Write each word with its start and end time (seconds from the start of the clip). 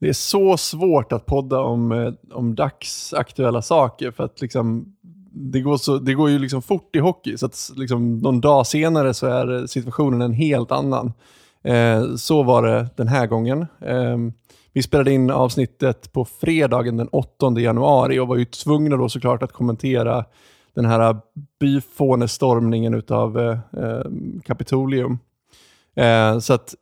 det 0.00 0.08
är 0.08 0.12
så 0.12 0.56
svårt 0.56 1.12
att 1.12 1.26
podda 1.26 1.60
om, 1.60 1.92
eh, 1.92 2.12
om 2.32 2.54
dagsaktuella 2.54 3.62
saker 3.62 4.10
för 4.10 4.24
att 4.24 4.40
liksom, 4.40 4.94
det, 5.32 5.60
går 5.60 5.76
så, 5.76 5.98
det 5.98 6.14
går 6.14 6.30
ju 6.30 6.38
liksom 6.38 6.62
fort 6.62 6.96
i 6.96 6.98
hockey. 6.98 7.36
Så 7.36 7.46
att 7.46 7.70
liksom, 7.76 8.18
någon 8.18 8.40
dag 8.40 8.66
senare 8.66 9.14
så 9.14 9.26
är 9.26 9.66
situationen 9.66 10.22
en 10.22 10.32
helt 10.32 10.72
annan. 10.72 11.12
Eh, 11.62 12.14
så 12.16 12.42
var 12.42 12.62
det 12.62 12.88
den 12.96 13.08
här 13.08 13.26
gången. 13.26 13.66
Eh, 13.80 14.16
vi 14.72 14.82
spelade 14.82 15.12
in 15.12 15.30
avsnittet 15.30 16.12
på 16.12 16.24
fredagen 16.24 16.96
den 16.96 17.08
8 17.08 17.60
januari 17.60 18.18
och 18.18 18.28
var 18.28 18.36
ju 18.36 18.44
tvungna 18.44 18.96
då 18.96 19.08
såklart 19.08 19.42
att 19.42 19.52
kommentera 19.52 20.24
den 20.74 20.84
här 20.84 21.16
byfånestormningen 21.60 23.02
av 23.08 23.38
eh, 23.38 23.58
eh 23.84 24.04
Kapitolium. 24.44 25.18
Eh, 25.94 26.38
så 26.38 26.52
att 26.52 26.74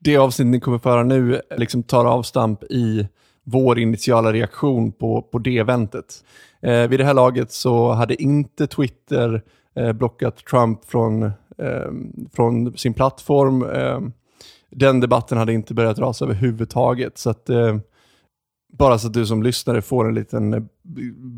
det 0.00 0.16
avsnitt 0.16 0.46
ni 0.46 0.60
kommer 0.60 0.78
föra 0.78 1.02
nu 1.02 1.40
liksom 1.56 1.82
tar 1.82 2.04
avstamp 2.04 2.62
i 2.62 3.08
vår 3.44 3.78
initiala 3.78 4.32
reaktion 4.32 4.92
på, 4.92 5.22
på 5.22 5.38
det 5.38 5.58
eventet. 5.58 6.24
Eh, 6.62 6.88
vid 6.88 7.00
det 7.00 7.04
här 7.04 7.14
laget 7.14 7.52
så 7.52 7.92
hade 7.92 8.22
inte 8.22 8.66
Twitter 8.66 9.42
eh, 9.76 9.92
blockat 9.92 10.36
Trump 10.36 10.84
från, 10.84 11.22
eh, 11.22 11.90
från 12.32 12.78
sin 12.78 12.94
plattform. 12.94 13.62
Eh, 13.62 14.00
den 14.70 15.00
debatten 15.00 15.38
hade 15.38 15.52
inte 15.52 15.74
börjat 15.74 15.98
rasa 15.98 16.24
överhuvudtaget. 16.24 17.18
Så 17.18 17.30
att, 17.30 17.50
eh, 17.50 17.76
bara 18.72 18.98
så 18.98 19.06
att 19.06 19.14
du 19.14 19.26
som 19.26 19.42
lyssnare 19.42 19.82
får 19.82 20.08
en 20.08 20.14
liten 20.14 20.54
eh, 20.54 20.62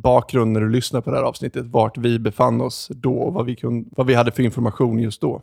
bakgrund 0.03 0.53
när 0.53 0.61
du 0.61 0.69
lyssnar 0.69 1.01
på 1.01 1.11
det 1.11 1.17
här 1.17 1.25
avsnittet, 1.25 1.67
vart 1.67 1.99
vi 1.99 2.19
befann 2.19 2.61
oss 2.61 2.91
då 2.95 3.15
och 3.15 3.35
vad 3.35 3.47
vi, 3.47 3.57
kunde, 3.57 3.91
vad 3.97 4.07
vi 4.07 4.15
hade 4.15 4.31
för 4.31 4.43
information 4.43 4.99
just 4.99 5.21
då. 5.21 5.43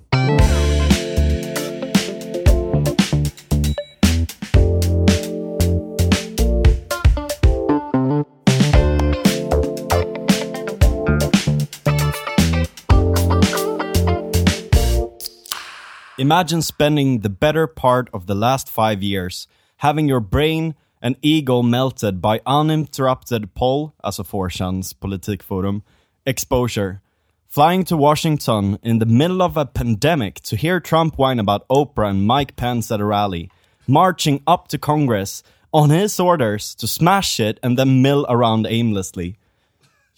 Imagine 16.19 16.61
spending 16.61 17.21
the 17.21 17.29
better 17.29 17.65
part 17.65 18.09
of 18.13 18.27
the 18.27 18.35
last 18.35 18.67
five 18.67 19.01
years 19.01 19.47
having 19.77 20.09
your 20.09 20.19
brain 20.19 20.75
and 21.01 21.15
ego 21.21 21.61
melted 21.61 22.21
by 22.21 22.41
uninterrupted 22.45 23.55
poll, 23.55 23.93
alltså 24.03 24.25
4chans 24.25 24.93
politikforum, 24.93 25.81
exposure. 26.25 27.01
Flying 27.47 27.85
to 27.85 27.95
Washington 27.95 28.77
in 28.83 28.99
the 28.99 29.05
middle 29.05 29.41
of 29.41 29.55
a 29.55 29.65
pandemic 29.65 30.41
to 30.41 30.57
hear 30.57 30.81
Trump 30.81 31.17
whine 31.17 31.39
about 31.39 31.65
Oprah 31.69 32.09
and 32.09 32.27
Mike 32.27 32.57
Pence 32.57 32.91
at 32.91 32.99
a 32.99 33.05
rally. 33.05 33.49
Marching 33.87 34.41
up 34.45 34.67
to 34.67 34.77
Congress 34.77 35.41
on 35.71 35.89
his 35.89 36.19
orders 36.19 36.75
to 36.75 36.85
smash 36.85 37.39
it 37.39 37.61
and 37.63 37.77
then 37.77 38.01
mill 38.01 38.25
around 38.27 38.67
aimlessly. 38.69 39.37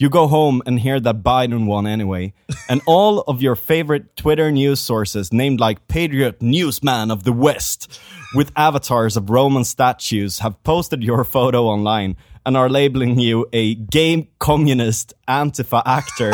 You 0.02 0.10
go 0.10 0.26
home 0.26 0.64
and 0.66 0.80
hear 0.80 1.00
that 1.00 1.22
Biden 1.22 1.68
won 1.68 1.86
anyway, 1.86 2.34
and 2.68 2.82
all 2.88 3.20
of 3.28 3.40
your 3.40 3.56
favorite 3.56 4.16
Twitter 4.16 4.52
news 4.52 4.80
sources, 4.80 5.32
named 5.32 5.60
like 5.60 5.88
Patriot 5.88 6.42
Newsman 6.42 7.12
of 7.12 7.24
the 7.24 7.32
West, 7.32 8.02
with 8.34 8.52
avatars 8.56 9.16
of 9.16 9.30
Roman 9.30 9.64
statues, 9.64 10.40
have 10.40 10.64
posted 10.64 11.04
your 11.04 11.24
photo 11.24 11.66
online 11.66 12.18
and 12.48 12.58
are 12.58 12.68
labeling 12.68 13.20
you 13.20 13.46
a 13.54 13.76
gay 13.76 14.28
communist 14.40 15.14
Antifa 15.28 15.84
actor. 15.86 16.34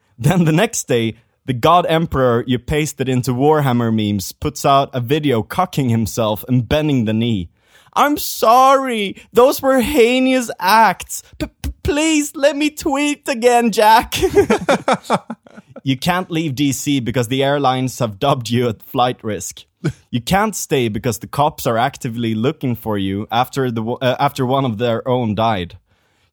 then 0.18 0.44
the 0.44 0.50
next 0.50 0.88
day, 0.88 1.14
the 1.46 1.52
God 1.52 1.86
Emperor 1.88 2.42
you 2.48 2.58
pasted 2.58 3.08
into 3.08 3.30
Warhammer 3.30 3.94
memes 3.94 4.32
puts 4.32 4.64
out 4.64 4.92
a 4.92 5.00
video 5.00 5.44
cocking 5.44 5.88
himself 5.88 6.44
and 6.48 6.68
bending 6.68 7.04
the 7.04 7.14
knee. 7.14 7.48
I'm 7.94 8.16
sorry. 8.16 9.16
Those 9.32 9.60
were 9.62 9.80
heinous 9.80 10.50
acts. 10.58 11.22
P- 11.38 11.46
please 11.88 12.36
let 12.36 12.54
me 12.54 12.68
tweet 12.68 13.26
again, 13.28 13.72
Jack. 13.72 14.20
you 15.82 15.96
can't 15.96 16.30
leave 16.30 16.52
DC 16.52 17.02
because 17.02 17.28
the 17.28 17.42
airlines 17.42 17.98
have 17.98 18.18
dubbed 18.18 18.50
you 18.50 18.68
at 18.68 18.82
flight 18.82 19.24
risk. 19.24 19.64
You 20.10 20.20
can't 20.20 20.54
stay 20.54 20.88
because 20.88 21.20
the 21.20 21.26
cops 21.26 21.66
are 21.66 21.78
actively 21.78 22.34
looking 22.34 22.74
for 22.74 22.98
you 22.98 23.26
after 23.30 23.70
the 23.70 23.82
uh, 23.82 24.16
after 24.20 24.44
one 24.44 24.66
of 24.66 24.76
their 24.76 25.06
own 25.08 25.34
died. 25.34 25.78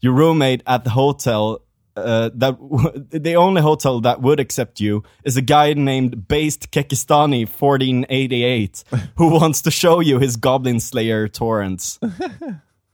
Your 0.02 0.12
roommate 0.12 0.62
at 0.68 0.84
the 0.84 0.90
hotel 0.90 1.62
uh, 1.96 2.32
that 2.34 2.58
the 3.12 3.36
only 3.36 3.62
hotel 3.62 4.02
that 4.02 4.22
would 4.22 4.42
accept 4.42 4.82
you 4.82 5.04
is 5.24 5.38
a 5.38 5.42
guy 5.42 5.72
named 5.72 6.28
Based 6.28 6.70
Kekistani 6.72 7.48
1488 7.48 8.84
who 9.16 9.30
wants 9.30 9.62
to 9.62 9.72
show 9.72 10.02
you 10.02 10.20
his 10.20 10.36
Goblin 10.36 10.82
Slayer 10.82 11.30
torrents. 11.30 11.98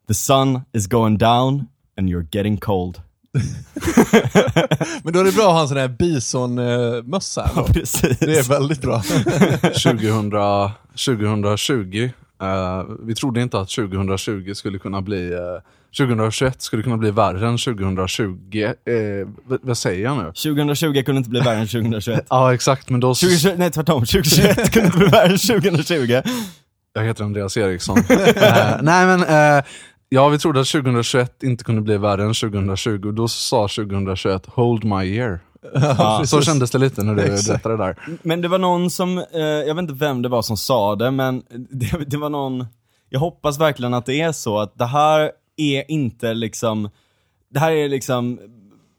the 0.05 0.13
sun 0.13 0.67
is 0.73 0.85
going 0.85 1.17
down 1.17 1.70
and 1.97 2.09
you're 2.09 2.27
getting 2.31 2.57
cold. 2.57 3.01
Men 5.03 5.13
då 5.13 5.19
är 5.19 5.23
det 5.23 5.35
bra 5.35 5.47
att 5.47 5.53
ha 5.53 5.61
en 5.61 5.67
sån 5.67 5.77
här 5.77 5.87
bisonmössa. 5.87 7.51
Ja, 7.55 7.67
precis. 7.73 8.19
Det 8.19 8.37
är 8.37 8.49
väldigt 8.49 8.81
bra. 8.81 9.01
2000, 9.61 10.31
2020, 11.05 12.09
uh, 12.43 12.95
vi 13.03 13.15
trodde 13.15 13.41
inte 13.41 13.59
att 13.59 13.69
2020 13.69 14.53
skulle 14.53 14.79
kunna 14.79 15.01
bli, 15.01 15.33
uh, 15.33 15.39
2021 15.97 16.61
skulle 16.61 16.83
kunna 16.83 16.97
bli 16.97 17.11
värre 17.11 17.47
än 17.47 17.57
2020. 17.57 18.73
Uh, 18.89 19.27
vad 19.61 19.77
säger 19.77 20.03
jag 20.03 20.17
nu? 20.17 20.23
2020 20.23 21.03
kunde 21.03 21.17
inte 21.17 21.29
bli 21.29 21.39
värre 21.39 21.57
än 21.57 21.67
2021. 21.67 22.25
ja 22.29 22.53
exakt, 22.53 22.89
men 22.89 22.99
då... 22.99 23.07
2020, 23.07 23.53
nej 23.57 23.71
tvärtom, 23.71 24.05
2021 24.05 24.71
kunde 24.71 24.85
inte 24.85 24.97
bli 24.97 25.07
värre 25.07 25.31
än 25.31 25.37
2020. 25.37 26.21
Jag 26.93 27.03
heter 27.03 27.23
Andreas 27.23 27.57
Eriksson. 27.57 27.97
uh, 27.97 28.05
nej 28.81 29.05
men, 29.05 29.19
uh, 29.19 29.63
ja 30.13 30.29
vi 30.29 30.39
trodde 30.39 30.59
att 30.59 30.67
2021 30.67 31.43
inte 31.43 31.63
kunde 31.63 31.81
bli 31.81 31.97
värre 31.97 32.23
än 32.23 32.33
2020 32.33 33.07
och 33.07 33.13
då 33.13 33.27
sa 33.27 33.67
2021 33.67 34.45
hold 34.45 34.83
my 34.83 35.03
year. 35.03 35.39
Ja, 35.73 36.23
så 36.25 36.41
kändes 36.41 36.71
det 36.71 36.77
lite 36.77 37.03
när 37.03 37.15
du 37.15 37.21
berättade 37.21 37.77
det 37.77 37.83
där. 37.83 38.17
Men 38.23 38.41
det 38.41 38.47
var 38.47 38.57
någon 38.57 38.89
som, 38.89 39.17
eh, 39.17 39.41
jag 39.41 39.75
vet 39.75 39.81
inte 39.81 39.93
vem 39.93 40.21
det 40.21 40.29
var 40.29 40.41
som 40.41 40.57
sa 40.57 40.95
det, 40.95 41.11
men 41.11 41.43
det, 41.69 41.97
det 42.07 42.17
var 42.17 42.29
någon, 42.29 42.65
jag 43.09 43.19
hoppas 43.19 43.59
verkligen 43.59 43.93
att 43.93 44.05
det 44.05 44.21
är 44.21 44.31
så 44.31 44.59
att 44.59 44.77
det 44.77 44.85
här 44.85 45.31
är 45.57 45.91
inte 45.91 46.33
liksom, 46.33 46.89
det 47.53 47.59
här 47.59 47.71
är 47.71 47.89
liksom 47.89 48.39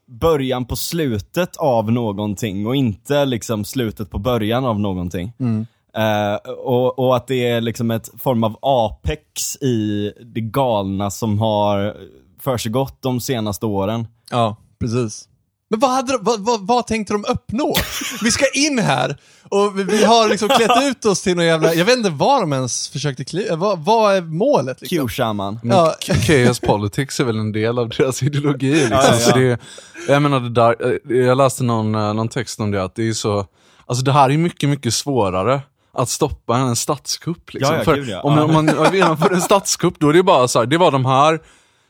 början 0.07 0.65
på 0.65 0.75
slutet 0.75 1.57
av 1.57 1.91
någonting 1.91 2.67
och 2.67 2.75
inte 2.75 3.25
liksom 3.25 3.65
slutet 3.65 4.09
på 4.09 4.19
början 4.19 4.65
av 4.65 4.79
någonting. 4.79 5.33
Mm. 5.39 5.65
Uh, 5.97 6.51
och, 6.51 6.99
och, 6.99 7.15
att 7.15 7.27
det 7.27 7.49
är 7.49 7.61
liksom 7.61 7.91
ett 7.91 8.09
form 8.19 8.43
av 8.43 8.57
apex 8.61 9.55
i 9.55 10.11
det 10.33 10.41
galna 10.41 11.11
som 11.11 11.39
har 11.39 11.95
försiggått 12.41 13.01
de 13.01 13.21
senaste 13.21 13.65
åren. 13.65 14.07
Ja, 14.31 14.57
precis. 14.79 15.27
Men 15.69 15.79
vad, 15.79 15.91
hade 15.91 16.11
de, 16.11 16.23
vad, 16.23 16.39
vad, 16.39 16.67
vad, 16.67 16.87
tänkte 16.87 17.13
de 17.13 17.25
uppnå? 17.27 17.75
Vi 18.23 18.31
ska 18.31 18.45
in 18.53 18.79
här 18.79 19.17
och 19.49 19.79
vi, 19.79 19.83
vi 19.83 20.03
har 20.03 20.29
liksom 20.29 20.49
klätt 20.49 20.83
ut 20.83 21.05
oss 21.05 21.21
till 21.21 21.35
någon 21.35 21.45
jävla, 21.45 21.73
jag 21.73 21.85
vet 21.85 21.97
inte 21.97 22.09
vad 22.09 22.41
de 22.41 22.53
ens 22.53 22.89
försökte 22.89 23.23
kliva, 23.23 23.55
vad, 23.55 23.79
vad 23.85 24.15
är 24.15 24.21
målet? 24.21 24.81
Liksom? 24.81 24.97
Q-shaman. 24.97 25.59
Ja. 25.63 25.95
Chaos 25.99 26.59
politics 26.59 27.19
är 27.19 27.23
väl 27.23 27.39
en 27.39 27.51
del 27.51 27.79
av 27.79 27.89
deras 27.89 28.23
ideologi. 28.23 28.71
Liksom. 28.71 28.89
Ja, 28.91 29.03
ja, 29.11 29.19
ja. 29.27 29.35
Det, 29.35 29.59
jag 30.07 30.21
menar 30.21 30.39
det 30.39 30.49
där, 30.49 30.99
jag 31.25 31.37
läste 31.37 31.63
någon, 31.63 31.91
någon 31.91 32.29
text 32.29 32.59
om 32.59 32.71
det, 32.71 32.83
att 32.83 32.95
det 32.95 33.09
är 33.09 33.13
så, 33.13 33.45
alltså 33.85 34.03
det 34.03 34.11
här 34.11 34.29
är 34.29 34.37
mycket, 34.37 34.69
mycket 34.69 34.93
svårare 34.93 35.61
att 35.93 36.09
stoppa 36.09 36.57
en 36.57 36.75
statskupp. 36.75 37.53
Liksom. 37.53 37.73
Ja, 37.73 37.79
ja, 37.79 37.85
För 37.85 37.95
gud, 37.95 38.09
ja. 38.09 38.21
Om, 38.21 38.39
om 38.39 38.53
man 38.53 38.93
genomför 38.93 39.33
en 39.33 39.41
statskupp, 39.41 39.99
då 39.99 40.09
är 40.09 40.13
det 40.13 40.23
bara 40.23 40.47
så 40.47 40.59
här, 40.59 40.65
det 40.65 40.77
var 40.77 40.91
de 40.91 41.05
här, 41.05 41.39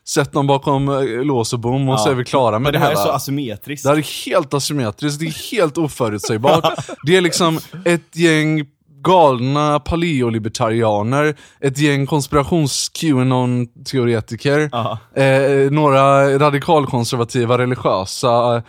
sätt 0.06 0.32
dem 0.32 0.46
bakom 0.46 0.88
eh, 0.88 1.04
lås 1.04 1.52
och 1.52 1.58
bom 1.58 1.88
och 1.88 2.00
så 2.00 2.10
är 2.10 2.14
vi 2.14 2.24
klara 2.24 2.58
med 2.58 2.72
det 2.72 2.78
här 2.78 2.88
hela. 2.88 3.00
är 3.00 3.04
så 3.04 3.10
asymmetriskt. 3.10 3.84
Det 3.84 3.90
här 3.90 3.96
är 3.96 4.26
helt 4.26 4.54
asymmetriskt, 4.54 5.20
det 5.20 5.26
är 5.26 5.50
helt 5.56 5.78
oförutsägbart. 5.78 6.74
det 7.06 7.16
är 7.16 7.20
liksom 7.20 7.60
ett 7.84 8.16
gäng 8.16 8.66
galna 9.04 9.80
paleolibertarianer, 9.80 11.34
ett 11.60 11.78
gäng 11.78 12.06
konspirations-QAnon-teoretiker, 12.06 14.70
eh, 15.14 15.70
några 15.70 16.28
radikalkonservativa 16.38 17.58
religiösa, 17.58 18.62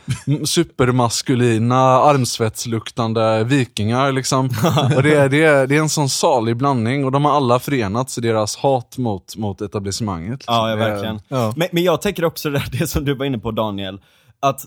supermaskulina, 0.46 1.80
armsvetsluktande 1.80 3.44
vikingar 3.44 4.12
liksom. 4.12 4.50
och 4.96 5.04
det 5.04 5.16
är, 5.16 5.30
det, 5.30 5.66
det 5.66 5.76
är 5.76 5.80
en 5.80 5.90
sån 5.90 6.10
salig 6.10 6.58
blandning 6.58 7.06
och 7.06 7.12
de 7.12 7.26
har 7.26 7.36
alla 7.36 7.60
förenats 7.60 8.18
i 8.18 8.22
deras 8.22 8.56
hat 8.56 8.98
mot, 8.98 9.38
mot 9.38 9.62
etablissemanget. 9.62 10.40
Liksom. 10.40 10.56
Ja, 10.56 10.70
ja 10.70 10.76
verkligen. 10.76 11.22
Ja. 11.28 11.54
Men, 11.56 11.68
men 11.72 11.84
jag 11.84 12.02
tänker 12.02 12.26
också 12.26 12.50
det, 12.50 12.64
det 12.72 12.88
som 12.88 13.06
du 13.06 13.16
var 13.16 13.26
inne 13.26 13.40
på 13.40 13.52
Daniel, 13.52 14.00
att 14.40 14.66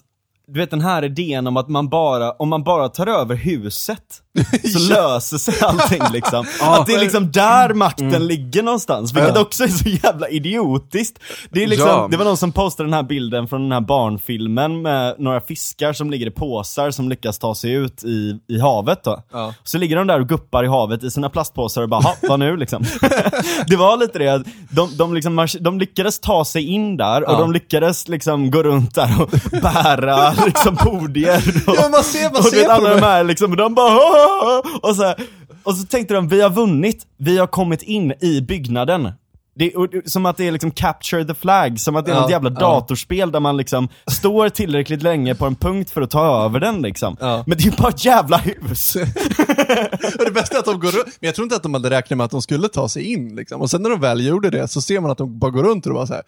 du 0.48 0.60
vet 0.60 0.70
den 0.70 0.80
här 0.80 1.04
idén 1.04 1.46
om 1.46 1.56
att 1.56 1.68
man 1.68 1.88
bara, 1.88 2.32
om 2.32 2.48
man 2.48 2.64
bara 2.64 2.88
tar 2.88 3.06
över 3.06 3.34
huset, 3.34 4.22
så 4.72 4.78
löser 4.94 5.38
sig 5.38 5.54
allting 5.62 6.02
liksom. 6.12 6.46
Att 6.62 6.86
det 6.86 6.94
är 6.94 6.98
liksom 7.00 7.32
där 7.32 7.74
makten 7.74 8.26
ligger 8.26 8.62
någonstans, 8.62 9.12
vilket 9.12 9.34
Ja. 9.34 9.40
också 9.40 9.64
är 9.64 9.68
så 9.68 9.88
jävla 9.88 10.28
idiotiskt. 10.28 11.18
Det 11.50 11.62
är 11.62 11.66
liksom, 11.66 11.88
Ja. 11.88 12.08
det 12.10 12.16
var 12.16 12.24
någon 12.24 12.36
som 12.36 12.52
postade 12.52 12.86
den 12.86 12.94
här 12.94 13.02
bilden 13.02 13.48
från 13.48 13.62
den 13.62 13.72
här 13.72 13.80
barnfilmen 13.80 14.82
med 14.82 15.14
några 15.18 15.40
fiskar 15.40 15.92
som 15.92 16.10
ligger 16.10 16.26
i 16.26 16.30
påsar 16.30 16.90
som 16.90 17.08
lyckas 17.08 17.38
ta 17.38 17.54
sig 17.54 17.72
ut 17.72 18.04
i, 18.04 18.36
i 18.48 18.60
havet 18.60 19.04
då. 19.04 19.22
Ja. 19.32 19.54
Så 19.64 19.78
ligger 19.78 19.96
de 19.96 20.06
där 20.06 20.20
och 20.20 20.28
guppar 20.28 20.64
i 20.64 20.68
havet 20.68 21.04
i 21.04 21.10
sina 21.10 21.30
plastpåsar 21.30 21.82
och 21.82 21.88
bara, 21.88 22.00
"Ha, 22.00 22.14
vad 22.22 22.38
nu 22.38 22.56
liksom? 22.56 22.84
det 23.66 23.76
var 23.76 23.96
lite 23.96 24.18
det, 24.18 24.42
de, 24.70 24.96
de, 24.96 25.14
liksom, 25.14 25.46
de 25.60 25.78
lyckades 25.78 26.18
ta 26.18 26.44
sig 26.44 26.62
in 26.62 26.96
där 26.96 27.28
och 27.30 27.38
de 27.38 27.52
lyckades 27.52 28.08
liksom 28.08 28.50
gå 28.50 28.62
runt 28.62 28.94
där 28.94 29.22
och 29.22 29.30
bära 29.62 30.32
liksom 30.46 30.76
podier 30.76 31.42
och, 31.66 31.74
Ja, 31.76 31.88
man 31.88 32.04
ser- 32.04 32.22
man 32.22 32.36
och 32.36 32.42
du 32.44 32.50
ser 32.50 32.56
vet, 32.56 32.68
alla 32.70 32.94
de 32.94 33.00
här 33.02 33.24
liksom, 33.24 33.50
och 33.50 33.56
de 33.56 33.74
bara 33.74 33.96
"Åh!" 33.96 34.27
och 34.82 34.96
så, 34.96 35.02
här, 35.02 35.14
och 35.62 35.74
så 35.74 35.86
tänkte 35.86 36.14
de, 36.14 36.28
vi 36.28 36.40
har 36.40 36.50
vunnit, 36.50 37.06
vi 37.16 37.38
har 37.38 37.46
kommit 37.46 37.82
in 37.82 38.12
i 38.20 38.40
byggnaden. 38.40 39.12
Det, 39.58 39.74
och, 39.74 39.88
som 40.04 40.26
att 40.26 40.36
det 40.36 40.48
är 40.48 40.52
liksom 40.52 40.70
capture 40.70 41.24
the 41.24 41.34
flag, 41.34 41.80
som 41.80 41.96
att 41.96 42.06
det 42.06 42.10
är 42.10 42.14
Ja, 42.14 42.20
något 42.20 42.30
jävla 42.30 42.50
ja. 42.50 42.60
datorspel 42.60 43.32
där 43.32 43.40
man 43.40 43.56
liksom 43.56 43.88
står 44.10 44.48
tillräckligt 44.48 45.02
länge 45.02 45.34
på 45.34 45.46
en 45.46 45.54
punkt 45.54 45.90
för 45.90 46.02
att 46.02 46.10
ta 46.10 46.44
över 46.44 46.60
den 46.60 46.82
liksom. 46.82 47.16
Ja. 47.20 47.44
Men 47.46 47.58
det 47.58 47.64
är 47.64 47.82
bara 47.82 47.88
ett 47.88 48.04
jävla 48.04 48.36
hus. 48.36 48.96
Och 50.18 50.24
det 50.24 50.30
bästa 50.34 50.54
är 50.54 50.58
att 50.58 50.64
de 50.64 50.80
går 50.80 50.90
runt, 50.90 51.06
men 51.20 51.26
jag 51.28 51.34
tror 51.34 51.44
inte 51.44 51.56
att 51.56 51.62
de 51.62 51.74
hade 51.74 51.90
räknat 51.90 52.16
med 52.16 52.24
att 52.24 52.30
de 52.30 52.42
skulle 52.42 52.68
ta 52.68 52.88
sig 52.88 53.12
in. 53.12 53.36
Liksom. 53.36 53.60
Och 53.60 53.70
sen 53.70 53.82
när 53.82 53.90
de 53.90 54.00
väl 54.00 54.26
gjorde 54.26 54.50
det 54.50 54.68
så 54.68 54.80
ser 54.80 55.00
man 55.00 55.10
att 55.10 55.18
de 55.18 55.38
bara 55.38 55.50
går 55.50 55.62
runt 55.62 55.86
och 55.86 55.94
bara 55.94 56.06
så 56.06 56.14
här. 56.14 56.22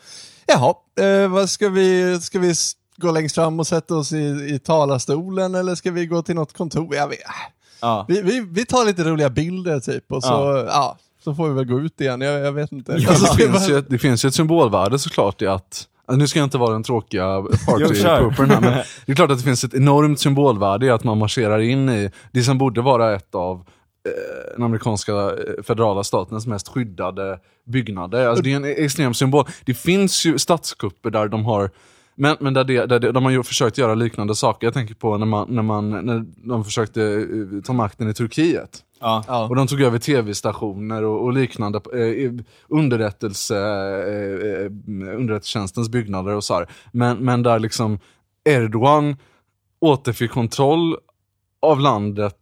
jaha, 0.46 0.74
eh, 1.00 1.28
vad 1.28 1.50
ska 1.50 1.68
vi, 1.68 2.20
ska 2.20 2.38
vi 2.38 2.54
gå 2.96 3.10
längst 3.10 3.34
fram 3.34 3.60
och 3.60 3.66
sätta 3.66 3.94
oss 3.94 4.12
i, 4.12 4.24
i 4.54 4.58
talarstolen 4.64 5.54
eller 5.54 5.74
ska 5.74 5.90
vi 5.90 6.06
gå 6.06 6.22
till 6.22 6.34
något 6.34 6.56
kontor? 6.56 6.94
Jag 6.94 7.08
vet, 7.08 7.20
äh. 7.20 7.59
Ja. 7.80 8.04
vi, 8.08 8.22
vi, 8.22 8.46
vi 8.50 8.66
tar 8.66 8.84
lite 8.86 9.04
roliga 9.04 9.30
bilder 9.30 9.80
typ 9.80 10.12
och 10.12 10.24
så, 10.24 10.64
ja. 10.68 10.96
så 11.24 11.34
får 11.34 11.48
vi 11.48 11.54
väl 11.54 11.64
gå 11.64 11.80
ut 11.80 12.00
igen. 12.00 12.20
Jag, 12.20 12.40
jag 12.40 12.52
vet 12.52 12.72
inte. 12.72 12.92
Alltså, 12.92 13.36
det, 13.36 13.42
finns 13.42 13.70
ju, 13.70 13.78
ett- 13.78 13.90
det 13.90 13.98
finns 13.98 14.24
ju 14.24 14.28
ett 14.28 14.34
symbolvärde 14.34 14.98
såklart 14.98 15.42
i 15.42 15.46
att 15.46 15.86
nu 16.12 16.26
ska 16.28 16.38
jag 16.38 16.46
inte 16.46 16.58
vara 16.58 16.72
den 16.72 16.82
tråkiga 16.82 17.42
partypoopern 17.66 18.50
här, 18.50 18.60
men 18.60 18.72
det 19.06 19.12
är 19.12 19.16
klart 19.16 19.30
att 19.30 19.38
det 19.38 19.44
finns 19.44 19.64
ett 19.64 19.74
enormt 19.74 20.20
symbolvärde 20.20 20.86
i 20.86 20.90
att 20.90 21.04
man 21.04 21.18
marscherar 21.18 21.58
in 21.58 21.88
i 21.88 22.10
det 22.32 22.42
som 22.42 22.58
borde 22.58 22.80
vara 22.80 23.14
ett 23.16 23.34
av 23.34 23.56
eh, 23.56 24.52
den 24.54 24.62
amerikanska 24.62 25.12
eh, 25.12 25.62
federala 25.62 26.04
statens 26.04 26.46
mest 26.46 26.68
skyddade 26.68 27.38
byggnader. 27.66 28.26
Alltså, 28.28 28.42
det 28.42 28.52
är 28.52 28.56
en 28.56 28.64
extrem 28.64 29.14
symbol. 29.14 29.44
Det 29.64 29.74
finns 29.74 30.24
ju 30.26 30.38
statskupper 30.38 31.10
där 31.10 31.28
de 31.28 31.44
har 31.44 31.70
men, 32.20 32.36
men 32.40 32.54
där, 32.54 32.64
det, 32.64 32.86
där 32.86 32.98
det, 32.98 33.12
de 33.12 33.24
har 33.24 33.30
ju 33.30 33.42
försökt 33.42 33.78
göra 33.78 33.94
liknande 33.94 34.34
saker. 34.34 34.66
Jag 34.66 34.74
tänker 34.74 34.94
på 34.94 35.18
när, 35.18 35.26
man, 35.26 35.46
när, 35.50 35.62
man, 35.62 35.90
när 35.90 36.24
de 36.48 36.64
försökte 36.64 37.02
eh, 37.02 37.62
ta 37.64 37.72
makten 37.72 38.08
i 38.10 38.14
Turkiet. 38.14 38.84
Ja. 39.00 39.24
Ja. 39.26 39.48
Och 39.48 39.56
de 39.56 39.66
tog 39.66 39.80
över 39.80 39.98
tv-stationer 39.98 41.04
och, 41.04 41.24
och 41.24 41.32
liknande, 41.32 41.80
eh, 41.92 42.32
underrättelse, 42.68 43.56
eh, 43.56 44.50
eh, 44.50 44.70
underrättelsetjänstens 45.16 45.88
byggnader 45.88 46.34
och 46.34 46.44
så 46.44 46.54
här. 46.54 46.66
Men, 46.92 47.18
men 47.18 47.42
där 47.42 47.58
liksom 47.58 47.98
Erdogan 48.44 49.16
återfick 49.80 50.30
kontroll 50.30 50.96
av 51.62 51.80
landet 51.80 52.36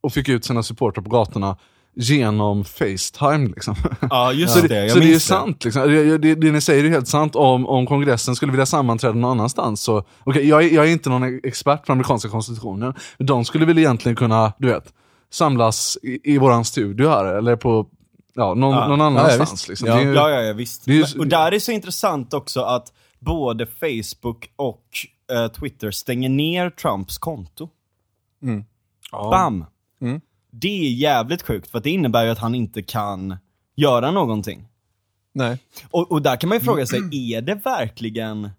och 0.00 0.12
fick 0.12 0.28
ut 0.28 0.44
sina 0.44 0.62
supportrar 0.62 1.04
på 1.04 1.10
gatorna 1.10 1.56
genom 2.00 2.64
Facetime. 2.64 3.46
Liksom. 3.48 3.74
Ja, 4.10 4.32
just 4.32 4.54
Så 4.54 4.60
det, 4.60 4.68
det, 4.68 4.80
jag 4.82 4.90
så 4.90 4.98
det 4.98 5.04
är 5.08 5.12
det. 5.12 5.20
sant. 5.20 5.64
Liksom. 5.64 5.82
Det, 5.88 6.18
det, 6.18 6.34
det 6.34 6.52
ni 6.52 6.60
säger 6.60 6.84
är 6.84 6.88
helt 6.88 7.08
sant. 7.08 7.36
Om, 7.36 7.66
om 7.66 7.86
kongressen 7.86 8.36
skulle 8.36 8.52
vilja 8.52 8.66
sammanträda 8.66 9.14
någon 9.14 9.30
annanstans 9.30 9.80
så, 9.82 10.04
okej, 10.24 10.48
jag, 10.48 10.64
är- 10.64 10.74
jag 10.74 10.86
är 10.86 10.90
inte 10.92 11.10
någon 11.10 11.40
expert 11.44 11.86
på 11.86 11.92
amerikanska 11.92 12.28
konstitutionen, 12.28 12.94
men 13.18 13.26
de 13.26 13.44
skulle 13.44 13.66
väl 13.66 13.78
egentligen 13.78 14.16
kunna, 14.16 14.52
du 14.58 14.68
vet, 14.68 14.92
samlas 15.30 15.98
i, 16.02 16.34
i 16.34 16.38
våran 16.38 16.64
studio 16.64 17.08
här, 17.08 17.24
eller 17.24 17.56
på 17.56 17.86
ja, 18.34 18.54
någon, 18.54 18.74
Ja. 18.74 18.88
någon 18.88 18.98
Ja, 19.00 19.06
annanstans. 19.06 19.52
visst. 19.52 19.68
liksom. 19.68 19.88
Ja. 19.88 20.00
Ju- 20.02 20.14
Ja, 20.14 20.30
ja, 20.30 20.40
ja 20.42 20.52
visst. 20.52 20.86
Ju- 20.88 21.04
Men- 21.12 21.20
Och 21.20 21.26
där 21.26 21.52
är 21.54 21.58
så 21.58 21.72
intressant 21.72 22.34
också 22.34 22.60
att 22.60 22.92
både 23.18 23.66
Facebook 23.66 24.50
och 24.56 24.84
eh, 25.32 25.48
Twitter 25.52 25.90
stänger 25.90 26.28
ner 26.28 26.70
Trumps 26.70 27.18
konto. 27.18 27.68
ja. 29.12 29.30
Bam! 29.30 29.64
Mm. 30.00 30.20
Det 30.60 30.86
är 30.86 30.90
jävligt 30.90 31.42
sjukt, 31.42 31.70
för 31.70 31.80
det 31.80 31.90
innebär 31.90 32.24
ju 32.24 32.30
att 32.30 32.38
han 32.38 32.54
inte 32.54 32.82
kan 32.82 33.36
göra 33.76 34.10
någonting. 34.10 34.68
Nej. 35.32 35.58
Och, 35.90 36.12
och 36.12 36.22
där 36.22 36.36
kan 36.36 36.48
man 36.48 36.58
ju 36.58 36.64
fråga 36.64 36.86
sig, 36.86 37.00
är 37.32 37.40
det 37.40 37.54
verkligen 37.54 38.50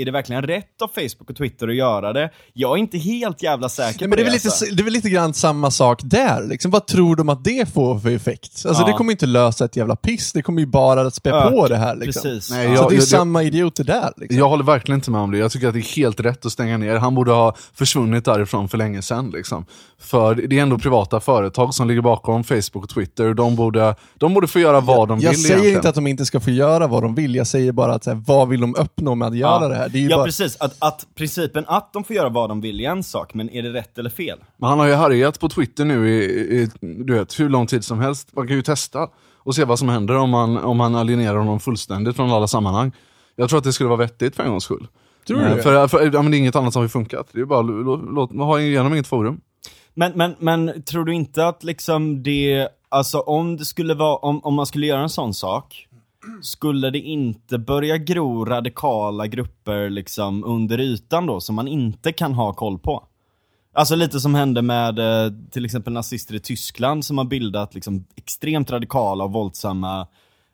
är 0.00 0.04
det 0.04 0.10
verkligen 0.10 0.42
rätt 0.42 0.82
av 0.82 0.88
Facebook 0.88 1.30
och 1.30 1.36
Twitter 1.36 1.68
att 1.68 1.74
göra 1.74 2.12
det? 2.12 2.30
Jag 2.52 2.70
är 2.72 2.76
inte 2.76 2.98
helt 2.98 3.42
jävla 3.42 3.68
säker 3.68 3.88
Nej, 3.88 3.98
på 3.98 4.04
men 4.08 4.10
det, 4.16 4.22
är 4.22 4.24
väl 4.24 4.32
alltså. 4.34 4.64
lite, 4.64 4.76
det 4.76 4.82
är 4.82 4.84
väl 4.84 4.92
lite 4.92 5.08
grann 5.10 5.34
samma 5.34 5.70
sak 5.70 6.00
där. 6.04 6.46
Liksom. 6.48 6.70
Vad 6.70 6.86
tror 6.86 7.16
de 7.16 7.28
att 7.28 7.44
det 7.44 7.72
får 7.72 7.98
för 7.98 8.10
effekt? 8.10 8.62
Alltså, 8.66 8.82
Ja. 8.82 8.86
Det 8.86 8.92
kommer 8.92 9.12
inte 9.12 9.26
lösa 9.26 9.64
ett 9.64 9.76
jävla 9.76 9.96
piss, 9.96 10.32
det 10.32 10.42
kommer 10.42 10.60
ju 10.60 10.66
bara 10.66 11.00
att 11.00 11.14
spä 11.14 11.30
Öka, 11.30 11.50
på 11.50 11.68
det 11.68 11.76
här. 11.76 11.96
Liksom. 11.96 12.22
Precis. 12.22 12.50
Nej, 12.50 12.66
Ja. 12.68 12.76
Så 12.76 12.82
jag- 12.82 12.90
det 12.90 12.94
är 12.94 12.96
jag- 12.96 13.04
samma 13.08 13.42
idioter 13.42 13.84
där. 13.84 14.12
Liksom. 14.16 14.38
Jag 14.38 14.48
håller 14.48 14.64
verkligen 14.64 14.98
inte 14.98 15.10
med 15.10 15.20
om 15.20 15.30
det. 15.30 15.38
Jag 15.38 15.50
tycker 15.52 15.68
att 15.68 15.74
det 15.74 15.80
är 15.80 15.96
helt 15.96 16.20
rätt 16.20 16.46
att 16.46 16.52
stänga 16.52 16.78
ner. 16.78 16.96
Han 16.96 17.14
borde 17.14 17.30
ha 17.32 17.54
försvunnit 17.74 18.24
därifrån 18.24 18.68
för 18.68 18.78
länge 18.78 19.02
sedan. 19.02 19.30
Liksom. 19.30 19.64
För 19.98 20.34
det 20.34 20.58
är 20.58 20.62
ändå 20.62 20.78
privata 20.78 21.20
företag 21.20 21.74
som 21.74 21.88
ligger 21.88 22.00
bakom 22.02 22.44
Facebook 22.44 22.84
och 22.84 22.88
Twitter. 22.88 23.34
De 23.34 23.56
borde, 23.56 23.94
de 24.18 24.34
borde 24.34 24.46
få 24.48 24.58
göra 24.60 24.80
vad 24.80 25.08
de 25.08 25.20
jag 25.20 25.30
vill 25.30 25.38
säger 25.42 25.50
egentligen. 25.54 25.76
inte 25.76 25.88
att 25.88 25.94
de 25.94 26.06
inte 26.06 26.24
ska 26.24 26.40
få 26.40 26.50
göra 26.50 26.86
vad 26.86 27.02
de 27.02 27.14
vill, 27.14 27.34
jag 27.34 27.46
säger 27.46 27.72
bara 27.72 27.94
att 27.94 28.04
så 28.04 28.10
här, 28.10 28.22
vad 28.26 28.48
vill 28.48 28.60
de 28.60 28.74
uppnå 28.78 29.14
med 29.14 29.28
att 29.28 29.36
göra 29.36 29.62
Ja. 29.62 29.68
det 29.68 29.74
här? 29.74 29.88
Det 29.92 29.98
är 29.98 30.02
ju 30.02 30.08
Ja 30.08 30.16
bara... 30.16 30.24
precis, 30.24 30.56
att, 30.56 30.76
att 30.78 31.06
principen 31.14 31.64
att 31.68 31.92
de 31.92 32.04
får 32.04 32.16
göra 32.16 32.28
vad 32.28 32.48
de 32.48 32.60
vill 32.60 32.80
är 32.80 32.90
en 32.90 33.02
sak, 33.02 33.34
men 33.34 33.50
är 33.50 33.62
det 33.62 33.72
rätt 33.72 33.98
eller 33.98 34.10
fel? 34.10 34.38
Men 34.56 34.68
han 34.68 34.78
har 34.78 34.86
ju 34.86 34.94
härjat 34.94 35.40
på 35.40 35.48
Twitter 35.48 35.84
nu 35.84 36.08
i, 36.08 36.24
i 36.60 36.68
du 36.80 37.14
vet, 37.14 37.40
hur 37.40 37.48
lång 37.48 37.66
tid 37.66 37.84
som 37.84 38.00
helst. 38.00 38.28
Man 38.32 38.46
kan 38.46 38.56
ju 38.56 38.62
testa 38.62 39.08
och 39.36 39.54
se 39.54 39.64
vad 39.64 39.78
som 39.78 39.88
händer 39.88 40.16
om 40.16 40.30
man, 40.30 40.56
om 40.56 40.76
man 40.76 40.94
alienerar 40.94 41.36
honom 41.36 41.60
fullständigt 41.60 42.16
från 42.16 42.30
alla 42.30 42.46
sammanhang. 42.46 42.92
Jag 43.36 43.48
tror 43.48 43.58
att 43.58 43.64
det 43.64 43.72
skulle 43.72 43.88
vara 43.88 43.98
vettigt 43.98 44.36
för 44.36 44.42
en 44.42 44.50
gångs 44.50 44.64
skull. 44.64 44.86
Tror 45.26 45.38
du 45.38 45.44
Eh, 45.44 45.56
det? 45.56 45.62
För, 45.62 45.88
för, 45.88 46.10
ja, 46.14 46.22
men 46.22 46.30
det 46.30 46.36
är 46.36 46.38
inget 46.38 46.56
annat 46.56 46.72
som 46.72 46.82
har 46.82 46.88
funkat. 46.88 47.28
Det 47.32 47.40
är 47.40 47.44
bara 47.44 47.62
låt, 47.62 48.00
låt, 48.14 48.32
ha 48.32 48.60
igenom 48.60 48.92
inget 48.92 49.06
forum. 49.06 49.40
Men, 49.94 50.12
men, 50.14 50.34
men 50.38 50.82
tror 50.82 51.04
du 51.04 51.14
inte 51.14 51.46
att 51.46 51.64
liksom 51.64 52.22
det, 52.22 52.68
alltså 52.88 53.20
om 53.20 53.56
det 53.56 53.64
skulle 53.64 53.94
vara, 53.94 54.16
om, 54.16 54.44
om 54.44 54.54
man 54.54 54.66
skulle 54.66 54.86
göra 54.86 55.02
en 55.02 55.08
sån 55.08 55.34
sak, 55.34 55.88
skulle 56.42 56.90
det 56.90 56.98
inte 56.98 57.58
börja 57.58 57.98
gro 57.98 58.44
radikala 58.44 59.26
grupper 59.26 59.90
liksom 59.90 60.44
under 60.44 60.80
ytan 60.80 61.26
då, 61.26 61.40
som 61.40 61.54
man 61.54 61.68
inte 61.68 62.12
kan 62.12 62.34
ha 62.34 62.52
koll 62.52 62.78
på? 62.78 63.06
Alltså 63.72 63.96
lite 63.96 64.20
som 64.20 64.34
hände 64.34 64.62
med 64.62 64.98
eh, 64.98 65.32
till 65.50 65.64
exempel 65.64 65.92
nazister 65.92 66.34
i 66.34 66.40
Tyskland 66.40 67.04
som 67.04 67.18
har 67.18 67.24
bildat 67.24 67.74
liksom 67.74 68.04
extremt 68.16 68.70
radikala 68.70 69.24
och 69.24 69.32
våldsamma 69.32 70.06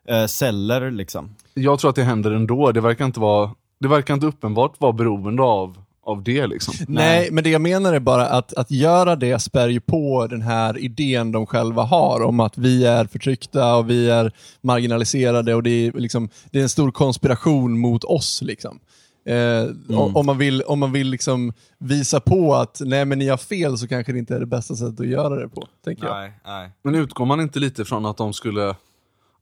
eh, 0.07 0.25
celler 0.25 0.91
liksom. 0.91 1.35
Jag 1.53 1.79
tror 1.79 1.89
att 1.89 1.95
det 1.95 2.03
händer 2.03 2.31
ändå. 2.31 2.71
Det 2.71 2.81
verkar 2.81 3.05
inte, 3.05 3.19
vara, 3.19 3.51
det 3.79 3.87
verkar 3.87 4.13
inte 4.13 4.25
uppenbart 4.25 4.81
vara 4.81 4.93
beroende 4.93 5.43
av, 5.43 5.77
av 6.07 6.23
det. 6.23 6.47
Liksom. 6.47 6.73
Nej, 6.87 7.29
men 7.31 7.43
det 7.43 7.49
jag 7.49 7.61
menar 7.61 7.93
är 7.93 7.99
bara 7.99 8.27
att, 8.27 8.53
att 8.53 8.71
göra 8.71 9.15
det 9.15 9.39
spär 9.39 9.67
ju 9.67 9.79
på 9.79 10.27
den 10.27 10.41
här 10.41 10.77
idén 10.77 11.31
de 11.31 11.45
själva 11.45 11.83
har 11.83 12.23
om 12.23 12.39
att 12.39 12.57
vi 12.57 12.85
är 12.85 13.05
förtryckta 13.05 13.75
och 13.75 13.89
vi 13.89 14.09
är 14.09 14.31
marginaliserade 14.61 15.55
och 15.55 15.63
det 15.63 15.69
är, 15.87 15.91
liksom, 15.91 16.29
det 16.51 16.59
är 16.59 16.63
en 16.63 16.69
stor 16.69 16.91
konspiration 16.91 17.79
mot 17.79 18.03
oss. 18.03 18.41
Liksom. 18.41 18.79
Eh, 19.27 19.63
o- 19.97 20.11
Om 20.15 20.25
man 20.25 20.37
vill, 20.37 20.61
om 20.61 20.79
man 20.79 20.91
vill 20.91 21.07
liksom 21.09 21.53
visa 21.79 22.19
på 22.19 22.55
att 22.55 22.81
nej 22.85 23.05
men 23.05 23.19
ni 23.19 23.27
har 23.27 23.37
fel 23.37 23.77
så 23.77 23.87
kanske 23.87 24.11
det 24.11 24.19
inte 24.19 24.35
är 24.35 24.39
det 24.39 24.45
bästa 24.45 24.75
sättet 24.75 24.99
att 24.99 25.07
göra 25.07 25.35
det 25.35 25.49
på. 25.49 25.67
Tänker 25.85 26.05
jag. 26.05 26.15
Nej, 26.15 26.31
nej. 26.45 26.71
Men 26.83 26.95
utgår 26.95 27.25
man 27.25 27.41
inte 27.41 27.59
lite 27.59 27.85
från 27.85 28.05
att 28.05 28.17
de 28.17 28.33
skulle, 28.33 28.75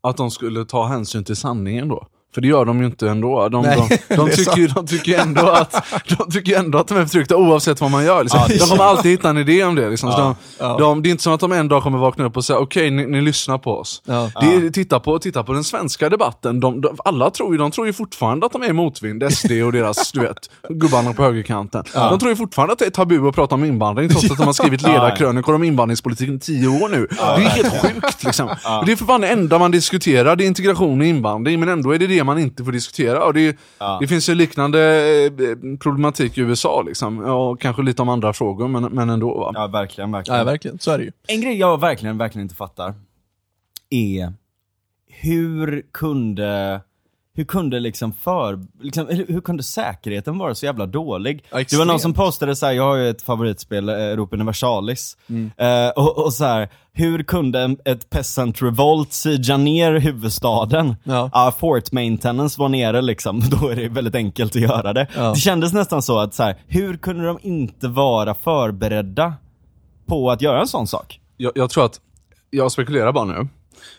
att 0.03 0.17
de 0.17 0.31
skulle 0.31 0.65
ta 0.65 0.85
hänsyn 0.87 1.23
till 1.23 1.35
sanningen 1.35 1.87
då? 1.87 2.07
För 2.35 2.41
det 2.41 2.47
gör 2.47 2.65
de 2.65 2.79
ju 2.79 2.85
inte 2.85 3.09
ändå. 3.09 3.49
De, 3.49 3.61
Nej, 3.61 4.01
de, 4.07 4.15
de, 4.15 4.29
tycker, 4.29 4.57
ju- 4.57 4.67
de 4.67 4.87
tycker 4.87 5.19
ändå 5.19 5.49
att 5.49 5.85
de 6.17 6.31
tycker 6.31 6.59
ändå 6.59 6.77
att 6.77 6.87
de 6.87 6.97
är 6.97 7.01
förtryckta 7.05 7.37
oavsett 7.37 7.81
vad 7.81 7.91
man 7.91 8.05
gör. 8.05 8.23
Liksom. 8.23 8.39
de 8.49 8.59
kommer 8.59 8.83
alltid 8.83 9.11
hitta 9.11 9.29
en 9.29 9.37
idé 9.37 9.63
om 9.63 9.75
det. 9.75 9.89
Liksom. 9.89 10.11
Så 10.11 10.17
de, 10.17 10.35
ja. 10.59 10.77
de, 10.79 11.01
det 11.01 11.09
är 11.09 11.11
inte 11.11 11.23
som 11.23 11.33
att 11.33 11.39
de 11.39 11.51
en 11.51 11.67
dag 11.67 11.83
kommer 11.83 11.97
vakna 11.97 12.25
upp 12.25 12.37
och 12.37 12.45
säga 12.45 12.59
okej, 12.59 12.91
ni, 12.91 13.05
ni 13.05 13.21
lyssnar 13.21 13.57
på 13.57 13.77
oss. 13.77 14.01
Ja. 14.05 14.23
Är, 14.35 14.69
titta, 14.69 14.99
på, 14.99 15.19
titta 15.19 15.43
på 15.43 15.53
den 15.53 15.63
svenska 15.63 16.09
debatten. 16.09 16.59
De, 16.59 16.83
alla 17.05 17.29
tror 17.29 17.51
ju, 17.51 17.57
de 17.57 17.71
tror 17.71 17.87
ju 17.87 17.93
fortfarande 17.93 18.45
att 18.45 18.51
de 18.51 18.61
är 18.63 18.69
i 18.69 18.73
motvind, 18.73 19.33
SD 19.33 19.51
och 19.51 19.71
deras, 19.71 20.11
du 20.11 20.19
vet, 20.19 20.49
gubbarna 20.69 21.13
på 21.13 21.23
högerkanten. 21.23 21.83
De 21.93 22.19
tror 22.19 22.29
ju 22.29 22.35
fortfarande 22.35 22.73
att 22.73 22.79
det 22.79 22.85
är 22.85 22.89
tabu 22.89 23.27
att 23.27 23.35
prata 23.35 23.55
om 23.55 23.63
invandring, 23.65 24.09
trots 24.09 24.31
att 24.31 24.37
de 24.37 24.45
har 24.45 24.53
skrivit 24.53 24.81
ledarkrönikor 24.81 25.55
om 25.55 25.63
invandringspolitiken 25.63 26.35
i 26.35 26.39
tio 26.39 26.67
år 26.67 26.89
nu. 26.89 27.07
Det 27.09 27.21
är 27.21 27.37
helt 27.49 27.81
sjukt 27.81 28.23
liksom. 28.23 28.47
Det 28.85 28.91
är 28.91 28.95
för 28.95 29.05
fan 29.05 29.21
det 29.21 29.27
enda 29.27 29.59
man 29.59 29.71
diskuterar, 29.71 30.35
det 30.35 30.43
är 30.43 30.47
integration 30.47 31.01
och 31.01 31.07
invandring, 31.07 31.59
men 31.59 31.69
ändå 31.69 31.91
är 31.91 31.99
det 31.99 32.07
det 32.07 32.23
man 32.25 32.39
inte 32.39 32.63
får 32.63 32.71
diskutera. 32.71 33.25
Och 33.25 33.33
det, 33.33 33.57
det 33.99 34.07
finns 34.07 34.29
ju 34.29 34.35
liknande 34.35 34.79
eh, 35.25 35.77
problematik 35.77 36.37
i 36.37 36.41
USA, 36.41 36.81
liksom. 36.81 37.19
och 37.19 37.61
kanske 37.61 37.81
lite 37.81 38.01
om 38.01 38.09
andra 38.09 38.33
frågor, 38.33 38.67
men, 38.67 38.83
men 38.83 39.09
ändå. 39.09 39.39
Va? 39.39 39.51
Ja, 39.53 39.67
verkligen, 39.67 40.11
verkligen. 40.11 40.37
Ja, 40.39 40.43
verkligen. 40.43 40.79
Så 40.79 40.91
är 40.91 40.97
det 40.97 41.03
ju. 41.03 41.11
En 41.27 41.41
grej 41.41 41.57
jag 41.59 41.79
verkligen, 41.79 42.17
verkligen 42.17 42.43
inte 42.43 42.55
fattar 42.55 42.93
är 43.89 44.33
hur 45.07 45.85
kunde, 45.91 46.81
hur 47.35 47.43
kunde 47.43 47.79
liksom 47.79 48.13
för, 48.13 48.65
liksom, 48.81 49.07
hur, 49.07 49.41
kunde 49.41 49.63
säkerheten 49.63 50.37
vara 50.37 50.55
så 50.55 50.65
jävla 50.65 50.85
dålig? 50.85 51.43
Ja, 51.51 51.57
det 51.57 51.77
var 51.77 51.85
någon 51.85 51.99
som 51.99 52.13
postade 52.13 52.55
så 52.55 52.65
här, 52.65 52.73
jag 52.73 52.83
har 52.83 52.95
ju 52.95 53.09
ett 53.09 53.21
favoritspel, 53.21 53.89
eh, 53.89 53.95
Europa 53.95 54.35
Universalis. 54.35 55.17
Eh, 55.57 55.89
och, 55.95 56.25
och 56.25 56.33
så 56.33 56.45
här, 56.45 56.69
hur 56.93 57.23
kunde 57.23 57.75
ett 57.85 58.09
peasant 58.09 58.61
revolt 58.61 59.13
siega 59.13 59.57
ner 59.57 59.93
huvudstaden? 59.93 60.95
Ja. 61.03 61.53
fort 61.59 61.91
maintenance 61.91 62.59
var 62.59 62.69
nere 62.69 63.01
liksom, 63.01 63.41
då 63.49 63.67
är 63.69 63.75
det 63.75 63.89
väldigt 63.89 64.15
enkelt 64.15 64.55
att 64.55 64.61
göra 64.61 64.93
det. 64.93 65.07
Ja. 65.15 65.29
Det 65.29 65.39
kändes 65.39 65.73
nästan 65.73 66.01
så 66.01 66.19
att 66.19 66.33
så 66.33 66.43
här, 66.43 66.55
hur 66.67 66.97
kunde 66.97 67.25
de 67.25 67.39
inte 67.41 67.87
vara 67.87 68.33
förberedda 68.33 69.33
på 70.05 70.31
att 70.31 70.41
göra 70.41 70.61
en 70.61 70.67
sån 70.67 70.87
sak? 70.87 71.19
jag, 71.37 71.51
jag 71.55 71.69
tror 71.69 71.85
att, 71.85 72.01
jag 72.49 72.71
spekulerar 72.71 73.11
bara 73.11 73.25
nu, 73.25 73.47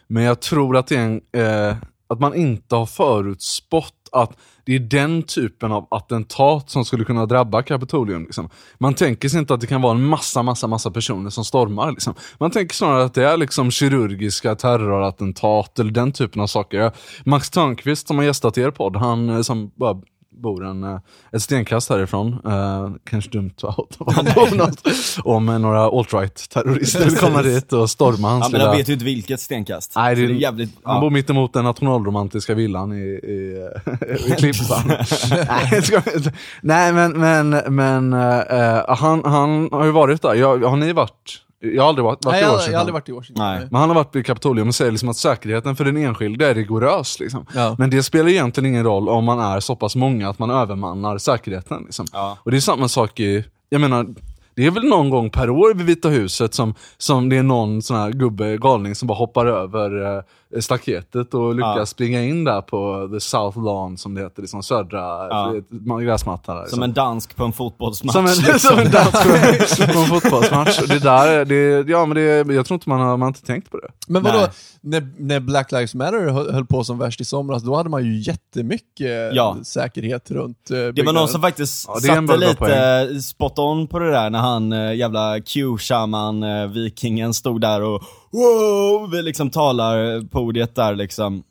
men 0.06 0.22
jag 0.22 0.40
tror 0.40 0.76
att 0.76 0.86
det 0.86 0.96
är 0.96 1.00
en, 1.00 1.20
eh, 1.32 1.76
att 2.08 2.20
man 2.20 2.34
inte 2.34 2.76
har 2.76 2.86
förutspått 2.86 3.92
att 4.12 4.36
det 4.64 4.74
är 4.74 4.78
den 4.78 5.22
typen 5.22 5.72
av 5.72 5.86
attentat 5.90 6.70
som 6.70 6.84
skulle 6.84 7.04
kunna 7.04 7.26
drabba 7.26 7.62
Kapitolium. 7.62 8.22
Liksom. 8.22 8.48
Man 8.78 8.94
tänker 8.94 9.28
sig 9.28 9.40
inte 9.40 9.54
att 9.54 9.60
det 9.60 9.66
kan 9.66 9.82
vara 9.82 9.94
en 9.94 10.04
massa, 10.04 10.42
massa, 10.42 10.66
massa 10.66 10.90
personer 10.90 11.30
som 11.30 11.44
stormar. 11.44 11.90
Liksom. 11.90 12.14
Man 12.38 12.50
tänker 12.50 12.74
snarare 12.74 13.04
att 13.04 13.14
det 13.14 13.24
är 13.24 13.36
liksom 13.36 13.70
kirurgiska 13.70 14.54
terrorattentat 14.54 15.78
eller 15.78 15.90
den 15.90 16.12
typen 16.12 16.42
av 16.42 16.46
saker. 16.46 16.92
Max 17.24 17.50
Törnqvist 17.50 18.08
som 18.08 18.18
har 18.18 18.24
gästat 18.24 18.58
er 18.58 18.70
podd, 18.70 18.96
han 18.96 19.30
eh, 19.30 19.42
som 19.42 19.70
bara 19.74 20.00
bor 20.36 20.64
en, 20.64 20.84
eh, 20.84 21.00
ett 21.32 21.42
stenkast 21.42 21.90
härifrån, 21.90 22.38
eh, 22.44 22.90
kanske 23.04 23.30
dumt 23.30 23.54
att 23.62 23.96
var 23.98 24.12
han 24.12 24.24
bor 24.24 24.56
någonstans, 24.56 25.18
om 25.24 25.48
eh, 25.48 25.58
några 25.58 25.80
alt-right 25.80 26.48
terrorister 26.48 27.04
vill 27.04 27.16
komma 27.16 27.42
dit 27.42 27.72
och 27.72 27.90
storma 27.90 28.28
hans 28.28 28.44
Ja, 28.44 28.48
men 28.52 28.60
jag 28.60 28.76
vet 28.76 28.88
ju 28.88 28.92
inte 28.92 29.04
vilket 29.04 29.40
stenkast. 29.40 29.92
Nej, 29.96 30.14
det, 30.14 30.26
det 30.26 30.32
är 30.32 30.36
jävligt... 30.36 30.70
Han 30.82 30.94
ja. 30.94 31.00
bor 31.00 31.10
mitt 31.10 31.30
emot 31.30 31.52
den 31.52 31.64
nationalromantiska 31.64 32.54
villan 32.54 32.92
i, 32.92 33.06
i, 33.06 33.68
i 34.26 34.30
Klippan. 34.30 34.92
Nej, 36.60 36.92
men, 36.92 37.12
men, 37.12 37.50
men 37.74 38.12
eh, 38.12 38.84
han, 38.88 39.22
han 39.24 39.68
har 39.72 39.84
ju 39.84 39.90
varit 39.90 40.22
där. 40.22 40.34
Jag, 40.34 40.58
har 40.58 40.76
ni 40.76 40.92
varit? 40.92 41.45
Jag 41.60 41.82
har 41.82 41.88
aldrig 41.88 42.04
varit, 42.04 42.24
varit 42.24 42.32
Nej, 42.32 42.40
i 42.40 42.44
jag, 42.44 42.52
Washington. 42.52 42.72
jag 42.72 42.78
har 42.78 42.80
aldrig 42.80 42.94
varit 42.94 43.08
i 43.08 43.12
Washington. 43.12 43.44
Nej. 43.46 43.68
Men 43.70 43.80
han 43.80 43.90
har 43.90 43.94
varit 43.94 44.16
i 44.16 44.22
Kapitolium 44.22 44.68
och 44.68 44.74
säger 44.74 44.90
liksom 44.90 45.08
att 45.08 45.16
säkerheten 45.16 45.76
för 45.76 45.84
den 45.84 45.96
enskilde 45.96 46.46
är 46.46 46.54
rigorös. 46.54 47.20
Liksom. 47.20 47.46
Ja. 47.54 47.76
Men 47.78 47.90
det 47.90 48.02
spelar 48.02 48.28
egentligen 48.28 48.70
ingen 48.70 48.84
roll 48.84 49.08
om 49.08 49.24
man 49.24 49.40
är 49.40 49.60
så 49.60 49.76
pass 49.76 49.96
många 49.96 50.28
att 50.28 50.38
man 50.38 50.50
övermannar 50.50 51.18
säkerheten. 51.18 51.82
Liksom. 51.84 52.06
Ja. 52.12 52.38
Och 52.42 52.50
det 52.50 52.56
är 52.56 52.60
samma 52.60 52.88
sak 52.88 53.20
i, 53.20 53.44
jag 53.68 53.80
menar, 53.80 54.06
det 54.54 54.66
är 54.66 54.70
väl 54.70 54.84
någon 54.84 55.10
gång 55.10 55.30
per 55.30 55.50
år 55.50 55.74
vid 55.74 55.86
Vita 55.86 56.08
huset 56.08 56.54
som, 56.54 56.74
som 56.98 57.28
det 57.28 57.36
är 57.36 57.42
någon 57.42 57.82
sån 57.82 57.96
här 57.96 58.10
gubbe, 58.10 58.56
galning 58.56 58.94
som 58.94 59.08
bara 59.08 59.18
hoppar 59.18 59.46
över 59.46 60.16
eh, 60.16 60.22
staketet 60.62 61.34
och 61.34 61.54
lyckas 61.54 61.76
Ja. 61.76 61.86
springa 61.86 62.22
in 62.22 62.44
där 62.44 62.60
på 62.62 63.08
the 63.12 63.20
South 63.20 63.58
Lawn 63.64 63.98
som 63.98 64.14
det 64.14 64.20
heter, 64.22 64.42
liksom 64.42 64.62
södra 64.62 64.98
Ja. 64.98 65.54
ja. 65.86 65.96
gräsmatta 65.98 66.52
där. 66.54 66.58
Som 66.60 66.64
liksom. 66.64 66.82
en 66.82 66.92
dansk 66.92 67.36
på 67.36 67.44
en 67.44 67.52
fotbollsmatch. 67.52 68.12
Som 68.14 68.26
en, 68.26 68.32
liksom. 68.34 68.58
som 68.70 68.78
en 68.78 68.90
dans 68.90 69.10
på, 69.12 69.92
på 69.92 69.98
en 69.98 70.06
fotbollsmatch. 70.06 70.78
Och 70.82 70.88
Det 70.88 70.98
där, 70.98 71.44
det, 71.44 71.90
ja 71.90 72.06
men 72.06 72.14
det, 72.14 72.54
jag 72.54 72.66
tror 72.66 72.74
inte 72.76 72.88
man 72.88 73.00
har, 73.00 73.06
man 73.06 73.20
har 73.22 73.28
inte 73.28 73.42
tänkt 73.46 73.70
på 73.70 73.76
det. 73.76 73.88
Men 74.08 74.22
vadå, 74.22 74.38
Nej. 74.38 74.48
när, 74.80 75.08
när 75.18 75.40
Black 75.40 75.72
Lives 75.72 75.94
Matter 75.94 76.28
höll, 76.52 76.66
på 76.66 76.84
som 76.84 76.98
värst 76.98 77.20
i 77.20 77.24
somras, 77.24 77.62
då 77.62 77.76
hade 77.76 77.88
man 77.88 78.04
ju 78.04 78.18
jättemycket 78.20 79.34
Ja. 79.34 79.56
säkerhet 79.62 80.30
runt 80.30 80.70
eh, 80.70 80.76
Det 80.76 80.84
var 80.84 80.92
byggnaden. 80.92 81.14
någon 81.14 81.28
som 81.28 81.40
faktiskt 81.42 81.84
Ja, 81.88 81.94
satte 82.00 82.20
väldigt 82.20 82.58
bra 82.58 82.68
lite 83.02 83.22
spot 83.22 83.58
on 83.58 83.86
på 83.86 83.98
det 83.98 84.10
där 84.10 84.30
när 84.30 84.38
han 84.38 84.72
eh, 84.72 84.94
jävla 84.94 85.40
Q-shaman, 85.40 86.42
eh, 86.42 86.66
vikingen, 86.66 87.34
stod 87.34 87.60
där 87.60 87.82
och 87.82 88.02
wow, 88.36 89.10
vi 89.10 89.22
liksom 89.22 89.50
talar 89.50 90.28
på 90.28 90.40
ordet 90.40 90.74
där 90.74 90.94
liksom. 90.94 91.42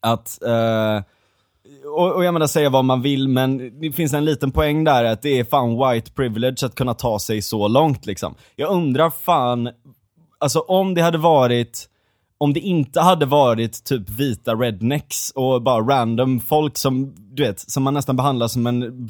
Att, 0.00 0.42
eh, 0.42 1.02
och, 1.96 2.12
och 2.12 2.24
jag 2.24 2.34
menar 2.34 2.46
säga 2.46 2.70
vad 2.70 2.84
man 2.84 3.02
vill 3.02 3.28
men 3.28 3.80
det 3.80 3.92
finns 3.92 4.12
en 4.12 4.24
liten 4.24 4.50
poäng 4.50 4.84
där 4.84 5.04
att 5.04 5.22
det 5.22 5.38
är 5.38 5.44
fan 5.44 5.90
white 5.90 6.12
privilege 6.12 6.66
att 6.66 6.74
kunna 6.74 6.94
ta 6.94 7.18
sig 7.18 7.42
så 7.42 7.68
långt 7.68 8.06
liksom. 8.06 8.34
Jag 8.56 8.70
undrar 8.70 9.10
fan, 9.10 9.70
alltså 10.38 10.60
om 10.60 10.94
det 10.94 11.02
hade 11.02 11.18
varit 11.18 11.86
om 12.38 12.52
det 12.52 12.60
inte 12.60 13.00
hade 13.00 13.26
varit 13.26 13.84
typ 13.84 14.10
vita 14.10 14.54
rednecks 14.54 15.30
och 15.30 15.62
bara 15.62 15.80
random 15.80 16.40
folk 16.40 16.78
som, 16.78 17.14
du 17.16 17.42
vet, 17.42 17.60
som 17.60 17.82
man 17.82 17.94
nästan 17.94 18.16
behandlar 18.16 18.48
som 18.48 18.66
en 18.66 19.08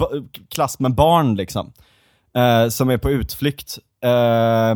klass 0.48 0.78
med 0.78 0.94
barn 0.94 1.34
liksom. 1.34 1.72
Eh, 2.34 2.68
som 2.68 2.90
är 2.90 2.98
på 2.98 3.10
utflykt. 3.10 3.78
Eh, 4.04 4.74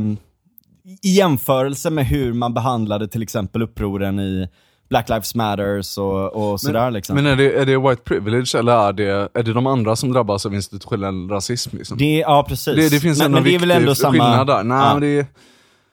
i 1.02 1.10
jämförelse 1.10 1.90
med 1.90 2.06
hur 2.06 2.32
man 2.32 2.54
behandlade 2.54 3.08
till 3.08 3.22
exempel 3.22 3.62
upproren 3.62 4.20
i 4.20 4.48
Black 4.88 5.08
Lives 5.08 5.34
Matters 5.34 5.98
och, 5.98 6.52
och 6.52 6.60
sådär 6.60 6.90
liksom. 6.90 7.16
Men 7.16 7.26
är 7.26 7.36
det, 7.36 7.52
är 7.52 7.66
det 7.66 7.78
white 7.78 8.02
privilege 8.02 8.58
eller 8.58 8.72
är 8.72 8.92
det, 8.92 9.28
är 9.34 9.42
det 9.42 9.52
de 9.52 9.66
andra 9.66 9.96
som 9.96 10.12
drabbas 10.12 10.46
av 10.46 10.54
institutionell 10.54 11.28
rasism? 11.28 11.76
Liksom? 11.76 11.98
det, 11.98 12.18
ja 12.18 12.44
precis. 12.48 12.76
det, 12.76 12.88
det 12.88 13.00
finns 13.00 13.18
men, 13.18 13.26
ändå 13.26 13.36
men 13.36 13.44
det 13.44 13.54
är 13.54 13.58
väl 13.58 13.70
ändå 13.70 13.94
samma... 13.94 14.12
skillnad 14.12 14.46
där. 14.46 14.62
Nej, 14.62 14.78
ja. 14.78 14.92
men 14.92 15.00
det 15.00 15.18
är, 15.18 15.26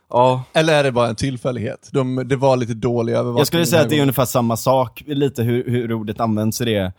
ja. 0.10 0.44
Eller 0.54 0.74
är 0.74 0.84
det 0.84 0.92
bara 0.92 1.08
en 1.08 1.16
tillfällighet? 1.16 1.90
De, 1.92 2.24
det 2.26 2.36
var 2.36 2.58
lite 2.58 2.74
dålig 2.74 3.14
övervakning. 3.14 3.38
Jag 3.38 3.48
skulle 3.48 3.66
säga 3.66 3.82
att 3.82 3.90
det 3.90 3.98
är 3.98 4.02
ungefär 4.02 4.26
samma 4.26 4.58
sak, 4.58 5.04
lite 5.08 5.44
hur, 5.44 5.70
hur 5.70 5.94
ordet 5.94 6.20
används 6.20 6.62
i 6.62 6.66
det, 6.66 6.94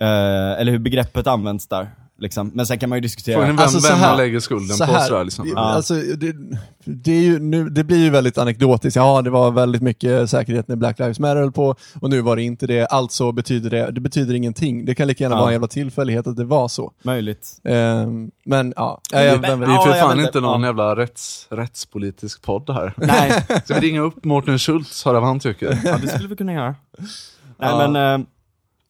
eh, 0.00 0.60
eller 0.60 0.72
hur 0.72 0.78
begreppet 0.78 1.26
används 1.26 1.66
där. 1.66 1.88
Liksom. 2.20 2.50
Men 2.54 2.66
sen 2.66 2.78
kan 2.78 2.88
man 2.88 2.96
ju 2.96 3.00
diskutera... 3.00 3.34
Frågan 3.34 3.48
är 3.50 3.52
vem, 3.52 3.62
Alltså, 3.62 3.80
så 3.80 3.88
vem 3.88 3.98
här- 3.98 4.08
man 4.08 4.16
lägger 4.16 4.40
skulden 4.40 4.76
så 4.76 4.86
på. 4.86 4.92
här, 4.92 5.06
Sådär, 5.08 5.24
liksom. 5.24 5.44
det, 5.44 5.50
Ja. 5.52 5.60
alltså, 5.60 5.94
det, 5.94 6.36
det, 6.84 7.12
är 7.12 7.20
ju, 7.20 7.38
nu, 7.38 7.68
det 7.70 7.84
blir 7.84 7.98
ju 7.98 8.10
väldigt 8.10 8.38
anekdotiskt. 8.38 8.96
Ja, 8.96 9.22
det 9.22 9.30
var 9.30 9.50
väldigt 9.50 9.82
mycket 9.82 10.30
säkerhet 10.30 10.68
när 10.68 10.76
Black 10.76 10.98
Lives 10.98 11.18
Matter 11.20 11.36
höll 11.36 11.52
på 11.52 11.74
och 12.00 12.10
nu 12.10 12.20
var 12.20 12.36
det 12.36 12.42
inte 12.42 12.66
det. 12.66 12.86
Alltså 12.86 13.32
betyder 13.32 13.70
det, 13.70 13.90
det 13.90 14.00
betyder 14.00 14.34
ingenting. 14.34 14.84
Det 14.84 14.94
kan 14.94 15.06
lika 15.08 15.24
gärna 15.24 15.34
Ja. 15.36 15.38
vara 15.40 15.48
en 15.48 15.54
jävla 15.54 15.68
tillfällighet 15.68 16.26
att 16.26 16.36
det 16.36 16.44
var 16.44 16.68
så. 16.68 16.92
Möjligt. 17.04 17.48
Ehm, 17.64 18.30
men 18.44 18.72
ja, 18.76 19.00
ja, 19.12 19.22
jag, 19.22 19.40
Men-. 19.40 19.60
Vi 19.60 19.66
är 19.66 19.84
för 19.86 19.92
fan 20.00 20.20
inte 20.20 20.40
någon 20.40 20.62
jävla 20.62 20.96
rätts, 20.96 21.46
rättspolitisk 21.50 22.42
podd 22.42 22.70
här. 22.70 22.92
Nej, 22.96 23.44
Ska 23.64 23.74
vi 23.74 23.80
ringa 23.80 24.00
upp 24.00 24.24
Mårten 24.24 24.58
Schultz, 24.58 25.04
höra 25.04 25.20
vad 25.20 25.28
han 25.28 25.40
tycker? 25.40 25.78
ja, 25.84 25.98
det 26.02 26.08
skulle 26.08 26.28
vi 26.28 26.36
kunna 26.36 26.52
göra. 26.52 26.74
Nej 26.98 27.70
Ja. 27.70 27.88
men, 27.88 28.20
eh, 28.20 28.26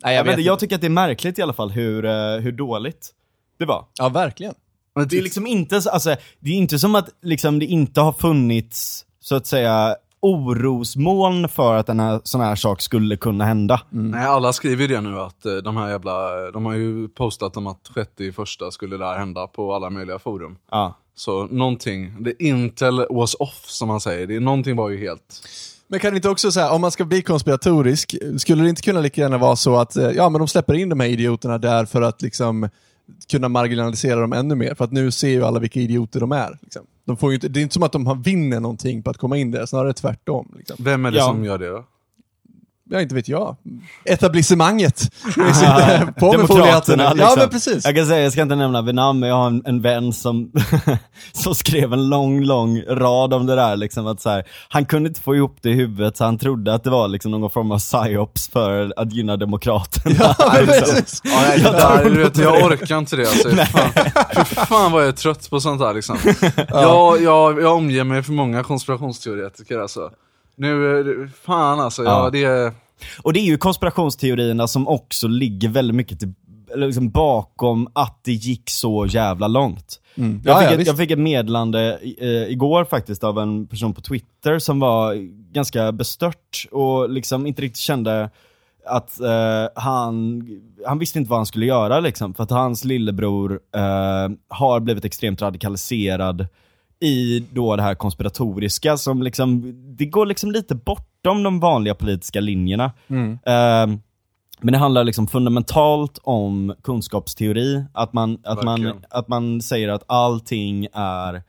Nej, 0.05 0.17
jag, 0.17 0.25
vet, 0.25 0.31
inte. 0.31 0.41
inte, 0.41 0.47
jag 0.47 0.59
tycker 0.59 0.75
att 0.75 0.81
det 0.81 0.87
är 0.87 0.91
märkligt 0.91 1.39
i 1.39 1.43
alla 1.43 1.53
fall 1.53 1.71
hur, 1.71 2.05
eh, 2.05 2.37
hur 2.37 2.53
dåligt 2.53 3.11
det 3.59 3.65
var. 3.65 3.85
Ja, 3.99 4.09
verkligen. 4.09 4.55
Men 4.95 5.09
Det 5.09 5.19
är 5.19 5.23
liksom 5.23 5.47
inte, 5.47 5.81
så- 5.83 5.91
alltså, 5.91 6.17
det 6.41 6.51
är 6.51 6.55
inte 6.55 6.79
som 6.79 6.95
att 6.95 7.09
liksom, 7.23 7.59
det 7.59 7.67
inte 7.67 8.01
har 8.01 8.13
funnits, 8.13 9.05
så 9.21 9.35
att 9.35 9.47
säga, 9.47 9.97
orosmoln 10.21 11.49
för 11.49 11.75
att 11.77 11.89
en 11.89 12.01
här, 12.01 12.21
sån 12.25 12.41
här 12.41 12.57
sak 12.57 12.81
skulle 12.81 13.17
kunna 13.17 13.45
hända. 13.45 13.81
Nej, 13.91 14.27
alla 14.27 14.53
skriver 14.53 14.83
ju 14.83 14.89
det 14.95 15.01
nu 15.01 15.21
att 15.21 15.47
eh, 15.47 15.55
de 15.55 15.77
här 15.77 15.89
jävla, 15.91 16.51
de 16.51 16.67
har 16.67 16.75
ju 16.75 17.09
postat 17.09 17.57
om 17.57 17.67
att 17.67 17.85
30 17.95 18.33
första 18.33 18.71
skulle 18.71 18.97
det 18.97 19.05
här 19.07 19.19
hända 19.19 19.47
på 19.47 19.75
alla 19.75 19.91
möjliga 19.91 20.19
forum. 20.19 20.57
Ja. 20.71 20.95
Så 21.15 21.47
någonting, 21.47 22.23
det 22.23 22.43
Intel 22.43 23.07
was 23.11 23.35
off 23.39 23.65
som 23.67 23.89
man 23.89 24.01
säger, 24.01 24.27
det, 24.27 24.41
någonting 24.41 24.77
var 24.77 24.89
ju 24.91 24.99
helt... 25.01 25.43
Men 25.89 26.01
kan 26.01 26.13
det 26.13 26.17
inte 26.17 26.29
också 26.29 26.53
säga, 26.53 26.71
om 26.71 26.81
man 26.81 26.91
ska 26.91 27.05
bli 27.05 27.23
konspiratorisk, 27.23 28.15
skulle 28.39 28.63
det 28.63 28.69
inte 28.69 28.83
kunna 28.83 29.01
lika 29.01 29.21
gärna 29.21 29.39
vara 29.39 29.57
så 29.57 29.77
att 29.77 29.97
eh, 29.97 30.11
ja, 30.11 30.29
men 30.29 30.39
de 30.39 30.49
släpper 30.49 30.75
in 30.75 30.89
de 30.89 31.01
här 31.01 31.09
idioterna 31.09 31.59
där 31.59 31.85
för 31.85 32.03
att 32.03 32.23
liksom 32.23 32.69
kunna 33.31 33.49
marginalisera 33.49 34.21
dem 34.21 34.33
ännu 34.33 34.55
mer? 34.55 34.75
För 34.75 34.85
att 34.85 34.93
nu 34.93 35.11
ser 35.11 35.29
ju 35.29 35.45
alla 35.45 35.61
vilka 35.61 35.81
idioter 35.81 36.21
de 36.21 36.33
är. 36.33 36.59
Liksom. 36.63 36.83
De 37.07 37.17
får 37.17 37.31
ju 37.31 37.35
inte, 37.35 37.49
det 37.49 37.61
är 37.61 37.63
inte 37.63 37.75
som 37.75 37.83
att 37.83 37.93
de 37.93 38.07
har 38.07 38.15
vinner 38.15 38.61
någonting 38.61 39.03
på 39.03 39.11
att 39.11 39.17
komma 39.17 39.37
in 39.37 39.51
där, 39.51 39.67
snarare 39.67 39.93
tvärtom. 39.93 40.53
Liksom. 40.57 40.77
Vem 40.81 41.07
är 41.07 41.11
det 41.11 41.17
Ja. 41.19 41.25
som 41.25 41.45
gör 41.45 41.59
det 41.59 41.69
då? 41.69 41.85
Ja, 42.91 43.01
inte 43.01 43.15
vet 43.15 43.29
jag. 43.29 43.57
Etablissemanget. 44.05 45.03
På 46.19 46.33
med 46.33 46.41
liksom. 46.41 47.19
Ja, 47.19 47.35
men 47.37 47.49
precis. 47.49 47.85
Jag 47.85 47.97
kan 47.97 48.07
säga, 48.07 48.23
jag 48.23 48.33
ska 48.33 48.43
inte 48.43 48.55
nämna 48.55 48.83
vid 48.83 48.95
namn, 48.95 49.21
men 49.21 49.29
jag 49.29 49.37
har 49.37 49.47
en, 49.47 49.63
en 49.67 49.83
vän 49.83 50.13
som, 50.13 50.53
som 51.33 51.55
skrev 51.55 51.93
en 51.93 52.09
lång, 52.09 52.45
lång 52.45 52.83
rad 52.83 53.35
om 53.35 53.47
det 53.47 53.55
där 53.55 53.77
liksom 53.77 54.07
att 54.07 54.21
så 54.21 54.31
här, 54.31 54.45
han 54.69 54.85
kunde 54.85 55.09
inte 55.09 55.21
få 55.21 55.37
ihop 55.37 55.57
det 55.61 55.71
i 55.71 55.73
huvudet 55.73 56.17
så 56.17 56.25
han 56.25 56.39
trodde 56.39 56.75
att 56.75 56.85
det 56.85 56.91
var 56.91 57.09
liksom 57.09 57.31
någon 57.31 57.51
form 57.51 57.73
av 57.73 57.79
psyops 57.79 58.49
för 58.49 58.93
att 58.97 59.13
gynna 59.13 59.37
demokraterna. 59.37 60.35
Ja, 60.39 60.53
liksom. 60.61 60.67
precis. 60.67 61.21
Ja, 61.25 61.41
nej, 61.49 61.59
det 61.59 61.65
Jag 61.65 61.75
där, 61.75 62.11
vet, 62.11 62.39
jag 62.39 62.65
orkar 62.65 62.99
inte 62.99 63.17
det 63.17 63.29
alltså. 63.29 63.51
Fan, 63.51 63.91
fy 64.47 64.55
fan 64.55 64.93
vad 64.93 65.03
jag 65.03 65.09
är 65.09 65.13
trött 65.13 65.51
på 65.51 65.61
sånt 65.61 65.81
här 65.81 65.95
liksom. 65.95 66.19
jag, 66.69 67.23
jag, 67.23 67.63
jag 67.63 67.75
omger 67.75 68.05
mig 68.05 68.23
för 68.23 68.33
många 68.33 68.63
konspirationsteoretiker 68.63 69.79
alltså. 69.79 70.11
Nu, 70.59 71.29
fan 71.43 71.81
alltså, 71.81 72.03
ja, 72.05 72.25
Ja. 72.25 72.31
det. 72.31 72.73
Och 73.23 73.33
det 73.33 73.41
är 73.41 73.45
ju 73.45 73.59
konspirationsteorierna 73.59 74.67
som 74.67 74.89
också 74.89 75.29
ligger 75.29 75.69
väldigt 75.69 75.95
mycket 75.97 76.19
till, 76.21 76.33
liksom 76.75 77.11
bakom 77.11 77.89
att 77.93 78.21
det 78.25 78.33
gick 78.33 78.71
så 78.71 79.07
jävla 79.09 79.49
långt. 79.49 80.01
Mm. 80.17 80.41
Jag, 80.45 80.55
Ja, 80.55 80.59
fick 80.61 80.69
ja, 80.69 80.73
ett, 80.73 80.79
visst. 80.81 80.89
jag 80.89 80.97
fick 80.97 81.11
ett 81.11 81.19
meddelande 81.19 81.99
eh, 82.19 82.29
igår 82.53 82.85
faktiskt 82.85 83.25
av 83.25 83.39
en 83.39 83.67
person 83.67 83.95
på 83.95 84.01
Twitter 84.01 84.59
som 84.59 84.81
var 84.81 85.15
ganska 85.53 85.93
bestört 85.93 86.67
och 86.71 87.11
liksom 87.11 87.47
inte 87.47 87.63
riktigt 87.63 87.81
kände 87.81 88.31
att 88.87 89.21
eh, 89.21 89.67
han, 89.75 90.43
han 90.87 90.99
visste 90.99 91.19
inte 91.19 91.31
vad 91.31 91.39
han 91.39 91.47
skulle 91.47 91.67
göra 91.67 92.01
liksom, 92.01 92.35
för 92.35 92.43
att 92.43 92.51
hans 92.51 92.85
lillebror 92.85 93.61
eh, 93.75 94.29
har 94.49 94.81
blivit 94.81 95.05
extremt 95.05 95.43
radikaliserad 95.43 96.47
i 97.01 97.45
då 97.53 97.77
det 97.77 97.83
här 97.83 97.95
konspiratoriska 97.95 98.97
som 98.97 99.23
liksom, 99.23 99.75
det 99.97 100.07
går 100.07 100.27
liksom 100.27 100.51
lite 100.51 100.75
bortom 100.75 101.43
de 101.43 101.61
vanliga 101.61 101.95
politiska 101.95 102.41
linjerna. 102.41 102.93
Mm. 103.09 103.33
Eh, 103.33 103.99
men 104.61 104.73
det 104.73 104.79
handlar 104.79 105.05
liksom 105.05 105.27
fundamentalt 105.27 106.19
om 106.23 106.75
kunskapsteori, 106.83 107.85
att 107.93 108.13
man, 108.13 108.39
att 108.45 108.65
man, 108.65 108.93
att 109.11 109.29
man 109.29 109.61
säger 109.63 109.89
att 109.89 110.03
allting 110.07 110.87
är, 110.93 111.43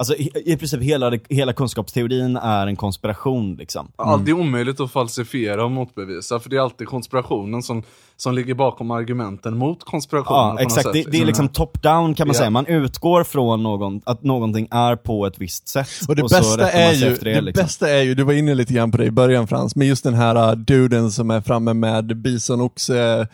alltså 0.00 0.14
i, 0.14 0.30
i 0.44 0.56
princip 0.56 0.82
hela, 0.82 1.18
hela 1.28 1.52
kunskapsteorin 1.52 2.36
är 2.36 2.66
en 2.66 2.76
konspiration 2.76 3.56
liksom. 3.56 3.92
Allt 3.96 4.28
är 4.28 4.32
omöjligt 4.32 4.80
att 4.80 4.92
falsifiera 4.92 5.64
och 5.64 5.70
motbevisa, 5.70 6.40
för 6.40 6.50
det 6.50 6.56
är 6.56 6.60
alltid 6.60 6.86
konspirationen 6.86 7.62
som, 7.62 7.82
som 8.16 8.34
ligger 8.34 8.54
bakom 8.54 8.90
argumenten 8.90 9.56
mot 9.56 9.84
konspirationen. 9.84 10.56
Ja, 10.58 10.62
exakt. 10.62 10.92
Det, 10.92 11.02
det 11.10 11.20
är 11.20 11.24
liksom 11.24 11.48
top-down 11.48 12.14
kan 12.14 12.28
man 12.28 12.34
Ja. 12.34 12.38
säga. 12.38 12.50
Man 12.50 12.66
utgår 12.66 13.24
från 13.24 13.62
någon, 13.62 14.00
att 14.04 14.22
någonting 14.22 14.68
är 14.70 14.96
på 14.96 15.26
ett 15.26 15.38
visst 15.38 15.68
sätt. 15.68 15.88
Och 16.08 16.16
det 16.16 16.28
så 16.28 16.36
bästa 16.36 16.70
är 16.70 16.92
ju, 16.92 17.06
efter 17.06 17.24
det, 17.24 17.32
det, 17.34 17.40
liksom. 17.40 17.64
bästa 17.64 17.90
är 17.90 18.02
ju, 18.02 18.14
du 18.14 18.22
var 18.22 18.32
inne 18.32 18.54
lite 18.54 18.72
grann 18.74 18.90
på 18.90 18.96
det 18.98 19.04
i 19.04 19.10
början 19.10 19.46
Frans, 19.46 19.76
men 19.76 19.86
just 19.86 20.04
den 20.04 20.14
här 20.14 20.50
uh, 20.50 20.56
duden 20.56 21.10
som 21.10 21.30
är 21.30 21.40
framme 21.40 21.72
med 21.74 22.16
bisonoxe 22.16 23.20
eh, 23.20 23.26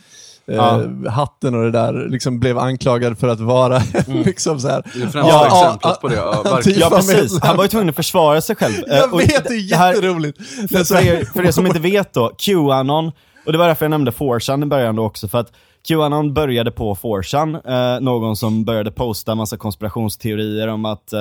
Ja. 0.46 0.82
hatten 1.10 1.54
och 1.54 1.62
det 1.64 1.70
där, 1.70 2.08
liksom 2.08 2.38
blev 2.40 2.58
anklagad 2.58 3.18
för 3.18 3.28
att 3.28 3.40
vara 3.40 3.82
liksom 4.24 4.60
så 4.60 4.68
här. 4.68 4.82
Det 4.94 5.02
är 5.02 5.06
främsta 5.06 5.18
Ja, 5.20 5.46
exemplet 5.46 6.00
på 6.00 6.08
det. 6.08 6.14
Ja, 6.14 6.42
ja, 6.64 6.90
Fan, 6.90 7.00
precis. 7.00 7.40
Han 7.42 7.56
var 7.56 7.64
ju 7.64 7.68
tvungen 7.68 7.88
att 7.88 7.96
försvara 7.96 8.40
sig 8.40 8.56
själv. 8.56 8.74
Eh, 8.90 8.96
Jag 8.96 9.12
och 9.14 9.20
vet, 9.20 9.44
det 9.48 9.54
är 9.54 9.76
här- 9.76 9.92
jätteroligt. 9.94 10.38
Det 10.68 10.74
är 10.78 10.84
så 10.84 10.94
för, 10.94 11.02
här- 11.02 11.12
er, 11.12 11.24
för 11.24 11.44
er 11.46 11.50
som 11.50 11.66
inte 11.66 11.78
vet 11.80 12.12
då, 12.14 12.32
Qanon, 12.38 13.12
och 13.46 13.52
det 13.52 13.58
var 13.58 13.66
därför 13.68 13.84
jag 13.84 13.90
nämnde 13.90 14.10
4chan 14.10 14.62
i 14.62 14.66
början 14.66 14.96
då 14.96 15.04
också, 15.04 15.28
för 15.28 15.38
att 15.38 15.52
Qanon 15.88 16.34
började 16.34 16.70
på 16.70 16.94
4chan, 16.94 17.94
eh, 17.94 18.00
någon 18.00 18.36
som 18.36 18.64
började 18.64 18.90
posta 18.90 19.34
massa 19.34 19.56
konspirationsteorier 19.56 20.68
om 20.68 20.84
att 20.84 21.12
eh, 21.12 21.20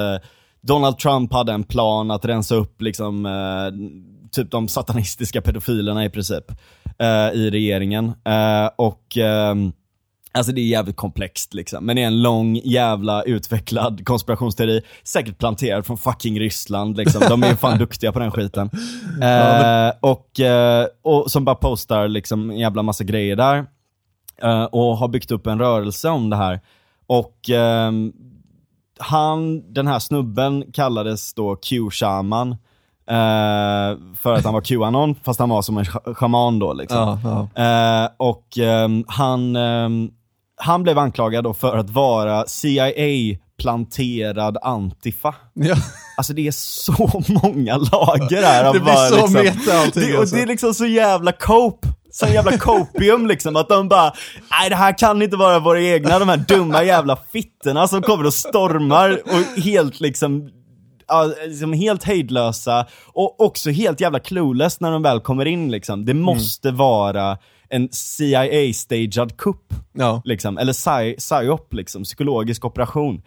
Donald 0.62 0.98
Trump 0.98 1.34
hade 1.34 1.54
en 1.54 1.64
plan 1.64 2.12
att 2.12 2.26
rensa 2.26 2.56
upp 2.56 2.82
liksom, 2.82 3.26
eh, 3.26 3.32
typ 4.32 4.52
de 4.52 4.68
satanistiska 4.68 5.42
pedofilerna 5.42 6.06
i 6.06 6.10
princip, 6.10 6.44
eh, 7.00 7.40
i 7.40 7.50
regeringen. 7.52 8.06
Eh, 8.06 8.70
och 8.76 9.18
ehm, 9.18 9.72
Alltså 10.36 10.52
det 10.52 10.62
är 10.62 10.66
jävligt 10.66 10.96
komplext 10.96 11.54
liksom, 11.54 11.86
men 11.86 11.96
det 11.96 12.04
är 12.04 12.08
en 12.08 12.22
lång 12.22 12.56
jävla 12.56 13.24
utvecklad 13.24 14.06
konspirationsteori, 14.06 14.82
säkert 15.04 15.38
planterad 15.38 15.86
från 15.86 15.98
fucking 15.98 16.40
Ryssland 16.40 16.98
liksom. 16.98 17.22
De 17.30 17.44
är 17.44 17.50
ju 17.50 17.56
fan 17.56 17.78
duktiga 17.80 18.12
på 18.12 18.20
den 18.20 18.32
skiten. 18.32 18.70
Eh, 19.22 19.92
och, 20.00 20.40
eh, 20.40 20.88
och 21.02 21.32
som 21.32 21.46
bara 21.46 21.56
postar 21.56 22.08
liksom 22.08 22.50
en 22.50 22.58
jävla 22.58 22.84
massa 22.84 23.04
grejer 23.04 23.36
där. 23.36 23.66
Eh, 24.42 24.64
och 24.64 24.98
har 24.98 25.08
byggt 25.08 25.32
upp 25.32 25.48
en 25.48 25.60
rörelse 25.60 26.10
om 26.10 26.30
det 26.30 26.36
här. 26.36 26.62
Och 27.08 27.50
ehm, 27.50 28.14
han, 29.00 29.74
den 29.74 29.88
här 29.88 30.00
snubben 30.00 30.72
kallades 30.74 31.34
då 31.34 31.56
Q-shaman. 31.56 32.56
Eh, 33.10 33.98
för 34.16 34.34
att 34.34 34.44
han 34.44 34.54
var 34.54 34.62
Qanon, 34.62 35.16
fast 35.24 35.40
han 35.40 35.50
var 35.50 35.62
som 35.62 35.78
en 35.78 35.86
shaman 36.16 36.60
då 36.60 36.74
liksom. 36.74 37.20
Ja, 37.24 37.24
ja. 37.24 37.48
Eh, 37.64 38.10
och 38.18 38.58
ehm, 38.58 39.04
han, 39.08 39.56
ehm, 39.56 40.10
han 40.58 40.84
blev 40.84 41.00
anklagad 41.00 41.44
då 41.44 41.54
för 41.54 41.78
att 41.78 41.90
vara 41.90 42.48
CIA-planterad 42.48 44.58
antifa. 44.62 45.36
Ja. 45.54 45.76
Alltså 46.18 46.34
det 46.34 46.48
är 46.48 46.52
så 46.52 47.24
många 47.44 47.78
lager 47.78 48.44
här. 48.44 48.74
Det 48.74 48.80
blir 48.80 48.94
bara, 48.94 49.10
så 49.10 49.16
liksom, 49.16 49.34
meta 49.34 49.80
allting, 49.80 50.04
det, 50.04 50.14
och 50.14 50.20
alltså. 50.20 50.36
det 50.36 50.42
är 50.42 50.48
liksom 50.48 50.74
så 50.74 50.86
jävla 50.86 51.32
cope. 51.32 51.88
Så 52.12 52.28
jävla 52.28 52.58
copium 52.58 53.28
liksom, 53.28 53.56
att 53.56 53.70
de 53.70 53.88
bara 53.88 54.14
Nej 54.52 54.70
det 54.70 54.76
här 54.76 54.98
kan 54.98 55.22
inte 55.22 55.38
vara 55.38 55.60
våra 55.60 55.82
egna, 55.82 56.20
de 56.20 56.30
här 56.30 56.38
dumma 56.38 56.84
jävla 56.84 57.18
fittorna 57.32 57.88
som 57.88 58.02
kommer 58.02 58.26
och 58.26 58.34
stormar 58.34 59.22
och 59.26 59.64
helt 59.64 60.00
liksom 60.00 60.50
Ja, 61.08 61.32
liksom 61.48 61.74
helt 61.74 62.04
hejdlösa 62.04 62.86
och 63.08 63.42
också 63.42 63.70
helt 63.70 64.02
jävla 64.02 64.20
clueless 64.20 64.80
när 64.80 64.92
de 64.92 65.02
väl 65.02 65.20
kommer 65.20 65.46
in 65.46 65.72
liksom. 65.72 66.06
Det 66.06 66.14
måste 66.14 66.72
vara 66.72 67.38
en 67.70 67.90
CIA-staged 67.92 69.38
kupp 69.38 69.74
Ja. 69.94 70.22
liksom, 70.26 70.58
eller 70.58 70.74
psy- 70.74 71.18
psyop, 71.18 71.74
liksom, 71.74 72.04
psykologisk 72.04 72.66
operation. 72.66 73.22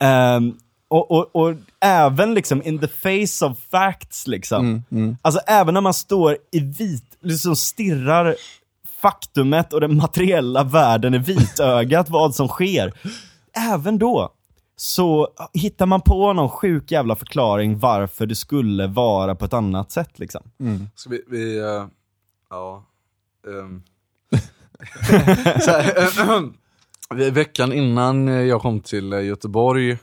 Ehm, 0.00 0.54
och, 0.88 1.10
och, 1.10 1.36
och 1.36 1.54
även 1.80 2.34
liksom 2.34 2.62
in 2.62 2.78
the 2.78 2.88
face 2.88 3.46
of 3.46 3.58
facts, 3.70 4.26
liksom. 4.26 4.82
Alltså 5.22 5.40
även 5.46 5.74
när 5.74 5.80
man 5.80 5.94
står 5.94 6.36
i 6.52 6.60
vit, 6.60 7.04
liksom 7.22 7.56
stirrar 7.56 8.34
faktumet 9.00 9.72
och 9.72 9.80
den 9.80 9.96
materiella 9.96 10.64
världen 10.64 11.14
i 11.14 11.18
vitögat 11.18 12.10
vad 12.10 12.34
som 12.34 12.48
sker. 12.48 12.92
Även 13.72 13.98
då 13.98 14.32
så 14.76 15.28
hittar 15.52 15.86
man 15.86 16.00
på 16.00 16.32
någon 16.32 16.48
sjuk 16.48 16.90
jävla 16.90 17.16
förklaring 17.16 17.78
varför 17.78 18.26
det 18.26 18.34
skulle 18.34 18.86
vara 18.86 19.34
på 19.34 19.44
ett 19.44 19.52
annat 19.52 19.90
sätt 19.90 20.18
liksom. 20.18 20.42
Ska 20.94 21.10
vi, 21.10 21.22
vi 21.28 21.58
eh, 21.58 21.86
ja. 22.50 22.84
ehm. 23.46 23.82
så 25.60 25.70
här, 25.70 26.52
eh, 27.20 27.32
veckan 27.32 27.72
innan 27.72 28.26
jag 28.26 28.60
kom 28.60 28.80
till 28.80 29.12
eh, 29.12 29.24
Göteborg 29.24 29.98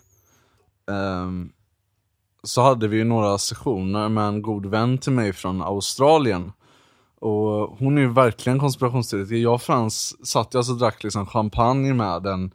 ehm, 0.92 1.52
så 2.44 2.62
hade 2.62 2.88
vi 2.88 2.98
ju 2.98 3.04
några 3.04 3.38
sessioner 3.38 4.10
med 4.10 4.24
en 4.24 4.42
god 4.42 4.66
vän 4.66 4.98
till 4.98 5.12
mig 5.12 5.34
från 5.34 5.62
Australien. 5.62 6.52
Och 7.20 7.78
hon 7.78 7.98
är 7.98 8.02
ju 8.02 8.14
verkligen 8.14 8.60
konspirationsteoretiker. 8.60 9.42
Jag 9.42 9.54
och 9.54 9.62
Frans 9.62 10.28
satt 10.28 10.56
alltså 10.56 10.72
och 10.74 10.80
drack 10.80 11.04
liksom 11.04 11.26
champagne 11.26 11.94
med 11.94 12.26
en 12.26 12.52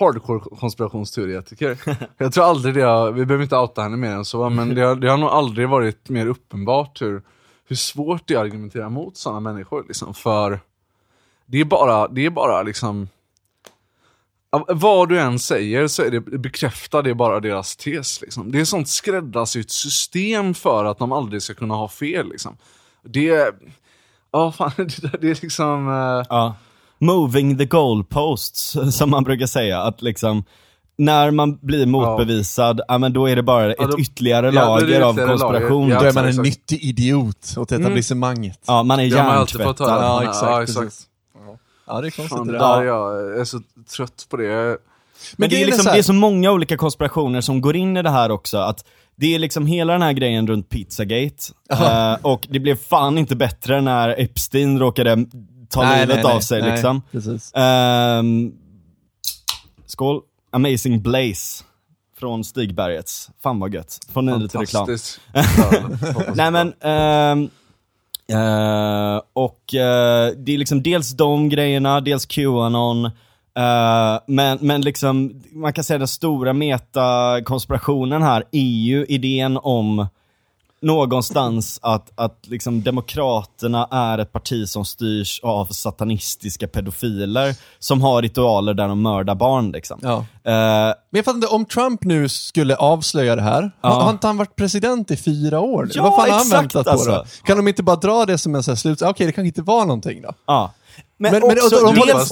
hardcore 0.00 0.40
konspirationsteoretiker. 0.40 1.78
jag 2.18 2.32
tror 2.32 2.44
aldrig 2.44 2.74
det 2.74 2.82
har, 2.82 3.12
vi 3.12 3.26
behöver 3.26 3.42
inte 3.42 3.56
outa 3.56 3.82
henne 3.82 3.96
mer 3.96 4.10
än 4.10 4.24
så, 4.24 4.50
men 4.50 4.74
det 4.74 4.80
har, 4.80 4.96
det 4.96 5.10
har 5.10 5.18
nog 5.18 5.28
aldrig 5.28 5.68
varit 5.68 6.08
mer 6.08 6.26
uppenbart 6.26 7.02
hur, 7.02 7.22
hur 7.68 7.76
svårt 7.76 8.22
det 8.26 8.34
är 8.34 8.38
att 8.38 8.44
argumentera 8.44 8.88
mot 8.88 9.16
sådana 9.16 9.40
människor. 9.40 9.84
Liksom, 9.88 10.14
för 10.14 10.60
det 11.46 11.60
är 11.60 11.64
bara, 11.64 12.08
det 12.08 12.26
är 12.26 12.30
bara 12.30 12.62
liksom 12.62 13.08
vad 14.68 15.08
du 15.08 15.20
än 15.20 15.38
säger 15.38 15.88
så 15.88 16.02
är 16.02 16.10
det, 16.10 16.20
bekräftar 16.20 17.02
det 17.02 17.14
bara 17.14 17.40
deras 17.40 17.76
tes. 17.76 18.20
Liksom. 18.20 18.52
Det 18.52 18.60
är 18.60 18.64
sånt 18.64 18.88
skräddarsytt 18.88 19.70
system 19.70 20.54
för 20.54 20.84
att 20.84 20.98
de 20.98 21.12
aldrig 21.12 21.42
ska 21.42 21.54
kunna 21.54 21.74
ha 21.74 21.88
fel. 21.88 22.28
Liksom. 22.28 22.56
Det, 23.02 23.54
ja 24.32 24.52
fan, 24.52 24.72
det, 24.76 25.20
det 25.20 25.30
är 25.30 25.42
liksom... 25.42 25.88
Eh, 25.88 26.26
ja. 26.28 26.54
Moving 27.02 27.58
the 27.58 27.64
goalposts, 27.64 28.76
som 28.96 29.10
man 29.10 29.24
brukar 29.24 29.46
säga. 29.46 29.80
Att 29.82 30.02
liksom, 30.02 30.44
när 30.98 31.30
man 31.30 31.58
blir 31.62 31.86
motbevisad, 31.86 32.80
ja. 32.88 32.98
men 32.98 33.12
då 33.12 33.26
är 33.26 33.36
det 33.36 33.42
bara 33.42 33.72
ett 33.72 33.90
då- 33.90 33.98
ytterligare 34.00 34.50
ja, 34.50 34.64
då 34.66 34.76
är 34.76 34.80
det 34.80 34.86
lager 34.86 35.00
av 35.00 35.10
ytterligare 35.14 35.38
konspiration. 35.38 35.88
lager. 35.88 36.00
Då 36.00 36.04
Ja, 36.06 36.10
är 36.10 36.14
man 36.14 36.28
en 36.28 36.36
nyttig 36.42 36.84
idiot 36.84 37.54
åt 37.56 37.72
etablissemanget. 37.72 38.58
Ja, 38.66 38.82
man 38.82 39.00
är 39.00 39.02
det 39.04 39.08
hjärntvättad. 39.08 39.76
Ja, 39.88 40.22
exakt, 40.22 40.42
Ja, 40.42 40.62
exakt. 40.62 40.96
Ja, 41.86 42.00
det 42.00 42.08
är 42.08 42.10
konstigt 42.10 42.28
Fan, 42.38 42.46
det 42.46 42.52
det 42.52 42.58
där. 42.58 42.82
jag 42.82 43.40
är 43.40 43.44
så 43.44 43.60
trött 43.96 44.26
på 44.30 44.36
det. 44.36 44.44
Men 44.46 44.76
det 45.36 45.44
är, 45.46 45.48
grejen 45.48 45.66
liksom, 45.66 45.84
så 45.84 45.90
det 45.92 45.98
är 45.98 46.02
så 46.02 46.12
många 46.12 46.50
olika 46.52 46.76
konspirationer 46.76 47.40
som 47.40 47.60
går 47.60 47.76
in 47.76 47.96
i 47.96 48.02
det 48.02 48.10
här 48.10 48.30
också. 48.30 48.58
Att 48.58 48.84
det 49.16 49.34
är 49.34 49.38
liksom 49.38 49.66
hela 49.66 49.92
den 49.92 50.02
här 50.02 50.12
grejen 50.12 50.46
runt 50.46 50.68
Pizzagate. 50.68 51.36
Eh, 51.70 52.14
och 52.22 52.46
det 52.50 52.60
blev 52.60 52.76
fan 52.76 53.18
inte 53.18 53.36
bättre 53.36 53.80
när 53.80 54.20
Epstein 54.20 54.78
råkade 54.78 55.26
ta 55.72 55.82
Nej, 55.82 56.00
livet 56.00 56.16
nej, 56.16 56.24
nej, 56.24 56.34
av 56.36 56.40
sig 56.40 56.62
nej, 56.62 56.70
liksom. 56.70 57.02
Precis. 57.12 57.52
Ehm, 57.54 58.52
skål. 59.86 60.20
Amazing 60.50 61.02
Blaze. 61.02 61.64
Från 62.18 62.44
Stigbergets. 62.44 63.30
Fan 63.42 63.60
vad 63.60 63.74
gött. 63.74 63.98
Får 64.12 64.22
ni 64.22 64.38
lite 64.38 64.58
reklam. 64.58 64.88
Nej 66.34 66.50
men, 66.50 66.72
ehm, 66.80 67.50
eh, 68.28 69.22
och 69.32 69.74
eh, 69.74 70.32
det 70.36 70.54
är 70.54 70.58
liksom 70.58 70.82
dels 70.82 71.10
de 71.10 71.48
grejerna, 71.48 72.00
dels 72.00 72.26
Qanon, 72.26 73.04
eh, 73.04 74.20
men, 74.26 74.58
men 74.60 74.80
liksom, 74.80 75.42
man 75.52 75.72
kan 75.72 75.84
säga 75.84 75.98
den 75.98 76.08
stora 76.08 76.52
metakonspirationen 76.52 78.22
här 78.22 78.44
är 78.52 78.60
ju 78.60 79.06
idén 79.06 79.58
om 79.62 80.06
någonstans 80.82 81.78
att, 81.82 82.10
att 82.14 82.38
liksom 82.46 82.82
demokraterna 82.82 83.88
är 83.90 84.18
ett 84.18 84.32
parti 84.32 84.68
som 84.68 84.84
styrs 84.84 85.40
av 85.42 85.66
satanistiska 85.66 86.68
pedofiler 86.68 87.54
som 87.78 88.02
har 88.02 88.22
ritualer 88.22 88.74
där 88.74 88.88
de 88.88 89.02
mördar 89.02 89.34
barn 89.34 89.72
liksom. 89.72 89.98
Ja. 90.02 90.16
Eh, 90.18 90.24
Men 90.44 90.94
jag 91.10 91.24
fattar 91.24 91.36
inte, 91.36 91.46
om 91.46 91.64
Trump 91.64 92.04
nu 92.04 92.28
skulle 92.28 92.76
avslöja 92.76 93.36
det 93.36 93.42
här, 93.42 93.70
Ja. 93.82 93.88
har, 93.88 94.10
inte 94.10 94.26
han 94.26 94.36
varit 94.36 94.56
president 94.56 95.10
i 95.10 95.16
fyra 95.16 95.60
år? 95.60 95.88
Ja, 95.94 96.02
Vad 96.02 96.14
fan 96.16 96.30
har 96.30 96.38
han 96.38 96.48
väntat 96.48 96.84
på 96.84 96.90
alltså. 96.90 97.10
då? 97.10 97.24
Kan 97.44 97.56
de 97.56 97.68
inte 97.68 97.82
bara 97.82 97.96
dra 97.96 98.26
det 98.26 98.38
som 98.38 98.54
en 98.54 98.62
sån 98.62 98.72
här 98.72 98.76
slut... 98.76 99.02
Okej, 99.02 99.26
det 99.26 99.32
kanske 99.32 99.46
inte 99.48 99.62
var 99.62 99.80
någonting 99.84 100.22
då. 100.22 100.30
ja. 100.46 100.72
Men, 101.18 101.32
men, 101.32 101.42
också 101.42 101.60
dels 101.60 101.72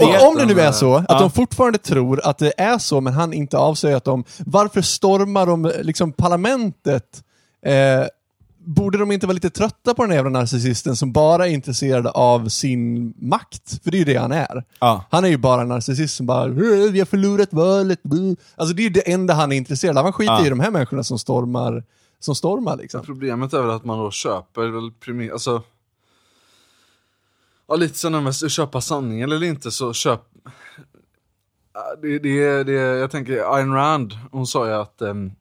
och, 0.00 0.06
det- 0.06 0.18
och, 0.18 0.28
om 0.28 0.36
det 0.36 0.46
nu 0.54 0.60
är 0.60 0.72
så, 0.72 0.94
att 0.96 1.04
Ja. 1.08 1.18
de 1.20 1.30
fortfarande 1.30 1.78
tror 1.78 2.20
att 2.26 2.38
det 2.38 2.52
är 2.60 2.78
så, 2.78 3.00
men 3.00 3.12
han 3.12 3.32
inte 3.32 3.58
avslöjat 3.58 4.04
dem, 4.04 4.24
varför 4.46 4.82
stormar 4.82 5.46
de 5.46 5.72
liksom 5.82 6.12
parlamentet? 6.12 7.04
Eh, 7.66 7.72
borde 8.64 8.98
de 8.98 9.12
inte 9.12 9.26
vara 9.26 9.34
lite 9.34 9.50
trötta 9.50 9.94
på 9.94 10.02
den 10.02 10.10
här 10.10 10.18
jävla 10.18 10.30
narcissisten 10.38 10.96
som 10.96 11.12
bara 11.12 11.46
är 11.48 11.50
intresserad 11.50 12.06
av 12.06 12.48
sin 12.48 13.14
makt? 13.18 13.82
För 13.84 13.90
det 13.90 13.96
är 13.96 13.98
ju 13.98 14.04
det 14.04 14.16
han 14.16 14.32
är. 14.32 14.64
Ja. 14.78 15.04
Han 15.10 15.24
är 15.24 15.28
ju 15.28 15.36
bara 15.36 15.62
en 15.62 15.68
narcissist 15.68 16.16
som 16.16 16.26
bara 16.26 16.44
"Eh, 16.44 16.50
“Vi 16.92 16.98
har 16.98 17.06
förlorat 17.06 17.52
valet”. 17.52 18.02
buh." 18.02 18.34
Alltså 18.56 18.74
det 18.74 18.82
är 18.82 18.84
ju 18.84 18.90
det 18.90 19.12
enda 19.12 19.34
han 19.34 19.52
är 19.52 19.56
intresserad 19.56 19.98
av. 19.98 20.04
Han 20.04 20.12
skiter 20.12 20.32
Ja. 20.32 20.46
i 20.46 20.50
de 20.50 20.60
här 20.60 20.70
människorna 20.70 21.04
som 21.04 21.18
stormar, 21.18 21.84
som 22.20 22.34
stormar 22.34 22.76
liksom. 22.76 23.02
Problemet 23.04 23.52
är 23.52 23.62
väl 23.62 23.70
att 23.70 23.84
man 23.84 23.98
då 23.98 24.10
köper 24.10 24.62
väl 24.68 24.90
primi- 25.04 25.32
alltså 25.32 25.62
Ja, 27.68 27.76
lite 27.76 27.98
sådana 27.98 28.20
med 28.20 28.30
att 28.30 28.50
köpa 28.50 28.80
sanning 28.80 29.20
eller 29.20 29.42
inte 29.42 29.70
så 29.70 29.92
köp... 29.92 30.20
Ja, 31.74 31.82
Det, 32.02 32.18
det, 32.18 32.64
det, 32.64 32.72
jag 32.72 33.10
tänker, 33.10 33.54
Ayn 33.56 33.72
Rand, 33.74 34.18
hon 34.32 34.46
sa 34.46 34.66
ju 34.66 34.72
att 34.72 35.02
ehm, 35.02 35.32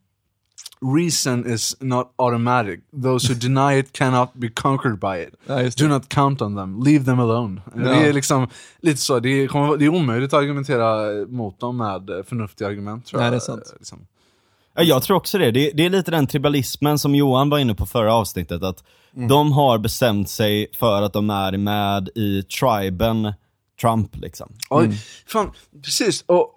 Reason 0.81 1.45
is 1.53 1.75
not 1.79 2.13
automatic. 2.15 2.79
Those 3.03 3.27
who 3.33 3.39
deny 3.39 3.79
it 3.79 3.91
cannot 3.91 4.29
be 4.33 4.49
conquered 4.49 4.99
by 4.99 5.23
it. 5.23 5.33
Ja, 5.45 5.69
Do 5.77 5.87
not 5.87 6.09
count 6.09 6.41
on 6.41 6.55
them. 6.55 6.83
Leave 6.83 7.05
them 7.05 7.19
alone. 7.19 7.61
Det 7.75 7.89
är 7.89 8.13
liksom 8.13 8.47
lite 8.81 9.01
så. 9.01 9.19
Det 9.19 9.29
är, 9.29 9.77
det 9.77 9.85
är 9.85 9.89
omöjligt 9.89 10.33
att 10.33 10.39
argumentera 10.39 11.11
mot 11.27 11.59
dem 11.59 11.77
med 11.77 12.23
förnuftiga 12.27 12.67
argument 12.67 13.05
tror 13.05 13.19
Nej, 13.19 13.25
jag. 13.25 13.33
det 13.33 13.37
är 13.37 13.39
sant. 13.39 13.63
Eh, 13.65 13.77
Liksom. 13.79 13.99
Ja, 14.75 14.83
jag 14.83 15.03
tror 15.03 15.17
också 15.17 15.37
det. 15.37 15.51
det. 15.51 15.71
Det 15.73 15.85
är 15.85 15.89
lite 15.89 16.11
den 16.11 16.27
tribalismen 16.27 16.99
som 16.99 17.15
Johan 17.15 17.49
var 17.49 17.59
inne 17.59 17.75
på 17.75 17.85
förra 17.85 18.13
avsnittet, 18.13 18.63
att 18.63 18.83
de 19.29 19.51
har 19.51 19.77
bestämt 19.77 20.29
sig 20.29 20.67
för 20.73 21.01
att 21.01 21.13
de 21.13 21.29
är 21.29 21.57
med 21.57 22.09
i 22.15 22.43
triben 22.43 23.33
Trump 23.81 24.15
liksom. 24.15 24.49
Oj, 24.69 24.91
fan, 25.27 25.51
precis. 25.83 26.23
Och 26.27 26.55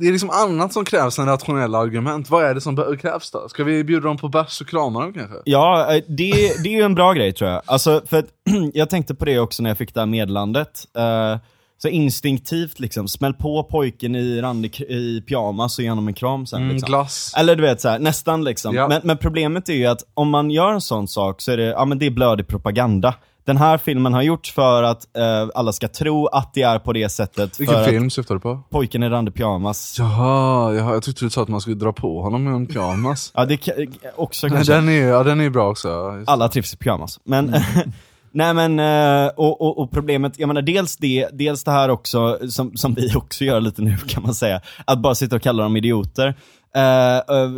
det 0.00 0.06
är 0.06 0.12
liksom 0.12 0.30
annat 0.30 0.72
som 0.72 0.84
krävs 0.84 1.18
än 1.18 1.26
rationella 1.26 1.78
argument. 1.78 2.30
Vad 2.30 2.44
är 2.44 2.54
det 2.54 2.60
som 2.60 2.96
krävs 3.00 3.30
då? 3.30 3.48
Ska 3.48 3.64
vi 3.64 3.84
bjuda 3.84 4.08
dem 4.08 4.16
på 4.16 4.28
bärs 4.28 4.60
och 4.60 4.68
krama 4.68 5.00
dem 5.00 5.12
kanske? 5.12 5.36
Ja, 5.44 5.94
eh, 5.94 6.02
det, 6.08 6.62
det 6.62 6.68
är 6.68 6.76
ju 6.76 6.82
en 6.82 6.94
bra 6.94 7.12
grej 7.12 7.32
tror 7.32 7.50
jag. 7.50 7.62
Alltså, 7.64 8.02
för 8.06 8.18
att, 8.18 8.26
jag 8.74 8.90
tänkte 8.90 9.14
på 9.14 9.24
det 9.24 9.38
också 9.38 9.62
när 9.62 9.70
jag 9.70 9.78
fick 9.78 9.94
det 9.94 10.00
här 10.00 10.06
medlandet. 10.06 10.84
Eh, 10.96 11.36
så 11.78 11.88
instinktivt 11.88 12.80
liksom, 12.80 13.08
smäll 13.08 13.34
på 13.34 13.64
pojken 13.64 14.16
i 14.16 14.40
randig 14.40 14.80
i 14.80 15.20
pyjamas 15.20 15.78
och 15.78 15.84
ge 15.84 15.90
honom 15.90 16.08
en 16.08 16.14
kram 16.14 16.46
sen. 16.46 16.62
Mm, 16.62 16.72
liksom. 16.72 16.86
glass. 16.86 17.32
Eller 17.36 17.56
du 17.56 17.62
vet 17.62 17.80
så 17.80 17.88
här, 17.88 17.98
nästan 17.98 18.44
liksom. 18.44 18.74
Ja. 18.74 18.88
Men, 18.88 19.00
men 19.04 19.18
problemet 19.18 19.68
är 19.68 19.74
ju 19.74 19.86
att 19.86 20.02
om 20.14 20.30
man 20.30 20.50
gör 20.50 20.72
en 20.72 20.80
sån 20.80 21.08
sak 21.08 21.40
så 21.40 21.52
är 21.52 21.56
det, 21.56 21.64
ja 21.64 21.84
men 21.84 21.98
det 21.98 22.06
är 22.06 22.10
blödig 22.10 22.46
propaganda. 22.46 23.14
Den 23.46 23.56
här 23.56 23.78
filmen 23.78 24.14
har 24.14 24.22
gjorts 24.22 24.52
för 24.52 24.82
att 24.82 25.16
eh, 25.16 25.48
alla 25.54 25.72
ska 25.72 25.88
tro 25.88 26.26
att 26.26 26.54
det 26.54 26.62
är 26.62 26.78
på 26.78 26.92
det 26.92 27.08
sättet. 27.08 27.60
Vilken 27.60 27.84
film 27.84 28.10
syftar 28.10 28.34
du 28.34 28.40
på? 28.40 28.60
pojken 28.70 29.02
i 29.02 29.08
randig 29.08 29.34
pyjamas. 29.34 29.96
Jaha, 29.98 30.74
jaha, 30.74 30.92
jag 30.94 31.02
tyckte 31.02 31.24
du 31.24 31.30
sa 31.30 31.42
att 31.42 31.48
man 31.48 31.60
skulle 31.60 31.76
dra 31.76 31.92
på 31.92 32.22
honom 32.22 32.44
med 32.44 32.54
en 32.54 32.66
pyjamas. 32.66 33.32
Ja, 33.36 33.44
det 33.44 33.58
också 34.16 34.48
kanske. 34.48 34.72
den, 34.72 34.88
är, 34.88 35.08
ja, 35.08 35.22
den 35.22 35.40
är 35.40 35.50
bra 35.50 35.68
också. 35.70 36.14
just. 36.18 36.28
Alla 36.30 36.48
trivs 36.48 36.74
i 36.74 36.76
pyjamas. 36.76 37.20
Men, 37.24 37.48
Mm. 37.48 37.62
nej 38.32 38.54
men, 38.54 38.78
eh, 39.24 39.30
och, 39.36 39.60
och, 39.60 39.78
och 39.78 39.90
problemet, 39.90 40.38
jag 40.38 40.46
menar 40.46 40.62
dels 40.62 40.96
det, 40.96 41.28
dels 41.32 41.64
det 41.64 41.70
här 41.70 41.88
också, 41.88 42.38
som, 42.50 42.76
som 42.76 42.94
vi 42.94 43.14
också 43.14 43.44
gör 43.44 43.60
lite 43.60 43.82
nu 43.82 43.96
kan 43.96 44.22
man 44.22 44.34
säga, 44.34 44.60
att 44.84 44.98
bara 44.98 45.14
sitta 45.14 45.36
och 45.36 45.42
kalla 45.42 45.62
dem 45.62 45.76
idioter. 45.76 46.34
Uh, 46.76 47.48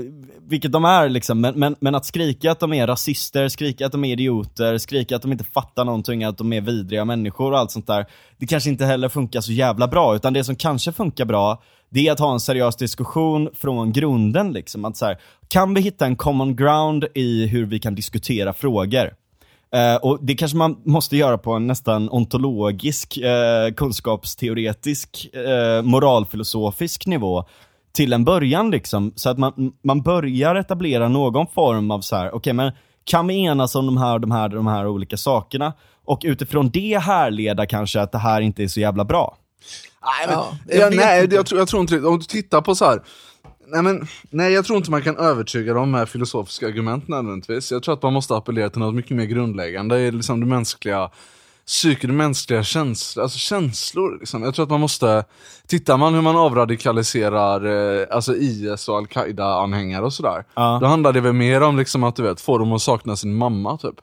vilket 0.49 0.73
de 0.73 0.85
är 0.85 1.09
liksom, 1.09 1.41
men, 1.41 1.59
men, 1.59 1.77
men 1.81 1.95
att 1.95 2.05
skrika 2.05 2.53
att 2.53 2.61
de 2.61 2.73
är 2.73 2.87
rasister, 2.87 3.49
skrika 3.49 3.87
att 3.87 3.93
de 3.93 4.05
är 4.05 4.13
idioter, 4.13 4.79
skrika 4.79 5.17
att 5.17 5.23
de 5.23 5.33
inte 5.33 5.45
fattar 5.45 5.85
någonting, 5.85 6.25
att 6.25 6.39
de 6.39 6.53
är 6.53 6.61
vidriga 6.61 7.05
människor 7.05 7.53
och 7.53 7.59
allt 7.59 7.71
sånt 7.71 7.87
där. 7.87 8.07
Det 8.39 8.47
kanske 8.47 8.71
inte 8.71 8.85
heller 8.85 9.09
funkar 9.09 9.41
så 9.41 9.53
jävla 9.53 9.89
bra, 9.89 10.17
utan 10.17 10.33
det 10.33 10.45
som 10.45 10.57
kanske 10.57 10.93
funkar 10.93 11.25
bra, 11.25 11.63
det 11.91 12.09
är 12.09 12.13
att 12.13 12.21
ha 12.21 12.33
en 12.33 12.41
seriös 12.41 12.77
diskussion 12.77 13.49
från 13.55 13.93
grunden 13.93 14.53
liksom. 14.53 14.85
Att 14.85 14.97
så 14.97 15.07
här, 15.07 15.19
kan 15.49 15.75
vi 15.75 15.81
hitta 15.81 16.07
en 16.07 16.17
common 16.17 16.57
ground 16.57 17.05
i 17.15 17.47
hur 17.47 17.67
vi 17.67 17.79
kan 17.79 17.95
diskutera 17.95 18.53
frågor? 18.53 19.11
Uh, 19.77 19.97
och 19.97 20.19
det 20.23 20.35
kanske 20.35 20.57
man 20.57 20.77
måste 20.85 21.17
göra 21.17 21.39
på 21.39 21.53
en 21.53 21.67
nästan 21.67 22.11
ontologisk, 22.11 23.19
uh, 23.19 23.75
kunskapsteoretisk, 23.75 25.29
uh, 25.37 25.83
moralfilosofisk 25.83 27.07
nivå 27.07 27.45
till 27.93 28.13
en 28.13 28.25
början 28.25 28.71
liksom. 28.71 29.13
Så 29.17 29.31
att 29.31 29.39
man, 29.39 29.73
man 29.85 30.03
börjar 30.03 30.55
etablera 30.55 31.09
någon 31.09 31.47
form 31.47 31.91
av 31.91 32.01
så 32.01 32.17
här, 32.17 32.35
okej 32.35 32.53
men 32.53 32.73
kan 33.05 33.27
vi 33.27 33.45
enas 33.45 33.75
om 33.75 33.87
de 33.87 33.97
här, 33.97 34.19
de 34.19 34.31
här, 34.31 34.49
de 34.49 34.67
här 34.67 34.87
olika 34.87 35.17
sakerna? 35.17 35.73
Och 36.05 36.21
utifrån 36.25 36.71
det 36.71 36.99
härleda 36.99 37.67
kanske 37.67 38.01
att 38.01 38.13
det 38.13 38.19
här 38.19 38.41
inte 38.41 38.63
är 38.63 38.69
så 38.69 38.81
jävla 38.81 39.05
bra. 39.05 39.37
Nej, 40.05 40.27
men, 40.27 40.37
Ja, 40.37 40.53
ja, 40.67 40.79
jag 40.79 40.97
nej 40.97 41.29
jag, 41.31 41.47
tror, 41.47 41.59
jag 41.59 41.69
tror 41.69 41.81
inte. 41.83 42.01
Om 42.01 42.19
du 42.19 42.25
tittar 42.25 42.61
på 42.61 42.75
så 42.75 42.85
här. 42.85 43.03
Nej, 43.67 43.83
men, 43.83 44.07
nej, 44.31 44.53
jag 44.53 44.65
tror 44.65 44.77
inte 44.77 44.91
man 44.91 45.03
kan 45.03 45.17
övertyga 45.17 45.75
dem 45.75 45.91
med 45.91 46.09
filosofiska 46.09 46.67
argument 46.67 47.09
nödvändigtvis. 47.09 47.73
Jag 47.73 47.83
tror 47.83 47.95
att 47.95 48.03
man 48.03 48.13
måste 48.13 48.37
appellera 48.37 48.71
till 48.71 48.81
något 48.81 48.95
mycket 48.95 49.17
mer 49.17 49.25
grundläggande 49.25 49.99
i 49.99 50.11
liksom 50.11 50.41
det 50.41 50.47
mänskliga 50.47 51.11
psyke, 51.69 52.07
det 52.07 52.13
mänskliga 52.13 52.63
känslor, 52.63 53.23
alltså 53.23 53.39
känslor. 53.39 54.19
Liksom. 54.19 54.43
Jag 54.43 54.55
tror 54.55 54.63
att 54.63 54.71
man 54.71 54.81
måste, 54.81 55.25
tittar 55.67 55.97
man 55.97 56.15
hur 56.15 56.23
man 56.23 56.37
avradikaliserar 56.37 57.67
eh, 58.01 58.07
alltså 58.11 58.37
IS 58.37 58.89
och 58.89 58.97
Al-Qaida-anhängare 58.97 60.05
och 60.05 60.13
sådär. 60.13 60.45
Ja. 60.55 60.79
Då 60.81 60.87
handlar 60.87 61.13
det 61.13 61.21
väl 61.21 61.33
mer 61.33 61.63
om 61.63 61.77
liksom 61.77 62.05
att 62.05 62.17
du 62.17 62.23
vet, 62.23 62.41
få 62.41 62.59
dem 62.59 62.73
att 62.73 62.83
sakna 62.83 63.17
sin 63.17 63.35
mamma 63.35 63.77
typ. 63.77 63.95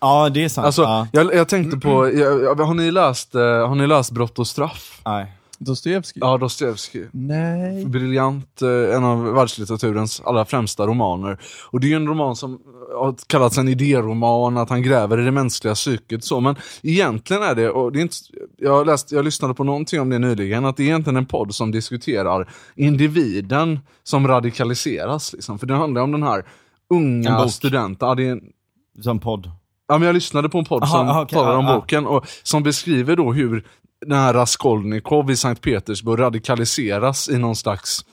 Ja, 0.00 0.28
det 0.28 0.44
är 0.44 0.48
sant. 0.48 0.66
Alltså, 0.66 0.82
ja. 0.82 1.06
jag, 1.12 1.34
jag 1.34 1.48
tänkte 1.48 1.78
på, 1.78 2.10
jag, 2.14 2.42
jag, 2.42 2.54
har, 2.54 2.74
ni 2.74 2.90
läst, 2.90 3.34
eh, 3.34 3.42
har 3.42 3.74
ni 3.74 3.86
läst 3.86 4.10
Brott 4.10 4.38
och 4.38 4.46
straff? 4.46 5.00
Nej. 5.04 5.32
Dostojevskij? 5.64 6.20
Ja, 6.20 6.38
Dostojevskij. 6.38 7.08
Nej. 7.12 7.84
Briljant, 7.84 8.62
eh, 8.62 8.96
en 8.96 9.04
av 9.04 9.24
världslitteraturens 9.24 10.22
allra 10.24 10.44
främsta 10.44 10.86
romaner. 10.86 11.38
Och 11.70 11.80
det 11.80 11.86
är 11.86 11.88
ju 11.88 11.96
en 11.96 12.06
roman 12.06 12.36
som 12.36 12.60
har 12.94 13.14
kallats 13.26 13.58
en 13.58 13.68
idéroman, 13.68 14.56
att 14.56 14.70
han 14.70 14.82
gräver 14.82 15.20
i 15.20 15.24
det 15.24 15.30
mänskliga 15.30 15.74
psyket 15.74 16.24
så. 16.24 16.40
Men 16.40 16.56
egentligen 16.82 17.42
är 17.42 17.54
det, 17.54 17.70
och 17.70 17.92
det 17.92 17.98
är 17.98 18.02
inte, 18.02 18.16
jag, 18.56 18.70
har 18.70 18.84
läst, 18.84 19.12
jag 19.12 19.24
lyssnade 19.24 19.54
på 19.54 19.64
någonting 19.64 20.00
om 20.00 20.10
det 20.10 20.18
nyligen, 20.18 20.64
att 20.64 20.76
det 20.76 20.82
är 20.82 20.84
egentligen 20.84 21.16
en 21.16 21.26
podd 21.26 21.54
som 21.54 21.70
diskuterar 21.70 22.50
individen 22.74 23.80
som 24.02 24.28
radikaliseras. 24.28 25.32
Liksom. 25.32 25.58
För 25.58 25.66
det 25.66 25.74
handlar 25.74 26.02
om 26.02 26.12
den 26.12 26.22
här 26.22 26.44
unga 26.90 27.48
studenten. 27.48 28.08
Ja, 28.08 28.14
det 28.14 28.26
är 28.26 28.32
en, 28.32 28.42
Som 29.02 29.20
podd. 29.20 29.50
Ja, 29.88 29.98
men 29.98 30.06
jag 30.06 30.14
lyssnade 30.14 30.48
på 30.48 30.58
en 30.58 30.64
podd 30.64 30.82
Aha, 30.82 30.92
som 30.92 31.08
aha, 31.08 31.22
okej, 31.22 31.38
talar 31.38 31.56
om 31.56 31.66
ja. 31.66 31.74
boken 31.74 32.06
och 32.06 32.26
som 32.42 32.62
beskriver 32.62 33.16
då 33.16 33.32
hur 33.32 33.64
den 34.06 34.18
här 34.18 34.34
Raskolnikov 34.34 35.30
i 35.30 35.36
Sankt 35.36 35.62
Petersburg 35.62 36.20
radikaliseras 36.20 37.28
i 37.28 37.38
någon 37.38 37.56
slags 37.56 38.04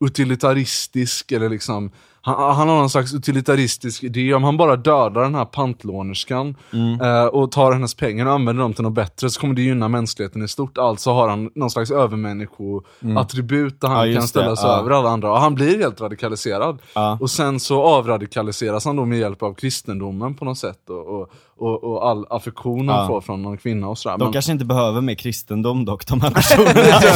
utilitaristisk 0.00 1.32
eller 1.32 1.48
liksom 1.48 1.90
han, 2.22 2.54
han 2.56 2.68
har 2.68 2.76
någon 2.76 2.90
slags 2.90 3.14
utilitaristisk 3.14 4.02
idé, 4.02 4.34
om 4.34 4.44
han 4.44 4.56
bara 4.56 4.76
dödar 4.76 5.22
den 5.22 5.34
här 5.34 5.44
pantlånerskan 5.44 6.56
Mm. 6.72 7.00
eh, 7.00 7.24
och 7.24 7.52
tar 7.52 7.72
hennes 7.72 7.94
pengar 7.94 8.26
och 8.26 8.32
använder 8.32 8.62
dem 8.62 8.74
till 8.74 8.82
något 8.84 8.94
bättre 8.94 9.30
så 9.30 9.40
kommer 9.40 9.54
det 9.54 9.62
gynna 9.62 9.88
mänskligheten 9.88 10.42
i 10.42 10.48
stort. 10.48 10.78
Alltså 10.78 11.10
har 11.10 11.28
han 11.28 11.50
någon 11.54 11.70
slags 11.70 11.90
övermänniskoattribut 11.90 13.80
där 13.80 13.88
han 13.88 13.96
Mm. 13.98 14.10
Ja, 14.14 14.18
kan 14.20 14.28
ställa 14.28 14.56
sig 14.56 14.68
ja. 14.70 14.78
över 14.80 14.90
alla 14.90 15.08
andra. 15.10 15.32
Och 15.32 15.38
han 15.40 15.54
blir 15.54 15.78
helt 15.78 16.00
radikaliserad. 16.00 16.78
Ja. 16.94 17.18
Och 17.20 17.30
sen 17.30 17.60
så 17.60 17.82
avradikaliseras 17.82 18.84
han 18.84 18.96
då 18.96 19.04
med 19.04 19.18
hjälp 19.18 19.42
av 19.42 19.54
kristendomen 19.54 20.34
på 20.34 20.44
något 20.44 20.58
sätt 20.58 20.90
och, 20.90 21.20
och, 21.20 21.30
och, 21.60 21.84
och 21.84 22.08
all 22.08 22.26
affektion 22.30 22.86
Ja. 22.88 23.06
får 23.06 23.20
från 23.20 23.42
någon 23.42 23.56
kvinna 23.56 23.88
och 23.88 23.98
sådär. 23.98 24.18
De 24.18 24.24
Men, 24.24 24.32
kanske 24.32 24.52
inte 24.52 24.64
behöver 24.64 25.00
mer 25.00 25.14
kristendom 25.14 25.84
dock, 25.84 26.06
de 26.06 26.20
här 26.20 26.30
personerna. 26.34 26.72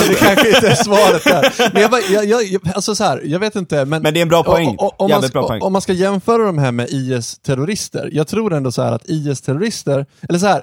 det 0.09 0.14
kanske 0.18 0.48
inte 0.54 0.68
är 0.68 0.74
svaret 0.74 1.24
där. 1.24 1.70
Men 1.72 1.83
jag, 1.83 1.90
bara- 1.90 2.00
jag, 2.24 2.44
jag, 2.44 2.61
alltså 2.74 2.94
så 2.94 3.04
här, 3.04 3.20
jag 3.24 3.38
vet 3.38 3.57
inte, 3.57 3.85
men... 3.85 4.02
Men 4.02 4.14
det 4.14 4.20
är 4.20 4.22
en 4.22 4.28
bra 4.28 4.42
poäng. 4.44 4.68
O- 4.68 4.76
o- 4.87 4.92
Om, 4.96 5.11
man, 5.11 5.22
bra 5.33 5.48
poäng. 5.48 5.62
om 5.62 5.72
man 5.72 5.83
ska 5.83 5.92
jämföra 5.92 6.46
de 6.46 6.59
här 6.59 6.72
med 6.72 6.88
IS-terrorister, 6.90 8.11
jag 8.12 8.26
tror 8.28 8.52
ändå 8.54 8.72
så 8.72 8.83
här 8.83 8.92
att 8.92 9.09
IS-terrorister, 9.09 10.07
eller 10.28 10.38
så 10.38 10.46
här, 10.46 10.62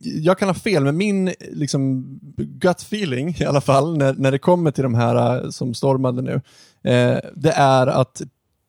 jag 0.00 0.38
kan 0.38 0.48
ha 0.48 0.54
fel, 0.54 0.84
men 0.84 0.96
min 0.96 1.34
liksom, 1.52 2.04
gut 2.36 2.80
feeling 2.80 3.36
i 3.40 3.44
alla 3.44 3.60
fall, 3.60 3.98
när, 3.98 4.12
när 4.18 4.30
det 4.30 4.38
kommer 4.38 4.70
till 4.70 4.82
de 4.82 4.94
här 4.94 5.44
eh, 5.44 5.50
som 5.50 5.74
stormade 5.74 6.22
nu, 6.22 6.32
eh, 6.92 7.18
det 7.34 7.50
är 7.56 7.86
att 7.86 8.22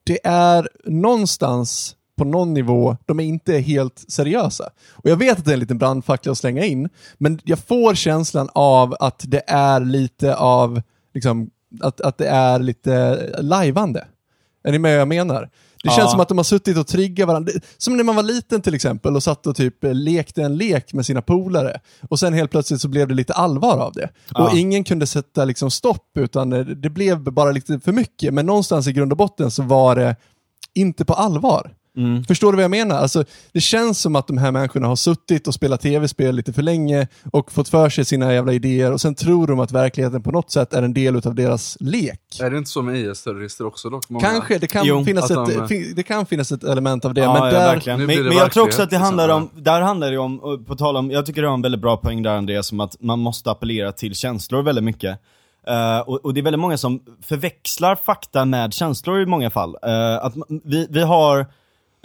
det 0.04 0.20
är 0.28 0.70
någonstans 0.86 1.96
på 2.18 2.24
någon 2.24 2.54
nivå, 2.54 2.98
de 3.06 3.20
är 3.20 3.24
inte 3.24 3.58
helt 3.58 4.06
seriösa. 4.08 4.70
Och 4.92 5.10
jag 5.10 5.18
vet 5.18 5.40
att 5.40 5.46
det 5.46 5.52
är 5.52 5.54
en 5.54 5.60
liten 5.60 5.78
brandfackla 5.78 6.32
att 6.32 6.38
slänga 6.38 6.66
in, 6.66 6.90
men 7.18 7.40
jag 7.44 7.60
får 7.60 7.96
känslan 7.96 8.50
av 8.54 8.96
att 9.00 9.24
det 9.28 9.44
är 9.48 9.80
lite 9.80 10.36
av, 10.36 10.82
liksom, 11.14 11.50
att, 11.82 12.02
att 12.02 12.18
det 12.18 12.28
är 12.28 12.60
lite 12.60 13.18
lajvande. 13.42 14.06
Är 14.64 14.72
ni 14.72 14.80
med 14.80 14.92
vad 14.92 15.02
jag 15.02 15.08
menar? 15.08 15.42
Det 15.84 15.90
Ja. 15.92 15.96
känns 15.98 16.12
som 16.12 16.20
att 16.20 16.28
de 16.28 16.38
har 16.38 16.44
suttit 16.44 16.78
och 16.78 16.88
triggat 16.88 17.28
varandra. 17.28 17.52
Som 17.78 17.98
när 17.98 18.04
man 18.04 18.16
var 18.16 18.24
liten 18.24 18.62
till 18.62 18.74
exempel 18.74 19.16
och 19.16 19.24
satt 19.24 19.48
och 19.48 19.56
typ 19.56 19.84
eh, 19.84 19.94
lekte 19.94 20.44
en 20.44 20.58
lek 20.58 20.94
med 20.94 21.06
sina 21.06 21.22
polare. 21.22 21.80
Och 22.10 22.20
sen 22.20 22.34
helt 22.34 22.52
plötsligt 22.52 22.82
så 22.82 22.88
blev 22.88 23.08
det 23.08 23.14
lite 23.14 23.34
allvar 23.34 23.78
av 23.78 23.94
det. 23.94 24.10
Ja. 24.34 24.44
Och 24.50 24.58
ingen 24.58 24.84
kunde 24.84 25.08
sätta 25.08 25.46
liksom 25.46 25.72
stopp 25.72 26.18
utan 26.20 26.54
eh, 26.54 26.60
det 26.66 26.90
blev 26.90 27.20
bara 27.20 27.52
lite 27.52 27.80
för 27.80 27.92
mycket. 27.92 28.34
Men 28.34 28.46
någonstans 28.46 28.88
i 28.88 28.94
grund 28.94 29.12
och 29.12 29.18
botten 29.18 29.52
så 29.52 29.64
var 29.64 29.96
det 29.96 30.16
inte 30.74 31.06
på 31.06 31.14
allvar. 31.14 31.74
Mm. 31.98 32.24
Förstår 32.24 32.52
du 32.52 32.56
vad 32.56 32.64
jag 32.64 32.72
menar? 32.72 32.96
Alltså, 32.96 33.24
det 33.52 33.62
känns 33.62 34.02
som 34.02 34.16
att 34.16 34.28
de 34.28 34.38
här 34.38 34.52
människorna 34.52 34.88
har 34.88 34.96
suttit 34.96 35.48
och 35.48 35.54
spelat 35.54 35.82
tv-spel 35.82 36.36
lite 36.36 36.54
för 36.54 36.62
länge 36.62 37.08
och 37.32 37.52
fått 37.52 37.70
för 37.70 37.90
sig 37.90 38.06
sina 38.06 38.34
jävla 38.34 38.54
idéer 38.54 38.92
och 38.92 39.02
sen 39.02 39.16
tror 39.16 39.48
de 39.48 39.60
att 39.60 39.72
verkligheten 39.72 40.24
på 40.24 40.32
något 40.32 40.52
sätt 40.52 40.74
är 40.74 40.84
en 40.84 40.94
del 40.94 41.16
av 41.16 41.36
deras 41.36 41.78
lek. 41.80 42.20
är 42.42 42.50
det 42.50 42.58
inte 42.58 42.70
så 42.70 42.82
med 42.82 42.96
IS-terrorister 42.98 43.66
också 43.66 43.90
dock? 43.90 44.10
Många? 44.10 44.26
Kanske, 44.26 44.58
det 44.58 44.68
kan, 44.68 44.86
Jo, 44.86 45.06
finnas 45.06 45.32
att 45.32 45.50
ett, 45.50 45.70
de- 45.70 45.94
det 45.94 46.04
kan 46.04 46.26
finnas 46.26 46.52
ett 46.52 46.64
element 46.64 47.06
av 47.06 47.14
det, 47.14 47.22
Ja, 47.22 47.34
men 47.34 47.54
ja, 47.54 47.60
där, 47.60 47.98
Men, 47.98 48.06
men 48.08 48.38
jag 48.38 48.52
tror 48.52 48.64
också 48.64 48.82
att 48.82 48.90
det 48.90 48.98
handlar 48.98 49.30
om, 49.30 49.50
där 49.56 49.82
handlar 49.82 50.12
det 50.12 50.18
om, 50.18 50.66
på 50.68 50.76
tal 50.76 50.98
om, 50.98 51.12
jag 51.12 51.26
tycker 51.26 51.42
du 51.42 51.48
har 51.48 51.54
en 51.54 51.62
väldigt 51.62 51.82
bra 51.82 51.98
poäng 51.98 52.24
där 52.24 52.36
Andreas, 52.36 52.68
som 52.68 52.80
att 52.80 53.02
man 53.02 53.20
måste 53.20 53.52
appellera 53.52 53.92
till 53.92 54.16
känslor 54.16 54.64
väldigt 54.64 54.84
mycket. 54.84 55.20
Eh, 55.68 56.00
och, 56.00 56.26
och 56.26 56.34
det 56.34 56.40
är 56.40 56.44
väldigt 56.44 56.60
många 56.60 56.78
som 56.78 57.00
förväxlar 57.24 57.96
fakta 57.96 58.46
med 58.46 58.74
känslor 58.74 59.22
i 59.22 59.26
många 59.26 59.50
fall. 59.50 59.78
Eh, 59.84 60.26
att 60.26 60.34
vi, 60.64 60.88
vi 60.90 61.02
har 61.02 61.46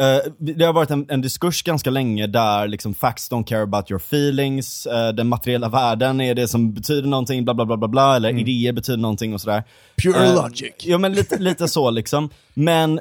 eh, 0.00 0.32
det 0.38 0.64
har 0.64 0.72
varit 0.72 0.90
en, 0.90 1.06
en 1.08 1.20
diskurs 1.20 1.62
ganska 1.62 1.90
länge 1.90 2.26
där 2.26 2.68
liksom 2.68 2.94
facts 2.94 3.30
don't 3.30 3.44
care 3.44 3.62
about 3.62 3.90
your 3.90 4.00
feelings, 4.00 4.86
eh, 4.86 5.08
den 5.08 5.28
materiella 5.28 5.68
världen 5.68 6.20
är 6.20 6.34
det 6.34 6.48
som 6.48 6.72
betyder 6.72 7.08
någonting, 7.08 7.44
bla 7.44 7.54
bla 7.54 7.66
bla 7.66 7.76
bla, 7.76 7.88
bla 7.88 8.16
eller 8.16 8.38
idéer 8.38 8.72
betyder 8.72 8.98
någonting 8.98 9.34
och 9.34 9.40
sådär. 9.40 9.64
Pure 10.02 10.26
Eh, 10.26 10.34
logic. 10.34 10.72
Ja 10.78 10.98
men 10.98 11.12
lite, 11.12 11.38
lite 11.38 11.68
så 11.68 11.90
liksom. 11.90 12.30
Men, 12.54 13.00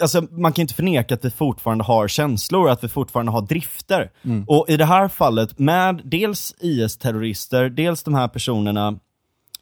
alltså 0.00 0.22
man 0.30 0.52
kan 0.52 0.62
inte 0.62 0.74
förneka 0.74 1.14
att 1.14 1.24
vi 1.24 1.30
fortfarande 1.30 1.84
har 1.84 2.08
känslor, 2.08 2.70
att 2.70 2.84
vi 2.84 2.88
fortfarande 2.88 3.32
har 3.32 3.42
drifter. 3.42 4.10
Och 4.46 4.66
i 4.68 4.76
det 4.76 4.84
här 4.84 5.08
fallet 5.08 5.58
med 5.58 6.00
dels 6.04 6.54
IS-terrorister, 6.60 7.68
dels 7.68 8.02
de 8.02 8.14
här 8.14 8.28
personerna 8.28 8.98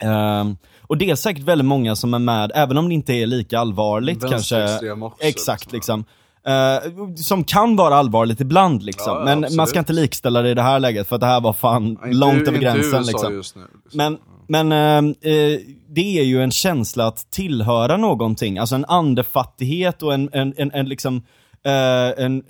Ehm, 0.00 0.56
och 0.82 0.96
det 0.98 1.10
är 1.10 1.14
säkert 1.14 1.44
väldigt 1.44 1.66
många 1.66 1.96
som 1.96 2.14
är 2.14 2.18
med, 2.18 2.52
även 2.54 2.78
om 2.78 2.88
det 2.88 2.94
inte 2.94 3.12
är 3.12 3.26
lika 3.26 3.58
allvarligt 3.58 4.20
kanske. 4.30 4.78
Också, 4.78 5.12
Exakt 5.20 5.72
liksom. 5.72 6.04
Eh, 6.46 6.90
som 7.16 7.44
kan 7.44 7.76
vara 7.76 7.94
allvarligt 7.94 8.40
ibland 8.40 8.82
liksom. 8.82 9.16
Ja, 9.16 9.24
men 9.24 9.38
absolut. 9.38 9.56
man 9.56 9.66
ska 9.66 9.78
inte 9.78 9.92
likställa 9.92 10.42
det 10.42 10.50
i 10.50 10.54
det 10.54 10.62
här 10.62 10.80
läget 10.80 11.08
för 11.08 11.14
att 11.14 11.20
det 11.20 11.26
här 11.26 11.40
var 11.40 11.52
fan 11.52 11.84
Ja, 12.00 12.06
inte- 12.06 12.18
långt 12.18 12.48
över 12.48 12.58
gränsen 12.58 13.02
liksom. 13.02 13.36
Liksom. 13.36 13.62
Men, 13.92 14.18
men 14.48 14.72
ehm, 14.72 15.08
eh, 15.20 15.60
det 15.88 16.18
är 16.18 16.24
ju 16.24 16.42
en 16.42 16.50
känsla 16.50 17.06
att 17.06 17.30
tillhöra 17.30 17.96
någonting, 17.96 18.58
alltså 18.58 18.74
en 18.74 18.84
andefattighet 18.84 20.02
och 20.02 20.14
en, 20.14 20.30
en, 20.32 20.54
en, 20.56 20.70
en 20.72 20.88
liksom, 20.88 21.16
eh, 21.64 22.24
en, 22.24 22.42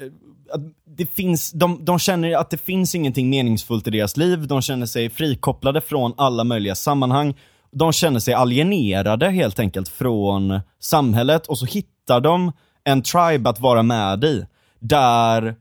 att 0.53 0.61
det 0.97 1.07
finns, 1.07 1.53
de, 1.53 1.85
de 1.85 1.99
känner 1.99 2.37
att 2.37 2.51
det 2.51 2.59
finns 2.59 2.95
ingenting 2.95 3.31
meningsfullt 3.31 3.87
i 3.87 3.91
deras 3.91 4.17
liv, 4.17 4.47
de 4.47 4.63
känner 4.63 4.87
sig 4.87 5.11
frikopplade 5.11 5.81
från 5.81 6.15
alla 6.17 6.45
möjliga 6.45 6.75
sammanhang. 6.75 7.35
De 7.73 7.93
känner 7.93 8.21
sig 8.21 8.35
alienerade 8.35 9.31
helt 9.31 9.59
enkelt 9.59 9.89
från 9.89 10.61
samhället 10.81 11.47
och 11.47 11.59
så 11.59 11.67
hittar 11.67 12.21
de 12.21 12.53
en 12.85 13.03
tribe 13.03 13.51
att 13.51 13.61
vara 13.61 13.83
med 13.83 14.25
i. 14.25 14.47
Där 14.79 15.57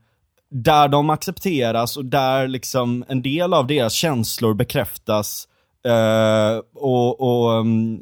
där 0.51 0.87
de 0.87 1.09
accepteras 1.09 1.97
och 1.97 2.05
där 2.05 2.47
liksom 2.47 3.05
en 3.07 3.21
del 3.21 3.53
av 3.53 3.67
deras 3.67 3.93
känslor 3.93 4.53
bekräftas 4.53 5.47
eh, 5.85 6.61
och, 6.75 7.21
och, 7.21 7.59
mm, 7.59 8.01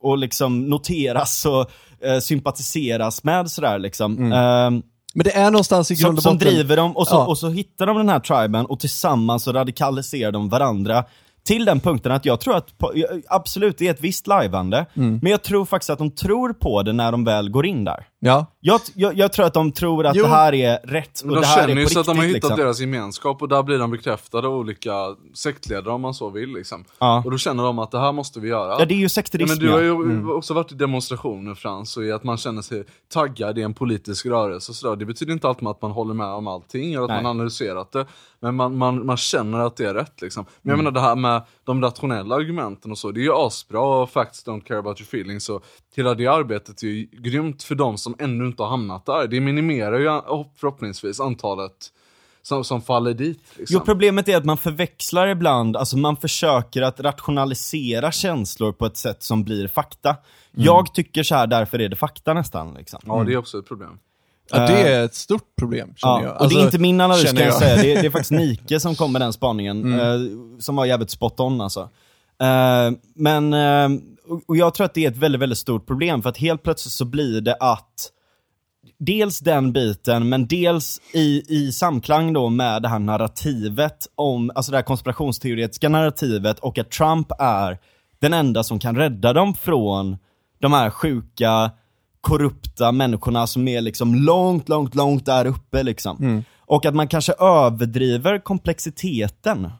och 0.00 0.18
liksom 0.18 0.60
noteras 0.70 1.46
och 1.46 1.70
eh, 2.06 2.18
sympatiseras 2.18 3.24
med 3.24 3.50
sådär 3.50 3.78
liksom. 3.78 4.32
Eh, 4.32 4.70
Men 5.14 5.24
det 5.24 5.36
är 5.36 5.50
någonstans 5.50 5.90
i 5.90 5.94
grund 5.94 6.00
som, 6.08 6.16
och 6.16 6.22
som 6.22 6.34
botten... 6.38 6.54
driver 6.54 6.76
dem 6.76 6.96
och 6.96 7.08
så, 7.08 7.14
Ja. 7.14 7.26
och 7.26 7.38
så 7.38 7.48
hittar 7.48 7.86
de 7.86 7.96
den 7.96 8.08
här 8.08 8.20
triben 8.20 8.66
och 8.66 8.80
tillsammans 8.80 9.42
så 9.42 9.52
radikaliserar 9.52 10.32
de 10.32 10.48
varandra. 10.48 11.04
Till 11.44 11.64
den 11.64 11.80
punkten 11.80 12.12
att 12.12 12.24
jag 12.24 12.40
tror 12.40 12.56
att, 12.56 12.78
på, 12.78 12.92
absolut 13.28 13.78
det 13.78 13.86
är 13.86 13.90
ett 13.90 14.00
visst 14.00 14.26
lajvande, 14.26 14.86
Mm. 14.96 15.18
men 15.22 15.30
jag 15.32 15.42
tror 15.42 15.64
faktiskt 15.64 15.90
att 15.90 15.98
de 15.98 16.10
tror 16.10 16.52
på 16.52 16.82
det 16.82 16.92
när 16.92 17.12
de 17.12 17.24
väl 17.24 17.50
går 17.50 17.66
in 17.66 17.84
där. 17.84 18.06
Ja. 18.22 18.46
Jag, 18.60 18.80
jag, 18.94 19.16
jag 19.18 19.32
tror 19.32 19.46
att 19.46 19.54
de 19.54 19.72
tror 19.72 20.06
att 20.06 20.16
Jo. 20.16 20.22
det 20.22 20.28
här 20.28 20.54
är 20.54 20.78
rätt 20.84 21.20
och 21.20 21.26
Men 21.26 21.34
de 21.34 21.40
det 21.40 21.46
här 21.46 21.56
är 21.58 21.60
känner 21.62 21.74
på 21.74 21.80
ju 21.80 21.86
så 21.86 22.00
att 22.00 22.06
de 22.06 22.16
har 22.16 22.24
riktigt, 22.24 22.36
hittat 22.36 22.50
liksom. 22.50 22.64
deras 22.64 22.80
gemenskap 22.80 23.42
och 23.42 23.48
där 23.48 23.62
blir 23.62 23.78
de 23.78 23.90
bekräftade 23.90 24.48
av 24.48 24.54
olika 24.54 24.92
sektledare 25.34 25.94
om 25.94 26.00
man 26.00 26.14
så 26.14 26.30
vill 26.30 26.48
liksom. 26.52 26.84
Ja. 26.98 27.22
Och 27.24 27.30
då 27.30 27.38
känner 27.38 27.62
de 27.64 27.78
att 27.78 27.90
det 27.90 28.00
här 28.00 28.12
måste 28.12 28.40
vi 28.40 28.48
göra. 28.48 28.76
Ja 28.78 28.84
det 28.84 28.94
är 28.94 28.96
ju 28.96 29.02
Ja, 29.02 29.08
sekterism 29.08 29.52
men 29.52 29.58
du 29.58 29.72
har 29.72 29.80
ju 29.80 29.90
Mm. 29.90 30.30
också 30.30 30.54
varit 30.54 30.72
i 30.72 30.74
demonstrationer 30.74 31.54
Frans, 31.54 31.96
och 31.96 32.04
i 32.04 32.12
att 32.12 32.24
man 32.24 32.36
känner 32.36 32.62
sig 32.62 32.84
taggad 33.12 33.58
i 33.58 33.62
en 33.62 33.74
politisk 33.74 34.26
rörelse 34.26 34.72
och 34.72 34.76
sådär. 34.76 34.96
Det 34.96 35.04
betyder 35.06 35.32
inte 35.32 35.48
alltid 35.48 35.68
att 35.68 35.82
man 35.82 35.90
håller 35.90 36.14
med 36.14 36.26
om 36.26 36.46
allting 36.46 36.94
eller 36.94 37.04
att 37.04 37.08
Nej. 37.10 37.22
man 37.22 37.30
analyserat 37.30 37.92
det. 37.92 38.06
Men 38.40 38.54
man, 38.54 38.76
man, 38.76 39.06
man 39.06 39.16
känner 39.16 39.58
att 39.58 39.76
det 39.76 39.84
är 39.84 39.94
rätt 39.94 40.20
liksom. 40.22 40.44
Men 40.62 40.70
jag 40.70 40.74
Mm. 40.80 40.84
menar 40.84 41.00
det 41.00 41.06
här 41.08 41.16
med 41.16 41.42
de 41.70 41.82
rationella 41.82 42.34
argumenten 42.34 42.90
och 42.90 42.98
så, 42.98 43.10
det 43.10 43.20
är 43.20 43.22
ju 43.22 43.34
asbra 43.34 43.80
och 43.80 44.10
facts 44.10 44.46
don't 44.46 44.60
care 44.60 44.78
about 44.78 45.00
your 45.00 45.08
feelings. 45.08 45.44
Så 45.44 45.60
hela 45.96 46.14
det 46.14 46.26
arbetet 46.26 46.82
är 46.82 46.86
ju 46.86 47.08
grymt 47.12 47.62
för 47.62 47.74
de 47.74 47.98
som 47.98 48.14
ännu 48.18 48.46
inte 48.46 48.62
har 48.62 48.70
hamnat 48.70 49.06
där. 49.06 49.26
Det 49.28 49.40
minimerar 49.40 49.98
ju 49.98 50.06
förhoppningsvis 50.56 51.20
antalet 51.20 51.92
som, 52.42 52.64
som 52.64 52.82
faller 52.82 53.14
dit. 53.14 53.42
Liksom. 53.56 53.74
Jo, 53.74 53.80
problemet 53.84 54.28
är 54.28 54.36
att 54.36 54.44
man 54.44 54.58
förväxlar 54.58 55.28
ibland, 55.28 55.76
alltså 55.76 55.96
man 55.96 56.16
försöker 56.16 56.82
att 56.82 57.00
rationalisera 57.00 58.12
känslor 58.12 58.72
på 58.72 58.86
ett 58.86 58.96
sätt 58.96 59.22
som 59.22 59.44
blir 59.44 59.68
fakta. 59.68 60.10
Mm. 60.10 60.20
Jag 60.52 60.94
tycker 60.94 61.22
så 61.22 61.34
här, 61.34 61.46
därför 61.46 61.80
är 61.80 61.88
det 61.88 61.96
fakta 61.96 62.34
nästan. 62.34 62.74
Liksom. 62.74 63.00
Ja, 63.06 63.24
det 63.24 63.32
är 63.32 63.36
också 63.36 63.58
ett 63.58 63.68
problem. 63.68 63.98
Ja, 64.52 64.66
det 64.66 64.92
är 64.92 65.04
ett 65.04 65.14
stort 65.14 65.56
problem, 65.58 65.94
Ja, 66.02 66.22
jag. 66.22 66.30
och 66.32 66.38
det 66.38 66.44
Alltså, 66.44 66.58
är 66.58 66.64
inte 66.64 66.78
min 66.78 67.00
analys 67.00 67.24
kan 67.24 67.36
jag, 67.36 67.46
jag. 67.46 67.54
säga, 67.54 67.76
det 67.82 67.92
är, 67.92 68.02
det 68.02 68.06
är 68.06 68.10
faktiskt 68.20 68.30
Nike 68.30 68.80
som 68.80 68.94
kom 68.94 69.12
med 69.12 69.20
den 69.20 69.32
spaningen, 69.32 70.00
eh, 70.00 70.16
som 70.58 70.76
var 70.76 70.84
jävligt 70.84 71.10
spot 71.10 71.40
on 71.40 71.60
alltså. 71.60 71.80
Eh, 72.42 72.90
men, 73.14 73.52
eh, 73.52 73.88
och- 74.28 74.42
och 74.46 74.56
jag 74.56 74.74
tror 74.74 74.84
att 74.84 74.94
det 74.94 75.04
är 75.04 75.10
ett 75.10 75.16
väldigt, 75.16 75.40
väldigt 75.40 75.58
stort 75.58 75.86
problem, 75.86 76.22
för 76.22 76.28
att 76.30 76.36
helt 76.38 76.62
plötsligt 76.62 76.92
så 76.92 77.04
blir 77.04 77.40
det 77.40 77.56
att 77.60 78.10
Dels 79.02 79.38
den 79.38 79.72
biten, 79.72 80.28
men 80.28 80.46
dels 80.46 81.00
i, 81.14 81.42
i 81.48 81.72
samklang 81.72 82.32
då 82.32 82.48
med 82.48 82.82
det 82.82 82.88
här 82.88 82.98
narrativet 82.98 84.06
om, 84.14 84.50
alltså 84.54 84.70
det 84.72 84.78
här 84.78 84.82
konspirationsteoretiska 84.82 85.88
narrativet 85.88 86.58
och 86.58 86.78
att 86.78 86.90
Trump 86.90 87.32
är 87.38 87.78
den 88.18 88.32
enda 88.34 88.62
som 88.62 88.78
kan 88.78 88.96
rädda 88.96 89.32
dem 89.32 89.54
från 89.54 90.18
de 90.60 90.72
här 90.72 90.90
sjuka, 90.90 91.70
korrupta 92.20 92.92
människorna 92.92 93.46
som 93.46 93.68
är 93.68 93.80
liksom 93.80 94.14
långt, 94.14 94.68
långt, 94.68 94.94
långt 94.94 95.26
där 95.26 95.46
uppe 95.46 95.82
liksom. 95.82 96.16
Och 96.58 96.86
att 96.86 96.94
man 96.94 97.08
kanske 97.08 97.32
överdriver 97.32 98.38
komplexiteten 98.38 99.70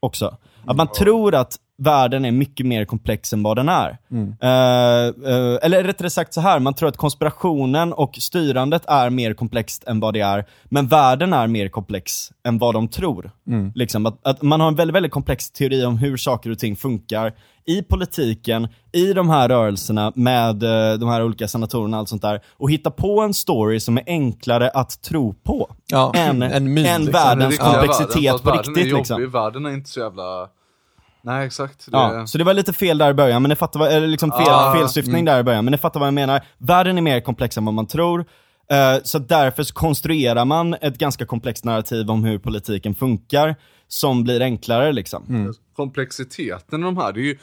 också. 0.00 0.36
Att 0.66 0.76
man 0.76 0.88
tror 0.92 1.34
att 1.34 1.56
världen 1.78 2.24
är 2.24 2.30
mycket 2.32 2.66
mer 2.66 2.84
komplex 2.84 3.32
än 3.32 3.42
vad 3.42 3.56
den 3.56 3.68
är. 3.68 3.98
Eh, 4.40 5.06
eh, 5.06 5.58
eller 5.62 5.84
rättare 5.84 6.10
sagt 6.10 6.34
så 6.34 6.40
här, 6.40 6.58
man 6.60 6.74
tror 6.74 6.88
att 6.88 6.96
konspirationen 6.96 7.92
och 7.92 8.16
styrandet 8.16 8.82
är 8.86 9.10
mer 9.10 9.34
komplext 9.34 9.84
än 9.84 10.00
vad 10.00 10.14
det 10.14 10.20
är, 10.20 10.44
men 10.64 10.88
världen 10.88 11.32
är 11.32 11.46
mer 11.46 11.68
komplex 11.68 12.32
än 12.44 12.58
vad 12.58 12.74
de 12.74 12.88
tror. 12.88 13.30
Liksom, 13.74 14.06
att, 14.06 14.26
att 14.26 14.42
man 14.42 14.60
har 14.60 14.68
en 14.68 14.74
väldigt, 14.74 14.94
väldigt 14.94 15.12
komplex 15.12 15.50
teori 15.50 15.84
om 15.84 15.98
hur 15.98 16.16
saker 16.16 16.50
och 16.50 16.58
ting 16.58 16.76
funkar 16.76 17.32
i 17.66 17.82
politiken, 17.82 18.68
i 18.92 19.12
de 19.12 19.30
här 19.30 19.48
rörelserna 19.48 20.12
med 20.14 20.62
eh, 20.62 20.98
de 20.98 21.08
här 21.08 21.24
olika 21.24 21.48
senatorerna 21.48 21.96
och 21.96 22.00
allt 22.00 22.08
sånt 22.08 22.22
där, 22.22 22.40
och 22.56 22.70
hitta 22.70 22.90
på 22.90 23.20
en 23.20 23.34
story 23.34 23.80
som 23.80 23.96
är 23.98 24.02
enklare 24.06 24.70
att 24.70 25.02
tro 25.02 25.34
på 25.34 25.70
Ja, 25.86 26.12
än, 26.14 26.42
en 26.42 26.74
myt, 26.74 26.86
än 26.86 27.00
liksom. 27.04 27.04
Den 27.04 27.12
världens 27.12 27.58
komplexitet 27.58 28.16
världen, 28.16 28.38
på 28.38 28.50
världen 28.50 28.74
riktigt. 28.74 28.76
är 28.76 28.88
jobbig, 28.90 28.98
Liksom. 28.98 29.30
Världen 29.30 29.66
är 29.66 29.70
inte 29.70 29.90
så 29.90 30.00
jävla... 30.00 30.48
Nej 31.22 31.46
exakt. 31.46 31.86
Det... 31.86 31.90
Ja, 31.92 32.26
så 32.26 32.38
det 32.38 32.44
var 32.44 32.54
lite 32.54 32.72
fel 32.72 32.98
där 32.98 33.10
i 33.10 33.14
början, 33.14 33.42
men 33.42 33.48
ni 33.48 33.56
fattar 33.56 33.80
vad, 33.80 33.92
eller 33.92 34.06
liksom 34.08 34.30
fel, 34.30 34.48
Ah, 34.48 34.74
felsyftning 34.74 35.24
där 35.24 35.40
i 35.40 35.42
början, 35.42 35.64
men 35.64 35.72
ni 35.72 35.78
fattar 35.78 36.00
vad 36.00 36.06
jag 36.06 36.14
menar. 36.14 36.40
Världen 36.58 36.98
är 36.98 37.02
mer 37.02 37.20
komplex 37.20 37.58
än 37.58 37.64
vad 37.64 37.74
man 37.74 37.86
tror, 37.86 38.20
eh, 38.70 39.02
så 39.02 39.18
därför 39.18 39.62
så 39.62 39.74
konstruerar 39.74 40.44
man 40.44 40.74
ett 40.74 40.98
ganska 40.98 41.26
komplext 41.26 41.64
narrativ 41.64 42.10
om 42.10 42.24
hur 42.24 42.38
politiken 42.38 42.94
funkar, 42.94 43.56
som 43.92 44.24
blir 44.24 44.40
enklare 44.40 44.92
liksom. 44.92 45.52
Komplexiteten 45.76 46.80
i 46.80 46.84
de 46.84 46.96
här, 46.96 47.12
det 47.12 47.20
är 47.20 47.24
ju 47.24 47.38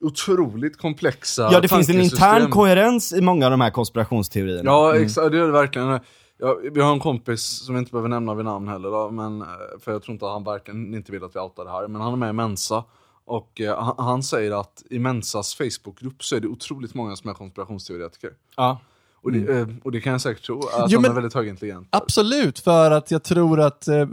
otroligt 0.00 0.78
komplexa 0.78 1.48
Ja, 1.52 1.60
det 1.60 1.68
finns 1.68 1.88
en 1.88 2.00
intern 2.00 2.50
koherens 2.50 3.12
i 3.12 3.20
många 3.20 3.44
av 3.46 3.50
de 3.50 3.60
här 3.60 3.70
konspirationsteorierna. 3.70 4.70
Ja, 4.70 4.96
exakt, 4.96 5.32
det 5.32 5.38
är 5.38 5.46
det 5.46 5.52
verkligen. 5.52 6.00
Ja, 6.38 6.58
vi 6.72 6.80
har 6.80 6.92
en 6.92 7.00
kompis 7.00 7.64
som 7.64 7.74
vi 7.74 7.78
inte 7.78 7.90
behöver 7.90 8.08
nämna 8.08 8.34
vid 8.34 8.44
namn 8.44 8.68
heller, 8.68 8.90
då, 8.90 9.10
men, 9.10 9.42
eh, 9.42 9.48
för 9.80 9.92
jag 9.92 10.02
tror 10.02 10.12
inte 10.12 10.26
att 10.26 10.32
han 10.32 10.44
verkligen 10.44 10.94
inte 10.94 11.12
vill 11.12 11.24
att 11.24 11.36
vi 11.36 11.40
outar 11.40 11.64
det 11.64 11.70
här. 11.70 11.88
Men 11.88 12.00
han 12.00 12.12
är 12.12 12.16
med 12.16 12.30
i 12.30 12.32
Mensa. 12.32 12.84
Och 13.24 13.60
eh, 13.60 13.82
han, 13.82 13.94
han 13.98 14.22
säger 14.22 14.60
att 14.60 14.82
i 14.90 14.98
Mensas 14.98 15.54
Facebookgrupp 15.54 16.24
så 16.24 16.36
är 16.36 16.40
det 16.40 16.48
otroligt 16.48 16.94
många 16.94 17.16
som 17.16 17.30
är 17.30 17.34
konspirationsteoretiker. 17.34 18.30
Ja. 18.56 18.80
Och 19.22 19.32
det, 19.32 19.58
eh, 19.58 19.66
och 19.82 19.92
det 19.92 20.00
kan 20.00 20.12
jag 20.12 20.20
säkert 20.20 20.44
tro, 20.44 20.58
att 20.58 20.90
Jo, 20.92 21.00
de 21.00 21.08
är 21.08 21.14
väldigt 21.14 21.34
högintelligenta. 21.34 21.88
Absolut, 21.90 22.58
för 22.58 22.90
att 22.90 23.10
jag 23.10 23.22
tror 23.22 23.60
att 23.60 23.88
eh, 23.88 24.06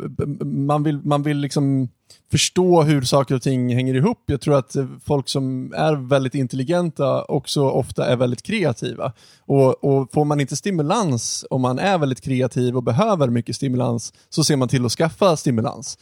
man 0.43 0.83
vill, 0.83 1.01
man 1.03 1.23
vill 1.23 1.37
liksom 1.37 1.89
förstå 2.31 2.83
hur 2.83 3.01
saker 3.01 3.35
och 3.35 3.41
ting 3.41 3.75
hänger 3.75 3.93
ihop. 3.93 4.23
Jag 4.25 4.41
tror 4.41 4.57
att 4.57 4.75
folk 5.05 5.29
som 5.29 5.73
är 5.75 5.95
väldigt 6.09 6.35
intelligenta 6.35 7.23
också 7.23 7.61
ofta 7.69 8.05
är 8.05 8.15
väldigt 8.15 8.41
kreativa. 8.41 9.13
Och, 9.39 9.83
och 9.83 10.13
får 10.13 10.25
man 10.25 10.39
inte 10.39 10.55
stimulans 10.55 11.45
om 11.49 11.61
man 11.61 11.79
är 11.79 11.97
väldigt 11.97 12.21
kreativ 12.21 12.75
och 12.75 12.83
behöver 12.83 13.27
mycket 13.27 13.55
stimulans 13.55 14.13
så 14.29 14.43
ser 14.43 14.55
man 14.55 14.67
till 14.67 14.85
att 14.85 14.91
skaffa 14.91 15.37
stimulans 15.37 15.97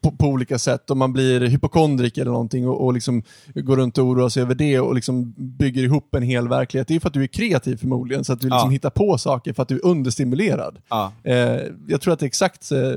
på, 0.00 0.10
på 0.10 0.26
olika 0.26 0.58
sätt. 0.58 0.90
Om 0.90 0.98
man 0.98 1.12
blir 1.12 1.40
hypokondrik 1.40 2.18
eller 2.18 2.30
någonting 2.30 2.68
och, 2.68 2.84
och 2.84 2.92
liksom 2.92 3.22
går 3.54 3.76
runt 3.76 3.98
och 3.98 4.04
oroar 4.06 4.28
sig 4.28 4.42
över 4.42 4.54
det 4.54 4.80
och 4.80 4.94
liksom 4.94 5.34
bygger 5.36 5.82
ihop 5.82 6.14
en 6.14 6.22
hel 6.22 6.48
verklighet. 6.48 6.88
Det 6.88 6.94
är 6.96 7.00
för 7.00 7.08
att 7.08 7.14
du 7.14 7.22
är 7.22 7.26
kreativ 7.26 7.76
förmodligen, 7.76 8.24
så 8.24 8.32
att 8.32 8.40
du 8.40 8.46
liksom 8.46 8.68
Ja. 8.68 8.72
hittar 8.72 8.90
på 8.90 9.18
saker 9.18 9.52
för 9.52 9.62
att 9.62 9.68
du 9.68 9.74
är 9.74 9.84
understimulerad. 9.86 10.78
Ja. 10.88 11.12
Eh, 11.24 11.58
jag 11.88 12.00
tror 12.00 12.12
att 12.12 12.18
det 12.18 12.24
är 12.24 12.28
exakt, 12.28 12.72
eh, 12.72 12.92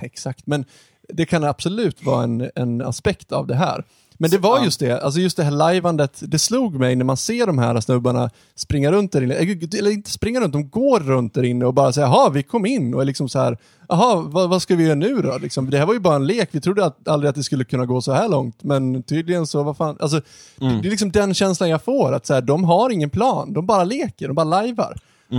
exakt, 0.00 0.46
men 0.46 0.64
det 1.12 1.26
kan 1.26 1.44
absolut 1.44 2.04
vara 2.04 2.24
en, 2.24 2.50
en 2.54 2.82
aspekt 2.82 3.32
av 3.32 3.46
det 3.46 3.54
här. 3.54 3.84
Men 4.20 4.30
det 4.30 4.38
var 4.38 4.64
just 4.64 4.80
det, 4.80 5.00
alltså 5.00 5.20
just 5.20 5.36
det 5.36 5.44
här 5.44 5.50
lajvandet, 5.50 6.22
det 6.26 6.38
slog 6.38 6.74
mig 6.74 6.96
när 6.96 7.04
man 7.04 7.16
ser 7.16 7.46
de 7.46 7.58
här 7.58 7.80
snubbarna 7.80 8.30
springa 8.54 8.92
runt 8.92 9.12
där 9.12 9.22
inne, 9.22 9.34
eller 9.34 9.90
inte 9.90 10.10
springa 10.10 10.40
runt, 10.40 10.52
de 10.52 10.68
går 10.68 11.00
runt 11.00 11.34
där 11.34 11.42
inne 11.42 11.66
och 11.66 11.74
bara 11.74 11.92
säger 11.92 12.08
jaha, 12.08 12.30
vi 12.30 12.42
kom 12.42 12.66
in. 12.66 12.94
Och 12.94 13.00
är 13.00 13.04
liksom 13.04 13.28
så 13.28 13.38
här, 13.38 13.58
jaha, 13.88 14.16
vad, 14.16 14.50
vad 14.50 14.62
ska 14.62 14.76
vi 14.76 14.84
göra 14.84 14.94
nu 14.94 15.22
då? 15.22 15.38
Liksom, 15.38 15.70
det 15.70 15.78
här 15.78 15.86
var 15.86 15.94
ju 15.94 16.00
bara 16.00 16.16
en 16.16 16.26
lek, 16.26 16.48
vi 16.52 16.60
trodde 16.60 16.84
att, 16.84 17.08
aldrig 17.08 17.28
att 17.28 17.36
det 17.36 17.42
skulle 17.42 17.64
kunna 17.64 17.86
gå 17.86 18.00
så 18.00 18.12
här 18.12 18.28
långt, 18.28 18.62
men 18.62 19.02
tydligen 19.02 19.46
så, 19.46 19.62
vad 19.62 19.76
fan, 19.76 19.96
alltså, 20.00 20.20
det 20.56 20.88
är 20.88 20.90
liksom 20.90 21.10
den 21.12 21.34
känslan 21.34 21.70
jag 21.70 21.82
får, 21.82 22.12
att 22.12 22.26
så 22.26 22.34
här, 22.34 22.40
de 22.40 22.64
har 22.64 22.90
ingen 22.90 23.10
plan, 23.10 23.52
de 23.52 23.66
bara 23.66 23.84
leker, 23.84 24.28
de 24.28 24.34
bara 24.34 24.44
lajvar. 24.44 24.96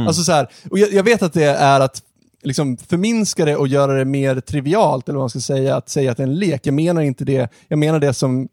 Alltså 0.07 0.23
så 0.23 0.31
här, 0.31 0.47
och 0.71 0.79
jag, 0.79 0.93
jag 0.93 1.03
vet 1.03 1.23
att 1.23 1.33
det 1.33 1.45
är 1.45 1.79
att 1.79 2.03
liksom 2.41 2.77
förminska 2.77 3.45
det 3.45 3.55
och 3.55 3.67
göra 3.67 3.93
det 3.93 4.05
mer 4.05 4.39
trivialt, 4.39 5.09
eller 5.09 5.17
vad 5.17 5.23
man 5.23 5.29
ska 5.29 5.39
säga, 5.39 5.75
att 5.75 5.89
säga 5.89 6.11
att 6.11 6.17
det 6.17 6.23
är 6.23 6.27
en 6.27 6.39
lek. 6.39 6.67
Jag 6.67 6.73
menar 6.73 7.01
inte 7.01 7.25
det, 7.25 7.51
jag 7.67 7.79
menar 7.79 7.99
det 7.99 8.13
som 8.13 8.49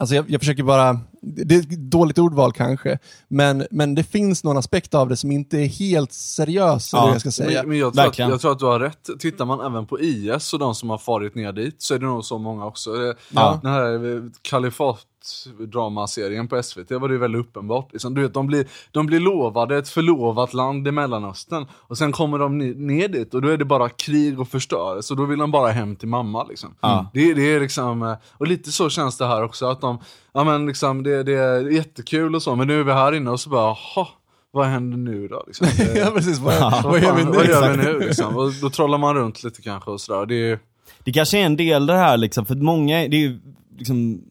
Alltså 0.00 0.14
jag, 0.14 0.30
jag 0.30 0.40
försöker 0.40 0.62
bara, 0.62 0.98
det 1.22 1.54
är 1.54 1.58
ett 1.58 1.70
dåligt 1.90 2.18
ordval 2.18 2.52
kanske, 2.52 2.98
men, 3.28 3.66
men 3.70 3.94
det 3.94 4.02
finns 4.02 4.44
någon 4.44 4.56
aspekt 4.56 4.94
av 4.94 5.08
det 5.08 5.16
som 5.16 5.32
inte 5.32 5.58
är 5.58 5.66
helt 5.66 6.12
seriös, 6.12 6.92
Ja, 6.92 7.08
jag 7.12 7.20
ska 7.20 7.30
säga. 7.30 7.60
Men, 7.60 7.68
men 7.68 7.78
jag, 7.78 7.92
tror 7.94 8.02
att, 8.02 8.06
Verkligen. 8.08 8.30
jag 8.30 8.40
tror 8.40 8.52
att 8.52 8.58
du 8.58 8.64
har 8.66 8.80
rätt. 8.80 9.08
Tittar 9.18 9.44
man 9.44 9.60
även 9.60 9.86
på 9.86 10.00
IS 10.00 10.52
och 10.52 10.58
de 10.58 10.74
som 10.74 10.90
har 10.90 10.98
farit 10.98 11.34
ner 11.34 11.52
dit 11.52 11.82
så 11.82 11.94
är 11.94 11.98
det 11.98 12.06
nog 12.06 12.24
så 12.24 12.38
många 12.38 12.66
också. 12.66 12.92
Det- 12.92 13.14
Ja. 13.30 13.58
Den 13.62 13.72
här 13.72 14.16
eh, 14.16 14.22
kalifat-dramaserien 14.42 16.48
på 16.48 16.62
SVT 16.62 16.90
var 16.90 17.08
det 17.08 17.14
ju 17.14 17.18
väldigt 17.20 17.40
uppenbart. 17.40 17.92
Liksom, 17.92 18.14
du 18.14 18.22
vet, 18.22 18.34
de, 18.34 18.46
blir, 18.46 18.66
de 18.90 19.06
blir 19.06 19.20
lovade 19.20 19.76
ett 19.78 19.88
förlovat 19.88 20.54
land 20.54 20.88
i 20.88 20.92
Mellanöstern 20.92 21.66
och 21.72 21.98
sen 21.98 22.12
kommer 22.12 22.38
de 22.38 22.58
ner 22.58 23.08
dit 23.08 23.34
och 23.34 23.42
då 23.42 23.48
är 23.48 23.56
det 23.56 23.64
bara 23.64 23.88
krig 23.88 24.40
och 24.40 24.48
förstörelse 24.48 25.12
och 25.12 25.16
då 25.16 25.24
vill 25.24 25.38
de 25.38 25.50
bara 25.50 25.70
hem 25.70 25.96
till 25.96 26.08
mamma. 26.08 26.44
Liksom. 26.44 26.74
Ja. 26.80 27.10
Det, 27.14 27.34
det 27.34 27.42
är 27.54 27.60
liksom, 27.60 28.02
eh, 28.02 28.14
och 28.38 28.46
lite 28.46 28.72
så 28.72 28.90
känns 28.90 29.16
det 29.18 29.26
här 29.26 29.42
också. 29.44 29.66
att 29.66 29.80
de, 29.80 29.98
ja, 30.34 30.44
men 30.44 30.66
liksom, 30.66 31.02
det, 31.02 31.22
det 31.22 31.34
är 31.34 31.70
jättekul 31.70 32.34
och 32.34 32.42
så, 32.42 32.56
men 32.56 32.66
nu 32.66 32.80
är 32.80 32.84
vi 32.84 32.92
här 32.92 33.12
inne 33.14 33.30
och 33.30 33.40
så 33.40 33.50
bara, 33.50 33.76
jaha, 33.94 34.06
vad 34.50 34.66
händer 34.66 34.98
nu 34.98 35.28
då? 35.28 35.44
Liksom? 35.46 35.66
Det- 35.76 35.94
ja, 35.98 36.10
precis. 36.14 36.38
Vad, 36.38 36.60
vad 36.72 36.82
vad, 36.84 37.00
gör 37.02 37.14
vi 37.16 37.24
nu? 37.24 37.30
vad 37.30 37.46
gör 37.46 37.70
vi 37.70 37.76
nu 37.84 37.98
liksom? 37.98 38.36
Och 38.36 38.52
då 38.62 38.70
trollar 38.70 38.98
man 38.98 39.14
runt 39.14 39.42
lite 39.44 39.62
kanske 39.62 39.90
och 39.90 40.00
sådär. 40.00 40.26
Det 40.26 40.50
är, 40.50 40.58
Det 41.04 41.12
kanske 41.12 41.38
är 41.38 41.46
en 41.46 41.56
del 41.56 41.86
det 41.86 41.94
här 41.96 42.16
liksom, 42.16 42.46
för 42.46 42.54
många, 42.54 42.96
det 43.08 43.16
är 43.16 43.20
ju 43.20 43.40
liksom, 43.78 44.22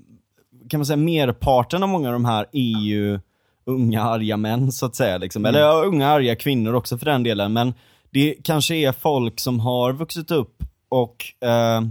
kan 0.69 0.79
man 0.79 0.85
säga 0.85 0.97
merparten 0.97 1.83
av 1.83 1.89
många 1.89 2.07
av 2.09 2.13
de 2.13 2.25
här 2.25 2.45
är 2.51 2.79
ju 2.83 3.19
unga 3.65 4.03
arga 4.03 4.37
män 4.37 4.71
så 4.71 4.85
att 4.85 4.95
säga 4.95 5.17
liksom. 5.17 5.45
Eller 5.45 5.59
ja, 5.59 5.83
unga 5.85 6.07
arga 6.07 6.35
kvinnor 6.35 6.73
också 6.73 6.97
för 6.97 7.05
den 7.05 7.23
delen. 7.23 7.53
Men 7.53 7.73
det 8.11 8.35
kanske 8.43 8.75
är 8.75 8.91
folk 8.91 9.39
som 9.39 9.59
har 9.59 9.93
vuxit 9.93 10.31
upp 10.31 10.63
och 10.89 11.25
eh, 11.49 11.81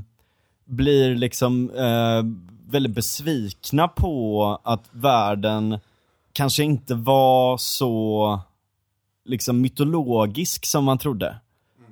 blir 0.64 1.14
liksom 1.14 1.70
eh, 1.70 2.22
väldigt 2.68 2.94
besvikna 2.94 3.88
på 3.88 4.60
att 4.62 4.84
världen 4.90 5.78
kanske 6.32 6.64
inte 6.64 6.94
var 6.94 7.56
så 7.56 8.40
liksom 9.24 9.60
mytologisk 9.60 10.66
som 10.66 10.84
man 10.84 10.98
trodde. 10.98 11.36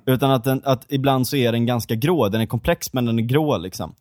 Utan 0.05 0.31
att, 0.31 0.43
den, 0.43 0.61
att 0.65 0.85
ibland 0.87 1.27
så 1.27 1.35
är 1.35 1.51
den 1.51 1.65
ganska 1.65 1.95
grå, 1.95 2.29
den 2.29 2.41
är 2.41 2.45
komplex 2.45 2.93
men 2.93 3.05
den 3.05 3.19
är 3.19 3.23
grå 3.23 3.57
liksom. 3.57 3.95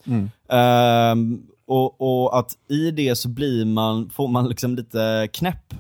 Ehm, 0.49 1.47
och, 1.67 2.01
och 2.01 2.39
att 2.39 2.57
i 2.69 2.91
det 2.91 3.17
så 3.17 3.29
blir 3.29 3.65
man, 3.65 4.11
får 4.11 4.29
man 4.29 4.49
liksom 4.49 4.77
lite 4.77 5.29
knäpp 5.33 5.75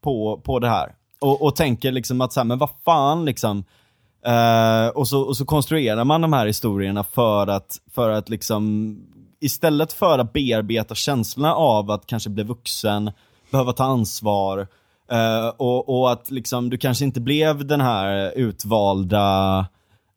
på, 0.00 0.40
på 0.44 0.58
det 0.58 0.68
här. 0.68 0.94
Och, 1.20 1.42
och 1.42 1.56
tänker 1.56 1.92
liksom 1.92 2.20
att 2.20 2.32
så 2.32 2.40
här, 2.40 2.44
men 2.44 2.58
vad 2.58 2.70
fan 2.84 3.24
liksom. 3.24 3.64
Eh, 4.26 4.88
och, 4.88 5.08
så, 5.08 5.22
och 5.22 5.36
så 5.36 5.44
konstruerar 5.44 6.04
man 6.04 6.20
de 6.20 6.32
här 6.32 6.46
historierna 6.46 7.04
för 7.04 7.46
att, 7.46 7.80
för 7.94 8.10
att 8.10 8.28
liksom, 8.28 8.96
istället 9.44 9.92
för 9.92 10.18
att 10.18 10.32
bearbeta 10.32 10.94
känslorna 10.94 11.54
av 11.54 11.90
att 11.90 12.06
kanske 12.06 12.30
bli 12.30 12.44
vuxen, 12.44 13.10
behöva 13.50 13.72
ta 13.72 13.84
ansvar, 13.84 14.66
eh, 15.10 15.48
och, 15.56 15.88
och 15.88 16.12
att 16.12 16.30
liksom, 16.30 16.70
du 16.70 16.78
kanske 16.78 17.04
inte 17.04 17.20
blev 17.20 17.66
den 17.66 17.80
här 17.80 18.32
utvalda 18.36 19.58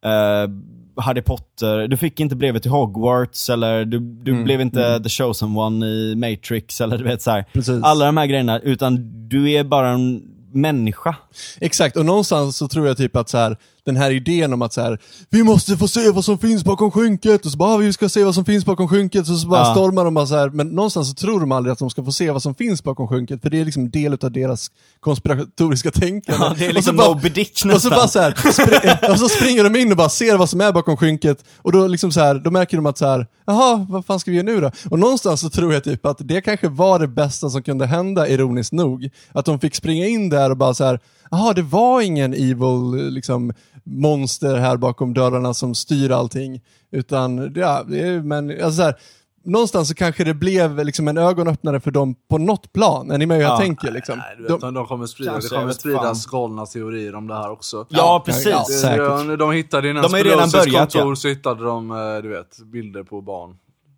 eh, 0.05 0.49
Harry 0.97 1.21
Potter, 1.21 1.88
du 1.88 1.97
fick 1.97 2.19
inte 2.19 2.35
brevet 2.35 2.61
till 2.61 2.71
Hogwarts 2.71 3.49
eller 3.49 3.85
du, 3.85 3.99
du 3.99 4.43
blev 4.43 4.61
inte 4.61 4.99
the 5.03 5.09
chosen 5.09 5.57
one 5.57 5.85
i 5.85 6.15
Matrix 6.15 6.81
eller 6.81 6.97
du 6.97 7.03
vet 7.03 7.21
så 7.21 7.31
här. 7.31 7.45
Precis. 7.53 7.83
Alla 7.83 8.05
de 8.05 8.17
här 8.17 8.25
grejerna, 8.25 8.59
utan 8.59 8.97
du 9.29 9.51
är 9.51 9.63
bara 9.63 9.89
en 9.89 10.23
människa. 10.51 11.15
Exakt, 11.59 11.97
och 11.97 12.05
någonstans 12.05 12.57
så 12.57 12.67
tror 12.67 12.88
jag 12.88 12.97
typ 12.97 13.15
att 13.15 13.29
så 13.29 13.38
här, 13.38 13.57
den 13.86 13.95
här 13.98 14.12
idén 14.12 14.54
om 14.54 14.62
att 14.62 14.74
så 14.74 14.82
här, 14.82 15.00
vi 15.30 15.43
måste 15.43 15.78
få 15.78 15.88
se 15.88 16.10
vad 16.12 16.26
som 16.26 16.38
finns 16.38 16.63
bakom 16.63 16.91
skynket, 16.91 17.45
och 17.45 17.52
så 17.52 17.58
bara, 17.58 17.69
"Ah, 17.74 17.78
vi 17.78 17.93
ska 17.93 18.10
se 18.10 18.24
vad 18.24 18.36
som 18.36 18.45
finns 18.45 18.65
bakom 18.65 18.88
skynket, 18.88 19.30
och 19.30 19.38
så 19.39 19.48
bara 19.48 19.60
Ja. 19.67 19.71
stormar 19.71 20.06
de 20.06 20.13
bara 20.13 20.26
så 20.28 20.36
här. 20.36 20.50
men 20.50 20.67
någonstans 20.67 21.08
så 21.10 21.13
tror 21.13 21.39
de 21.39 21.52
aldrig 21.52 21.71
att 21.74 21.80
de 21.80 21.89
ska 21.89 22.04
få 22.04 22.12
se 22.12 22.32
vad 22.32 22.41
som 22.43 22.56
finns 22.56 22.84
bakom 22.84 23.08
skynket, 23.08 23.41
för 23.41 23.50
det 23.50 23.62
är 23.62 23.65
liksom 23.65 23.89
del 23.89 24.13
av 24.21 24.32
deras 24.32 24.71
konspiratoriska 25.00 25.91
tänkande. 25.91 26.45
Ja, 26.45 26.54
det 26.58 26.65
är 26.65 26.67
Och 26.78 26.84
så 26.84 26.91
liksom 26.91 26.95
Moby 26.95 27.30
Dick 27.30 27.52
och 27.52 27.58
så, 27.60 27.67
nästan. 27.67 27.89
bara 27.91 28.08
så 28.08 28.19
här, 28.19 29.12
och 29.12 29.19
så 29.19 29.30
springer 29.30 29.63
de 29.63 29.76
in 29.76 29.91
och 29.91 29.98
bara 29.98 30.10
ser 30.10 30.38
vad 30.38 30.50
som 30.50 30.62
är 30.62 30.71
bakom 30.71 30.98
skynket, 30.98 31.43
och 31.58 31.71
då, 31.71 31.88
liksom 31.88 32.12
så 32.12 32.19
här, 32.19 32.36
då 32.36 32.52
märker 32.52 32.78
de 32.78 32.86
att 32.86 32.98
så 32.98 33.06
här, 33.06 33.28
jaha, 33.48 33.86
vad 33.89 34.06
fan 34.06 34.19
ska 34.19 34.32
vi 34.32 34.38
göra 34.38 34.45
nu 34.45 34.62
då? 34.62 34.71
Och 34.89 35.00
någonstans 35.00 35.41
så 35.41 35.50
tror 35.50 35.74
jag 35.74 35.84
typ 35.84 36.06
att 36.06 36.17
det 36.19 36.41
kanske 36.41 36.67
var 36.67 37.00
det 37.00 37.08
bästa 37.08 37.50
som 37.50 37.63
kunde 37.63 37.86
hända, 37.86 38.28
ironiskt 38.28 38.74
nog. 38.74 39.10
Att 39.32 39.45
de 39.45 39.60
fick 39.60 39.76
springa 39.76 40.08
in 40.08 40.30
där 40.30 40.50
och 40.50 40.58
bara 40.58 40.74
så 40.74 40.84
här, 40.84 41.00
jaha, 41.31 41.53
det 41.53 41.61
var 41.61 42.01
ingen 42.01 42.33
evil 42.33 43.09
liksom, 43.09 43.53
monster 43.83 44.55
här 44.55 44.77
bakom 44.77 45.13
dörrarna 45.13 45.53
som 45.53 45.75
styr 45.75 46.11
allting. 46.11 46.61
Utan, 46.91 47.53
ja, 47.55 47.83
det 47.88 47.99
är, 47.99 48.21
men 48.21 48.49
alltså 48.49 48.71
så 48.71 48.81
här, 48.83 48.95
någonstans 49.43 49.88
så 49.88 49.95
kanske 49.95 50.23
det 50.23 50.33
blev 50.33 50.85
liksom 50.85 51.07
en 51.07 51.17
ögonöppnare 51.17 51.79
för 51.79 51.91
dem 51.91 52.15
på 52.29 52.38
något 52.38 52.73
plan. 52.73 53.11
Är 53.11 53.17
ni 53.17 53.25
med 53.25 53.38
hur 53.38 53.43
jag 53.43 53.51
Ja. 53.53 53.57
tänker? 53.57 53.91
Liksom? 53.91 54.17
nej, 54.17 54.47
vet, 54.49 54.61
de, 54.61 54.73
de, 54.73 54.85
kommer 54.88 55.05
sprida, 55.05 55.39
det 55.39 55.49
kommer 55.49 55.71
spridas 55.71 56.25
galna 56.25 56.65
teorier 56.65 57.15
om 57.15 57.27
det 57.27 57.33
här 57.35 57.51
också. 57.51 57.85
Ja, 57.89 58.23
precis. 58.25 58.45
ja, 58.47 58.63
Det- 58.67 58.73
säkert. 58.73 59.27
De, 59.27 59.38
de 59.38 59.51
hittade 59.51 59.89
i 59.89 59.93
De 59.93 59.97
har 59.99 60.23
redan 60.23 60.49
börjat, 60.49 60.93
kontor 60.93 61.11
ja. 61.11 61.15
så 61.15 61.27
hittade 61.27 61.63
de 61.63 61.91
eh, 61.91 62.21
du 62.21 62.29
vet, 62.29 62.59
bilder 62.59 63.03
på 63.03 63.21
barn. 63.21 63.57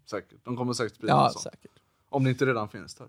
Säkert. 0.09 0.45
De 0.45 0.57
kommer 0.57 0.73
säkert 0.73 0.95
sprida 0.95 1.13
ja, 1.13 1.29
sånt. 1.29 1.43
säkert. 1.43 1.71
Om 2.09 2.23
det 2.23 2.29
inte 2.29 2.45
redan 2.45 2.69
finns 2.69 2.95
där. 2.95 3.07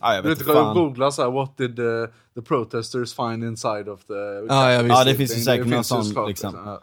Ja, 0.00 0.14
jag 0.14 0.22
vet 0.22 0.30
vet, 0.30 0.38
du 0.38 0.44
fan. 0.44 0.74
googla 0.74 1.10
så 1.10 1.22
här, 1.22 1.30
what 1.30 1.56
did 1.56 1.76
the, 1.76 2.06
the 2.34 2.42
protesters 2.42 3.14
find 3.14 3.44
inside 3.44 3.88
of 3.88 4.04
the... 4.04 4.14
Ja, 4.48 4.72
ja. 4.72 4.82
Ja, 4.82 5.04
det 5.04 5.14
finns 5.14 5.36
ju 5.36 5.40
säkert 5.40 5.66
någon 5.66 5.84
sån, 5.84 6.28
liksom. 6.28 6.54
Ja. 6.64 6.82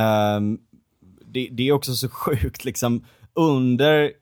Ehm, 0.00 0.58
det, 1.26 1.48
det 1.52 1.68
är 1.68 1.72
också 1.72 1.94
så 1.94 2.08
sjukt 2.10 2.64
liksom, 2.64 3.04
under, 3.34 4.12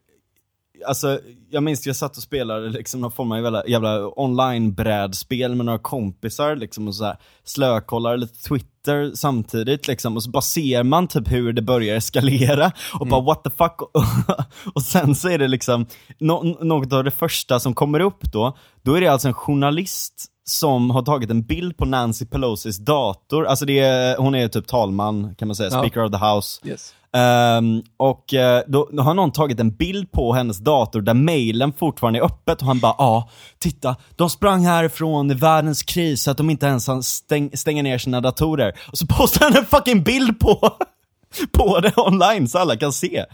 alltså 0.87 1.21
jag 1.51 1.63
minns 1.63 1.87
jag 1.87 1.97
satt 1.97 2.17
och 2.17 2.23
spelade 2.23 2.69
liksom 2.69 3.01
någon 3.01 3.13
form 3.13 3.33
av 3.33 3.39
jävla, 3.43 3.67
jävla 3.67 4.21
online-brädspel 4.21 5.55
med 5.55 5.67
några 5.67 5.79
kompisar 5.79 6.57
liksom 6.57 6.89
och 6.89 6.95
så 6.95 7.05
här 7.05 7.17
slökollar 7.45 8.17
lite 8.17 8.43
Twitter 8.49 9.11
samtidigt 9.15 9.87
liksom 9.89 10.17
och 10.17 10.23
så 10.23 10.31
bara 10.31 10.43
ser 10.43 10.83
man 10.83 11.09
typ 11.09 11.33
hur 11.33 11.53
det 11.53 11.63
börjar 11.63 11.97
eskalera 11.97 12.73
och 13.01 13.07
bara 13.07 13.21
what 13.21 13.45
the 13.45 13.51
fuck 13.51 13.81
och 14.75 14.83
sen 14.83 15.15
så 15.15 15.29
är 15.29 15.39
det 15.39 15.49
liksom 15.49 15.87
nå- 16.19 16.43
något 16.61 16.93
av 16.93 17.05
det 17.05 17.11
första 17.11 17.61
som 17.61 17.75
kommer 17.75 18.01
upp 18.01 18.33
då, 18.33 18.57
då 18.83 18.95
är 18.95 19.01
det 19.01 19.09
alltså 19.09 19.29
en 19.29 19.35
journalist 19.35 20.27
som 20.45 20.91
har 20.91 21.03
tagit 21.03 21.31
en 21.31 21.43
bild 21.43 21.77
på 21.77 21.85
Nancy 21.85 22.27
Pelosis 22.27 22.79
dator, 22.79 23.47
alltså 23.47 23.65
det 23.67 23.79
är, 23.79 24.17
hon 24.17 24.35
är 24.35 24.49
typ 24.49 24.67
talman 24.67 25.35
kan 25.35 25.49
man 25.49 25.55
säga, 25.55 25.71
Ja. 25.73 25.79
speaker 25.79 26.05
of 26.05 26.11
the 26.13 26.19
house. 26.27 26.69
Yes. 26.69 26.95
Ehm, 27.17 27.83
och 27.97 28.35
eh, 28.35 28.63
då, 28.67 28.89
då 28.93 29.03
har 29.03 29.15
någon 29.15 29.33
tagit 29.33 29.61
en 29.61 29.71
bild 29.71 30.13
på 30.13 30.33
hennes 30.33 30.59
dator 30.59 31.01
där 31.01 31.15
mailen 31.15 31.73
fortfarande 31.73 32.19
är 32.19 32.23
öppet 32.25 32.61
och 32.61 32.67
han 32.67 32.79
bara 32.81 32.95
ja, 32.99 33.29
titta, 33.59 33.97
de 34.17 34.31
sprang 34.31 34.65
härifrån 34.65 35.31
i 35.31 35.35
världens 35.35 35.83
kris 35.83 36.23
så 36.23 36.31
att 36.31 36.37
de 36.37 36.51
inte 36.51 36.67
ens 36.67 36.87
har 36.87 37.01
stäng, 37.03 37.51
stänga 37.57 37.83
ner 37.83 37.99
sina 37.99 38.21
datorer. 38.21 38.73
Och 38.93 38.99
så 38.99 39.07
postar 39.07 39.45
han 39.47 39.57
en 39.57 39.65
fucking 39.67 40.03
bild 40.03 40.41
på, 40.41 40.77
på 41.53 41.81
det 41.81 41.93
online 41.97 42.49
så 42.49 42.59
alla 42.59 42.77
kan 42.77 42.93
se. 42.93 43.25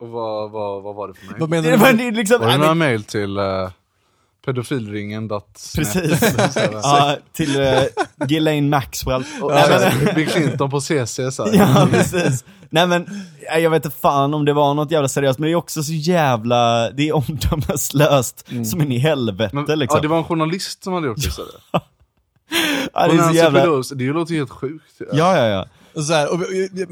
Och 0.00 0.08
vad, 0.08 0.50
vad, 0.50 0.82
vad 0.82 0.94
var 0.94 1.08
det 1.08 1.14
för 1.14 1.26
mig? 1.26 1.34
Vad 1.40 1.50
menar 1.50 1.62
Det 1.62 1.70
du? 1.70 1.76
var, 1.76 1.92
det 1.92 2.08
är 2.08 2.12
liksom, 2.12 2.40
Var 2.40 2.46
det 2.48 2.56
några 2.56 2.68
det- 2.68 2.74
mail 2.74 3.04
till 3.04 3.38
uh, 3.38 3.68
pedofilringen? 4.46 5.28
Precis. 5.76 6.20
ja, 6.72 7.16
till 7.32 7.60
uh, 7.60 7.66
Ghislaine 8.26 8.68
Maxwell. 8.68 9.24
Nej, 9.50 9.92
men- 10.04 10.14
Bill 10.14 10.28
Clinton 10.28 10.70
på 10.70 10.80
CC 10.80 11.20
så. 11.30 11.48
Ja, 11.52 11.88
precis. 11.90 12.44
Nej 12.70 12.86
men, 12.86 13.06
nej, 13.50 13.62
jag 13.62 13.70
vet 13.70 13.84
inte 13.84 13.96
fan 13.96 14.34
om 14.34 14.44
det 14.44 14.52
var 14.52 14.74
något 14.74 14.90
jävla 14.90 15.08
seriöst, 15.08 15.38
men 15.38 15.46
det 15.46 15.52
är 15.52 15.56
också 15.56 15.82
så 15.82 15.92
jävla, 15.92 16.90
det 16.90 17.08
är 17.08 17.12
omdömeslöst 17.16 18.46
som 18.70 18.80
in 18.82 18.92
i 18.92 18.98
helvete 18.98 19.56
Men, 19.56 19.78
liksom. 19.78 19.96
Ja, 19.98 20.02
det 20.02 20.08
var 20.08 20.18
en 20.18 20.24
journalist 20.24 20.84
som 20.84 20.92
hade 20.92 21.06
gjort 21.06 21.16
det 21.22 21.28
istället. 21.28 21.54
Ja, 22.92 23.06
Och 23.06 23.16
det 23.16 23.22
är 23.22 23.28
så 23.28 23.34
jävla... 23.34 23.82
Det 23.94 24.04
låter 24.12 24.32
ju 24.32 24.38
helt 24.38 24.50
sjukt. 24.50 24.94
Ja. 24.98 25.06
Ja, 25.12 25.36
ja, 25.36 25.46
ja. 25.46 25.66
Och 25.96 26.04
Så 26.04 26.12
här, 26.12 26.32
och 26.32 26.40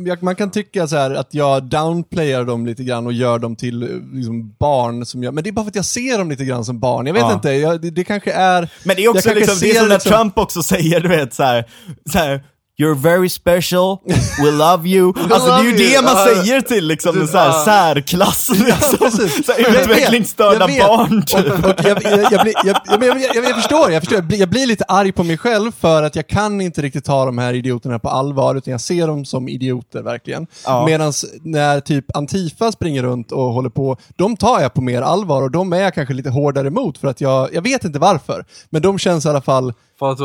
jag, 0.06 0.22
man 0.22 0.36
kan 0.36 0.50
tycka 0.50 0.86
så 0.86 0.96
här 0.96 1.10
att 1.10 1.34
jag 1.34 1.62
downplayar 1.64 2.44
dem 2.44 2.66
lite 2.66 2.84
grann 2.84 3.06
och 3.06 3.12
gör 3.12 3.38
dem 3.38 3.56
till 3.56 3.82
eh, 3.82 3.88
liksom, 4.12 4.54
barn, 4.58 5.06
som 5.06 5.22
jag, 5.22 5.34
men 5.34 5.44
det 5.44 5.50
är 5.50 5.52
bara 5.52 5.64
för 5.64 5.70
att 5.70 5.74
jag 5.76 5.84
ser 5.84 6.18
dem 6.18 6.30
lite 6.30 6.44
grann 6.44 6.64
som 6.64 6.80
barn. 6.80 7.06
Jag 7.06 7.14
vet 7.14 7.20
Ja. 7.22 7.32
inte, 7.32 7.50
jag, 7.50 7.80
det, 7.80 7.90
det 7.90 8.04
kanske 8.04 8.32
är... 8.32 8.68
Men 8.84 8.96
det 8.96 9.04
är 9.04 9.08
också 9.08 9.34
liksom, 9.34 9.56
det 9.60 9.70
är 9.70 9.74
som 9.78 9.88
när 9.88 9.94
liksom- 9.94 10.12
Trump 10.12 10.38
också 10.38 10.62
säger, 10.62 11.00
du 11.00 11.08
vet 11.08 11.34
såhär, 11.34 11.64
så 12.12 12.18
här, 12.18 12.44
You're 12.76 12.94
very 12.94 13.28
special, 13.28 13.98
we 14.42 14.50
love 14.50 14.88
you. 14.88 15.12
Alltså 15.30 15.48
det 15.48 15.54
är 15.54 15.64
ju 15.64 15.76
det 15.76 16.04
man 16.04 16.16
säger 16.16 16.60
till 16.60 16.86
liksom 16.86 17.20
en 17.20 17.28
så 17.28 17.38
här 17.38 17.64
särklass 17.64 18.50
liksom. 18.50 19.10
Så 19.10 19.52
här, 19.52 19.82
utvecklingsstörda 19.82 20.66
barn. 20.66 21.24
Och, 21.32 21.70
och 21.70 21.84
jag, 21.84 22.02
jag, 22.02 22.32
jag, 22.32 22.42
blir, 22.42 22.54
jag, 22.64 22.76
jag, 22.86 23.04
jag, 23.04 23.20
jag, 23.34 23.44
jag 23.44 23.56
förstår, 23.56 23.92
jag 23.92 24.02
förstår. 24.02 24.16
Jag 24.16 24.24
blir, 24.24 24.38
jag 24.38 24.48
blir 24.48 24.66
lite 24.66 24.84
arg 24.84 25.12
på 25.12 25.22
mig 25.24 25.38
själv 25.38 25.72
för 25.72 26.02
att 26.02 26.16
jag 26.16 26.26
kan 26.26 26.60
inte 26.60 26.82
riktigt 26.82 27.04
ta 27.04 27.24
de 27.24 27.38
här 27.38 27.54
idioterna 27.54 27.98
på 27.98 28.08
allvar, 28.08 28.54
utan 28.54 28.70
jag 28.70 28.80
ser 28.80 29.06
dem 29.06 29.24
som 29.24 29.48
idioter 29.48 30.02
verkligen. 30.02 30.46
Ja. 30.64 30.86
Medan 30.86 31.12
när 31.42 31.80
typ 31.80 32.16
Antifa 32.16 32.72
springer 32.72 33.02
runt 33.02 33.32
och 33.32 33.44
håller 33.44 33.70
på, 33.70 33.96
de 34.16 34.36
tar 34.36 34.60
jag 34.60 34.74
på 34.74 34.80
mer 34.80 35.02
allvar 35.02 35.42
och 35.42 35.50
de 35.50 35.72
är 35.72 35.80
jag 35.80 35.94
kanske 35.94 36.14
lite 36.14 36.30
hårdare 36.30 36.66
emot 36.66 36.98
för 36.98 37.08
att 37.08 37.20
jag, 37.20 37.54
jag 37.54 37.62
vet 37.62 37.84
inte 37.84 37.98
varför. 37.98 38.44
Men 38.70 38.82
de 38.82 38.98
känns 38.98 39.26
i 39.26 39.28
alla 39.28 39.42
fall, 39.42 39.72
För 39.98 40.12
att 40.12 40.18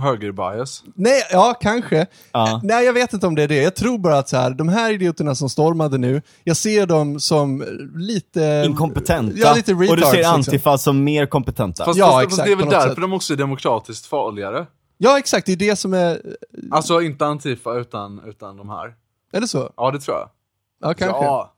högerbias. 0.00 0.82
Nej, 0.94 1.22
ja 1.32 1.54
kanske. 1.60 2.06
Ja. 2.32 2.60
Nej, 2.64 2.84
jag 2.86 2.92
vet 2.92 3.12
inte 3.12 3.26
om 3.26 3.34
det 3.34 3.42
är 3.42 3.48
det. 3.48 3.62
Jag 3.62 3.74
tror 3.76 3.98
bara 3.98 4.18
att 4.18 4.28
så 4.28 4.36
här, 4.36 4.50
de 4.50 4.68
här 4.68 4.92
idioterna 4.92 5.34
som 5.34 5.48
stormade 5.50 5.98
nu, 5.98 6.22
jag 6.44 6.56
ser 6.56 6.86
dem 6.86 7.20
som 7.20 7.64
lite... 7.96 8.62
Inkompetenta. 8.66 9.32
Ja, 9.38 9.54
lite 9.54 9.72
och 9.72 9.78
du 9.80 9.86
retards, 9.86 10.10
ser 10.10 10.16
liksom. 10.16 10.34
Antifa 10.34 10.78
som 10.78 11.04
mer 11.04 11.26
kompetenta. 11.26 11.84
Fast, 11.84 11.98
Ja, 11.98 12.06
fast, 12.06 12.14
fast 12.16 12.26
exakt, 12.32 12.46
det 12.46 12.52
är 12.52 12.56
väl 12.56 12.68
därför 12.68 12.88
sätt. 12.88 13.00
de 13.00 13.12
också 13.12 13.32
är 13.32 13.36
demokratiskt 13.36 14.06
farligare. 14.06 14.66
Ja, 14.98 15.18
exakt. 15.18 15.46
Det 15.46 15.52
är 15.52 15.56
det 15.56 15.76
som 15.76 15.94
är... 15.94 16.20
Alltså 16.70 17.00
inte 17.02 17.26
Antifa 17.26 17.74
utan, 17.74 18.20
utan 18.26 18.56
de 18.56 18.68
här. 18.68 18.94
Är 19.32 19.40
det 19.40 19.48
så? 19.48 19.70
Ja, 19.76 19.90
det 19.90 20.00
tror 20.00 20.16
jag. 20.16 20.28
Ja, 20.82 20.94
kanske. 20.94 21.24
Ja. 21.24 21.54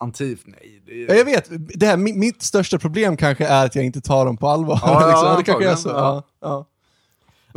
Antif, 0.00 0.38
nej. 0.44 0.82
Det 0.86 0.92
Ja, 0.94 1.14
är... 1.14 1.18
jag 1.18 1.24
vet. 1.24 1.48
Det 1.78 1.86
här, 1.86 1.96
mi- 1.96 2.14
mitt 2.16 2.42
största 2.42 2.78
problem 2.78 3.16
kanske 3.16 3.46
är 3.46 3.66
att 3.66 3.74
jag 3.74 3.84
inte 3.84 4.00
tar 4.00 4.24
dem 4.24 4.36
på 4.36 4.48
allvar. 4.48 4.78
Ja, 4.82 5.00
ja, 5.00 5.06
liksom. 5.36 5.36
Det 5.36 5.42
kanske 5.44 5.70
är 5.70 5.74
så. 5.76 5.88
Ja, 5.88 6.22
ja. 6.40 6.66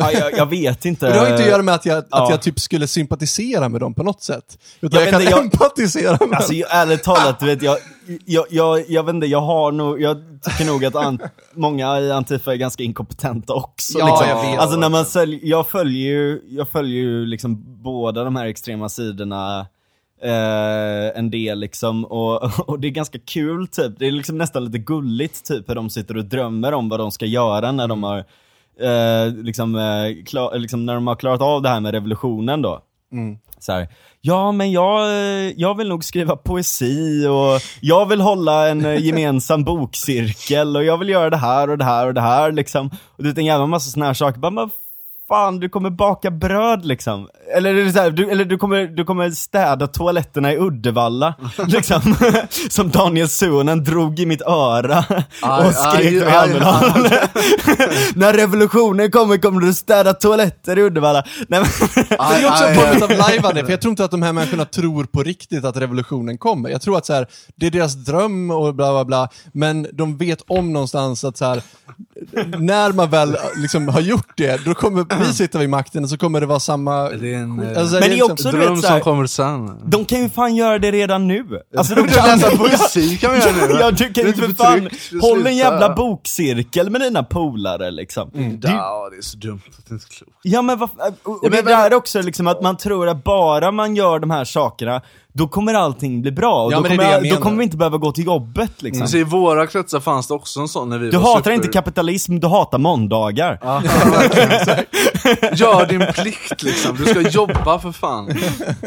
Ja, 0.01 0.11
jag, 0.19 0.37
jag 0.37 0.45
vet 0.49 0.85
inte. 0.85 1.05
Men 1.05 1.13
det 1.13 1.19
har 1.19 1.27
inte 1.29 1.43
att 1.43 1.49
göra 1.49 1.61
med 1.61 1.75
att 1.75 1.85
jag, 1.85 2.03
ja. 2.11 2.23
att 2.23 2.29
jag 2.29 2.41
typ 2.41 2.59
skulle 2.59 2.87
sympatisera 2.87 3.69
med 3.69 3.81
dem 3.81 3.93
på 3.93 4.03
något 4.03 4.21
sätt. 4.23 4.57
Utan 4.81 4.99
Jag 4.99 5.07
jag, 5.07 5.13
kan 5.13 5.21
inte, 5.21 5.31
jag- 5.33 5.43
empatisera 5.43 6.17
med 6.27 6.37
Alltså 6.37 6.53
dem. 6.53 6.63
ärligt 6.69 7.03
talat, 7.03 7.39
du 7.39 7.45
vet, 7.45 7.61
jag, 7.61 7.77
jag, 8.25 8.45
jag, 8.49 8.89
jag 8.89 9.03
vet 9.05 9.15
inte, 9.15 9.27
jag 9.27 9.41
har 9.41 9.71
nog, 9.71 10.01
jag 10.01 10.17
tycker 10.41 10.65
nog 10.65 10.85
att 10.85 10.95
an, 10.95 11.19
många 11.53 11.99
i 11.99 12.11
Antifa 12.11 12.51
är 12.53 12.57
ganska 12.57 12.83
inkompetenta 12.83 13.53
också. 13.53 13.99
Ja, 13.99 14.05
liksom. 14.05 14.27
jag 14.29 14.51
vet. 14.51 14.59
Alltså 14.59 14.77
när 14.77 14.89
man 14.89 15.05
säljer, 15.05 15.39
jag 15.43 15.67
följer 15.69 16.11
ju, 16.11 16.41
jag 16.49 16.69
följer 16.69 17.01
ju 17.01 17.25
liksom 17.25 17.81
båda 17.83 18.23
de 18.23 18.35
här 18.35 18.45
extrema 18.45 18.89
sidorna 18.89 19.65
eh, 20.23 21.17
en 21.19 21.31
del 21.31 21.59
liksom, 21.59 22.05
och, 22.05 22.69
och 22.69 22.79
det 22.79 22.87
är 22.87 22.91
ganska 22.91 23.19
kul 23.19 23.67
typ, 23.67 23.99
det 23.99 24.07
är 24.07 24.11
liksom 24.11 24.37
nästan 24.37 24.65
lite 24.65 24.77
gulligt 24.77 25.45
typ 25.45 25.69
hur 25.69 25.75
de 25.75 25.89
sitter 25.89 26.17
och 26.17 26.25
drömmer 26.25 26.71
om 26.73 26.89
vad 26.89 26.99
de 26.99 27.11
ska 27.11 27.25
göra 27.25 27.71
när 27.71 27.87
de 27.87 28.03
har, 28.03 28.25
eh, 28.79 29.33
liksom, 29.43 29.75
eh, 29.75 30.23
klar, 30.25 30.59
liksom 30.59 30.85
när 30.85 30.95
de 30.95 31.07
har 31.07 31.15
klarat 31.15 31.41
av 31.41 31.61
det 31.61 31.69
här 31.69 31.79
med 31.79 31.93
revolutionen 31.93 32.61
då. 32.61 32.81
Så 33.59 33.71
här, 33.71 33.87
ja 34.21 34.51
men 34.51 34.71
jag, 34.71 35.01
eh, 35.09 35.51
jag 35.57 35.77
vill 35.77 35.87
nog 35.89 36.03
skriva 36.03 36.35
poesi 36.35 37.27
och 37.27 37.61
jag 37.81 38.05
vill 38.05 38.21
hålla 38.21 38.69
en 38.69 38.85
eh, 38.85 39.05
gemensam 39.05 39.63
bokcirkel 39.65 40.75
och 40.75 40.83
jag 40.83 40.97
vill 40.97 41.09
göra 41.09 41.29
det 41.29 41.37
här 41.37 41.69
och 41.69 41.77
det 41.77 41.83
här 41.83 42.07
och 42.07 42.13
det 42.13 42.21
här 42.21 42.51
liksom. 42.51 42.87
Och 42.87 43.23
du 43.23 43.29
vet 43.29 43.37
en 43.37 43.45
jävla 43.45 43.65
massa 43.65 43.91
såna 43.91 44.05
här 44.05 44.13
saker, 44.13 44.39
bara, 44.39 44.69
fan 45.27 45.59
du 45.59 45.69
kommer 45.69 45.89
baka 45.89 46.31
bröd 46.31 46.85
liksom. 46.85 47.29
Eller, 47.55 47.75
är 47.75 47.85
det 47.85 47.91
så 47.91 47.99
här, 47.99 48.11
du, 48.11 48.29
eller 48.29 48.45
du, 48.45 48.57
kommer, 48.57 48.87
du 48.87 49.05
kommer 49.05 49.31
städa 49.31 49.87
toaletterna 49.87 50.53
i 50.53 50.57
Uddevalla, 50.57 51.33
liksom. 51.67 52.15
Som 52.69 52.89
Daniel 52.89 53.29
Suhonen 53.29 53.83
drog 53.83 54.19
i 54.19 54.25
mitt 54.25 54.41
öra 54.41 55.05
Aj, 55.41 55.67
och 55.67 55.73
skrek 55.73 56.05
aj, 56.05 56.15
i 56.15 56.23
aj, 56.23 56.33
Almedalen. 56.33 57.03
När 58.15 58.33
revolutionen 58.33 59.11
kommer 59.11 59.37
kommer 59.37 59.61
du 59.61 59.73
städa 59.73 60.13
toaletter 60.13 60.79
i 60.79 60.81
Uddevalla. 60.81 61.23
Nej, 61.47 61.59
men, 61.59 61.89
Det 62.07 62.15
är 62.15 62.51
också 62.51 62.63
en 62.63 62.69
aj, 62.69 62.99
form 62.99 63.11
av 63.11 63.17
lajvande, 63.17 63.65
för 63.65 63.71
jag 63.71 63.81
tror 63.81 63.89
inte 63.89 64.05
att 64.05 64.11
de 64.11 64.21
här 64.21 64.33
människorna 64.33 64.65
tror 64.65 65.03
på 65.03 65.23
riktigt 65.23 65.65
att 65.65 65.77
revolutionen 65.77 66.37
kommer. 66.37 66.69
Jag 66.69 66.81
tror 66.81 66.97
att 66.97 67.05
så 67.05 67.13
här, 67.13 67.27
det 67.55 67.65
är 67.65 67.71
deras 67.71 67.93
dröm 67.93 68.51
och 68.51 68.75
bla 68.75 68.91
bla 68.91 69.05
bla, 69.05 69.29
men 69.53 69.87
de 69.93 70.17
vet 70.17 70.41
om 70.47 70.73
någonstans 70.73 71.23
att 71.23 71.37
så 71.37 71.45
här, 71.45 71.63
när 72.57 72.91
man 72.91 73.09
väl 73.09 73.37
liksom 73.55 73.87
har 73.87 74.01
gjort 74.01 74.37
det, 74.37 74.65
då 74.65 74.73
kommer 74.73 75.25
vi 75.25 75.33
sitta 75.33 75.59
vid 75.59 75.69
makten 75.69 76.03
och 76.03 76.09
så 76.09 76.17
kommer 76.17 76.39
det 76.39 76.45
vara 76.45 76.59
samma... 76.59 77.09
Det 77.09 77.33
är 77.33 77.40
en 77.41 77.59
eh, 77.59 77.77
Alltså, 77.79 77.93
Men 77.93 78.01
det 78.01 78.07
är 78.07 78.09
liksom- 78.09 78.31
också- 78.31 78.51
du 78.51 78.57
dröm 78.57 78.75
vet, 78.75 78.85
som 78.85 79.01
kommer 79.01 79.25
sen. 79.25 79.79
De 79.85 80.05
kan 80.05 80.21
ju 80.21 80.29
fan 80.29 80.55
göra 80.55 80.79
det 80.79 80.91
redan 80.91 81.27
nu. 81.27 81.45
Alltså 81.77 81.95
de 81.95 82.01
Du 82.07 82.07
kan 82.07 82.27
läsa 82.27 82.57
poesi 82.57 83.17
kan 83.17 83.33
vi 83.33 83.39
göra 83.39 83.67
nu. 83.67 83.73
Ja, 83.79 83.91
du 83.91 84.13
kan 84.13 84.13
Det 84.13 84.21
ju 84.29 84.33
för 84.33 84.47
fan, 84.53 84.81
förtryckt, 84.89 85.23
håll 85.23 85.47
en 85.47 85.57
jävla 85.57 85.95
bokcirkel 85.95 86.89
med 86.89 87.01
dina 87.01 87.23
polare 87.23 87.91
liksom. 87.91 88.29
Ja, 88.63 89.09
det 89.11 89.17
är 89.17 89.21
så 89.21 89.37
dumt 89.37 89.61
att 89.79 89.85
det 89.87 89.93
inte 89.93 90.05
är 90.05 90.09
klokt. 90.17 90.31
Ja 90.43 90.61
men 90.61 90.77
vad, 90.79 90.89
och, 90.89 91.03
och 91.23 91.39
Ja, 91.41 91.49
det 91.49 91.55
men- 91.55 91.65
där 91.65 91.91
är 91.91 91.93
också 91.93 92.21
liksom 92.21 92.47
att 92.47 92.61
man 92.61 92.77
tror 92.77 93.07
att 93.09 93.23
bara 93.23 93.71
man 93.71 93.95
gör 93.95 94.19
de 94.19 94.31
här 94.31 94.45
sakerna, 94.45 95.01
då 95.33 95.47
kommer 95.47 95.73
allting 95.73 96.21
bli 96.21 96.31
bra. 96.31 96.63
Och 96.65 96.71
Ja, 96.73 96.77
då, 96.77 96.83
kommer, 96.83 96.97
det 97.21 97.27
jag 97.27 97.37
då 97.37 97.43
kommer 97.43 97.57
vi 97.57 97.63
inte 97.63 97.77
behöva 97.77 97.97
gå 97.97 98.11
till 98.11 98.25
jobbet 98.25 98.81
liksom. 98.81 99.07
Så 99.07 99.17
I 99.17 99.23
våra 99.23 99.67
kretsar 99.67 99.99
fanns 99.99 100.27
det 100.27 100.33
också 100.33 100.59
en 100.59 100.67
sån 100.67 100.89
när 100.89 100.97
vi 100.97 101.09
Du 101.11 101.17
var 101.17 101.23
hatar 101.23 101.37
super... 101.39 101.51
inte 101.51 101.67
kapitalism, 101.67 102.39
du 102.39 102.47
hatar 102.47 102.77
måndagar. 102.77 103.59
Ja, 103.61 103.81
exakt. 104.33 104.87
Gör 105.59 105.85
din 105.85 106.05
plikt 106.13 106.63
liksom, 106.63 106.95
du 106.97 107.05
ska 107.05 107.21
jobba 107.21 107.79
för 107.79 107.91
fan. 107.91 108.25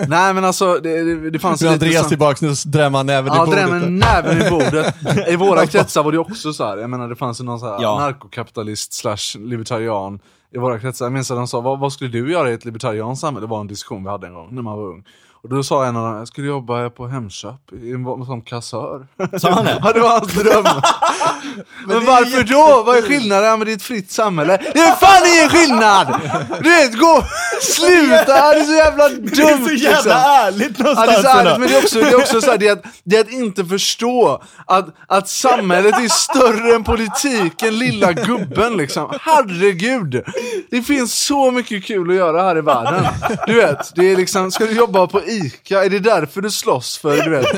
Nej 0.09 0.35
men 0.35 0.45
alltså, 0.45 0.75
det, 0.83 1.03
det, 1.15 1.31
det 1.31 1.39
fanns 1.39 1.61
Så 1.61 1.69
Andreas 1.69 2.09
tillbaks, 2.09 2.43
nu 2.43 2.53
drämmer 2.67 2.99
han 2.99 3.07
näven 3.07 3.33
i 3.33 3.37
Ja, 3.37 3.45
bordet. 3.47 3.69
drämmer 3.69 3.89
näven 3.89 4.47
i 4.47 4.51
bordet. 4.51 4.95
I 5.29 5.37
våra 5.37 5.67
kretsar 5.67 6.03
var 6.03 6.13
det 6.13 6.19
också 6.19 6.53
så 6.53 6.65
här. 6.65 6.77
jag 6.77 6.91
menar 6.91 7.09
det 7.09 7.17
fanns 7.17 7.41
ju 7.41 7.45
någon 7.45 7.61
så 7.61 7.67
här 7.67 7.83
Ja. 7.83 7.99
narkokapitalist 7.99 8.93
slash 8.93 9.39
libertarian 9.39 10.19
i 10.55 10.59
våra 10.59 10.79
kretsar. 10.79 11.05
Jag 11.07 11.13
minns 11.13 11.31
att 11.31 11.37
de 11.37 11.49
sa, 11.49 11.61
vad, 11.61 11.79
vad 11.79 11.93
skulle 11.93 12.11
du 12.11 12.33
göra 12.33 12.51
i 12.51 12.55
ett 12.55 12.65
libertarianskt 12.65 13.21
samhälle? 13.21 13.47
Det 13.47 13.51
var 13.51 13.61
en 13.61 13.67
diskussion 13.67 14.05
vi 14.05 14.11
hade 14.11 14.27
en 14.27 14.35
gång 14.35 14.49
när 14.55 14.63
man 14.63 14.77
var 14.77 14.85
ung. 14.85 15.05
Och 15.45 15.51
då 15.51 15.63
sa 15.63 15.85
en 15.87 15.97
av 15.97 16.05
dem, 16.07 16.17
jag 16.17 16.29
skulle 16.29 16.47
jobba 16.47 16.91
på 16.91 17.07
Hemköp, 17.07 17.55
en- 17.73 18.25
som 18.27 18.43
kassör. 18.43 19.07
Sa 19.39 19.51
han 19.51 19.65
det? 19.65 19.79
Ja, 19.85 19.93
det 19.93 20.01
var 20.01 20.09
hans 20.09 20.33
dröm. 20.33 20.65
men 21.87 22.05
varför 22.07 22.43
då? 22.43 22.83
Vad 22.87 22.97
är 22.97 23.03
skillnaden? 23.03 23.45
Ja, 23.49 23.57
men 23.57 23.67
det 23.67 23.73
är 23.73 23.77
ett 23.77 23.83
fritt 23.83 24.11
samhälle. 24.11 24.57
Det 24.75 24.79
är 24.81 24.95
fan 24.95 25.23
ingen 25.37 25.49
skillnad! 25.49 26.21
Du 26.63 26.71
vet, 26.71 26.99
gå, 26.99 27.25
sluta! 27.63 28.53
Det 28.53 28.61
är 28.61 28.65
så 28.65 28.73
jävla 28.73 29.09
dumt 29.09 29.31
Det 29.35 29.43
är 29.43 29.65
så 29.67 29.73
jävla 29.75 29.97
liksom. 29.97 30.13
ärligt 30.13 30.79
Ja, 30.79 30.85
det 30.85 30.91
är 30.91 30.95
någonstans. 30.95 31.23
så 31.23 31.29
ärligt, 31.39 31.59
men 31.59 31.69
det 31.69 31.75
är 31.75 31.83
också, 31.83 31.99
det 32.01 32.09
är 32.11 32.17
också 32.17 32.41
så 32.41 32.51
här, 32.51 32.59
det 32.59 32.69
är, 32.69 32.73
att, 32.73 32.85
det 33.05 33.17
är 33.17 33.21
att 33.21 33.33
inte 33.33 33.65
förstå 33.65 34.43
att, 34.67 34.87
att 35.09 35.29
samhället 35.29 35.95
är 35.95 36.09
större 36.09 36.75
än 36.75 36.85
politiken, 36.85 37.79
lilla 37.79 38.13
gubben 38.13 38.77
liksom. 38.77 39.13
Herregud! 39.21 40.23
Det 40.71 40.83
finns 40.83 41.25
så 41.25 41.51
mycket 41.51 41.85
kul 41.85 42.11
att 42.11 42.17
göra 42.17 42.43
här 42.43 42.59
i 42.59 42.61
världen. 42.61 43.07
Du 43.47 43.55
vet, 43.55 43.93
det 43.95 44.13
är 44.13 44.17
liksom, 44.17 44.51
ska 44.51 44.65
du 44.67 44.73
jobba 44.73 45.07
på 45.07 45.21
ICA, 45.37 45.85
är 45.85 45.91
det 45.91 45.99
därför 45.99 46.41
du 46.41 46.51
slåss 46.51 46.99
för, 46.99 47.17
du 47.17 47.31
vet, 47.31 47.55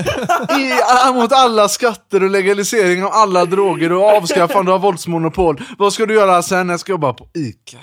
i, 0.59 0.70
äh, 1.07 1.14
mot 1.14 1.33
alla 1.33 1.68
skatter 1.68 2.22
och 2.22 2.31
legalisering 2.31 3.05
av 3.05 3.12
alla 3.12 3.45
droger 3.45 3.93
och 3.93 4.05
avskaffande 4.05 4.72
av 4.72 4.81
våldsmonopol. 4.81 5.62
Vad 5.79 5.93
ska 5.93 6.07
du 6.07 6.14
göra 6.14 6.43
sen? 6.43 6.68
Jag 6.68 6.81
ska 6.81 6.93
jobba 6.93 7.12
på 7.12 7.29
ICA. 7.35 7.79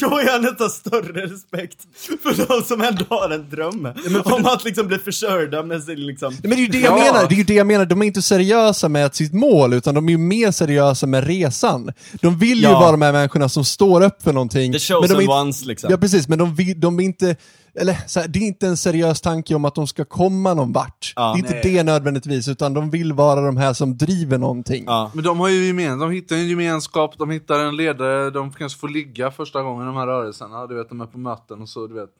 Då 0.00 0.06
har 0.08 0.22
jag 0.22 0.42
nästan 0.42 0.70
större 0.70 1.26
respekt 1.26 1.78
för 2.22 2.46
de 2.48 2.62
som 2.64 2.80
ändå 2.82 3.04
har 3.08 3.30
en 3.30 3.50
dröm 3.50 3.88
om 4.24 4.46
att 4.46 4.64
liksom 4.64 4.86
bli 4.86 4.98
försörjda 4.98 5.62
med 5.62 5.82
sin 5.82 6.06
liksom... 6.06 6.36
Men 6.42 6.50
det 6.50 6.56
är 6.56 6.60
ju 6.60 6.66
det 6.66 6.78
jag 6.78 6.98
Ja. 6.98 7.04
menar, 7.04 7.28
det 7.28 7.34
är 7.34 7.36
ju 7.36 7.44
det 7.44 7.54
jag 7.54 7.66
menar, 7.66 7.84
de 7.84 8.02
är 8.02 8.06
inte 8.06 8.22
seriösa 8.22 8.88
med 8.88 9.14
sitt 9.14 9.32
mål, 9.32 9.72
utan 9.72 9.94
de 9.94 10.06
är 10.08 10.10
ju 10.12 10.18
mer 10.18 10.50
seriösa 10.50 11.06
med 11.06 11.26
resan. 11.26 11.92
De 12.20 12.38
vill 12.38 12.58
ju 12.58 12.62
Ja. 12.64 12.80
vara 12.80 12.90
de 12.90 13.02
här 13.02 13.12
människorna 13.12 13.48
som 13.48 13.64
står 13.64 14.00
upp 14.02 14.22
för 14.22 14.32
någonting. 14.32 14.72
The 14.72 14.78
men 14.94 15.02
chosen 15.02 15.08
de 15.08 15.14
är 15.18 15.20
inte, 15.22 15.32
ones 15.32 15.64
liksom. 15.64 15.90
Ja 15.90 15.96
precis, 15.96 16.28
men 16.28 16.38
de, 16.38 16.54
vill, 16.54 16.80
de 16.80 17.00
är 17.00 17.04
inte, 17.04 17.36
eller 17.74 17.96
så 18.06 18.20
här, 18.20 18.28
det 18.28 18.38
är 18.38 18.42
inte 18.46 18.66
en 18.66 18.76
seriös 18.76 19.20
tanke 19.20 19.54
om 19.54 19.64
att 19.64 19.74
de 19.74 19.86
ska 19.86 20.04
komma 20.04 20.54
någon 20.54 20.72
vart. 20.72 21.12
Ja. 21.16 21.22
det 21.32 21.38
är 21.38 21.38
inte 21.38 21.68
Nej. 21.68 21.74
det 21.76 21.82
nödvändigtvis, 21.82 22.48
utan 22.48 22.74
de 22.74 22.90
vill 22.90 23.12
vara 23.12 23.40
de 23.40 23.56
här 23.56 23.72
som 23.72 23.96
driver 23.96 24.38
någonting. 24.38 24.84
Ja. 24.86 25.10
Men 25.14 25.24
de 25.24 25.40
har 25.40 25.48
ju 25.48 25.66
gemen, 25.66 25.98
de 25.98 26.10
hittar 26.10 26.36
en 26.36 26.48
gemenskap, 26.48 27.14
de 27.18 27.30
hittar 27.30 27.58
en 27.58 27.76
ledare, 27.76 28.30
de 28.30 28.52
kanske 28.52 28.78
får 28.80 28.88
ligga 28.88 29.30
första 29.30 29.62
gången 29.62 29.86
de 29.86 29.96
här 29.96 30.06
rörelserna. 30.06 30.66
Du 30.66 30.74
vet, 30.74 30.88
de 30.88 31.00
är 31.00 31.06
på 31.06 31.18
möten 31.18 31.62
och 31.62 31.68
så, 31.68 31.86
du 31.86 31.94
vet, 31.94 32.10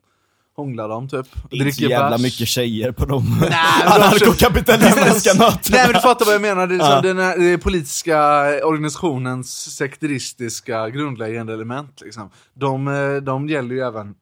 hånglar 0.55 0.89
de 0.89 1.09
typ. 1.09 1.25
Det 1.49 1.55
är 1.57 1.61
inte 1.61 1.71
så 1.75 1.83
jävla 1.83 2.09
bärs. 2.09 2.21
mycket 2.21 2.47
tjejer 2.47 2.91
på 2.91 3.05
de 3.05 3.25
de- 3.41 3.55
anarkokapitalistiska 3.85 5.33
mötena. 5.33 5.59
Nej 5.71 5.85
men 5.85 5.93
du 5.93 5.99
fattar 5.99 6.25
vad 6.25 6.33
jag 6.35 6.41
menar, 6.41 6.67
det 6.67 6.73
är 6.73 6.77
liksom 6.77 6.91
Ja. 6.93 7.01
den 7.01 7.19
här, 7.19 7.37
det 7.37 7.45
är 7.53 7.57
politiska 7.57 8.19
organisationens 8.65 9.75
sekteristiska 9.75 10.89
grundläggande 10.89 11.53
element 11.53 12.01
liksom. 12.01 12.29
De, 12.53 12.87
eh, 12.87 13.15
de 13.15 13.49
gäller 13.49 13.75
ju 13.75 13.81
även, 13.81 14.13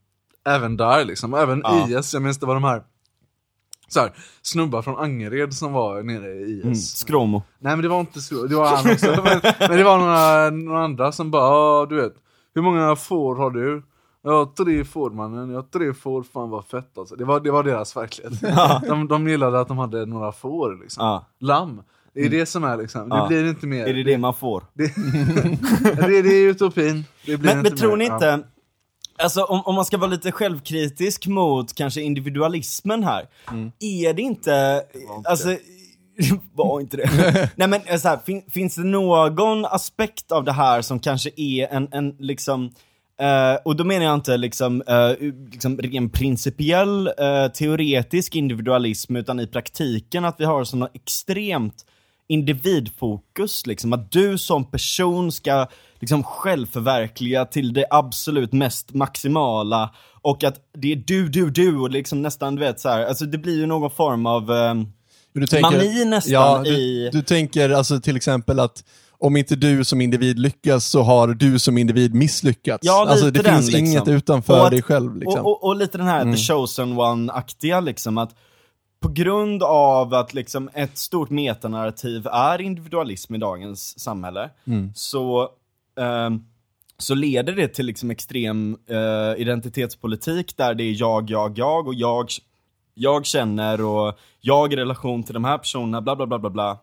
även 0.48 0.78
där 0.78 1.06
liksom, 1.06 1.34
även 1.34 1.62
Ja. 1.64 1.88
IS, 2.00 2.14
jag 2.14 2.24
minns 2.24 2.38
det 2.38 2.46
var 2.46 2.54
de 2.54 2.64
här 2.64 2.84
så 3.88 4.00
här, 4.00 4.12
snubbar 4.42 4.82
från 4.82 4.98
Angered 4.98 5.54
som 5.54 5.74
var 5.74 6.04
nere 6.04 6.32
i 6.32 6.58
IS. 6.58 6.64
Mm, 6.64 6.76
skromo. 6.76 7.44
Nej 7.60 7.76
men 7.76 7.84
det 7.84 7.90
var 7.90 8.00
inte 8.00 8.22
så, 8.22 8.44
det 8.48 8.56
var 8.56 8.76
han 8.76 8.92
också. 8.92 9.22
men, 9.24 9.42
men 9.70 9.78
det 9.78 9.84
var 9.84 9.98
några, 9.98 10.50
några 10.50 10.84
andra 10.84 11.12
som 11.12 11.32
bara, 11.32 11.42
ja 11.44 11.86
du 11.90 11.96
vet, 11.96 12.14
hur 12.56 12.62
många 12.62 12.96
får 12.96 13.36
har 13.36 13.52
du? 13.52 13.84
Jag 14.22 14.32
har 14.32 14.46
tre 14.66 14.86
får 14.86 15.10
mannen, 15.10 15.50
jag 15.50 15.58
har 15.58 15.64
tre 15.64 15.94
får, 15.94 16.24
fan 16.24 16.50
vad 16.50 16.66
fett 16.66 16.98
alltså. 16.98 17.16
Det 17.16 17.26
var, 17.26 17.40
det 17.40 17.52
var 17.52 17.64
deras 17.64 17.96
verklighet. 17.98 18.42
De, 18.88 19.08
de 19.08 19.28
gillade 19.28 19.60
att 19.60 19.68
de 19.68 19.78
hade 19.78 20.06
några 20.06 20.32
får 20.32 20.82
liksom. 20.82 21.06
Ja. 21.06 21.26
Lamm. 21.40 21.82
Det 22.14 22.22
är 22.26 22.30
det 22.30 22.46
som 22.46 22.64
är 22.64 22.78
liksom, 22.78 23.10
det 23.10 23.16
Ja. 23.16 23.28
blir 23.28 23.50
inte 23.50 23.68
mer. 23.68 23.88
Är 23.88 23.94
det 23.94 24.04
det 24.04 24.18
man 24.18 24.34
får? 24.34 24.64
det, 24.74 24.84
det, 26.08 26.22
det 26.22 26.30
är 26.30 26.48
utopin. 26.50 27.06
Det 27.26 27.38
blir 27.38 27.54
Men, 27.56 27.64
men 27.64 27.78
tror 27.78 27.98
ni 27.98 28.06
inte, 28.06 28.40
alltså 29.20 29.44
om, 29.44 29.62
om 29.66 29.76
man 29.76 29.86
ska 29.86 29.98
vara 29.98 30.10
lite 30.10 30.32
självkritisk 30.32 31.28
mot 31.28 31.76
kanske 31.76 32.02
individualismen 32.02 33.04
här, 33.04 33.28
är 33.80 34.14
det 34.14 34.22
inte, 34.22 34.84
alltså, 35.26 35.58
var 36.54 36.82
inte 36.82 36.98
det. 36.98 37.50
Nej 37.56 37.68
men 37.68 38.00
så 38.00 38.08
här, 38.08 38.20
fin, 38.26 38.44
finns 38.50 38.76
det 38.76 38.84
någon 38.84 39.66
aspekt 39.66 40.32
av 40.32 40.44
det 40.44 40.52
här 40.52 40.82
som 40.82 41.00
kanske 41.00 41.30
är 41.36 41.68
en, 41.68 41.88
en 41.92 42.16
liksom, 42.20 42.72
eh, 43.22 43.56
och 43.66 43.76
då 43.76 43.84
menar 43.84 44.06
jag 44.06 44.16
inte 44.16 44.38
liksom, 44.38 44.84
eh, 44.88 45.12
liksom 45.52 45.78
ren 45.78 46.10
principiell 46.10 47.08
eh, 47.08 47.48
teoretisk 47.54 48.36
individualism, 48.36 49.16
utan 49.16 49.40
i 49.40 49.48
praktiken 49.48 50.26
att 50.26 50.40
vi 50.40 50.46
har 50.46 50.64
sådana 50.64 50.90
extremt 50.94 51.86
individfokus, 52.30 53.66
liksom. 53.66 53.94
Att 53.94 54.12
du 54.12 54.38
som 54.38 54.72
person 54.72 55.32
ska 55.32 55.68
liksom 56.00 56.24
självförverkliga 56.24 57.46
till 57.46 57.74
det 57.74 57.86
absolut 57.90 58.54
mest 58.54 58.94
maximala 58.94 59.94
och 60.22 60.44
att 60.44 60.56
det 60.78 60.92
är 60.92 60.96
du, 60.96 61.30
du, 61.30 61.50
du 61.50 61.78
och 61.78 61.90
liksom 61.90 62.22
nästan 62.22 62.56
du 62.56 62.60
vet 62.60 62.80
så 62.80 62.90
här, 62.90 63.06
alltså 63.06 63.26
det 63.26 63.38
blir 63.38 63.58
ju 63.58 63.66
någon 63.66 63.92
form 63.92 64.26
av 64.26 64.52
eh, 64.52 64.74
Du 65.34 65.48
tänker, 65.48 65.72
mani 65.72 66.06
nästan 66.06 66.34
ja, 66.34 66.62
du, 66.64 66.70
i... 66.70 67.10
Du 67.12 67.22
tänker 67.22 67.70
alltså 67.70 68.00
till 68.00 68.16
exempel 68.16 68.60
att 68.60 68.84
om 69.22 69.38
inte 69.38 69.56
du 69.56 69.84
som 69.84 70.02
individ 70.02 70.40
lyckas 70.40 70.86
så 70.86 71.02
har 71.02 71.28
du 71.28 71.60
som 71.60 71.78
individ 71.78 72.14
misslyckats. 72.14 72.86
Ja, 72.86 73.02
lite 73.04 73.12
alltså 73.12 73.32
det 73.32 73.42
den, 73.42 73.56
finns 73.56 73.66
liksom. 73.72 73.86
inget 73.86 74.08
utanför 74.08 74.66
att- 74.66 74.72
dig 74.72 74.82
själv. 74.82 75.16
Liksom. 75.16 75.46
Och, 75.46 75.52
och, 75.52 75.64
och 75.64 75.76
lite 75.76 75.98
den 75.98 76.08
här 76.08 76.24
the 76.24 76.38
chosen 76.38 77.00
one-aktiga 77.00 77.82
liksom 77.82 78.18
att 78.18 78.36
på 79.02 79.08
grund 79.10 79.64
av 79.64 80.14
att 80.14 80.34
liksom 80.34 80.70
ett 80.74 80.98
stort 80.98 81.30
metanarrativ 81.30 82.28
är 82.28 82.62
individualism 82.62 83.36
i 83.36 83.38
dagens 83.38 84.00
samhälle, 84.00 84.50
så, 84.96 85.50
ehm, 86.00 86.46
så 86.98 87.16
leder 87.16 87.54
det 87.54 87.68
till 87.68 87.86
liksom 87.86 88.12
extrem 88.12 88.78
eh, 88.88 89.42
identitetspolitik 89.42 90.58
där 90.58 90.74
det 90.74 90.84
är 90.84 90.96
jag, 91.02 91.30
jag, 91.30 91.58
jag 91.58 91.88
och 91.88 91.94
jag, 91.96 92.28
jag 92.94 93.26
känner 93.26 93.82
och 93.82 94.18
jag 94.42 94.74
i 94.74 94.76
relation 94.76 95.24
till 95.24 95.34
de 95.34 95.44
här 95.44 95.58
personerna, 95.58 96.02
bla 96.02 96.16
bla 96.16 96.28
bla 96.28 96.40
bla 96.40 96.50
bla. 96.50 96.80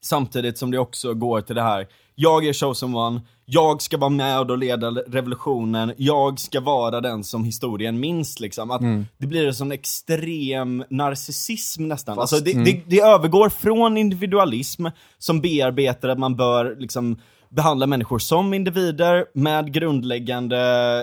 Samtidigt 0.00 0.58
som 0.58 0.70
det 0.70 0.78
också 0.78 1.14
går 1.14 1.40
till 1.40 1.54
det 1.54 1.62
här, 1.62 1.86
jag 2.14 2.46
är 2.46 2.52
chosen 2.52 2.94
one, 2.94 3.20
jag 3.44 3.82
ska 3.82 3.96
vara 3.98 4.10
med 4.10 4.50
och 4.50 4.58
leda 4.58 4.90
revolutionen, 4.90 5.92
jag 5.96 6.40
ska 6.40 6.60
vara 6.60 7.00
den 7.00 7.24
som 7.24 7.44
historien 7.44 8.00
minns 8.00 8.40
liksom. 8.40 8.70
Att 8.70 8.82
Det 9.18 9.26
blir 9.26 9.46
en 9.46 9.54
sån 9.54 9.72
extrem 9.72 10.84
narcissism 10.90 11.88
nästan. 11.88 12.18
Alltså 12.18 12.36
det, 12.36 12.64
det, 12.64 12.82
det 12.86 13.00
övergår 13.00 13.48
från 13.48 13.96
individualism 13.96 14.86
som 15.18 15.40
bearbetar 15.40 16.08
att 16.08 16.18
man 16.18 16.36
bör 16.36 16.76
liksom 16.78 17.16
behandla 17.48 17.86
människor 17.86 18.18
som 18.18 18.54
individer 18.54 19.26
med 19.34 19.72
grundläggande 19.72 20.58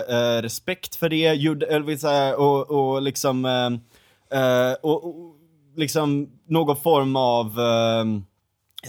eh, 0.08 0.42
respekt 0.42 0.96
för 0.96 1.08
det, 1.08 1.26
eller 1.26 2.40
och, 2.40 2.70
och 2.70 3.02
liksom 3.02 3.44
eh, 3.44 4.40
eh, 4.40 4.74
och, 4.82 5.04
och 5.04 5.36
liksom 5.76 6.28
någon 6.48 6.76
form 6.76 7.16
av 7.16 7.60
ehm, 7.60 8.24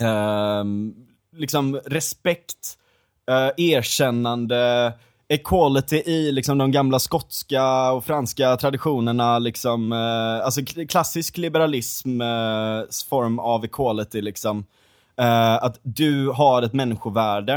ehm, 0.01 0.93
liksom 1.35 1.79
respekt, 1.85 2.77
eh, 3.29 3.65
erkännande, 3.65 4.93
equality 5.29 5.95
i 5.95 6.31
liksom 6.31 6.57
de 6.57 6.71
gamla 6.71 6.99
skotska 6.99 7.91
och 7.91 8.05
franska 8.05 8.57
traditionerna, 8.57 9.39
liksom, 9.39 9.91
eh, 9.91 10.45
alltså 10.45 10.61
klassisk 10.89 11.37
liberalism 11.37 12.21
eh, 12.21 12.83
form 13.09 13.39
av 13.39 13.65
equality 13.65 14.21
liksom. 14.21 14.65
Eh, 15.19 15.55
att 15.55 15.79
du 15.83 16.29
har 16.29 16.61
ett 16.61 16.73
människovärde 16.73 17.53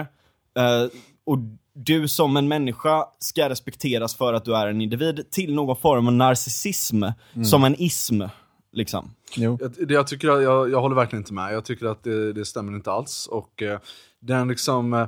eh, 0.59 0.87
och 1.27 1.39
du 1.75 2.09
som 2.09 2.37
en 2.37 2.49
människa 2.49 3.05
ska 3.19 3.49
respekteras 3.49 4.15
för 4.15 4.35
att 4.35 4.45
du 4.45 4.57
är 4.57 4.67
en 4.67 4.81
individ 4.81 5.31
till 5.31 5.55
någon 5.55 5.77
form 5.77 6.07
av 6.07 6.13
narcissism, 6.13 7.05
som 7.45 7.65
en 7.65 7.83
ism. 7.83 8.23
Liksom. 8.73 9.11
Jo. 9.37 9.59
Jag, 9.61 9.89
det 9.89 9.95
jag, 9.95 10.07
tycker, 10.07 10.29
jag, 10.29 10.71
jag 10.71 10.81
håller 10.81 10.97
verkligen 10.97 11.23
inte 11.23 11.33
med. 11.33 11.55
Jag 11.55 11.65
tycker 11.65 11.87
att 11.87 12.05
det, 12.05 12.33
det 12.33 12.45
stämmer 12.45 12.73
inte 12.73 12.93
alls. 12.93 13.27
Och 13.27 13.63
eh, 13.63 13.79
den 14.21 14.49
liksom... 14.49 15.07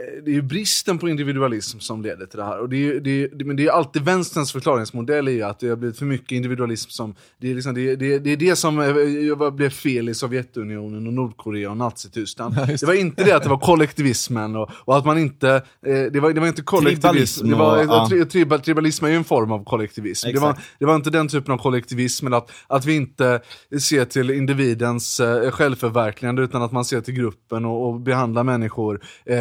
Eh, 0.00 0.22
det 0.24 0.30
är 0.30 0.34
ju 0.34 0.42
bristen 0.42 0.98
på 0.98 1.08
individualism 1.08 1.78
som 1.78 2.02
leder 2.02 2.26
till 2.26 2.38
det 2.38 2.44
här. 2.44 2.60
Och 2.60 2.68
det 2.68 2.88
är, 2.88 3.00
det 3.00 3.22
är, 3.22 3.44
men 3.44 3.56
det 3.56 3.66
är 3.66 3.70
alltid 3.70 4.02
vänsterns 4.02 4.52
förklaringsmodell 4.52 5.28
är 5.28 5.32
ju 5.32 5.42
att 5.42 5.60
det 5.60 5.68
har 5.68 5.76
blivit 5.76 5.98
för 5.98 6.06
mycket 6.06 6.32
individualism. 6.32 6.90
Som, 6.90 7.14
det, 7.38 7.50
är 7.50 7.54
liksom, 7.54 7.74
det, 7.74 7.96
det, 7.96 8.18
det 8.18 8.30
är 8.30 8.36
det 8.36 8.56
som 8.56 8.80
eh, 8.80 9.50
blev 9.50 9.70
fel 9.70 10.08
i 10.08 10.14
Sovjetunionen 10.14 11.06
och 11.06 11.12
Nordkorea 11.12 11.70
och 11.70 11.76
Nazityskland. 11.76 12.54
det 12.80 12.82
var 12.82 12.94
inte 12.94 13.24
det 13.24 13.32
att 13.32 13.42
det 13.42 13.48
var 13.48 13.58
kollektivismen 13.58 14.56
och, 14.56 14.70
och 14.74 14.96
att 14.96 15.04
man 15.04 15.18
inte... 15.18 15.50
Eh, 15.86 16.02
det, 16.12 16.20
var, 16.20 16.32
det 16.32 16.40
var 16.40 16.48
inte 16.48 16.62
kollektivism. 16.62 17.00
Tribalism 17.00 17.50
Det 17.50 17.56
var, 17.56 17.78
och- 17.78 17.84
ja. 17.84 18.26
tri, 18.30 18.44
tribalism 18.58 19.04
är 19.04 19.08
ju 19.08 19.16
en 19.16 19.24
form 19.24 19.52
av 19.52 19.64
kollektivism. 19.64 20.28
Det 20.32 20.40
var, 20.40 20.56
det 20.78 20.84
var 20.84 20.96
inte 20.96 21.10
den 21.10 21.28
typen 21.28 21.54
av 21.54 21.58
kollektivism, 21.58 22.24
men 22.24 22.34
att, 22.34 22.50
att 22.66 22.84
vi 22.84 22.96
inte 22.96 23.40
ser 23.80 24.04
till 24.04 24.30
individens 24.30 25.20
eh, 25.20 25.50
självförverkligande 25.50 26.42
utan 26.42 26.62
att 26.62 26.72
man 26.72 26.84
ser 26.84 27.00
till 27.00 27.14
gruppen 27.14 27.64
och, 27.64 27.88
och 27.88 28.00
behandlar 28.00 28.44
människor, 28.44 29.00
eh, 29.26 29.36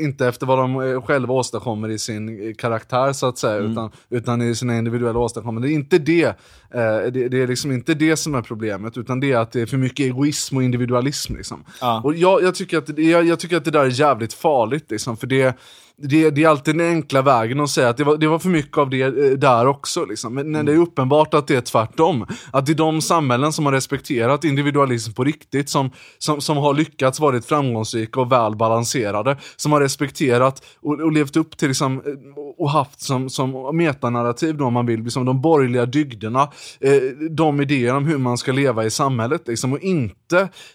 inte 0.00 0.26
efter 0.26 0.46
vad 0.46 0.58
de 0.58 0.80
eh, 0.80 1.02
själva 1.02 1.34
åstadkommer 1.34 1.88
i 1.88 1.98
sin 1.98 2.48
eh, 2.48 2.54
karaktär 2.54 3.12
så 3.12 3.26
att 3.26 3.38
säga, 3.38 3.56
Mm. 3.56 3.72
utan, 3.72 3.90
utan 4.10 4.42
i 4.42 4.54
sina 4.54 4.78
individuella 4.78 5.18
åstadkommande. 5.18 5.68
Det 5.68 5.72
är 5.72 5.74
inte 5.74 5.98
det, 5.98 6.24
eh, 6.24 7.12
det, 7.12 7.28
det 7.28 7.42
är 7.42 7.46
liksom 7.46 7.72
inte 7.72 7.94
det 7.94 8.16
som 8.16 8.34
är 8.34 8.42
problemet, 8.42 8.96
utan 8.96 9.20
det 9.20 9.32
är 9.32 9.38
att 9.38 9.52
det 9.52 9.60
är 9.60 9.66
för 9.66 9.76
mycket 9.76 10.06
egoism 10.06 10.56
och 10.56 10.62
individualism. 10.62 11.36
Liksom. 11.36 11.64
Ja. 11.80 12.00
Och 12.04 12.14
jag, 12.14 12.42
jag, 12.42 12.54
tycker 12.54 12.78
att, 12.78 12.98
jag, 12.98 13.26
jag 13.26 13.40
tycker 13.40 13.56
att 13.56 13.64
det 13.64 13.70
där 13.70 13.84
är 13.84 14.00
jävligt 14.00 14.32
farligt, 14.32 14.90
liksom, 14.90 15.16
för 15.16 15.26
det 15.26 15.58
det, 16.02 16.30
det 16.30 16.44
är 16.44 16.48
alltid 16.48 16.76
den 16.76 16.88
enkla 16.88 17.22
vägen 17.22 17.60
att 17.60 17.70
säga 17.70 17.88
att 17.88 17.96
det 17.96 18.04
var, 18.04 18.16
det 18.16 18.28
var 18.28 18.38
för 18.38 18.48
mycket 18.48 18.78
av 18.78 18.90
det 18.90 19.02
eh, 19.02 19.38
där 19.38 19.66
också. 19.66 20.04
Liksom. 20.04 20.34
Men 20.34 20.52
när 20.52 20.62
det 20.62 20.72
är 20.72 20.76
uppenbart 20.76 21.34
att 21.34 21.46
det 21.46 21.56
är 21.56 21.60
tvärtom. 21.60 22.26
Att 22.52 22.66
det 22.66 22.72
är 22.72 22.76
de 22.76 23.00
samhällen 23.00 23.52
som 23.52 23.66
har 23.66 23.72
respekterat 23.72 24.44
individualism 24.44 25.12
på 25.12 25.24
riktigt, 25.24 25.68
som, 25.68 25.90
som, 26.18 26.40
som 26.40 26.56
har 26.56 26.74
lyckats 26.74 27.20
varit 27.20 27.44
framgångsrika 27.44 28.20
och 28.20 28.32
väl 28.32 28.56
balanserade, 28.56 29.36
som 29.56 29.72
har 29.72 29.80
respekterat 29.80 30.62
och, 30.82 31.00
och 31.00 31.12
levt 31.12 31.36
upp 31.36 31.56
till 31.56 31.68
liksom, 31.68 31.96
eh, 31.96 32.12
och 32.58 32.70
haft 32.70 33.00
som, 33.00 33.30
som 33.30 33.76
metanarrativ 33.76 34.56
då 34.56 34.64
om 34.64 34.72
man 34.72 34.86
vill, 34.86 35.02
liksom 35.02 35.24
de 35.24 35.40
borgerliga 35.40 35.86
dygderna, 35.86 36.42
eh, 36.80 37.00
de 37.30 37.60
idéer 37.60 37.94
om 37.94 38.06
hur 38.06 38.18
man 38.18 38.38
ska 38.38 38.52
leva 38.52 38.84
i 38.84 38.90
samhället. 38.90 39.48
Liksom, 39.48 39.72
och 39.72 39.80
inte 39.80 40.19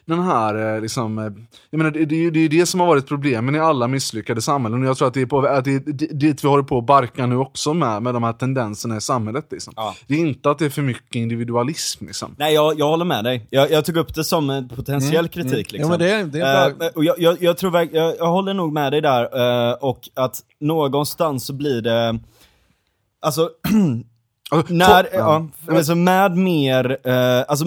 den 0.05 0.19
här, 0.23 0.75
eh, 0.75 0.81
liksom, 0.81 1.17
eh, 1.19 1.23
jag 1.69 1.77
menar, 1.77 1.91
det, 1.91 1.99
det, 2.05 2.29
det 2.29 2.39
är 2.39 2.41
ju 2.41 2.47
det 2.47 2.65
som 2.65 2.79
har 2.79 2.87
varit 2.87 3.07
problemen 3.07 3.55
i 3.55 3.59
alla 3.59 3.87
misslyckade 3.87 4.41
samhällen. 4.41 4.81
Och 4.83 4.87
jag 4.89 4.97
tror 4.97 5.07
att 5.07 5.13
det 5.13 5.21
är, 5.21 5.25
på, 5.25 5.39
att 5.47 5.65
det 5.65 5.73
är 5.75 5.79
di- 5.79 6.07
dit 6.13 6.43
vi 6.43 6.47
håller 6.47 6.63
på 6.63 6.77
att 6.77 6.85
barka 6.85 7.25
nu 7.25 7.37
också 7.37 7.73
med, 7.73 8.03
med 8.03 8.13
de 8.13 8.23
här 8.23 8.33
tendenserna 8.33 8.97
i 8.97 9.01
samhället. 9.01 9.47
Liksom. 9.51 9.73
Ja. 9.75 9.95
Det 10.07 10.13
är 10.15 10.19
inte 10.19 10.49
att 10.51 10.59
det 10.59 10.65
är 10.65 10.69
för 10.69 10.81
mycket 10.81 11.15
individualism. 11.15 12.05
Liksom. 12.05 12.35
Nej, 12.39 12.53
jag, 12.53 12.79
jag 12.79 12.87
håller 12.87 13.05
med 13.05 13.23
dig. 13.23 13.47
Jag, 13.49 13.71
jag 13.71 13.85
tog 13.85 13.97
upp 13.97 14.15
det 14.15 14.23
som 14.23 14.49
en 14.49 14.69
potentiell 14.69 15.27
kritik. 15.27 15.71
Liksom. 15.71 15.79
Jo, 15.81 15.87
men 15.89 15.99
det 15.99 16.11
är- 16.11 16.23
det 16.25 16.39
är 16.39 16.75
bra. 16.75 16.85
Eh, 16.87 16.91
och 16.95 17.03
jag, 17.05 17.19
jag, 17.19 17.37
jag 17.43 17.57
tror 17.57 17.75
jag, 17.93 18.15
jag 18.17 18.27
håller 18.31 18.53
nog 18.53 18.73
med 18.73 18.91
dig 18.93 19.01
där, 19.01 19.23
eh, 19.69 19.73
och 19.73 20.09
att 20.13 20.39
någonstans 20.59 21.45
så 21.45 21.53
blir 21.53 21.81
det, 21.81 22.19
alltså, 23.21 23.49
Alltså, 24.51 24.73
när, 24.73 25.07
ja, 25.13 25.47
alltså 25.69 25.95
med 25.95 26.37
mer, 26.37 26.97
eh, 27.03 27.43
alltså, 27.47 27.65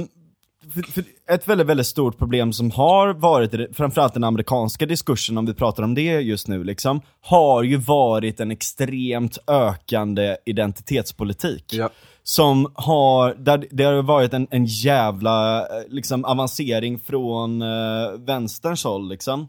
ett 1.31 1.49
väldigt, 1.49 1.67
väldigt 1.67 1.87
stort 1.87 2.19
problem 2.19 2.53
som 2.53 2.71
har 2.71 3.09
varit, 3.15 3.77
framförallt 3.77 4.15
den 4.15 4.25
amerikanska 4.25 4.87
diskursen, 4.87 5.39
om 5.39 5.47
vi 5.47 5.55
pratar 5.55 5.83
om 5.83 5.95
det 5.95 6.03
just 6.03 6.49
nu, 6.49 6.65
liksom, 6.65 7.01
har 7.21 7.63
ju 7.63 7.77
varit 7.77 8.41
en 8.41 8.51
extremt 8.51 9.39
ökande 9.47 10.37
identitetspolitik 10.47 11.75
Ja. 11.75 11.91
som 12.23 12.73
har, 12.75 13.35
där 13.35 13.67
det 13.71 13.85
har 13.85 14.03
varit 14.03 14.35
en, 14.35 14.47
en 14.51 14.65
jävla 14.65 15.61
eh, 15.61 15.67
liksom, 15.89 16.25
avancering 16.25 16.99
från 16.99 17.63
uh, 17.63 18.19
vänsterns 18.19 18.85
håll 18.85 19.09
liksom, 19.09 19.49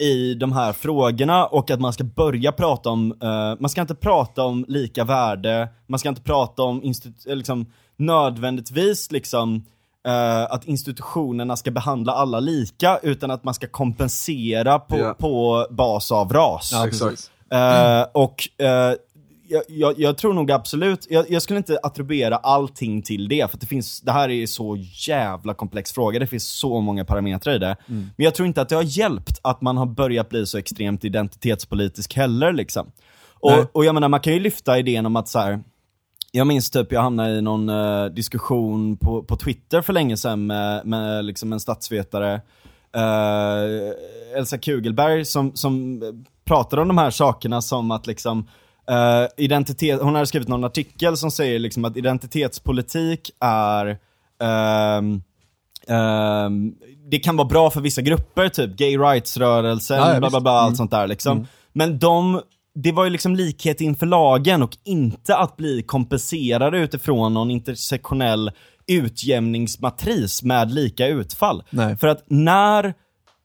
i 0.00 0.34
de 0.34 0.52
här 0.52 0.72
frågorna 0.72 1.46
och 1.46 1.70
att 1.70 1.80
man 1.80 1.92
ska 1.92 2.04
börja 2.04 2.52
prata 2.52 2.90
om, 2.90 3.12
eh, 3.22 3.60
man 3.60 3.68
ska 3.68 3.80
inte 3.80 3.94
prata 3.94 4.44
om 4.44 4.64
lika 4.68 5.04
värde, 5.04 5.68
man 5.86 5.98
ska 5.98 6.08
inte 6.08 6.22
prata 6.22 6.62
om 6.62 6.82
institu- 6.82 7.30
eh, 7.30 7.36
liksom, 7.36 7.66
nödvändigtvis 7.96 9.12
liksom, 9.12 9.64
eh, 10.06 10.42
att 10.42 10.64
institutionerna 10.64 11.56
ska 11.56 11.70
behandla 11.70 12.12
alla 12.12 12.40
lika, 12.40 12.98
utan 13.02 13.30
att 13.30 13.44
man 13.44 13.54
ska 13.54 13.66
kompensera 13.66 14.78
på, 14.78 14.98
Ja. 14.98 15.14
på 15.14 15.66
bas 15.70 16.12
av 16.12 16.32
ras. 16.32 16.70
Ja, 16.72 16.86
Exakt. 16.86 17.30
Eh, 17.52 18.02
och 18.12 18.48
eh, 18.58 18.94
jag, 19.48 19.62
jag, 19.68 19.98
jag 20.00 20.18
tror 20.18 20.34
nog 20.34 20.50
absolut, 20.52 21.06
jag, 21.10 21.30
jag 21.30 21.42
skulle 21.42 21.56
inte 21.56 21.78
attribuera 21.82 22.36
allting 22.36 23.02
till 23.02 23.28
det, 23.28 23.50
för 23.50 23.56
att 23.56 23.60
det 23.60 23.66
finns, 23.66 24.00
det 24.00 24.12
här 24.12 24.28
är 24.28 24.46
så 24.46 24.76
jävla 25.08 25.54
komplex 25.54 25.92
fråga, 25.92 26.18
det 26.18 26.26
finns 26.26 26.48
så 26.48 26.80
många 26.80 27.04
parametrar 27.04 27.54
i 27.54 27.58
det. 27.58 27.76
Men 27.86 28.24
jag 28.24 28.34
tror 28.34 28.46
inte 28.48 28.62
att 28.62 28.68
det 28.68 28.74
har 28.76 28.98
hjälpt 28.98 29.40
att 29.42 29.60
man 29.60 29.76
har 29.76 29.86
börjat 29.86 30.28
bli 30.28 30.46
så 30.46 30.58
extremt 30.58 31.04
identitetspolitisk 31.04 32.16
heller 32.16 32.52
liksom. 32.52 32.92
Och, 33.42 33.76
och 33.76 33.84
jag 33.84 33.94
menar, 33.94 34.08
man 34.08 34.20
kan 34.20 34.32
ju 34.32 34.40
lyfta 34.40 34.78
idén 34.78 35.06
om 35.06 35.16
att 35.16 35.28
så 35.28 35.38
här. 35.38 35.60
Jag 36.32 36.46
minns 36.46 36.70
typ, 36.70 36.92
jag 36.92 37.02
hamnade 37.02 37.30
i 37.30 37.42
någon 37.42 37.68
eh, 37.68 38.04
diskussion 38.04 38.96
på, 38.96 39.22
på 39.22 39.36
Twitter 39.36 39.82
för 39.82 39.92
länge 39.92 40.16
sedan 40.16 40.46
med, 40.46 40.86
med 40.86 41.24
liksom 41.24 41.52
en 41.52 41.60
statsvetare, 41.60 42.40
eh, 42.94 44.38
Elsa 44.38 44.58
Kugelberg, 44.58 45.24
som, 45.24 45.56
som 45.56 46.02
pratade 46.44 46.82
om 46.82 46.88
de 46.88 46.98
här 46.98 47.10
sakerna 47.10 47.62
som 47.62 47.90
att 47.90 48.06
liksom 48.06 48.48
eh, 48.90 49.26
identitet, 49.36 50.00
hon 50.02 50.14
hade 50.14 50.26
skrivit 50.26 50.48
någon 50.48 50.64
artikel 50.64 51.16
som 51.16 51.30
säger 51.30 51.58
liksom 51.58 51.84
att 51.84 51.96
identitetspolitik 51.96 53.30
är 53.40 53.98
ehm, 54.42 55.22
ehm, 55.88 56.74
det 57.10 57.18
kan 57.18 57.36
vara 57.36 57.48
bra 57.48 57.70
för 57.70 57.80
vissa 57.80 58.02
grupper, 58.02 58.48
typ 58.48 58.76
gay 58.76 58.98
rights-rörelsen, 58.98 59.96
Ja, 59.96 60.12
ja, 60.12 60.20
bla 60.20 60.30
bla 60.30 60.40
bla, 60.40 60.52
allt 60.52 60.76
sånt 60.76 60.90
där 60.90 61.06
liksom. 61.06 61.46
Men 61.72 61.98
de 61.98 62.40
det 62.74 62.92
var 62.92 63.04
ju 63.04 63.10
liksom 63.10 63.36
likhet 63.36 63.80
inför 63.80 64.06
lagen 64.06 64.62
och 64.62 64.76
inte 64.84 65.36
att 65.36 65.56
bli 65.56 65.82
kompenserade 65.82 66.78
utifrån 66.78 67.34
någon 67.34 67.50
intersektionell 67.50 68.50
utjämningsmatris 68.86 70.42
med 70.42 70.72
lika 70.72 71.06
utfall. 71.06 71.62
Nej. 71.70 71.96
För 71.96 72.06
att 72.06 72.24
när, 72.26 72.94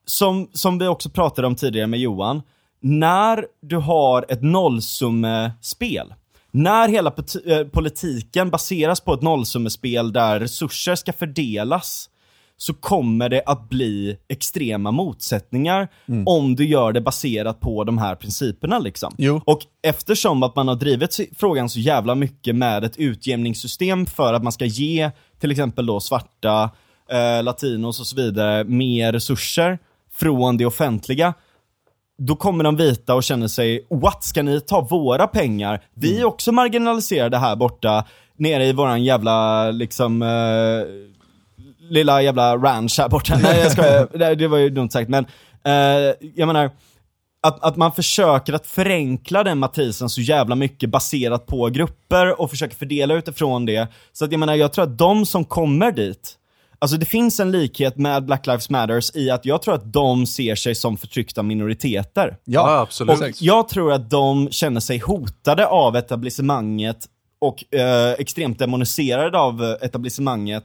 som, 0.05 0.49
som 0.53 0.77
vi 0.77 0.87
också 0.87 1.09
pratade 1.09 1.47
om 1.47 1.55
tidigare 1.55 1.87
med 1.87 1.99
Johan, 1.99 2.41
när 2.81 3.45
du 3.61 3.77
har 3.77 4.25
ett 4.29 4.43
nollsummespel, 4.43 6.13
när 6.51 6.87
hela 6.87 7.13
eh, 7.45 7.67
politiken 7.67 8.49
baseras 8.49 9.01
på 9.01 9.13
ett 9.13 9.21
nollsummespel 9.21 10.13
där 10.13 10.39
resurser 10.39 10.95
ska 10.95 11.13
fördelas, 11.13 12.09
så 12.57 12.73
kommer 12.73 13.29
det 13.29 13.43
att 13.45 13.69
bli 13.69 14.17
extrema 14.27 14.91
motsättningar 14.91 15.87
om 16.25 16.55
du 16.55 16.65
gör 16.65 16.91
det 16.91 17.01
baserat 17.01 17.59
på 17.59 17.83
de 17.83 17.97
här 17.97 18.15
principerna. 18.15 18.79
Liksom. 18.79 19.13
Jo. 19.17 19.41
Och 19.45 19.59
eftersom 19.83 20.43
att 20.43 20.55
man 20.55 20.67
har 20.67 20.75
drivit 20.75 21.19
frågan 21.37 21.69
så 21.69 21.79
jävla 21.79 22.15
mycket 22.15 22.55
med 22.55 22.83
ett 22.83 22.97
utjämningssystem 22.97 24.05
för 24.05 24.33
att 24.33 24.43
man 24.43 24.51
ska 24.51 24.65
ge 24.65 25.11
till 25.39 25.51
exempel 25.51 25.85
då 25.85 25.99
svarta, 25.99 26.69
eh, 27.09 27.43
latinos 27.43 27.99
och 27.99 28.07
så 28.07 28.15
vidare 28.15 28.63
mer 28.63 29.13
resurser 29.13 29.79
från 30.13 30.57
det 30.57 30.65
offentliga, 30.65 31.33
då 32.17 32.35
kommer 32.35 32.63
de 32.63 32.75
vita 32.75 33.15
och 33.15 33.23
känner 33.23 33.47
sig, 33.47 33.87
what, 33.89 34.23
ska 34.23 34.43
ni 34.43 34.61
ta 34.61 34.81
våra 34.81 35.27
pengar? 35.27 35.83
Vi 35.93 36.19
är 36.19 36.25
också 36.25 36.51
marginaliserade 36.51 37.37
här 37.37 37.55
borta, 37.55 38.05
nere 38.37 38.65
i 38.65 38.73
våran 38.73 39.03
jävla, 39.03 39.71
liksom, 39.71 40.21
eh, 40.21 40.27
lilla 41.89 42.21
jävla 42.21 42.57
ranch 42.57 42.95
här 42.99 43.09
borta. 43.09 43.37
Nej 43.41 43.59
jag 43.59 43.71
skojar, 43.71 44.35
det, 44.35 44.47
var 44.47 44.57
ju 44.57 44.69
dumt 44.69 44.89
sagt 44.89 45.09
men, 45.09 45.25
eh, 45.65 46.13
jag 46.35 46.47
menar, 46.47 46.71
att, 47.43 47.63
att 47.63 47.75
man 47.75 47.91
försöker 47.91 48.53
att 48.53 48.67
förenkla 48.67 49.43
den 49.43 49.57
matrisen 49.57 50.09
så 50.09 50.21
jävla 50.21 50.55
mycket 50.55 50.89
baserat 50.89 51.45
på 51.45 51.69
grupper 51.69 52.41
och 52.41 52.49
försöker 52.49 52.75
fördela 52.75 53.13
utifrån 53.13 53.65
det. 53.65 53.87
Så 54.13 54.25
att 54.25 54.31
jag 54.31 54.39
menar, 54.39 54.55
jag 54.55 54.73
tror 54.73 54.83
att 54.83 54.97
de 54.97 55.25
som 55.25 55.45
kommer 55.45 55.91
dit, 55.91 56.37
Alltså 56.79 56.97
det 56.97 57.05
finns 57.05 57.39
en 57.39 57.51
likhet 57.51 57.97
med 57.97 58.25
Black 58.25 58.47
Lives 58.47 58.69
Matters 58.69 59.15
i 59.15 59.29
att 59.29 59.45
jag 59.45 59.61
tror 59.61 59.73
att 59.73 59.93
de 59.93 60.25
ser 60.25 60.55
sig 60.55 60.75
som 60.75 60.97
förtryckta 60.97 61.43
minoriteter. 61.43 62.37
Ja, 62.43 62.79
absolut. 62.79 63.19
Och 63.19 63.29
jag 63.39 63.69
tror 63.69 63.93
att 63.93 64.09
de 64.09 64.49
känner 64.51 64.79
sig 64.79 64.97
hotade 64.97 65.67
av 65.67 65.95
etablissemanget 65.95 66.97
och 67.39 67.73
eh, 67.73 68.11
extremt 68.11 68.59
demoniserade 68.59 69.39
av 69.39 69.63
eh, 69.63 69.85
etablissemanget. 69.85 70.63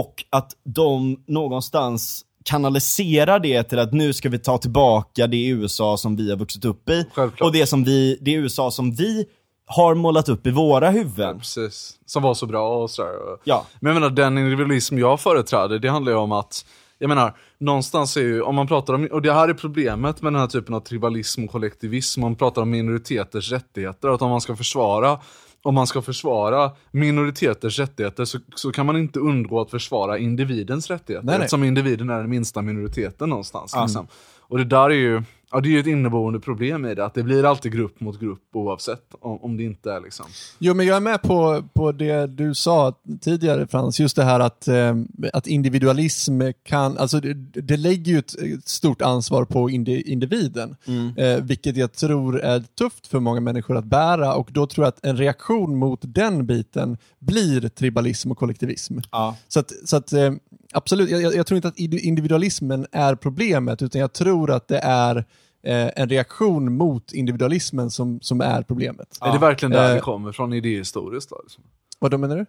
Och 0.00 0.24
att 0.30 0.52
de 0.64 1.22
någonstans 1.26 2.24
kanaliserar 2.44 3.38
det 3.38 3.62
till 3.62 3.78
att 3.78 3.92
nu 3.92 4.12
ska 4.12 4.28
vi 4.28 4.38
ta 4.38 4.58
tillbaka 4.58 5.26
det 5.26 5.46
USA 5.46 5.96
som 5.96 6.16
vi 6.16 6.30
har 6.30 6.36
vuxit 6.36 6.64
upp 6.64 6.88
i. 6.88 7.06
Självklart. 7.14 7.46
Och 7.46 7.52
det, 7.52 7.66
som 7.66 7.84
vi, 7.84 8.18
det 8.20 8.32
USA 8.32 8.70
som 8.70 8.94
vi 8.94 9.26
har 9.66 9.94
målat 9.94 10.28
upp 10.28 10.46
i 10.46 10.50
våra 10.50 10.90
huvuden. 10.90 11.38
Precis. 11.38 11.98
Som 12.06 12.22
var 12.22 12.34
så 12.34 12.46
bra 12.46 12.82
och 12.82 12.90
sådär. 12.90 13.12
Ja. 13.44 13.66
Men 13.80 13.92
jag 13.92 14.00
menar, 14.00 14.14
den 14.14 14.38
individualism 14.38 14.98
jag 14.98 15.20
företräder, 15.20 15.78
det 15.78 15.88
handlar 15.88 16.12
ju 16.12 16.18
om 16.18 16.32
att, 16.32 16.66
jag 16.98 17.08
menar, 17.08 17.36
någonstans 17.58 18.16
är 18.16 18.20
ju, 18.20 18.42
om 18.42 18.54
man 18.54 18.66
pratar 18.66 18.94
om, 18.94 19.08
och 19.12 19.22
det 19.22 19.32
här 19.32 19.48
är 19.48 19.54
problemet 19.54 20.22
med 20.22 20.32
den 20.32 20.40
här 20.40 20.48
typen 20.48 20.74
av 20.74 20.80
tribalism 20.80 21.44
och 21.44 21.50
kollektivism, 21.50 22.24
om 22.24 22.30
man 22.30 22.36
pratar 22.36 22.62
om 22.62 22.70
minoriteters 22.70 23.52
rättigheter, 23.52 24.08
att 24.08 24.22
om 24.22 24.30
man 24.30 24.40
ska 24.40 24.56
försvara 24.56 25.20
om 25.64 25.74
man 25.74 25.86
ska 25.86 26.02
försvara 26.02 26.70
minoriteters 26.90 27.78
rättigheter 27.78 28.24
så, 28.24 28.38
så 28.54 28.72
kan 28.72 28.86
man 28.86 28.96
inte 28.96 29.20
undgå 29.20 29.60
att 29.60 29.70
försvara 29.70 30.18
individens 30.18 30.90
rättigheter. 30.90 31.26
Nej, 31.26 31.38
nej. 31.38 31.44
Eftersom 31.44 31.64
individen 31.64 32.10
är 32.10 32.18
den 32.18 32.30
minsta 32.30 32.62
minoriteten 32.62 33.28
någonstans. 33.28 33.74
Liksom. 33.80 34.06
Och 34.54 34.58
det 34.58 34.64
där 34.64 34.90
är 34.90 34.94
ju, 34.94 35.22
ja, 35.52 35.60
det 35.60 35.68
är 35.68 35.70
ju 35.70 35.80
ett 35.80 35.86
inneboende 35.86 36.40
problem 36.40 36.86
i 36.86 36.94
det, 36.94 37.04
att 37.04 37.14
det 37.14 37.22
blir 37.22 37.44
alltid 37.44 37.72
grupp 37.72 38.00
mot 38.00 38.20
grupp 38.20 38.42
oavsett 38.52 39.14
om, 39.20 39.38
om 39.38 39.56
det 39.56 39.62
inte 39.62 39.92
är 39.92 40.00
liksom. 40.00 40.26
Jo, 40.58 40.74
men 40.74 40.86
jag 40.86 40.96
är 40.96 41.00
med 41.00 41.22
på, 41.22 41.64
på 41.72 41.92
det 41.92 42.26
du 42.26 42.54
sa 42.54 42.94
tidigare 43.20 43.66
Frans, 43.66 44.00
just 44.00 44.16
det 44.16 44.24
här 44.24 44.40
att, 44.40 44.68
eh, 44.68 44.94
att 45.32 45.46
individualism 45.46 46.42
kan, 46.62 46.98
alltså 46.98 47.20
det, 47.20 47.34
det 47.62 47.76
lägger 47.76 48.12
ju 48.12 48.18
ett, 48.18 48.34
ett 48.34 48.68
stort 48.68 49.02
ansvar 49.02 49.44
på 49.44 49.70
indi, 49.70 50.12
individen, 50.12 50.76
eh, 51.16 51.44
vilket 51.44 51.76
jag 51.76 51.92
tror 51.92 52.40
är 52.40 52.60
tufft 52.60 53.06
för 53.06 53.20
många 53.20 53.40
människor 53.40 53.76
att 53.76 53.84
bära 53.84 54.34
och 54.34 54.48
då 54.52 54.66
tror 54.66 54.84
jag 54.84 54.88
att 54.88 55.04
en 55.04 55.16
reaktion 55.16 55.76
mot 55.76 56.00
den 56.02 56.46
biten 56.46 56.98
blir 57.18 57.68
tribalism 57.68 58.30
och 58.30 58.38
kollektivism. 58.38 58.98
Ja. 59.10 59.36
Så 59.48 59.60
att, 59.60 59.72
så 59.84 59.96
att 59.96 60.12
eh, 60.12 60.32
absolut, 60.74 61.10
jag, 61.10 61.34
jag 61.34 61.46
tror 61.46 61.56
inte 61.56 61.68
att 61.68 61.76
indi- 61.76 62.00
individualismen 62.00 62.86
är 62.92 63.14
problemet, 63.14 63.82
utan 63.82 64.00
jag 64.00 64.12
tror 64.12 64.50
att 64.50 64.68
det 64.68 64.78
är 64.78 65.16
eh, 65.62 65.90
en 65.96 66.08
reaktion 66.08 66.76
mot 66.76 67.12
individualismen 67.12 67.90
som, 67.90 68.20
som 68.20 68.40
är 68.40 68.62
problemet. 68.62 69.18
Är 69.20 69.32
det 69.32 69.38
verkligen 69.38 69.72
där 69.72 69.88
Eh, 69.88 69.94
det 69.94 70.00
kommer 70.00 70.32
från 70.32 70.52
idéhistoriskt 70.52 71.30
då? 71.30 71.40
Liksom? 71.42 71.64
Vad 71.98 72.10
då 72.10 72.18
menar 72.18 72.36
du? 72.36 72.46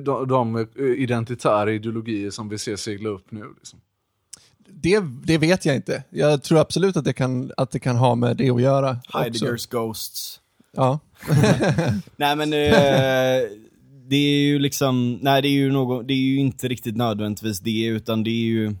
De, 0.00 0.28
de 0.28 0.66
identitära 0.96 1.72
ideologier 1.72 2.30
som 2.30 2.48
vi 2.48 2.58
ser 2.58 2.76
segla 2.76 3.08
upp 3.08 3.30
nu. 3.30 3.44
Liksom. 3.58 3.80
Det, 4.68 5.00
det 5.24 5.38
vet 5.38 5.64
jag 5.66 5.76
inte. 5.76 6.04
Jag 6.10 6.42
tror 6.42 6.58
absolut 6.58 6.96
att 6.96 7.04
det 7.04 7.12
kan, 7.12 7.52
att 7.56 7.70
det 7.70 7.78
kan 7.78 7.96
ha 7.96 8.14
med 8.14 8.36
det 8.36 8.50
att 8.50 8.62
göra. 8.62 8.90
också. 8.90 9.18
Heideggers 9.18 9.66
Ghosts. 9.66 10.40
Ja. 10.72 10.98
Nej 12.16 12.36
men 12.36 12.52
eh, 12.52 13.48
det 14.08 14.16
är 14.16 14.40
ju 14.40 14.58
liksom, 14.58 15.18
nej 15.22 15.42
det 15.42 15.48
är 15.48 15.52
ju 15.52 15.72
något, 15.72 16.08
det 16.08 16.14
är 16.14 16.16
ju 16.16 16.38
inte 16.38 16.68
riktigt 16.68 16.96
nödvändigtvis 16.96 17.60
det 17.60 17.84
utan 17.84 18.24
det 18.24 18.30
är 18.30 18.44
ju 18.44 18.74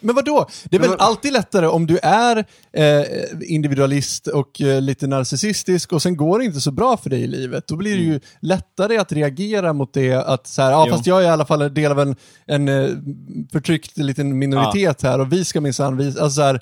Men 0.00 0.14
vad 0.14 0.24
då? 0.24 0.46
Det 0.64 0.76
är 0.76 0.80
väl 0.80 0.96
alltid 0.98 1.32
lättare 1.32 1.66
om 1.66 1.86
du 1.86 1.98
är 2.02 2.44
eh, 2.72 3.04
individualist 3.42 4.26
och 4.26 4.60
eh, 4.60 4.80
lite 4.80 5.06
narcissistisk 5.06 5.92
och 5.92 6.02
sen 6.02 6.16
går 6.16 6.38
det 6.38 6.44
inte 6.44 6.60
så 6.60 6.70
bra 6.70 6.96
för 6.96 7.10
dig 7.10 7.20
i 7.20 7.26
livet. 7.26 7.66
Då 7.66 7.76
blir 7.76 7.96
det 7.96 8.02
ju 8.02 8.20
lättare 8.40 8.96
att 8.98 9.12
reagera 9.12 9.72
mot 9.72 9.92
det 9.92 10.12
att 10.12 10.46
så 10.46 10.62
här, 10.62 10.70
ja 10.70 10.84
Jo. 10.86 10.92
fast 10.92 11.06
jag 11.06 11.20
är 11.22 11.26
i 11.26 11.28
alla 11.30 11.46
fall 11.46 11.62
en 11.62 11.74
del 11.74 11.92
av 11.92 12.00
en, 12.00 12.16
en 12.46 12.68
eh, 12.68 12.88
förtryckt 13.52 13.98
liten 13.98 14.38
minoritet 14.38 15.02
här 15.02 15.20
och 15.20 15.32
vi 15.32 15.44
ska 15.44 15.60
minsann, 15.60 15.96
vi, 15.96 16.06
alltså 16.06 16.30
så 16.30 16.42
här, 16.42 16.60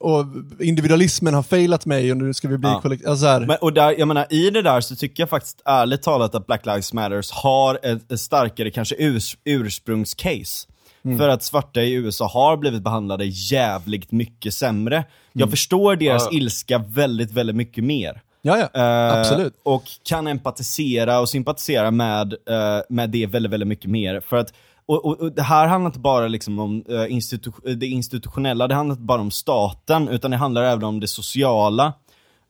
och 0.00 0.24
individualismen 0.60 1.34
har 1.34 1.42
failat 1.42 1.86
mig 1.86 2.10
och 2.10 2.16
nu 2.16 2.34
ska 2.34 2.48
vi 2.48 2.58
bli 2.58 2.68
Ja. 2.68 2.80
kollektiv, 2.80 3.08
alltså 3.08 3.26
här, 3.26 3.40
Men, 3.40 3.56
och 3.60 3.72
där, 3.72 3.94
jag 3.98 4.08
menar, 4.08 4.26
i 4.30 4.50
det 4.50 4.62
där 4.62 4.80
så 4.80 4.96
tycker 4.96 5.22
jag 5.22 5.28
faktiskt 5.30 5.62
ärligt 5.64 6.02
talat 6.02 6.34
att 6.34 6.46
Black 6.46 6.66
Lives 6.66 6.92
Matters 6.92 7.30
har 7.30 7.78
ett, 7.82 8.12
ett 8.12 8.20
starkare 8.20 8.70
kanske 8.70 8.94
urs, 8.98 9.36
ursprungscase. 9.44 10.66
Mm. 11.04 11.18
För 11.18 11.28
att 11.28 11.42
svarta 11.42 11.82
i 11.82 11.92
USA 11.92 12.26
har 12.28 12.56
blivit 12.56 12.82
behandlade 12.82 13.24
jävligt 13.26 14.12
mycket 14.12 14.54
sämre. 14.54 15.04
Jag 15.32 15.40
Mm. 15.42 15.50
förstår 15.50 15.96
deras 15.96 16.28
Ja. 16.30 16.38
ilska 16.38 16.78
väldigt, 16.78 17.32
väldigt 17.32 17.56
mycket 17.56 17.84
mer. 17.84 18.20
ja 18.42 18.58
ja, 18.58 18.80
Eh, 18.80 19.20
absolut. 19.20 19.54
Och 19.62 19.82
kan 20.02 20.26
empatisera 20.26 21.20
och 21.20 21.28
sympatisera 21.28 21.90
med, 21.90 22.32
eh, 22.32 22.80
med 22.88 23.10
det 23.10 23.26
väldigt, 23.26 23.52
väldigt 23.52 23.68
mycket 23.68 23.90
mer. 23.90 24.20
För 24.20 24.36
att, 24.36 24.52
och, 24.90 25.04
och, 25.04 25.20
och 25.20 25.32
det 25.32 25.42
här 25.42 25.66
handlar 25.66 25.88
inte 25.88 25.98
bara 25.98 26.28
liksom 26.28 26.58
om 26.58 26.84
eh, 26.88 26.94
institu- 26.94 27.74
det 27.74 27.86
institutionella, 27.86 28.68
det 28.68 28.74
handlar 28.74 28.92
inte 28.92 29.04
bara 29.04 29.20
om 29.20 29.30
staten, 29.30 30.08
utan 30.08 30.30
det 30.30 30.36
handlar 30.36 30.62
även 30.62 30.84
om 30.84 31.00
det 31.00 31.08
sociala. 31.08 31.92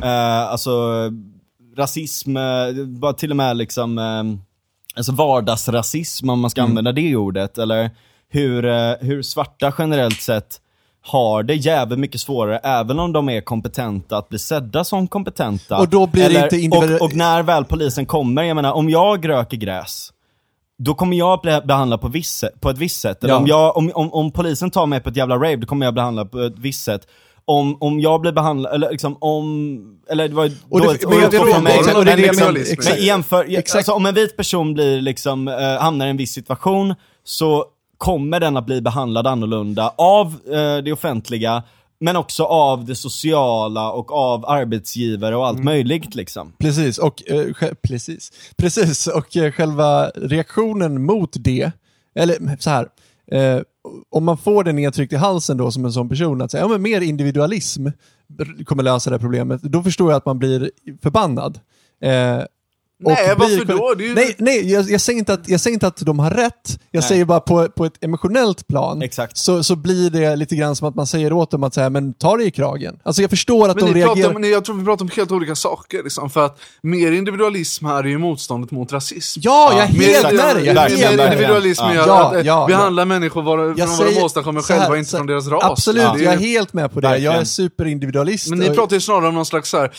Eh, 0.02 0.40
alltså 0.40 0.70
rasism, 1.76 2.36
eh, 2.36 2.84
bara 2.86 3.12
till 3.12 3.30
och 3.30 3.36
med 3.36 3.56
liksom, 3.56 3.98
eh, 3.98 4.24
alltså 4.96 5.12
vardagsrasism 5.12 6.30
om 6.30 6.40
man 6.40 6.50
ska 6.50 6.62
använda 6.62 6.92
det 6.92 7.16
ordet, 7.16 7.58
eller 7.58 7.90
hur, 8.28 8.64
eh, 8.64 8.94
hur 9.00 9.22
svarta 9.22 9.72
generellt 9.78 10.20
sett 10.20 10.60
har 11.02 11.42
det 11.42 11.54
jävligt 11.54 11.98
mycket 11.98 12.20
svårare, 12.20 12.58
även 12.58 12.98
om 12.98 13.12
de 13.12 13.28
är 13.28 13.40
kompetenta, 13.40 14.18
att 14.18 14.28
bli 14.28 14.38
sedda 14.38 14.84
som 14.84 15.08
kompetenta. 15.08 15.78
Och 15.78 15.88
då 15.88 16.06
blir 16.06 16.28
det 16.28 16.58
inte 16.58 16.76
och, 16.76 17.02
och 17.02 17.14
när 17.16 17.42
väl 17.42 17.64
polisen 17.64 18.06
kommer, 18.06 18.42
jag 18.42 18.54
menar 18.54 18.72
om 18.72 18.90
jag 18.90 19.28
röker 19.28 19.56
gräs, 19.56 20.12
då 20.84 20.94
kommer 20.94 21.16
jag 21.16 21.40
bli 21.40 21.60
behandlad 21.64 22.00
på, 22.00 22.08
viss, 22.08 22.44
på 22.60 22.70
ett 22.70 22.78
visst 22.78 23.00
sätt. 23.00 23.24
Eller 23.24 23.34
Ja. 23.34 23.38
om, 23.40 23.46
jag, 23.46 23.76
om, 23.76 23.90
om, 23.94 24.12
om 24.12 24.32
polisen 24.32 24.70
tar 24.70 24.86
mig 24.86 25.00
på 25.00 25.08
ett 25.08 25.16
jävla 25.16 25.34
rave, 25.36 25.56
då 25.56 25.66
kommer 25.66 25.86
jag 25.86 25.94
behandlad 25.94 26.30
på 26.30 26.40
ett 26.40 26.58
visst 26.58 26.84
sätt. 26.84 27.06
Om, 27.44 27.76
om 27.80 28.00
jag 28.00 28.20
blir 28.20 28.32
behandlad, 28.32 28.74
eller 28.74 28.90
liksom 28.90 29.16
om, 29.20 29.78
eller 30.10 30.28
det 30.28 30.34
var 30.34 30.44
ju 30.44 30.52
Och 30.70 30.80
det- 30.80 30.86
dåligt 30.86 31.08
men 31.08 31.24
ord 31.24 31.30
tror- 31.30 31.52
från 31.52 31.64
mig, 31.64 31.80
men 31.86 31.96
och 31.96 32.04
det 32.04 32.12
är 32.12 32.16
det 32.16 32.22
liksom, 32.22 32.54
men 32.94 33.04
jämför, 33.04 33.44
Exakt. 33.58 33.76
Alltså, 33.76 33.92
om 33.92 34.06
en 34.06 34.14
vit 34.14 34.36
person 34.36 34.74
blir 34.74 35.00
liksom, 35.00 35.48
eh, 35.48 35.78
hamnar 35.80 36.06
i 36.06 36.10
en 36.10 36.16
viss 36.16 36.32
situation, 36.32 36.94
så 37.24 37.64
kommer 37.98 38.40
den 38.40 38.56
att 38.56 38.66
bli 38.66 38.80
behandlad 38.80 39.26
annorlunda 39.26 39.92
av 39.98 40.26
eh, 40.26 40.76
det 40.84 40.92
offentliga, 40.92 41.62
men 42.00 42.16
också 42.16 42.44
av 42.44 42.84
det 42.84 42.94
sociala 42.94 43.92
och 43.92 44.12
av 44.12 44.46
arbetsgivare 44.46 45.36
och 45.36 45.46
allt 45.46 45.58
Mm. 45.58 45.64
möjligt 45.64 46.14
liksom. 46.14 46.52
Precis, 46.58 46.98
och, 46.98 47.30
eh, 47.30 47.46
precis. 47.82 48.32
precis, 48.56 49.06
och 49.06 49.36
eh, 49.36 49.52
själva 49.52 50.08
reaktionen 50.08 51.02
mot 51.02 51.30
det, 51.34 51.72
eller 52.14 52.56
så 52.60 52.70
här, 52.70 52.88
eh, 53.32 53.60
om 54.10 54.24
man 54.24 54.38
får 54.38 54.64
det 54.64 54.72
nedtryckt 54.72 55.12
i 55.12 55.16
halsen 55.16 55.56
då 55.56 55.70
som 55.70 55.84
en 55.84 55.92
sån 55.92 56.08
person, 56.08 56.42
att 56.42 56.50
säga, 56.50 56.64
ja 56.64 56.68
men 56.68 56.82
mer 56.82 57.00
individualism 57.00 57.86
kommer 58.64 58.82
lösa 58.82 59.10
det 59.10 59.14
här 59.16 59.20
problemet, 59.20 59.62
då 59.62 59.82
förstår 59.82 60.10
jag 60.10 60.16
att 60.16 60.26
man 60.26 60.38
blir 60.38 60.70
förbannad. 61.02 61.60
Nej, 63.02 63.16
blir- 63.24 63.34
varför 63.36 63.64
då? 63.96 64.02
Ju- 64.04 64.14
Nej, 64.14 64.34
nej 64.38 64.72
jag, 64.72 64.90
jag, 64.90 65.00
säger 65.00 65.18
inte 65.18 65.32
att, 65.32 65.48
jag 65.48 65.60
säger 65.60 65.74
inte 65.74 65.86
att 65.86 65.96
de 65.96 66.18
har 66.18 66.30
rätt. 66.30 66.78
Jag 66.90 67.00
Nej. 67.00 67.08
säger 67.08 67.24
bara 67.24 67.40
på, 67.40 67.68
på 67.68 67.84
ett 67.84 68.04
emotionellt 68.04 68.66
plan 68.68 69.02
Exakt. 69.02 69.36
Så, 69.36 69.62
så 69.64 69.76
blir 69.76 70.10
det 70.10 70.36
lite 70.36 70.56
grann 70.56 70.76
som 70.76 70.88
att 70.88 70.94
man 70.94 71.06
säger 71.06 71.32
åt 71.32 71.50
dem 71.50 71.62
att 71.64 71.74
säga, 71.74 71.90
men 71.90 72.12
ta 72.14 72.36
det 72.36 72.44
i 72.44 72.50
kragen. 72.50 72.98
Alltså 73.02 73.22
jag 73.22 73.30
förstår 73.30 73.68
att 73.68 73.76
Men 73.76 73.84
de 73.86 73.94
reagerar... 73.94 74.26
pratar 74.28 74.38
nej, 74.40 74.50
jag 74.50 74.64
tror 74.64 74.76
vi 74.76 74.84
pratar 74.84 75.04
om 75.04 75.10
helt 75.16 75.30
olika 75.30 75.54
saker. 75.54 76.02
Liksom, 76.02 76.30
för 76.30 76.44
att 76.46 76.60
mer 76.82 77.12
individualism 77.12 77.86
här 77.86 78.04
är 78.04 78.08
ju 78.08 78.18
motståndet 78.18 78.70
mot 78.70 78.92
rasism. 78.92 79.40
Ja, 79.42 79.70
jag 79.72 79.82
är 79.82 79.86
helt 79.86 80.32
med 80.32 80.56
dig! 80.56 80.74
Mer 80.74 81.24
individualism 81.26 81.82
Ja. 81.84 81.90
är 81.90 81.96
Ja, 81.96 82.36
att 82.38 82.44
ja, 82.46 82.66
behandla 82.66 83.04
människor 83.04 83.42
var, 83.42 83.56
från 83.58 83.76
Jag 83.76 83.86
vad 83.86 84.14
de 84.14 84.22
åstadkommer 84.22 84.60
så 84.60 84.72
här, 84.72 84.80
själva, 84.80 84.98
inte 84.98 85.10
från 85.16 85.26
deras 85.26 85.46
ras. 85.48 85.64
Absolut, 85.64 86.04
ju- 86.16 86.22
jag 86.24 86.34
är 86.34 86.38
helt 86.38 86.72
med 86.72 86.92
på 86.92 87.00
det. 87.00 87.18
Jag 87.18 87.34
är 87.36 87.44
superindividualist. 87.44 88.48
Men 88.50 88.58
ni 88.58 88.70
pratar 88.70 88.96
ju 88.96 89.00
snarare 89.00 89.28
om 89.28 89.34
någon 89.34 89.46
slags 89.46 89.70
så 89.70 89.78
här, 89.78 89.90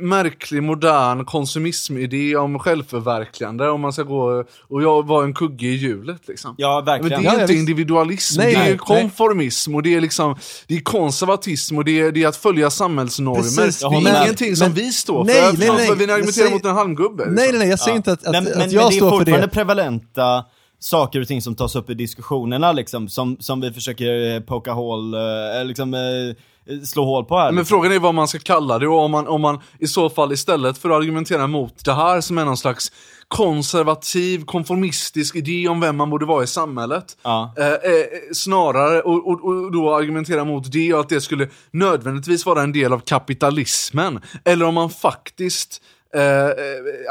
märklig, 0.00 0.62
modern 0.62 1.24
konsumismidé 1.24 2.36
om 2.40 2.58
självförverkligande, 2.58 3.70
om 3.70 3.80
man 3.80 3.92
ska 3.92 4.02
gå 4.02 4.44
och 4.68 4.82
jag 4.82 5.06
var 5.06 5.24
en 5.24 5.34
kugge 5.34 5.66
i 5.66 5.74
hjulet. 5.76 6.28
Liksom. 6.28 6.54
Ja, 6.58 6.76
Men 6.76 6.84
verkligen. 6.84 7.22
det 7.22 7.28
är 7.28 7.32
Ja, 7.32 7.36
ja, 7.38 7.42
inte 7.42 7.54
individualism, 7.54 8.40
Nej, 8.40 8.54
det 8.54 8.60
är 8.60 8.64
nej, 8.68 8.78
konformism 8.78 9.74
och 9.74 9.82
det 9.82 9.94
är, 9.94 10.00
liksom, 10.00 10.36
det 10.66 10.74
är 10.76 10.80
konservatism 10.80 11.78
och 11.78 11.84
det 11.84 12.00
är, 12.00 12.12
det 12.12 12.22
är 12.22 12.28
att 12.28 12.36
följa 12.36 12.70
samhällsnormer. 12.70 13.42
Precis, 13.42 13.80
det 13.80 13.86
är 13.86 14.00
med. 14.02 14.22
ingenting 14.24 14.56
som 14.56 14.66
Men- 14.66 14.74
vi 14.74 14.92
står 14.92 15.24
för. 15.24 15.32
nej, 15.32 15.52
nej, 15.58 15.68
nej. 15.76 15.88
vad 15.88 15.98
Vi 15.98 16.04
argumenterar 16.04 16.32
säger- 16.32 16.50
mot 16.50 16.64
en 16.64 16.74
halmgubbe. 16.74 17.24
Nej, 17.26 17.34
liksom. 17.34 17.50
nej, 17.50 17.58
nej, 17.58 17.68
jag 17.68 17.78
säger 17.80 17.96
inte 17.96 18.12
att, 18.12 18.26
att, 18.26 18.32
men, 18.32 18.44
men, 18.44 18.52
att 18.52 18.58
men 18.58 18.70
jag 18.70 18.82
det 18.90 18.94
är 18.94 18.96
står 18.96 19.10
för 19.10 19.16
fortfarande 19.18 19.46
det. 19.46 19.52
prevalenta 19.52 20.44
saker 20.78 21.20
och 21.20 21.28
ting 21.28 21.42
som 21.42 21.54
tas 21.54 21.76
upp 21.76 21.90
i 21.90 21.94
diskussionerna 21.94 22.72
liksom, 22.72 23.08
som, 23.08 23.36
som 23.40 23.60
vi 23.60 23.72
försöker 23.72 24.34
eh, 24.34 24.40
poka 24.40 24.72
hål, 24.72 25.14
eh, 25.14 25.20
liksom 25.64 25.94
eh, 25.94 26.00
slå 26.84 27.04
hål 27.04 27.24
på 27.24 27.38
här. 27.38 27.46
Men 27.46 27.54
liksom. 27.54 27.76
frågan 27.76 27.92
är 27.92 27.98
vad 27.98 28.14
man 28.14 28.28
ska 28.28 28.38
kalla 28.38 28.78
det 28.78 28.88
och 28.88 28.98
om 28.98 29.10
man, 29.10 29.28
om 29.28 29.40
man 29.40 29.60
i 29.78 29.86
så 29.86 30.10
fall 30.10 30.32
istället 30.32 30.78
för 30.78 30.90
att 30.90 30.96
argumentera 30.96 31.46
mot 31.46 31.84
det 31.84 31.92
här 31.92 32.20
som 32.20 32.38
är 32.38 32.44
någon 32.44 32.56
slags 32.56 32.92
konservativ, 33.28 34.44
konformistisk 34.44 35.36
idé 35.36 35.68
om 35.68 35.80
vem 35.80 35.96
man 35.96 36.10
borde 36.10 36.26
vara 36.26 36.44
i 36.44 36.46
samhället. 36.46 37.16
Ja. 37.22 37.54
Eh, 37.58 37.66
eh, 37.66 37.74
snarare, 38.32 39.00
och, 39.00 39.28
och, 39.28 39.44
och 39.44 39.72
då 39.72 39.94
argumentera 39.94 40.44
mot 40.44 40.72
det 40.72 40.94
och 40.94 41.00
att 41.00 41.08
det 41.08 41.20
skulle 41.20 41.48
nödvändigtvis 41.70 42.46
vara 42.46 42.62
en 42.62 42.72
del 42.72 42.92
av 42.92 42.98
kapitalismen. 42.98 44.20
Eller 44.44 44.66
om 44.66 44.74
man 44.74 44.90
faktiskt 44.90 45.82
Eh, 46.14 46.22
eh, 46.22 46.48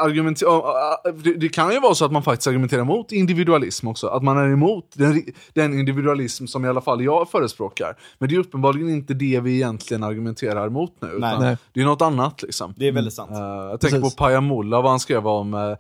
eh, 0.04 1.14
det, 1.24 1.34
det 1.34 1.50
kan 1.50 1.74
ju 1.74 1.80
vara 1.80 1.96
så 1.96 2.06
att 2.06 2.12
man 2.12 2.24
faktiskt 2.24 2.48
argumenterar 2.48 2.84
mot 2.84 3.12
individualism 3.12 3.88
också. 3.88 4.08
Att 4.08 4.24
man 4.24 4.38
är 4.38 4.50
emot 4.50 4.86
den, 4.94 5.24
den 5.54 5.80
individualism 5.80 6.46
som 6.46 6.66
i 6.66 6.68
alla 6.68 6.82
fall 6.82 7.04
jag 7.04 7.30
förespråkar. 7.30 7.98
Men 8.18 8.30
det 8.30 8.36
är 8.36 8.40
uppenbarligen 8.40 8.90
inte 8.90 9.14
det 9.14 9.40
vi 9.40 9.56
egentligen 9.56 10.04
argumenterar 10.04 10.70
mot 10.70 10.94
nu. 11.00 11.08
Nej. 11.08 11.18
Utan 11.18 11.42
Nej. 11.42 11.58
det 11.74 11.82
är 11.82 11.86
något 11.86 12.02
annat 12.02 12.42
liksom. 12.42 12.74
Det 12.78 12.88
är 12.88 12.92
väldigt 12.92 13.14
sant. 13.14 13.32
Eh, 13.32 13.38
jag 13.38 13.82
tänker 13.82 14.00
Precis. 14.00 14.16
på 14.16 14.24
Pajamulla, 14.24 14.82
vad 14.82 14.92
han 14.92 15.00
skrev 15.00 15.28
om 15.28 15.54
uh, 15.54 15.76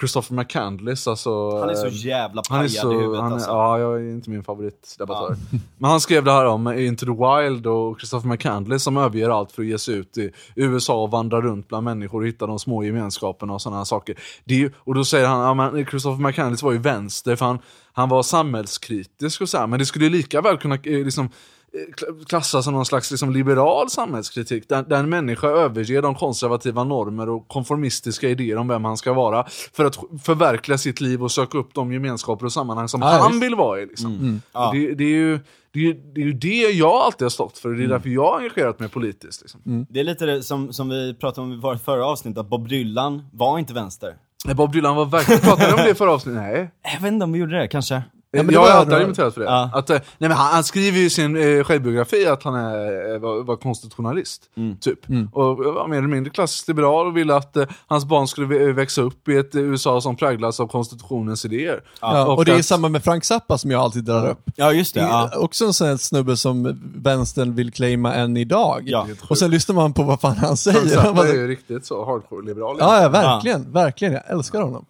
Christopher 0.00 0.36
McCandless. 0.36 1.08
Alltså, 1.08 1.60
Han 1.60 1.68
är 1.70 1.74
så 1.74 1.86
eh, 1.86 2.06
jävla 2.06 2.42
han 2.48 2.58
pajad 2.58 2.64
är 2.64 2.68
så, 2.68 2.92
i 2.92 2.96
huvudet 2.96 3.20
han 3.20 3.30
är, 3.30 3.34
alltså. 3.34 3.50
Ja, 3.50 3.78
jag 3.78 4.00
är 4.00 4.10
inte 4.10 4.30
min 4.30 4.44
favoritdebattör. 4.44 5.36
Men 5.78 5.90
han 5.90 6.00
skrev 6.00 6.24
det 6.24 6.32
här 6.32 6.46
om 6.46 6.68
Into 6.72 7.06
the 7.06 7.12
Wild 7.12 7.66
och 7.66 8.00
Christopher 8.00 8.28
McCandless 8.28 8.82
som 8.82 8.96
överger 8.96 9.30
allt 9.30 9.52
för 9.52 9.62
att 9.62 9.68
ge 9.68 9.78
sig 9.78 9.94
ut 9.94 10.18
i 10.18 10.30
USA 10.54 11.02
och 11.02 11.10
vandra 11.10 11.40
runt 11.40 11.68
bland 11.68 11.84
människor 11.84 12.20
och 12.20 12.26
hitta 12.26 12.46
de 12.54 12.58
små 12.58 12.84
gemenskaperna 12.84 13.52
och 13.52 13.62
sådana 13.62 13.84
saker. 13.84 14.16
Det 14.44 14.54
ju- 14.54 14.70
och 14.76 14.94
då 14.94 15.04
säger 15.04 15.26
han, 15.26 15.40
ja, 15.40 15.54
men 15.54 15.86
Christopher 15.86 16.22
McCandless 16.28 16.62
var 16.62 16.72
ju 16.72 16.78
vänster 16.78 17.36
för 17.36 17.46
han, 17.46 17.58
han 17.92 18.08
var 18.08 18.22
samhällskritisk 18.22 19.40
och 19.40 19.48
så 19.48 19.58
här, 19.58 19.66
men 19.66 19.78
det 19.78 19.86
skulle 19.86 20.04
ju 20.04 20.10
lika 20.10 20.40
väl 20.40 20.56
kunna 20.58 20.74
eh, 20.74 21.04
liksom, 21.04 21.24
eh, 21.24 21.92
kla- 21.94 22.24
klassas 22.24 22.64
som 22.64 22.74
någon 22.74 22.86
slags 22.86 23.10
liksom, 23.10 23.32
liberal 23.32 23.90
samhällskritik 23.90 24.68
där, 24.68 24.82
där 24.82 24.96
en 24.98 25.08
människa 25.08 25.46
överger 25.48 26.02
de 26.02 26.14
konservativa 26.14 26.84
normer 26.84 27.28
och 27.28 27.48
konformistiska 27.48 28.28
idéer 28.28 28.56
om 28.56 28.68
vem 28.68 28.84
han 28.84 28.96
ska 28.96 29.12
vara 29.12 29.46
för 29.72 29.84
att 29.84 29.96
förverkliga 30.24 30.78
sitt 30.78 31.00
liv 31.00 31.22
och 31.22 31.32
söka 31.32 31.58
upp 31.58 31.74
de 31.74 31.92
gemenskaper 31.92 32.46
och 32.46 32.52
sammanhang 32.52 32.88
som 32.88 33.02
Ja, 33.02 33.08
han 33.08 33.32
visst. 33.32 33.42
vill 33.44 33.54
vara 33.54 33.80
i. 33.80 33.86
Liksom. 33.86 34.40
Ja. 34.52 34.70
Det, 34.74 34.94
det, 34.94 35.04
är 35.04 35.08
ju, 35.08 35.40
det, 35.74 35.80
är 35.80 35.84
ju, 35.84 35.92
det 36.14 36.20
är 36.20 36.24
ju 36.24 36.32
det 36.32 36.70
jag 36.70 36.92
alltid 36.92 37.24
har 37.24 37.30
stått 37.30 37.58
för 37.58 37.70
det 37.70 37.84
är 37.84 37.88
därför 37.88 38.08
jag 38.08 38.30
har 38.30 38.38
engagerat 38.38 38.80
mig 38.80 38.88
politiskt. 38.88 39.40
Liksom. 39.42 39.86
Det 39.90 40.00
är 40.00 40.04
lite 40.04 40.26
det 40.26 40.42
som, 40.42 40.72
som 40.72 40.88
vi 40.88 41.14
pratade 41.14 41.46
om 41.46 41.52
i 41.52 41.56
vårt 41.56 41.80
förra 41.82 42.06
avsnitt, 42.06 42.38
att 42.38 42.48
Bob 42.48 42.68
Dylan 42.68 43.28
var 43.32 43.58
inte 43.58 43.74
vänster. 43.74 44.16
Nej, 44.46 44.54
Bob 44.54 44.72
Dylan 44.72 44.96
var 44.96 45.04
verkligen, 45.04 45.40
pratade 45.40 45.72
om 45.72 45.78
det 45.84 45.90
i 45.90 45.94
förra 45.94 46.12
avsnittet? 46.12 46.42
Nej. 46.42 46.70
Jag 46.94 47.00
vet 47.00 47.12
inte 47.12 47.24
om 47.24 47.32
vi 47.32 47.38
gjorde 47.38 47.58
det, 47.58 47.68
kanske? 47.68 48.02
Ja, 48.36 48.42
men 48.42 48.46
det 48.46 48.52
jag 48.52 48.60
har 48.60 48.68
alltid 48.70 48.90
det 48.92 48.96
argumenterat 48.96 49.34
för 49.34 49.40
det. 49.40 49.46
Ja. 49.46 49.70
Att, 49.74 49.90
eh, 49.90 49.98
nej, 50.18 50.28
men 50.28 50.32
han, 50.38 50.54
han 50.54 50.64
skriver 50.64 50.98
ju 50.98 51.04
i 51.04 51.10
sin 51.10 51.36
eh, 51.58 51.64
självbiografi 51.64 52.26
att 52.26 52.42
han 52.42 52.54
är, 52.54 53.12
eh, 53.14 53.18
var, 53.20 53.42
var 53.44 53.56
konstitutionalist. 53.56 54.42
Mm. 54.56 54.76
Typ. 54.76 54.98
Och 55.32 55.56
var 55.58 55.88
mer 55.88 55.98
eller 55.98 56.08
mindre 56.08 56.30
klassiskt 56.32 56.68
liberal 56.68 57.06
och 57.06 57.16
ville 57.16 57.34
att 57.36 57.56
eh, 57.56 57.64
hans 57.86 58.04
barn 58.04 58.28
skulle 58.28 58.46
vä- 58.46 58.72
växa 58.72 59.02
upp 59.02 59.28
i 59.28 59.36
ett 59.36 59.54
eh, 59.54 59.60
USA 59.60 60.00
som 60.00 60.16
präglas 60.16 60.60
av 60.60 60.66
konstitutionens 60.66 61.44
idéer. 61.44 61.80
Ja, 62.00 62.26
och, 62.26 62.44
det 62.44 62.52
är 62.52 62.58
att- 62.58 62.64
samma 62.64 62.88
med 62.88 63.04
Frank 63.04 63.24
Zappa 63.24 63.58
som 63.58 63.70
jag 63.70 63.80
alltid 63.80 64.04
drar 64.04 64.30
upp. 64.30 64.40
Ja, 64.56 64.72
just 64.72 64.94
det. 64.94 65.00
Det 65.00 65.06
är 65.06 65.10
Ja. 65.10 65.30
Också 65.36 65.64
en 65.64 65.72
sån 65.72 65.86
här 65.88 65.96
snubbe 65.96 66.36
som 66.36 66.80
vänstern 66.96 67.54
vill 67.54 67.72
claima 67.72 68.14
än 68.14 68.36
idag. 68.36 68.82
Ja. 68.86 69.06
och 69.28 69.38
sen 69.38 69.50
lyssnar 69.50 69.74
man 69.74 69.92
på 69.92 70.02
vad 70.02 70.20
fan 70.20 70.36
han 70.36 70.56
säger. 70.56 70.80
Frank 70.80 70.92
Zappa 70.92 71.28
är 71.28 71.34
ju 71.34 71.48
riktigt 71.48 71.86
så 71.86 72.04
hardcore-liberal. 72.04 72.76
ja, 72.80 73.02
ja, 73.02 73.08
verkligen. 73.08 73.72
Verkligen. 73.72 74.12
Jag 74.14 74.22
älskar 74.30 74.60
honom. 74.62 74.84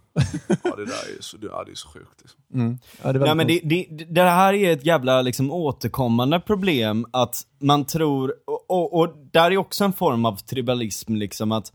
Ja, 0.62 0.76
det 0.76 0.84
där 0.84 1.18
är 1.18 1.20
så, 1.22 1.36
det, 1.36 1.46
ja, 1.46 1.64
det 1.64 1.70
är 1.70 1.74
så 1.74 1.88
sjukt. 1.88 2.20
Liksom. 2.22 2.78
Ja, 3.02 3.12
det 3.12 3.18
väldigt 3.18 3.36
men 3.36 3.46
det, 3.46 3.60
det, 3.64 4.04
det 4.04 4.22
här 4.22 4.54
är 4.54 4.72
ett 4.72 4.86
jävla 4.86 5.22
liksom, 5.22 5.50
återkommande 5.50 6.40
problem 6.40 7.06
att 7.10 7.42
man 7.60 7.84
tror, 7.84 8.34
och, 8.46 8.70
och, 8.70 9.00
och 9.00 9.14
där 9.32 9.50
är 9.50 9.56
också 9.56 9.84
en 9.84 9.92
form 9.92 10.24
av 10.24 10.36
tribalism 10.36 11.14
liksom 11.14 11.52
att 11.52 11.72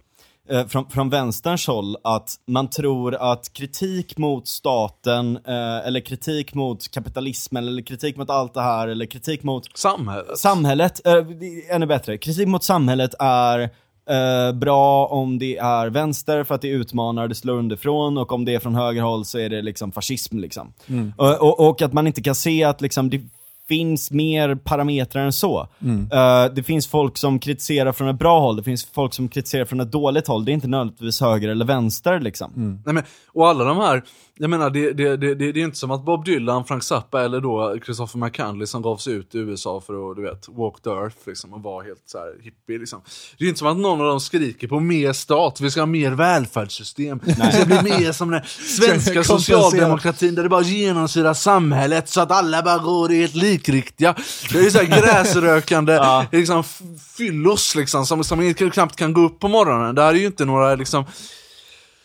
eh, 0.50 0.68
från, 0.68 0.90
från 0.90 1.10
vänsterns 1.10 1.68
håll 1.68 1.98
att 2.04 2.36
man 2.48 2.70
tror 2.70 3.16
att 3.16 3.54
kritik 3.54 4.18
mot 4.18 4.48
staten 4.48 5.38
eh, 5.48 5.88
eller 5.88 6.00
kritik 6.00 6.54
mot 6.54 6.92
kapitalismen 6.92 7.68
eller 7.68 7.82
kritik 7.82 8.18
mot 8.18 8.30
allt 8.30 8.54
det 8.54 8.62
här 8.62 8.88
eller 8.88 9.06
kritik 9.06 9.44
mot 9.44 9.78
Samhället. 9.78 10.38
Samhället, 10.38 11.08
eh, 11.08 11.26
ännu 11.70 11.86
bättre. 11.86 12.18
Kritik 12.18 12.48
mot 12.48 12.64
samhället 12.64 13.14
är 13.20 13.70
eh, 14.10 14.52
bra 14.52 15.06
om 15.06 15.40
det 15.40 15.58
är 15.58 15.90
vänster 15.90 16.44
för 16.44 16.56
att 16.56 16.62
det 16.62 16.68
utmanar, 16.68 17.28
det 17.28 17.36
slår 17.36 17.54
underifrån 17.54 18.18
och 18.18 18.32
om 18.32 18.46
det 18.46 18.56
är 18.56 18.60
från 18.60 18.76
högerhåll 18.76 19.26
så 19.26 19.40
är 19.40 19.50
det 19.50 19.62
liksom 19.62 19.92
fascism 19.92 20.40
liksom. 20.40 20.74
Och, 21.18 21.42
och, 21.42 21.70
och 21.70 21.82
att 21.82 21.94
man 21.94 22.08
inte 22.08 22.22
kan 22.22 22.36
se 22.36 22.64
att 22.64 22.82
liksom 22.82 23.10
det 23.10 23.22
finns 23.70 24.12
mer 24.12 24.56
parametrar 24.56 25.26
än 25.26 25.34
så. 25.34 25.68
Eh, 26.12 26.54
det 26.56 26.64
finns 26.64 26.88
folk 26.88 27.18
som 27.18 27.40
kritiserar 27.40 27.92
från 27.92 28.08
ett 28.08 28.20
bra 28.20 28.40
håll, 28.40 28.56
det 28.56 28.64
finns 28.64 28.86
folk 28.86 29.14
som 29.14 29.30
kritiserar 29.30 29.66
från 29.66 29.80
ett 29.80 29.92
dåligt 29.92 30.28
håll. 30.28 30.46
Det 30.46 30.52
är 30.52 30.54
inte 30.54 30.68
nödvändigtvis 30.68 31.22
höger 31.22 31.50
eller 31.50 31.66
vänster 31.66 32.20
liksom. 32.20 32.52
Nej, 32.86 32.94
men, 32.94 33.04
och 33.28 33.48
alla 33.48 33.64
de 33.64 33.78
här, 33.78 34.04
jag 34.38 34.50
menar 34.50 34.70
det, 34.70 34.94
det, 34.94 35.18
det, 35.18 35.36
det, 35.36 35.52
det 35.52 35.60
är 35.60 35.64
inte 35.64 35.78
som 35.78 35.92
att 35.92 36.06
Bob 36.06 36.26
Dylan, 36.26 36.66
Frank 36.66 36.84
Zappa 36.84 37.22
eller 37.24 37.42
då 37.42 37.78
Christopher 37.86 38.20
McCandless 38.20 38.70
som 38.70 38.82
gav 38.82 38.98
sig 38.98 39.14
ut 39.14 39.36
i 39.36 39.38
USA 39.38 39.82
för 39.82 40.12
att 40.12 40.16
du 40.16 40.22
vet, 40.22 40.50
walk 40.50 40.82
the 40.84 40.90
earth 40.90 41.18
liksom, 41.26 41.54
och 41.54 41.64
vara 41.64 41.84
helt 41.84 42.04
så 42.06 42.18
här 42.18 42.44
hippie. 42.44 42.78
Liksom. 42.78 43.02
Det 43.38 43.46
är 43.46 43.48
inte 43.48 43.60
som 43.60 43.68
att 43.68 43.78
någon 43.78 44.02
av 44.02 44.08
dem 44.08 44.20
skriker 44.20 44.68
på 44.68 44.80
mer 44.80 45.14
stat, 45.14 45.62
vi 45.62 45.72
ska 45.72 45.82
ha 45.82 45.86
mer 45.86 46.12
välfärdssystem, 46.12 47.20
vi 47.26 47.34
ska 47.34 47.66
bli 47.66 47.82
mer 47.82 48.12
som 48.12 48.32
den 48.32 48.42
svenska 48.80 49.24
socialdemokratin 49.24 50.36
där 50.36 50.44
det 50.44 50.50
bara 50.50 50.62
genomsyrar 50.62 51.34
samhället 51.34 52.10
så 52.10 52.22
att 52.22 52.32
alla 52.32 52.62
bara 52.62 52.78
går 52.78 53.10
helt 53.10 53.36
likriktiga. 53.60 54.16
Det 54.52 54.60
är 54.60 54.70
så 54.70 54.78
här 54.78 54.86
gräsrökande 55.02 56.00
liksom, 56.32 56.60
f- 56.60 56.80
fyllos 57.18 57.76
liksom, 57.76 58.06
som, 58.06 58.24
som 58.24 58.54
knappt 58.54 58.96
kan 58.96 59.14
gå 59.14 59.22
upp 59.22 59.40
på 59.40 59.48
morgonen. 59.48 59.96
Det 59.96 60.02
här 60.02 60.10
är 60.10 60.14
ju 60.20 60.26
inte 60.26 60.46
några 60.46 60.76
liksom 60.76 61.06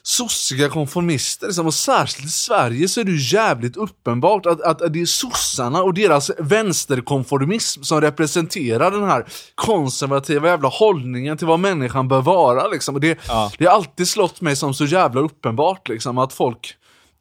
sossiga 0.06 0.68
konformister, 0.68 1.46
liksom, 1.46 1.66
och 1.66 1.74
särskilt 1.74 2.26
i 2.28 2.30
Sverige 2.32 2.88
så 2.88 3.00
är 3.00 3.04
det 3.04 3.10
ju 3.12 3.36
jävligt 3.36 3.76
uppenbart 3.76 4.46
att, 4.46 4.60
att, 4.62 4.82
att 4.82 4.92
det 4.92 5.00
är 5.00 5.06
sossarna 5.06 5.82
och 5.82 5.94
deras 5.94 6.30
vänsterkonformism 6.38 7.82
som 7.82 8.00
representerar 8.00 8.90
den 8.90 9.04
här 9.04 9.24
konservativa 9.54 10.48
jävla 10.48 10.68
hållningen 10.68 11.36
till 11.38 11.46
vad 11.46 11.60
människan 11.60 12.08
bör 12.08 12.20
vara. 12.20 12.68
Liksom. 12.68 12.94
Och 12.94 13.00
det, 13.00 13.18
Ja. 13.28 13.52
det 13.58 13.66
har 13.66 13.72
alltid 13.74 14.08
slått 14.08 14.40
mig 14.40 14.56
som 14.56 14.74
så 14.74 14.84
jävla 14.84 15.20
uppenbart 15.20 15.88
liksom, 15.88 16.18
att 16.18 16.32
folk 16.32 16.74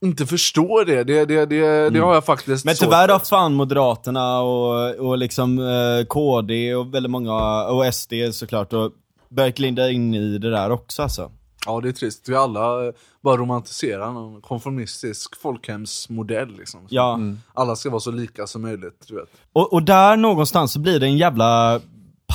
inte 0.03 0.25
förstår 0.25 0.85
det. 0.85 1.03
Det, 1.03 1.25
det, 1.25 1.45
det, 1.45 1.89
det 1.89 1.99
har 1.99 2.13
jag 2.13 2.25
faktiskt 2.25 2.65
Men 2.65 2.75
tyvärr 2.75 3.07
har 3.07 3.19
fan 3.19 3.53
Moderaterna 3.53 4.41
och, 4.41 4.95
och 4.95 5.17
liksom 5.17 5.59
eh, 5.59 6.05
KD 6.05 6.75
och 6.75 6.93
väldigt 6.93 7.11
många, 7.11 7.63
och 7.63 7.93
SD 7.93 8.13
såklart, 8.31 8.73
och 8.73 8.91
börjat 9.29 9.55
glida 9.55 9.91
in 9.91 10.13
i 10.13 10.37
det 10.37 10.49
där 10.49 10.69
också 10.69 11.01
alltså. 11.01 11.31
Ja, 11.65 11.81
det 11.81 11.89
är 11.89 11.93
trist. 11.93 12.29
Vi 12.29 12.35
alla 12.35 12.85
eh, 12.85 12.93
bara 13.21 13.37
romantiserar 13.37 14.11
någon 14.11 14.41
konformistisk 14.41 15.41
folkhemsmodell. 15.41 16.57
Liksom. 16.57 16.79
Ja. 16.89 17.19
Alla 17.53 17.75
ska 17.75 17.89
vara 17.89 17.99
så 17.99 18.11
lika 18.11 18.47
som 18.47 18.61
möjligt, 18.61 19.05
du 19.07 19.15
vet. 19.15 19.29
Och, 19.53 19.73
och 19.73 19.83
där 19.83 20.17
någonstans 20.17 20.71
så 20.71 20.79
blir 20.79 20.99
det 20.99 21.05
en 21.05 21.17
jävla 21.17 21.81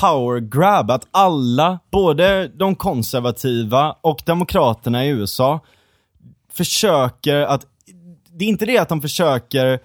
power 0.01 0.39
grab 0.39 0.91
att 0.91 1.07
alla, 1.11 1.79
både 1.91 2.47
de 2.47 2.75
konservativa 2.75 3.95
och 4.01 4.21
demokraterna 4.25 5.05
i 5.05 5.09
USA, 5.09 5.59
försöker 6.63 7.35
att, 7.41 7.65
det 8.37 8.45
är 8.45 8.49
inte 8.49 8.65
det 8.65 8.77
att 8.77 8.89
de 8.89 9.01
försöker 9.01 9.79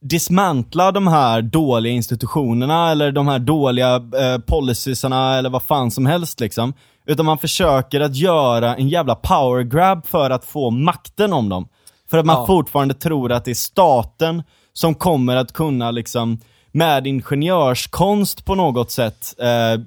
dismantla 0.00 0.92
de 0.92 1.06
här 1.06 1.42
dåliga 1.42 1.92
institutionerna 1.92 2.90
eller 2.90 3.12
de 3.12 3.28
här 3.28 3.38
dåliga 3.38 3.94
eh, 3.94 4.38
policysarna 4.46 5.38
eller 5.38 5.50
vad 5.50 5.62
fan 5.62 5.90
som 5.90 6.06
helst 6.06 6.40
liksom. 6.40 6.74
Utan 7.06 7.26
man 7.26 7.38
försöker 7.38 8.00
att 8.00 8.16
göra 8.16 8.76
en 8.76 8.88
jävla 8.88 9.14
power 9.14 9.62
grab 9.62 10.06
för 10.06 10.30
att 10.30 10.44
få 10.44 10.70
makten 10.70 11.32
om 11.32 11.48
dem. 11.48 11.68
För 12.10 12.18
att 12.18 12.26
man 12.26 12.36
Ja. 12.36 12.46
fortfarande 12.46 12.94
tror 12.94 13.32
att 13.32 13.44
det 13.44 13.50
är 13.50 13.54
staten 13.54 14.42
som 14.72 14.94
kommer 14.94 15.36
att 15.36 15.52
kunna 15.52 15.90
liksom 15.90 16.40
med 16.72 17.06
ingenjörskonst 17.06 18.44
på 18.44 18.54
något 18.54 18.90
sätt 18.90 19.34
eh, 19.38 19.80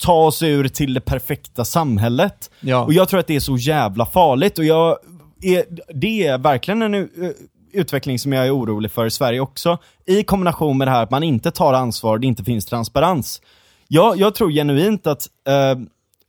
ta 0.00 0.12
oss 0.26 0.42
ur 0.42 0.68
till 0.68 0.94
det 0.94 1.00
perfekta 1.00 1.64
samhället. 1.64 2.50
Ja. 2.60 2.84
Och 2.84 2.92
jag 2.92 3.08
tror 3.08 3.20
att 3.20 3.26
det 3.26 3.36
är 3.36 3.40
så 3.40 3.56
jävla 3.56 4.06
farligt 4.06 4.58
och 4.58 4.64
jag 4.64 4.96
är, 5.42 5.64
det 5.94 6.26
är 6.26 6.38
verkligen 6.38 6.82
en 6.82 6.94
u- 6.94 7.34
utveckling 7.72 8.18
som 8.18 8.32
jag 8.32 8.46
är 8.46 8.56
orolig 8.56 8.90
för 8.90 9.06
i 9.06 9.10
Sverige 9.10 9.40
också. 9.40 9.78
I 10.06 10.22
kombination 10.22 10.78
med 10.78 10.86
det 10.86 10.92
här 10.92 11.02
att 11.02 11.10
man 11.10 11.22
inte 11.22 11.50
tar 11.50 11.72
ansvar, 11.72 12.18
det 12.18 12.26
inte 12.26 12.44
finns 12.44 12.66
transparens. 12.66 13.42
Jag, 13.88 14.16
jag 14.16 14.34
tror 14.34 14.50
genuint 14.50 15.06
att 15.06 15.26
eh, 15.48 15.78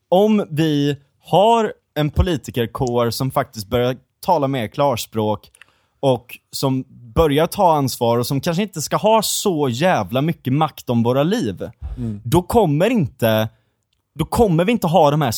om 0.10 0.46
vi 0.50 0.98
har 1.24 1.74
en 1.96 2.10
politikerkår 2.10 3.10
som 3.10 3.32
faktiskt 3.32 3.68
börjar 3.68 3.96
tala 4.26 4.48
mer 4.48 4.68
klarspråk 4.68 5.52
och 6.00 6.40
som 6.52 6.86
börjar 7.16 7.48
ta 7.48 7.76
ansvar 7.76 8.18
och 8.18 8.28
som 8.28 8.42
kanske 8.42 8.64
inte 8.64 8.82
ska 8.82 8.98
ha 8.98 9.22
så 9.22 9.70
jävla 9.70 10.22
mycket 10.22 10.54
makt 10.54 10.90
om 10.90 11.04
våra 11.04 11.24
liv. 11.24 11.70
Då 12.24 12.42
kommer 12.42 12.90
inte 12.90 13.50
då 14.20 14.26
kommer 14.26 14.66
vi 14.66 14.72
inte 14.72 14.88
ha 14.88 15.12
de 15.12 15.22
här 15.22 15.34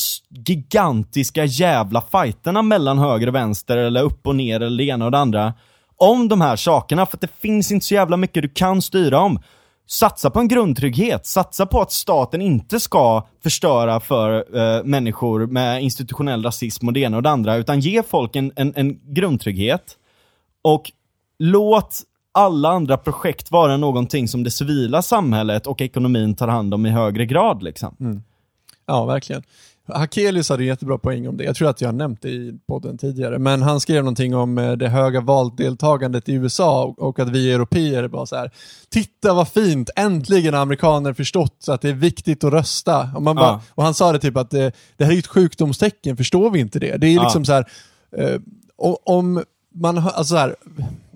gigantiska 0.47 1.45
jävla 1.45 2.01
fighterna 2.01 2.61
mellan 2.61 2.99
höger 2.99 3.27
och 3.27 3.35
vänster 3.35 3.77
eller 3.77 4.03
upp 4.03 4.27
och 4.27 4.35
ner 4.35 4.59
eller 4.61 4.77
det 4.77 4.83
ena 4.83 5.05
och 5.05 5.11
det 5.11 5.17
andra. 5.17 5.53
Om 5.97 6.27
de 6.27 6.41
här 6.41 6.55
sakerna, 6.55 7.05
för 7.05 7.17
att 7.17 7.21
det 7.21 7.39
finns 7.39 7.71
inte 7.71 7.85
så 7.85 7.93
jävla 7.93 8.17
mycket 8.17 8.43
du 8.43 8.49
kan 8.49 8.81
styra 8.81 9.19
om. 9.19 9.39
Satsa 9.87 10.29
på 10.29 10.39
en 10.39 10.47
grundtrygghet, 10.47 11.25
satsa 11.25 11.65
på 11.65 11.81
att 11.81 11.91
staten 11.91 12.41
inte 12.41 12.79
ska 12.79 13.27
förstöra 13.43 13.99
för 13.99 14.57
eh, 14.57 14.83
människor 14.83 15.45
med 15.47 15.83
institutionell 15.83 16.43
rasism 16.43 16.87
och 16.87 16.93
det 16.93 16.99
ena 16.99 17.17
och 17.17 17.23
det 17.23 17.29
andra, 17.29 17.55
utan 17.55 17.79
ge 17.79 18.03
folk 18.03 18.35
en, 18.35 18.51
en, 18.55 18.73
en 18.75 19.13
grundtrygghet. 19.13 19.97
Och 20.61 20.91
låt 21.39 22.01
alla 22.31 22.69
andra 22.69 22.97
projekt 22.97 23.51
vara 23.51 23.77
någonting 23.77 24.27
som 24.27 24.43
det 24.43 24.51
civila 24.51 25.01
samhället 25.01 25.67
och 25.67 25.81
ekonomin 25.81 26.35
tar 26.35 26.47
hand 26.47 26.73
om 26.73 26.85
i 26.85 26.89
högre 26.89 27.25
grad. 27.25 27.63
Liksom. 27.63 27.95
Mm. 27.99 28.21
Ja, 28.85 29.05
verkligen. 29.05 29.43
Hakelius 29.87 30.49
hade 30.49 30.63
en 30.63 30.67
jättebra 30.67 30.97
poäng 30.97 31.27
om 31.27 31.37
det. 31.37 31.43
Jag 31.43 31.55
tror 31.55 31.69
att 31.69 31.81
jag 31.81 31.87
har 31.87 31.93
nämnt 31.93 32.21
det 32.21 32.29
i 32.29 32.59
podden 32.67 32.97
tidigare. 32.97 33.39
Men 33.39 33.61
han 33.61 33.79
skrev 33.79 34.03
någonting 34.03 34.35
om 34.35 34.57
eh, 34.57 34.71
det 34.71 34.89
höga 34.89 35.21
valdeltagandet 35.21 36.29
i 36.29 36.33
USA 36.33 36.95
och- 36.97 37.19
att 37.19 37.29
vi 37.29 37.51
europeer 37.51 38.07
bara 38.07 38.25
så 38.25 38.35
här. 38.35 38.51
Titta 38.89 39.33
vad 39.33 39.47
fint, 39.47 39.89
äntligen 39.95 40.53
har 40.53 40.61
amerikaner 40.61 41.13
förstått 41.13 41.65
att 41.67 41.81
det 41.81 41.89
är 41.89 41.93
viktigt 41.93 42.43
att 42.43 42.53
rösta. 42.53 43.09
Och, 43.15 43.21
man 43.21 43.35
bara, 43.35 43.45
Ja. 43.47 43.61
och 43.69 43.83
han 43.83 43.93
sa 43.93 44.11
det 44.11 44.19
typ 44.19 44.37
att 44.37 44.49
det, 44.49 44.71
det 44.97 45.05
här 45.05 45.13
är 45.13 45.17
ett 45.17 45.27
sjukdomstecken, 45.27 46.17
förstår 46.17 46.49
vi 46.51 46.59
inte 46.59 46.79
det? 46.79 46.97
Det 46.97 47.07
är 47.07 47.15
Ja. 47.15 47.23
liksom 47.23 47.45
så 47.45 47.53
här, 47.53 47.65
eh, 48.17 48.39
om 49.05 49.43
man 49.75 49.97
alltså 49.97 50.23
så 50.23 50.35
här, 50.37 50.55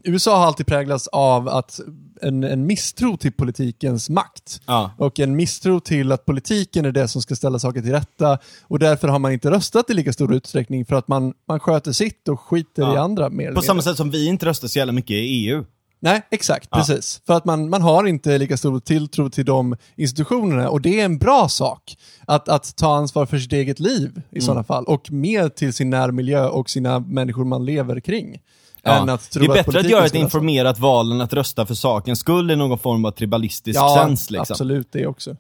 USA 0.04 0.38
har 0.38 0.46
alltid 0.46 0.68
präglats 0.68 1.08
av 1.08 1.48
att 1.50 1.80
en, 2.22 2.44
en 2.44 2.66
misstro 2.66 3.18
till 3.18 3.32
politikens 3.32 4.10
makt. 4.10 4.62
Ja. 4.66 4.92
Och 4.98 5.20
en 5.20 5.36
misstro 5.36 5.80
till 5.80 6.12
att 6.12 6.26
politiken 6.26 6.86
är 6.86 6.92
det 6.92 7.08
som 7.08 7.22
ska 7.22 7.36
ställa 7.36 7.60
saker 7.60 7.82
till 7.82 7.92
rätta. 7.92 8.38
Och 8.64 8.80
därför 8.80 9.08
har 9.08 9.20
man 9.20 9.32
inte 9.32 9.52
röstat 9.52 9.90
i 9.90 9.94
lika 9.94 10.14
stor 10.14 10.34
utsträckning 10.34 10.86
för 10.86 10.96
att 10.96 11.08
man, 11.08 11.34
man 11.48 11.60
sköter 11.60 11.92
sitt 11.92 12.28
och 12.28 12.40
skiter 12.42 12.82
Ja. 12.82 12.94
i 12.94 12.98
andra 12.98 13.30
mer 13.30 13.52
På 13.52 13.62
samma 13.62 13.74
mindre. 13.74 13.84
sätt 13.92 13.98
som 13.98 14.12
vi 14.12 14.28
inte 14.28 14.46
röstar 14.46 14.68
så 14.68 14.80
jävla 14.80 14.94
mycket 14.94 15.12
i 15.12 15.16
EU. 15.48 15.66
Nej, 16.00 16.22
exakt. 16.32 16.68
Ja. 16.72 16.78
Precis. 16.78 17.22
För 17.28 17.34
att 17.34 17.46
man, 17.46 17.70
man 17.70 17.82
har 17.82 18.06
inte 18.08 18.38
lika 18.38 18.58
stor 18.58 18.80
tilltro 18.80 19.30
till 19.30 19.46
de 19.46 19.76
institutionerna 19.96 20.70
och 20.70 20.82
det 20.82 21.00
är 21.02 21.06
en 21.06 21.18
bra 21.18 21.50
sak. 21.50 21.98
Att, 22.26 22.50
att 22.50 22.76
ta 22.76 22.96
ansvar 22.96 23.26
för 23.26 23.38
sitt 23.38 23.54
eget 23.54 23.80
liv 23.80 24.10
Mm. 24.10 24.24
i 24.32 24.42
sådana 24.42 24.64
fall 24.64 24.86
och 24.86 25.12
mer 25.12 25.50
till 25.50 25.74
sin 25.74 25.90
närmiljö 25.90 26.48
och 26.48 26.70
sina 26.70 27.00
människor 27.00 27.46
man 27.46 27.66
lever 27.66 28.00
kring. 28.00 28.40
Än 28.86 29.10
att 29.10 29.32
det 29.32 29.40
är 29.40 29.48
bättre 29.48 29.60
att 29.60 29.66
politiken 29.66 29.92
göra 29.92 30.06
ett 30.06 30.16
informerat 30.16 30.80
val 30.80 31.12
än 31.12 31.22
att 31.22 31.34
rösta 31.34 31.66
för 31.66 31.74
sakens 31.74 32.20
skull 32.20 32.52
i 32.52 32.56
någon 32.56 32.80
form 32.80 33.06
av 33.06 33.12
tribalistisk 33.12 33.80
Ja, 33.80 33.96
sens. 34.06 34.30
Liksom. 34.32 34.54
absolut 34.54 34.88
det 34.92 35.08
också. 35.08 35.36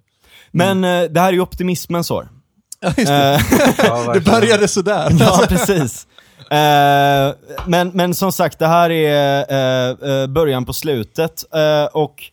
Men 0.51 0.83
eh, 0.83 1.03
det 1.03 1.19
här 1.19 1.27
är 1.27 1.33
ju 1.33 1.41
optimismens 1.41 2.11
år. 2.11 2.29
Ja, 2.79 2.87
just 2.97 3.07
det. 3.07 3.33
Eh, 3.33 3.41
Ja, 3.77 4.13
det 4.13 4.19
började 4.19 4.67
sådär. 4.67 5.09
ja, 5.19 5.45
precis. 5.49 6.07
Eh, 6.51 7.33
men, 7.67 7.89
men 7.93 8.15
som 8.15 8.31
sagt, 8.31 8.59
det 8.59 8.67
här 8.67 8.89
är 8.89 10.27
början 10.27 10.65
på 10.65 10.73
slutet. 10.73 11.45
Och 11.91 12.23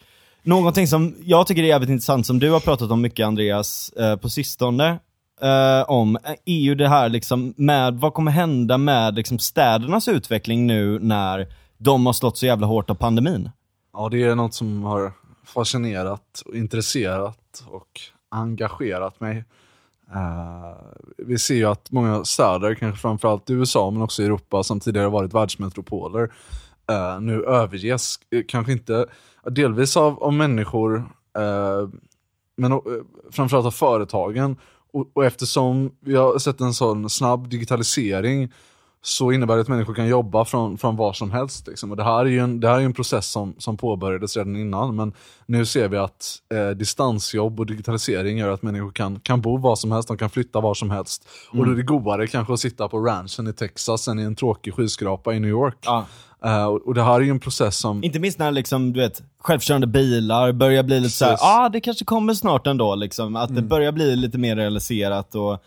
någonting 0.42 0.88
som 0.88 1.16
jag 1.24 1.46
tycker 1.46 1.62
är 1.62 1.66
jävligt 1.66 1.90
intressant, 1.90 2.26
som 2.26 2.38
du 2.38 2.50
har 2.50 2.60
pratat 2.60 2.90
om 2.90 3.00
mycket 3.00 3.26
Andreas, 3.26 3.92
på 4.20 4.30
sistone, 4.30 4.98
eh, 5.42 5.90
om, 5.90 6.18
är 6.44 6.60
ju 6.60 6.74
det 6.74 6.88
här 6.88 7.08
liksom 7.08 7.54
med, 7.56 7.94
vad 7.94 8.14
kommer 8.14 8.30
hända 8.30 8.78
med 8.78 9.14
liksom 9.14 9.38
städernas 9.38 10.08
utveckling 10.08 10.66
nu 10.66 10.98
när 10.98 11.48
de 11.78 12.06
har 12.06 12.12
slått 12.12 12.38
så 12.38 12.46
jävla 12.46 12.66
hårt 12.66 12.90
av 12.90 12.94
pandemin? 12.94 13.50
Ja, 13.92 14.08
det 14.08 14.22
är 14.22 14.34
något 14.34 14.54
som 14.54 14.82
har 14.82 15.12
fascinerat, 15.44 16.42
och 16.46 16.54
intresserat 16.54 17.64
och 17.66 18.00
engagerat 18.28 19.20
mig. 19.20 19.44
Uh, 20.14 20.76
vi 21.18 21.38
ser 21.38 21.54
ju 21.54 21.64
att 21.64 21.90
många 21.90 22.24
städer, 22.24 22.74
kanske 22.74 23.00
framförallt 23.00 23.50
i 23.50 23.52
USA 23.52 23.90
men 23.90 24.02
också 24.02 24.22
i 24.22 24.24
Europa, 24.24 24.62
som 24.62 24.80
tidigare 24.80 25.08
varit 25.08 25.34
världsmetropoler, 25.34 26.22
uh, 26.90 27.20
nu 27.20 27.44
överges. 27.44 28.16
Eh, 28.30 28.42
kanske 28.48 28.72
inte, 28.72 29.06
delvis 29.50 29.96
av, 29.96 30.22
av 30.22 30.32
människor, 30.32 30.96
uh, 31.38 31.88
men 32.56 32.80
framförallt 33.30 33.66
av 33.66 33.70
företagen. 33.70 34.56
Och, 34.92 35.10
och 35.14 35.24
eftersom 35.24 35.90
vi 36.00 36.16
har 36.16 36.38
sett 36.38 36.60
en 36.60 36.74
sån 36.74 37.10
snabb 37.10 37.48
digitalisering 37.48 38.52
så 39.04 39.32
innebär 39.32 39.54
det 39.54 39.60
att 39.60 39.68
människor 39.68 39.94
kan 39.94 40.08
jobba 40.08 40.44
från, 40.44 40.78
från 40.78 40.96
var 40.96 41.12
som 41.12 41.30
helst. 41.30 41.66
Liksom. 41.66 41.90
Och 41.90 41.96
det 41.96 42.04
här 42.04 42.20
är 42.20 42.30
ju 42.30 42.38
en, 42.38 42.60
det 42.60 42.68
här 42.68 42.80
är 42.80 42.84
en 42.84 42.92
process 42.92 43.30
som, 43.30 43.54
som 43.58 43.76
påbörjades 43.76 44.36
redan 44.36 44.56
innan, 44.56 44.96
men 44.96 45.12
nu 45.46 45.66
ser 45.66 45.88
vi 45.88 45.96
att 45.96 46.36
eh, 46.54 46.70
distansjobb 46.70 47.60
och 47.60 47.66
digitalisering 47.66 48.38
gör 48.38 48.48
att 48.48 48.62
människor 48.62 48.90
kan, 48.90 49.20
kan 49.20 49.40
bo 49.40 49.56
var 49.56 49.76
som 49.76 49.92
helst, 49.92 50.08
de 50.08 50.18
kan 50.18 50.30
flytta 50.30 50.60
var 50.60 50.74
som 50.74 50.90
helst. 50.90 51.28
Och 51.50 51.66
då 51.66 51.72
är 51.72 51.76
det 51.76 51.82
godare 51.82 52.26
kanske 52.26 52.52
att 52.52 52.60
sitta 52.60 52.88
på 52.88 52.98
ranchen 52.98 53.46
i 53.46 53.52
Texas 53.52 54.08
än 54.08 54.18
i 54.18 54.22
en 54.22 54.36
tråkig 54.36 54.74
skyskrapa 54.74 55.34
i 55.34 55.40
New 55.40 55.50
York. 55.50 55.78
Ja. 55.80 56.06
Eh, 56.44 56.64
och, 56.64 56.94
det 56.94 57.02
här 57.02 57.14
är 57.14 57.20
ju 57.20 57.30
en 57.30 57.40
process 57.40 57.76
som... 57.76 58.04
Inte 58.04 58.18
minst 58.18 58.38
när 58.38 58.52
liksom, 58.52 58.92
du 58.92 59.00
vet, 59.00 59.22
självkörande 59.38 59.86
bilar 59.86 60.52
börjar 60.52 60.82
bli 60.82 61.00
lite 61.00 61.16
såhär, 61.16 61.32
ja 61.40 61.64
ah, 61.64 61.68
det 61.68 61.80
kanske 61.80 62.04
kommer 62.04 62.34
snart 62.34 62.66
ändå 62.66 62.94
liksom. 62.94 63.36
Att 63.36 63.54
det 63.54 63.62
börjar 63.62 63.92
bli 63.92 64.16
lite 64.16 64.38
mer 64.38 64.56
realiserat 64.56 65.34
och, 65.34 65.58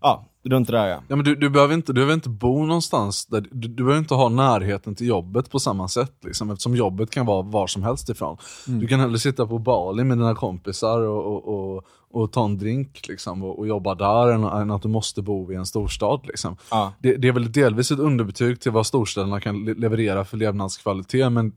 ja, 0.00 0.24
runt 0.44 0.68
det 0.68 0.76
där 0.76 0.86
ja. 0.86 1.02
Ja, 1.08 1.16
men 1.16 1.24
du, 1.24 1.34
du, 1.34 1.50
behöver 1.50 1.74
inte, 1.74 1.92
du 1.92 1.94
behöver 1.94 2.14
inte 2.14 2.28
bo 2.28 2.66
någonstans, 2.66 3.26
där, 3.26 3.40
du, 3.40 3.68
du 3.68 3.84
behöver 3.84 3.98
inte 3.98 4.14
ha 4.14 4.28
närheten 4.28 4.94
till 4.94 5.06
jobbet 5.06 5.50
på 5.50 5.58
samma 5.58 5.88
sätt. 5.88 6.12
Liksom, 6.24 6.50
eftersom 6.50 6.76
jobbet 6.76 7.10
kan 7.10 7.26
vara 7.26 7.42
var 7.42 7.66
som 7.66 7.82
helst 7.82 8.08
ifrån. 8.08 8.36
Du 8.66 8.86
kan 8.86 9.00
hellre 9.00 9.18
sitta 9.18 9.46
på 9.46 9.58
Bali 9.58 10.04
med 10.04 10.18
dina 10.18 10.34
kompisar 10.34 11.00
och, 11.00 11.26
och, 11.26 11.74
och, 11.74 11.84
och 12.16 12.32
ta 12.32 12.44
en 12.44 12.58
drink 12.58 13.08
liksom, 13.08 13.42
och, 13.44 13.58
och 13.58 13.66
jobba 13.66 13.94
där 13.94 14.32
än, 14.32 14.44
än 14.44 14.70
att 14.70 14.82
du 14.82 14.88
måste 14.88 15.22
bo 15.22 15.52
i 15.52 15.54
en 15.54 15.66
storstad. 15.66 16.20
Liksom. 16.24 16.56
Ja. 16.70 16.92
Det, 16.98 17.16
det 17.16 17.28
är 17.28 17.32
väl 17.32 17.52
delvis 17.52 17.90
ett 17.90 17.98
underbetyg 17.98 18.60
till 18.60 18.72
vad 18.72 18.86
storstäderna 18.86 19.40
kan 19.40 19.64
le- 19.64 19.74
leverera 19.74 20.24
för 20.24 20.36
levnadskvalitet, 20.36 21.32
men 21.32 21.52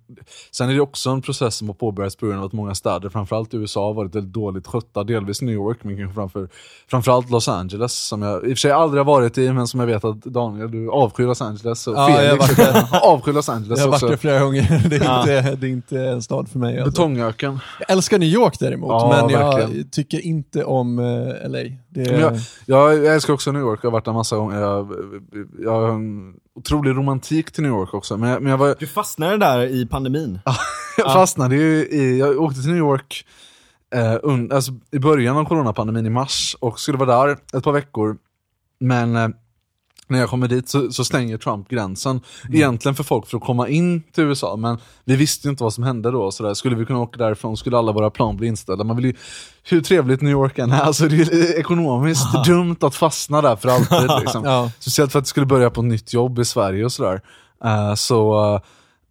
sen 0.51 0.69
är 0.69 0.73
det 0.73 0.79
också 0.81 1.09
en 1.09 1.21
process 1.21 1.55
som 1.55 1.67
har 1.67 1.73
påbörjats 1.75 2.15
på 2.15 2.25
grund 2.25 2.39
av 2.39 2.45
att 2.45 2.53
många 2.53 2.75
städer, 2.75 3.09
framförallt 3.09 3.53
i 3.53 3.57
USA, 3.57 3.85
har 3.85 3.93
varit 3.93 4.15
väldigt 4.15 4.33
dåligt 4.33 4.67
skötta. 4.67 5.03
Delvis 5.03 5.41
New 5.41 5.53
York, 5.55 5.77
men 5.81 5.97
kanske 5.97 6.13
framför, 6.15 6.49
framförallt 6.89 7.29
Los 7.29 7.47
Angeles, 7.47 7.93
som 8.07 8.21
jag 8.21 8.35
i 8.43 8.45
och 8.45 8.49
för 8.49 8.55
sig 8.55 8.71
aldrig 8.71 8.99
har 8.99 9.05
varit 9.13 9.37
i, 9.37 9.53
men 9.53 9.67
som 9.67 9.79
jag 9.79 9.87
vet 9.87 10.03
att 10.05 10.21
Daniel, 10.21 10.71
du 10.71 10.89
avskyr 10.91 11.23
Los 11.25 11.41
Angeles. 11.41 11.87
Och 11.87 11.93
Ja, 11.95 12.23
jag 12.23 12.45
Felix 12.45 12.57
varit 12.59 12.87
avskyr 13.03 13.33
Los 13.33 13.49
Angeles 13.49 13.79
Jag 13.79 13.85
har 13.85 13.91
varit 13.91 14.09
där 14.09 14.17
flera 14.17 14.39
gånger. 14.39 14.83
Det 14.89 14.95
är, 14.95 15.03
Ja. 15.03 15.19
inte, 15.21 15.55
det 15.55 15.67
är 15.67 15.71
inte 15.71 15.99
en 15.99 16.21
stad 16.21 16.49
för 16.49 16.59
mig. 16.59 16.79
Alltså. 16.79 16.91
Betongöken. 16.91 17.59
Jag 17.79 17.91
älskar 17.91 18.19
New 18.19 18.29
York 18.29 18.59
däremot, 18.59 18.89
Ja, 18.89 19.21
men 19.21 19.29
jag 19.33 19.57
verkligen. 19.57 19.89
tycker 19.89 20.25
inte 20.25 20.46
om 20.55 20.99
eh, 20.99 21.49
LA. 21.49 21.59
Det, 21.89 22.11
Men 22.11 22.19
jag, 22.19 22.39
jag, 22.65 22.97
jag 23.05 23.13
älskar 23.15 23.33
också 23.33 23.51
New 23.51 23.61
York, 23.61 23.79
jag 23.83 23.89
har 23.89 23.91
varit 23.91 24.05
där 24.05 24.13
massa 24.13 24.35
gånger. 24.35 24.59
Jag, 24.59 24.93
jag 25.59 25.71
har 25.71 25.89
en 25.89 26.33
otrolig 26.55 26.91
romantik 26.91 27.51
till 27.51 27.63
New 27.63 27.71
York 27.71 27.93
också. 27.93 28.17
Men 28.17 28.29
jag, 28.29 28.41
men 28.41 28.51
jag 28.51 28.57
var, 28.57 28.75
Du 28.79 28.87
fastnade 28.87 29.37
där 29.37 29.59
i 29.65 29.85
pandemin. 29.85 30.39
Jag 30.97 31.13
fastnade 31.13 31.55
ju 31.55 31.87
i, 31.87 32.19
jag 32.19 32.41
åkte 32.41 32.61
till 32.61 32.69
New 32.69 32.77
York 32.77 33.25
eh, 33.95 34.17
un, 34.23 34.51
alltså 34.51 34.71
i 34.91 34.99
början 34.99 35.37
av 35.37 35.45
coronapandemin 35.45 36.05
i 36.05 36.09
mars 36.09 36.55
och 36.59 36.79
skulle 36.79 36.97
vara 36.97 37.25
där 37.25 37.37
ett 37.57 37.63
par 37.63 37.71
veckor. 37.71 38.17
Men 38.79 39.15
eh, 39.15 39.27
när 40.07 40.19
jag 40.19 40.29
kommer 40.29 40.47
dit 40.47 40.69
så, 40.69 40.91
så 40.91 41.05
stänger 41.05 41.37
Trump 41.37 41.69
gränsen. 41.69 42.21
Egentligen 42.53 42.95
för 42.95 43.03
folk 43.03 43.27
för 43.27 43.37
att 43.37 43.43
komma 43.43 43.67
in 43.67 44.03
till 44.11 44.23
USA, 44.23 44.55
men 44.55 44.77
vi 45.05 45.15
visste 45.15 45.47
ju 45.47 45.49
inte 45.49 45.63
vad 45.63 45.73
som 45.73 45.83
hände 45.83 46.11
då. 46.11 46.31
Så 46.31 46.43
där. 46.43 46.53
Skulle 46.53 46.75
vi 46.75 46.85
kunna 46.85 46.99
åka 46.99 47.17
därifrån 47.17 47.57
skulle 47.57 47.77
alla 47.77 47.91
våra 47.91 48.09
plan 48.09 48.37
bli 48.37 48.47
inställda. 48.47 48.83
Man 48.83 48.95
vill 48.95 49.05
ju, 49.05 49.13
hur 49.63 49.81
trevligt 49.81 50.21
New 50.21 50.31
York 50.31 50.59
än 50.59 50.71
är, 50.71 50.81
alltså 50.81 51.07
det 51.07 51.15
är 51.15 51.59
ekonomiskt 51.59 52.45
dumt 52.45 52.77
att 52.81 52.95
fastna 52.95 53.41
där 53.41 53.55
för 53.55 53.69
alltid. 53.69 54.09
Liksom. 54.21 54.43
Ja. 54.43 54.71
Speciellt 54.79 55.11
för 55.11 55.19
att 55.19 55.23
jag 55.23 55.27
skulle 55.27 55.45
börja 55.45 55.69
på 55.69 55.81
ett 55.81 55.87
nytt 55.87 56.13
jobb 56.13 56.39
i 56.39 56.45
Sverige 56.45 56.85
och 56.85 56.91
sådär. 56.91 57.21
Eh, 57.63 57.93
så 57.95 58.61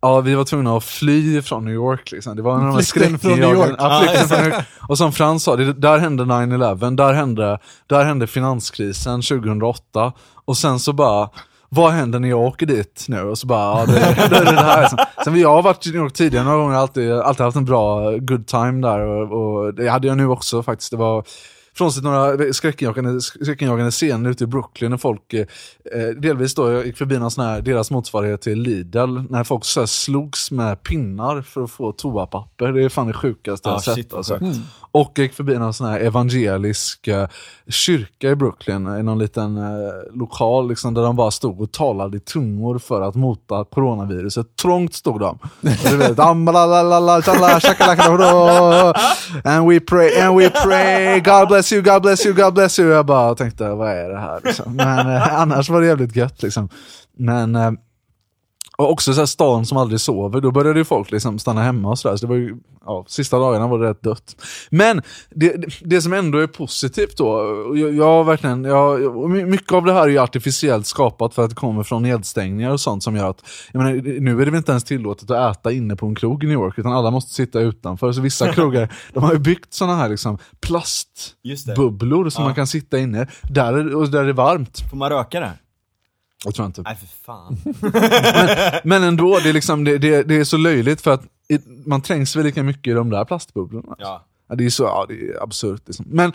Ja, 0.00 0.20
vi 0.20 0.34
var 0.34 0.44
tvungna 0.44 0.76
att 0.76 0.84
fly 0.84 1.42
från 1.42 1.64
New 1.64 1.74
York. 1.74 2.12
Liksom. 2.12 2.36
Det 2.36 2.42
var 2.42 2.54
en 2.54 2.60
av 2.60 2.66
de 2.66 2.72
här. 2.72 2.78
Ja, 2.78 2.84
flykten 2.84 3.18
från 3.18 3.40
New 3.40 3.54
York. 3.54 4.64
Och 4.88 4.98
som 4.98 5.12
Frans 5.12 5.42
sa, 5.42 5.56
det, 5.56 5.72
där 5.72 5.98
hände 5.98 6.24
9-11, 6.24 6.96
där 6.96 7.12
hände, 7.12 7.58
där 7.86 8.04
hände 8.04 8.26
finanskrisen 8.26 9.22
2008. 9.22 10.12
Och 10.44 10.56
sen 10.56 10.78
så 10.78 10.92
bara, 10.92 11.30
vad 11.68 11.92
händer 11.92 12.18
när 12.18 12.28
jag 12.28 12.40
åker 12.40 12.66
dit 12.66 13.04
nu? 13.08 13.20
Och 13.20 13.38
så 13.38 13.46
bara, 13.46 13.80
ja, 13.80 13.86
det, 13.86 13.92
det, 14.30 14.36
är 14.36 14.44
det 14.44 14.60
här. 14.60 14.80
Liksom. 14.80 14.98
Sen 15.24 15.40
jag 15.40 15.54
har 15.54 15.62
varit 15.62 15.86
i 15.86 15.90
New 15.90 16.00
York 16.00 16.12
tidigare 16.12 16.44
några 16.44 16.58
gånger, 16.58 16.76
alltid, 16.76 17.12
alltid 17.12 17.44
haft 17.44 17.56
en 17.56 17.64
bra 17.64 18.10
good 18.10 18.46
time 18.46 18.88
där. 18.88 19.00
Och, 19.00 19.64
och 19.64 19.74
det 19.74 19.88
hade 19.88 20.08
jag 20.08 20.16
nu 20.16 20.26
också 20.26 20.62
faktiskt. 20.62 20.90
Det 20.90 20.96
var 20.96 21.24
Frånsett 21.76 22.04
några 22.04 22.52
skräckinjagande, 22.52 23.20
skräckinjagande 23.20 23.90
scener 23.90 24.30
ute 24.30 24.44
i 24.44 24.46
Brooklyn 24.46 24.90
när 24.90 24.98
folk, 24.98 25.32
eh, 25.34 25.46
delvis 26.20 26.54
då, 26.54 26.72
jag 26.72 26.86
gick 26.86 26.96
förbi 26.96 27.18
någon 27.18 27.30
sån 27.30 27.44
här, 27.44 27.60
deras 27.60 27.90
motsvarighet 27.90 28.40
till 28.42 28.62
Lidl, 28.62 29.18
när 29.30 29.44
folk 29.44 29.64
så 29.64 29.80
här 29.80 29.86
slogs 29.86 30.50
med 30.50 30.82
pinnar 30.82 31.42
för 31.42 31.64
att 31.64 31.70
få 31.70 31.92
toapapper. 31.92 32.72
Det 32.72 32.84
är 32.84 32.88
fan 32.88 33.06
det 33.06 33.12
sjukaste 33.12 33.68
jag 33.68 33.72
Ah, 33.72 33.82
har 33.86 33.94
sett. 33.94 34.14
alltså. 34.14 34.38
sjukt. 34.38 34.58
Och 34.92 35.12
jag 35.14 35.22
gick 35.22 35.34
förbi 35.34 35.58
någon 35.58 35.74
sån 35.74 35.86
här 35.86 36.00
evangelisk 36.00 37.08
eh, 37.08 37.28
kyrka 37.68 38.30
i 38.30 38.34
Brooklyn, 38.36 38.96
i 38.98 39.02
någon 39.02 39.18
liten 39.18 39.56
eh, 39.56 39.62
lokal 40.14 40.68
liksom, 40.68 40.94
där 40.94 41.02
de 41.02 41.16
bara 41.16 41.30
stod 41.30 41.60
och 41.60 41.72
talade 41.72 42.16
i 42.16 42.20
tungor 42.20 42.78
för 42.78 43.00
att 43.00 43.14
mota 43.14 43.64
coronaviruset. 43.64 44.56
Trångt 44.56 44.94
stod 44.94 45.20
de. 45.20 45.38
Och 45.60 45.90
du 45.90 45.96
vet, 45.96 46.18
"Ambalalalala, 46.18 47.22
tjalla, 47.22 47.60
shakalakadoro, 47.60 48.92
and 49.44 49.68
we 49.70 49.80
pray, 49.80 50.20
and 50.20 50.38
we 50.38 50.50
pray, 50.50 51.20
God 51.20 51.48
bless 51.48 51.65
you, 51.72 51.82
God 51.82 52.02
bless 52.02 52.26
you, 52.26 52.34
God 52.34 52.54
bless 52.54 52.78
you. 52.78 52.88
Jag 52.88 53.06
bara 53.06 53.34
tänkte, 53.34 53.68
vad 53.68 53.90
är 53.90 54.08
det 54.08 54.18
här? 54.18 54.40
Liksom. 54.44 54.76
Men 54.76 55.14
eh, 55.14 55.40
annars 55.40 55.70
var 55.70 55.80
det 55.80 55.86
jävligt 55.86 56.16
gött. 56.16 56.42
Liksom. 56.42 56.68
Men 57.18 57.56
eh, 57.56 57.70
och 58.76 58.90
också 58.90 59.12
så 59.14 59.20
här 59.20 59.26
stan 59.26 59.66
som 59.66 59.78
aldrig 59.78 60.00
sover, 60.00 60.40
då 60.40 60.50
började 60.50 60.78
ju 60.78 60.84
folk 60.84 61.10
liksom 61.10 61.38
stanna 61.38 61.62
hemma 61.62 61.88
och 61.90 61.98
sådär. 61.98 62.16
Så 62.16 62.26
det 62.26 62.30
var 62.30 62.36
ju, 62.36 62.56
ja, 62.84 63.04
sista 63.08 63.38
dagarna 63.38 63.66
var 63.66 63.78
det 63.78 63.90
rätt 63.90 64.02
dött. 64.02 64.36
Men 64.70 65.02
det, 65.30 65.64
det, 65.80 66.02
som 66.02 66.12
ändå 66.12 66.38
är 66.38 66.46
positivt 66.46 67.16
då, 67.16 67.38
jag, 67.74 67.94
jag 67.94 68.24
verkligen, 68.24 68.64
jag, 68.64 69.30
mycket 69.30 69.72
av 69.72 69.84
det 69.84 69.92
här 69.92 70.02
är 70.02 70.08
ju 70.08 70.18
artificiellt 70.18 70.86
skapat 70.86 71.34
för 71.34 71.42
att 71.44 71.50
det 71.50 71.56
kommer 71.56 71.82
från 71.82 72.02
nedstängningar 72.02 72.70
och 72.70 72.80
sånt 72.80 73.02
som 73.02 73.16
gör 73.16 73.30
att, 73.30 73.42
jag 73.72 73.82
menar, 73.82 74.20
nu 74.20 74.30
är 74.32 74.44
det 74.44 74.50
väl 74.50 74.54
inte 74.58 74.72
ens 74.72 74.84
tillåtet 74.84 75.30
att 75.30 75.56
äta 75.56 75.72
inne 75.72 75.96
på 75.96 76.06
en 76.06 76.14
krog 76.14 76.44
i 76.44 76.46
New 76.46 76.54
York, 76.54 76.78
utan 76.78 76.92
alla 76.92 77.10
måste 77.10 77.34
sitta 77.34 77.60
utanför. 77.60 78.12
Så 78.12 78.20
vissa 78.20 78.52
krogar, 78.52 78.92
de 79.12 79.22
har 79.22 79.32
ju 79.32 79.38
byggt 79.38 79.74
sådana 79.74 79.96
här 79.96 80.08
liksom 80.08 80.38
plastbubblor 80.60 82.30
som 82.30 82.42
Ja. 82.42 82.48
man 82.48 82.54
kan 82.54 82.66
sitta 82.66 82.98
inne, 82.98 83.26
där 83.42 83.72
är, 83.72 83.94
och 83.94 84.08
där 84.10 84.20
är 84.22 84.26
det 84.26 84.32
varmt. 84.32 84.80
Får 84.90 84.96
man 84.96 85.10
röka 85.10 85.40
där? 85.40 85.52
Jag 86.46 86.54
tror 86.54 86.66
inte. 86.66 86.82
Nej 86.82 86.96
för 86.96 87.06
fan. 87.06 87.56
Men 88.84 89.02
ändå, 89.02 89.38
det 89.42 89.48
är, 89.48 89.52
liksom, 89.52 89.84
det, 89.84 89.98
det, 89.98 90.22
det 90.22 90.36
är 90.36 90.44
så 90.44 90.56
löjligt 90.56 91.00
för 91.00 91.10
att 91.10 91.22
man 91.86 92.00
trängs 92.02 92.36
väl 92.36 92.44
lika 92.44 92.62
mycket 92.62 92.90
i 92.90 92.94
de 92.94 93.10
där 93.10 93.24
plastbubblorna. 93.24 93.96
Ja. 93.98 94.24
Ja, 94.48 94.54
det 94.54 94.64
är 94.66 94.70
så, 94.70 94.82
ja, 94.82 95.06
det 95.08 95.14
är 95.14 95.42
absurt. 95.42 95.82
Liksom. 95.86 96.06
Men 96.08 96.32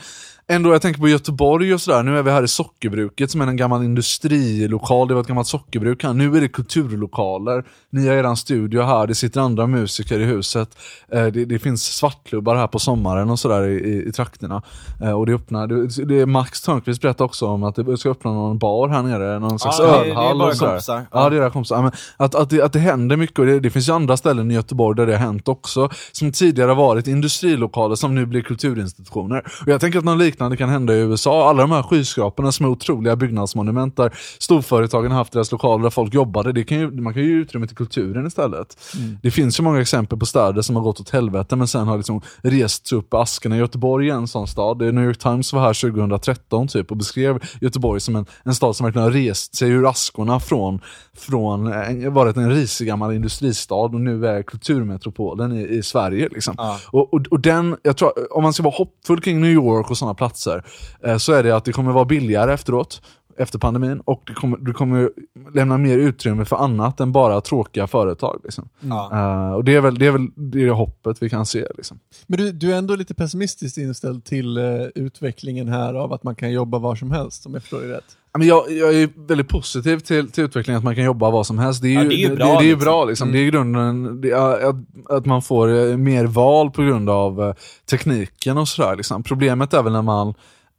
ändå, 0.48 0.72
jag 0.72 0.82
tänker 0.82 1.02
på 1.02 1.08
Göteborg 1.08 1.74
och 1.74 1.82
sådär. 1.82 2.04
Nu 2.04 2.18
är 2.18 2.24
vi 2.24 2.32
här 2.32 2.44
i 2.44 2.48
Sockerbruket 2.48 3.32
som 3.32 3.42
är 3.42 3.48
en 3.48 3.58
gammal 3.58 3.84
industrilokal. 3.84 5.08
Det 5.08 5.14
var 5.14 5.22
ett 5.22 5.28
gammalt 5.28 5.48
sockerbruk 5.48 6.04
här. 6.04 6.14
Nu 6.14 6.38
är 6.38 6.42
det 6.42 6.48
kulturlokaler. 6.48 7.64
Ni 7.90 8.08
har 8.08 8.16
eran 8.16 8.38
studio 8.38 8.82
här. 8.82 9.08
Det 9.08 9.16
sitter 9.16 9.42
andra 9.42 9.68
musiker 9.68 10.20
i 10.20 10.24
huset. 10.26 10.78
Eh, 11.12 11.26
det, 11.26 11.46
det 11.46 11.60
finns 11.60 11.84
svartklubbar 11.84 12.56
här 12.56 12.68
på 12.68 12.80
sommaren 12.80 13.30
och 13.30 13.40
sådär 13.40 13.68
i, 13.68 13.74
i, 13.74 14.08
i 14.08 14.12
trakterna. 14.12 14.62
Eh, 15.02 15.12
och 15.12 15.26
det 15.26 15.34
öppnar, 15.34 15.68
det, 15.68 16.06
det 16.06 16.20
är 16.22 16.26
Max 16.26 16.62
Törnqvist 16.62 17.02
berättade 17.02 17.24
också 17.26 17.48
om 17.48 17.64
att 17.64 17.76
det 17.76 17.98
ska 17.98 18.10
öppna 18.10 18.32
någon 18.34 18.58
bar 18.58 18.88
här 18.88 19.04
nere. 19.04 19.40
Någon 19.40 19.60
slags 19.60 19.80
Ja, 19.80 19.86
det 19.86 19.92
är- 19.92 20.04
det 20.04 20.06
är 20.06 20.12
ölhall 20.12 20.38
bara 20.40 20.54
kompisar. 20.56 21.06
Ja, 21.12 21.30
det 21.30 21.36
är 21.36 21.42
era 21.42 21.50
kompisar. 21.50 21.82
Men 21.82 21.92
att, 22.18 22.36
att, 22.36 22.50
det, 22.50 22.62
att 22.62 22.74
det 22.74 22.80
händer 22.80 23.18
mycket 23.18 23.40
och 23.40 23.46
det, 23.46 23.60
det 23.60 23.70
finns 23.70 23.90
ju 23.90 23.94
andra 23.94 24.18
ställen 24.18 24.52
i 24.52 24.54
Göteborg 24.54 24.98
där 24.98 25.06
det 25.06 25.12
har 25.14 25.20
hänt 25.26 25.48
också. 25.48 25.90
Som 26.12 26.32
tidigare 26.32 26.74
varit 26.74 27.08
industrilokaler 27.08 27.96
som 28.02 28.16
nu 28.16 28.26
blir 28.26 28.42
kulturinstitutioner. 28.42 29.44
Och 29.62 29.68
jag 29.68 29.82
tänker 29.82 30.00
att 30.00 30.06
något 30.06 30.18
liknande 30.18 30.58
kan 30.58 30.70
hända 30.70 30.94
i 30.94 30.98
USA. 30.98 31.50
Alla 31.50 31.62
de 31.62 31.72
här 31.72 31.84
skyskraporna 31.84 32.52
som 32.52 32.66
är 32.66 32.70
otroliga 32.70 33.16
byggnadsmonument 33.16 33.98
där 33.98 34.14
storföretagen 34.40 35.12
har 35.12 35.18
haft 35.18 35.34
deras 35.34 35.52
lokaler 35.52 35.84
där 35.84 35.90
folk 35.90 36.14
jobbade. 36.14 36.52
Det 36.52 36.64
kan 36.64 36.80
ju, 36.80 36.92
man 36.92 37.14
kan 37.14 37.24
ju 37.24 37.30
ge 37.30 37.36
utrymme 37.36 37.68
till 37.68 37.76
kulturen 37.76 38.28
istället. 38.28 38.78
Det 39.22 39.32
finns 39.32 39.60
ju 39.60 39.64
många 39.64 39.82
exempel 39.82 40.18
på 40.18 40.26
städer 40.26 40.62
som 40.62 40.76
har 40.76 40.84
gått 40.84 41.00
åt 41.00 41.10
helvete 41.10 41.56
men 41.56 41.68
sen 41.68 41.88
har 41.88 41.98
liksom 41.98 42.22
rest 42.42 42.94
upp 42.94 43.14
askarna. 43.14 43.58
Göteborg 43.58 44.10
är 44.10 44.14
en 44.14 44.28
sån 44.28 44.48
stad. 44.48 44.78
New 44.78 45.06
York 45.06 45.18
Times 45.18 45.54
var 45.54 45.62
här 45.62 45.92
2013 45.92 46.68
typ 46.68 46.92
och 46.92 46.98
beskrev 46.98 47.40
Göteborg 47.62 48.02
som 48.02 48.16
en, 48.16 48.26
en 48.44 48.56
stad 48.56 48.76
som 48.76 48.84
verkligen 48.86 49.04
har 49.04 49.12
rest 49.12 49.56
sig 49.56 49.70
ur 49.70 49.90
askorna 49.90 50.40
från, 50.40 50.80
från 51.18 51.74
varit 52.14 52.38
en 52.38 52.52
risig 52.52 52.88
gammal 52.88 53.14
industristad 53.14 53.76
och 53.76 54.02
nu 54.02 54.28
är 54.28 54.44
kulturmetropolen 54.44 55.52
i, 55.52 55.68
i 55.68 55.84
Sverige. 55.84 56.30
Liksom. 56.32 56.56
Ja. 56.58 56.80
Och, 56.86 57.14
och, 57.14 57.22
och 57.32 57.40
den, 57.40 57.78
jag 57.92 57.98
tror, 57.98 58.38
om 58.38 58.44
man 58.44 58.54
ska 58.54 58.64
vara 58.64 58.76
hoppfull 58.76 59.22
kring 59.22 59.42
New 59.42 59.52
York 59.52 59.92
och 59.92 59.98
sådana 59.98 60.14
platser, 60.14 60.64
eh, 61.06 61.18
så 61.18 61.34
är 61.34 61.44
det 61.44 61.56
att 61.56 61.66
det 61.66 61.72
kommer 61.72 61.92
vara 61.92 62.06
billigare 62.06 62.54
efteråt, 62.54 63.02
efter 63.42 63.60
pandemin, 63.60 64.00
och 64.06 64.24
det 64.28 64.34
kommer, 64.34 64.58
det 64.58 64.74
kommer 64.74 65.10
lämna 65.54 65.78
mer 65.78 65.98
utrymme 65.98 66.46
för 66.46 66.56
annat 66.56 67.00
än 67.00 67.12
bara 67.12 67.42
tråkiga 67.42 67.88
företag. 67.88 68.42
Liksom. 68.44 68.70
Ja. 68.80 69.10
Eh, 69.14 69.54
och 69.54 69.64
det 69.64 69.76
är 69.76 69.82
väl 69.82 70.00
det, 70.00 70.08
är 70.08 70.12
väl 70.12 70.28
det 70.36 70.64
är 70.64 70.70
hoppet 70.70 71.18
vi 71.22 71.30
kan 71.30 71.46
se. 71.46 71.66
Liksom. 71.78 72.00
Men 72.28 72.40
du, 72.40 72.52
du 72.52 72.74
är 72.74 72.78
ändå 72.78 72.96
lite 72.96 73.14
pessimistiskt 73.14 73.78
inställd 73.78 74.24
till 74.26 74.58
eh, 74.58 74.64
utvecklingen 74.96 75.68
här 75.68 75.94
av 75.94 76.14
att 76.14 76.24
man 76.24 76.36
kan 76.36 76.52
jobba 76.52 76.80
var 76.80 76.96
som 76.96 77.12
helst, 77.12 77.46
om 77.46 77.54
jag 77.54 77.62
förstår 77.62 77.82
det 77.82 77.94
rätt. 77.94 78.18
Men 78.38 78.48
jag, 78.48 78.72
jag 78.72 78.94
är 78.96 79.10
väldigt 79.28 79.50
positiv 79.50 80.00
till, 80.00 80.32
till 80.32 80.44
utvecklingen, 80.44 80.78
att 80.78 80.84
man 80.84 80.96
kan 80.96 81.04
jobba 81.04 81.30
vad 81.30 81.48
som 81.48 81.60
helst. 81.60 81.82
Det 81.82 81.88
är 81.88 81.92
ju, 81.92 82.02
Ja, 82.02 82.08
det 82.08 82.16
är 82.16 82.30
ju 82.30 82.36
bra, 82.36 82.46
det, 82.46 82.52
det 82.52 82.58
är 82.58 82.64
ju 82.64 82.70
liksom. 82.70 82.86
bra 82.86 83.06
liksom. 83.06 83.32
Det 83.32 83.40
är 83.40 83.52
grunden 83.52 84.22
det 84.22 84.32
är, 84.32 84.70
att, 84.70 84.76
att 85.10 85.26
man 85.26 85.42
får 85.42 85.90
eh, 85.90 85.98
mer 85.98 86.26
val 86.26 86.72
på 86.72 86.82
grund 86.82 87.10
av 87.10 87.54
tekniken 87.90 88.58
och 88.58 88.68
sådär. 88.68 88.96
Liksom. 88.96 89.24
Problemet 89.24 89.74
är 89.74 89.84
väl 89.84 89.94
när 89.94 90.02
man 90.02 90.34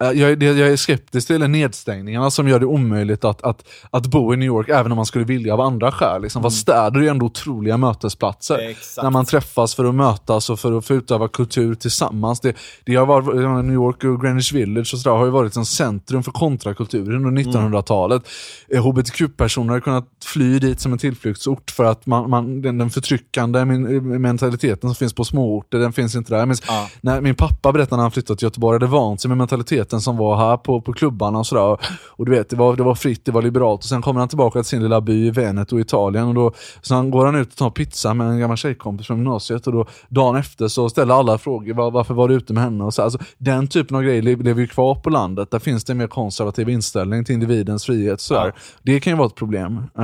jag 0.05 0.31
är, 0.31 0.37
det 0.37 0.47
jag 0.47 0.69
är 0.69 0.77
skeptisk 0.77 1.27
till 1.27 1.41
nedstängningarna 1.51 2.31
som 2.31 2.49
gör 2.49 2.61
det 2.61 2.67
omöjligt 2.67 3.25
att, 3.25 3.43
att, 3.43 3.65
att 3.91 4.07
bo 4.07 4.35
i 4.35 4.37
New 4.37 4.47
York 4.47 4.69
även 4.69 4.93
om 4.93 4.97
man 4.97 5.07
skulle 5.07 5.25
vilja 5.25 5.55
av 5.55 5.61
andra 5.61 5.93
skäl. 5.93 6.23
Liksom. 6.23 6.43
Fast 6.43 6.57
städer 6.57 6.99
är 6.99 7.03
ju 7.03 7.09
ändå 7.09 7.27
otroliga 7.27 7.77
mötesplatser. 7.77 8.59
Exakt. 8.59 9.03
När 9.03 9.11
man 9.11 9.25
träffas 9.25 9.75
för 9.75 9.85
att 9.85 9.95
mötas 9.95 10.51
och 10.51 10.61
för 10.61 10.79
att 10.79 10.87
få 10.87 10.95
utöva 10.95 11.29
kultur 11.29 11.75
tillsammans. 11.75 12.41
Det, 12.41 12.57
det 12.85 12.95
har 12.95 13.07
varit, 13.07 13.41
jag 13.43 13.65
New 13.65 13.75
York 13.75 14.05
och 14.05 14.21
Greenwich 14.21 14.53
Village 14.53 14.95
och 14.95 15.01
sådär 15.01 15.17
har 15.17 15.25
ju 15.25 15.31
varit 15.31 15.57
en 15.57 15.67
centrum 15.67 16.23
för 16.23 16.33
kontrakulturen 16.33 17.27
under 17.27 17.43
1900-talet. 17.43 18.23
Eh, 18.69 18.83
HBTQ-personer 18.83 19.73
har 19.73 19.81
kunnat 19.81 20.09
fly 20.25 20.59
dit 20.59 20.81
som 20.81 20.93
en 20.93 20.99
tillflyktsort 20.99 21.71
för 21.71 21.85
att 21.85 22.07
man, 22.07 22.31
man, 22.31 22.63
den, 22.63 22.79
den 22.79 22.91
förtryckande 22.91 23.65
mentaliteten 23.65 24.91
som 24.91 24.95
finns 24.95 25.15
på 25.15 25.25
småorter, 25.25 25.79
den 25.79 25.93
finns 25.93 26.15
inte 26.15 26.33
där. 26.33 26.39
Jag 26.39 26.49
minns, 26.49 26.63
Ja. 26.67 26.89
när 27.01 27.21
min 27.21 27.35
pappa 27.35 27.73
berättade 27.73 27.97
när 27.97 28.03
han 28.03 28.11
flyttade 28.11 28.39
till 28.39 28.47
Göteborg, 28.47 28.75
hade 28.75 28.87
vant 28.87 29.21
sig 29.21 29.29
med 29.29 29.39
mentaliteten 29.39 29.92
som 30.01 30.17
var 30.17 30.37
här 30.37 30.57
på, 30.57 30.81
på 30.81 30.93
klubbarna 30.93 31.39
och 31.39 31.47
sådär. 31.47 31.79
Och 32.09 32.27
du 32.27 32.33
vet, 32.33 32.51
det 32.51 32.57
var, 32.57 32.77
det 32.77 32.83
var 32.83 32.95
fritt, 32.95 33.25
det 33.25 33.33
var 33.33 33.43
liberalt. 33.43 33.81
Och 33.81 33.89
sen 33.89 34.03
kommer 34.03 34.21
han 34.21 34.29
tillbaka 34.29 34.59
till 34.59 34.69
sin 34.69 34.83
lilla 34.83 35.01
by 35.01 35.27
i 35.27 35.31
Veneto, 35.31 35.81
Italien. 35.81 36.29
Och 36.29 36.35
då, 36.35 36.53
så 36.81 36.95
han 36.95 37.11
går 37.11 37.27
han 37.27 37.35
ut 37.35 37.49
och 37.49 37.57
tar 37.57 37.71
pizza 37.71 38.15
med 38.15 38.27
en 38.27 38.39
gammal 38.39 38.57
tjejkompis 38.57 39.07
från 39.07 39.17
gymnasiet. 39.17 39.67
Och 39.67 39.73
då, 39.73 39.87
dagen 40.09 40.37
efter 40.37 40.69
så 40.69 40.89
ställer 40.89 41.15
alla 41.15 41.39
frågor, 41.39 41.75
var, 41.75 41.91
varför 41.91 42.15
var 42.15 42.29
du 42.29 42.35
ute 42.35 42.53
med 42.53 42.63
henne? 42.63 42.85
Och 42.85 42.95
så, 42.95 43.03
alltså, 43.03 43.19
den 43.39 43.69
typen 43.69 43.97
av 43.97 44.03
grejer 44.03 44.23
lever 44.23 44.61
ju 44.61 44.67
kvar 44.67 44.95
på 44.95 45.11
landet. 45.11 45.51
Där 45.51 45.59
finns 45.59 45.85
det 45.85 45.93
en 45.93 45.99
mer 45.99 46.07
konservativ 46.07 46.69
inställning 46.69 47.25
till 47.25 47.35
individens 47.35 47.85
frihet. 47.85 48.21
Sådär. 48.21 48.47
Ja. 48.47 48.53
Det 48.83 49.01
kan 49.01 49.13
ju 49.13 49.17
vara 49.17 49.27
ett 49.27 49.35
problem. 49.35 49.77
Uh, 49.99 50.03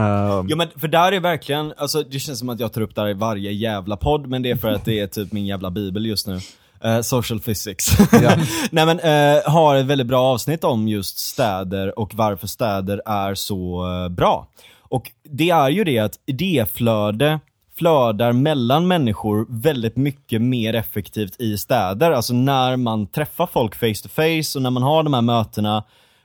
Ja 0.49 0.57
men 0.57 0.68
för 0.76 0.89
där 0.89 1.12
är 1.12 1.20
verkligen, 1.20 1.72
alltså 1.76 2.03
det 2.03 2.18
känns 2.18 2.39
som 2.39 2.49
att 2.49 2.61
jag 2.61 2.72
tar 2.72 2.80
upp 2.80 2.95
det 2.95 3.01
här 3.01 3.09
i 3.09 3.14
varje 3.14 3.53
jävla 3.53 3.97
podd, 3.97 4.26
men 4.26 4.43
det 4.43 4.51
är 4.51 4.57
för 4.57 4.68
att 4.68 4.84
det 4.84 5.01
är 5.01 5.07
typ 5.07 5.32
min 5.32 5.47
jävla 5.47 5.70
bibel 5.70 6.07
just 6.07 6.26
nu. 6.26 6.39
Eh, 6.84 7.00
social 7.00 7.40
physics. 7.40 7.88
Nej 8.70 8.86
men, 8.86 9.00
eh, 9.00 9.42
har 9.52 9.76
ett 9.76 9.86
väldigt 9.86 10.06
bra 10.06 10.22
avsnitt 10.22 10.64
om 10.64 10.88
just 10.88 11.18
städer 11.18 11.98
och 11.98 12.14
varför 12.14 12.46
städer 12.46 13.02
är 13.06 13.34
så 13.34 13.86
eh, 13.86 14.08
bra. 14.08 14.48
Och 14.78 15.10
det 15.24 15.50
är 15.50 15.68
ju 15.68 15.84
det 15.84 15.98
att 15.98 16.18
idéflöde 16.26 17.40
flödar 17.78 18.32
mellan 18.32 18.88
människor 18.88 19.46
väldigt 19.48 19.96
mycket 19.96 20.42
mer 20.42 20.74
effektivt 20.74 21.40
i 21.40 21.58
städer. 21.58 22.10
Alltså 22.10 22.34
när 22.34 22.76
man 22.76 23.06
träffar 23.06 23.46
folk 23.46 23.74
face 23.74 24.02
to 24.02 24.08
face 24.08 24.58
och 24.58 24.62
när 24.62 24.70
man 24.70 24.82
har 24.82 25.02
de 25.02 25.14
här 25.14 25.22
mötena 25.22 25.84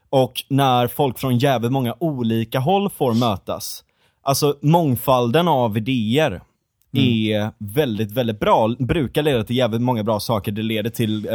och 0.09 0.43
när 0.47 0.87
folk 0.87 1.19
från 1.19 1.37
jävligt 1.37 1.71
många 1.71 1.95
olika 1.99 2.59
håll 2.59 2.89
får 2.89 3.13
mötas. 3.13 3.83
Alltså 4.21 4.55
mångfalden 4.61 5.47
av 5.47 5.77
idéer 5.77 6.41
är 6.93 7.51
väldigt, 7.57 8.11
väldigt 8.11 8.39
bra. 8.39 8.75
Brukar 8.79 9.21
leda 9.23 9.43
till 9.43 9.55
jävligt 9.57 9.81
många 9.81 10.03
bra 10.03 10.19
saker. 10.19 10.51
Det 10.51 10.61
leder 10.61 10.89
till 10.89 11.27
eh, 11.27 11.33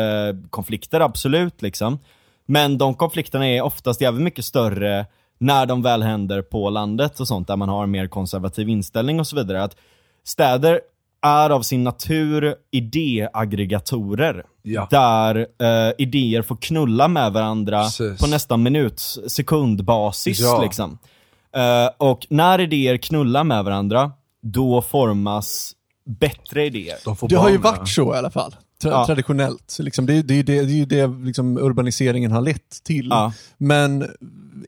konflikter, 0.51 1.01
absolut 1.01 1.63
liksom. 1.63 1.99
Men 2.47 2.79
de 2.79 2.95
konflikterna 2.95 3.49
är 3.49 3.63
oftast 3.63 4.01
jävligt 4.01 4.23
mycket 4.25 4.45
större 4.45 5.07
när 5.39 5.67
de 5.67 5.83
väl 5.83 6.03
händer 6.03 6.43
på 6.43 6.71
landet 6.71 7.21
och 7.21 7.29
sånt, 7.29 7.49
där 7.49 7.57
man 7.57 7.69
har 7.69 7.83
en 7.83 7.91
mer 7.91 8.07
konservativ 8.07 8.69
inställning 8.69 9.21
och 9.21 9.27
så 9.27 9.37
vidare. 9.37 9.63
Att 9.63 9.77
städer 10.25 10.81
är 11.23 11.51
av 11.51 11.63
sin 11.63 11.85
natur 11.85 12.55
idéaggregatorer. 12.71 14.45
Ja. 14.63 14.87
Där 14.91 15.37
eh, 15.37 15.93
idéer 15.99 16.43
får 16.43 16.57
knulla 16.57 17.09
med 17.09 17.33
varandra 17.33 17.83
Precis. 17.83 18.21
på 18.21 18.27
nästan 18.27 18.63
minut, 18.63 19.01
sekundbasis 19.27 20.41
Ja. 20.41 20.63
liksom. 20.63 20.99
Eh, 21.57 21.91
och 21.97 22.27
när 22.31 22.61
idéer 22.61 22.97
knullar 22.97 23.45
med 23.45 23.65
varandra 23.65 24.13
då 24.43 24.83
formas 24.83 25.73
bättre 26.21 26.67
idéer. 26.67 26.97
De 27.05 27.17
får 27.17 27.29
Det 27.29 27.37
har 27.37 27.51
ju 27.51 27.57
varit 27.59 27.89
så 27.89 28.15
i 28.15 28.19
alla 28.19 28.31
fall. 28.31 28.55
Tra 28.83 28.91
Ja. 28.91 29.07
Traditionellt. 29.07 29.65
Så 29.67 29.83
Liksom, 29.83 30.07
det, 30.07 30.15
är- 30.15 30.23
det, 30.23 30.43
det, 30.43 30.63
det 30.63 30.73
är 30.73 30.77
ju 30.77 30.85
det 30.85 31.07
liksom 31.07 31.59
urbaniseringen 31.59 32.33
har 32.33 32.41
lett 32.41 32.85
till. 32.85 33.07
Ja. 33.11 33.33
Men 33.59 34.07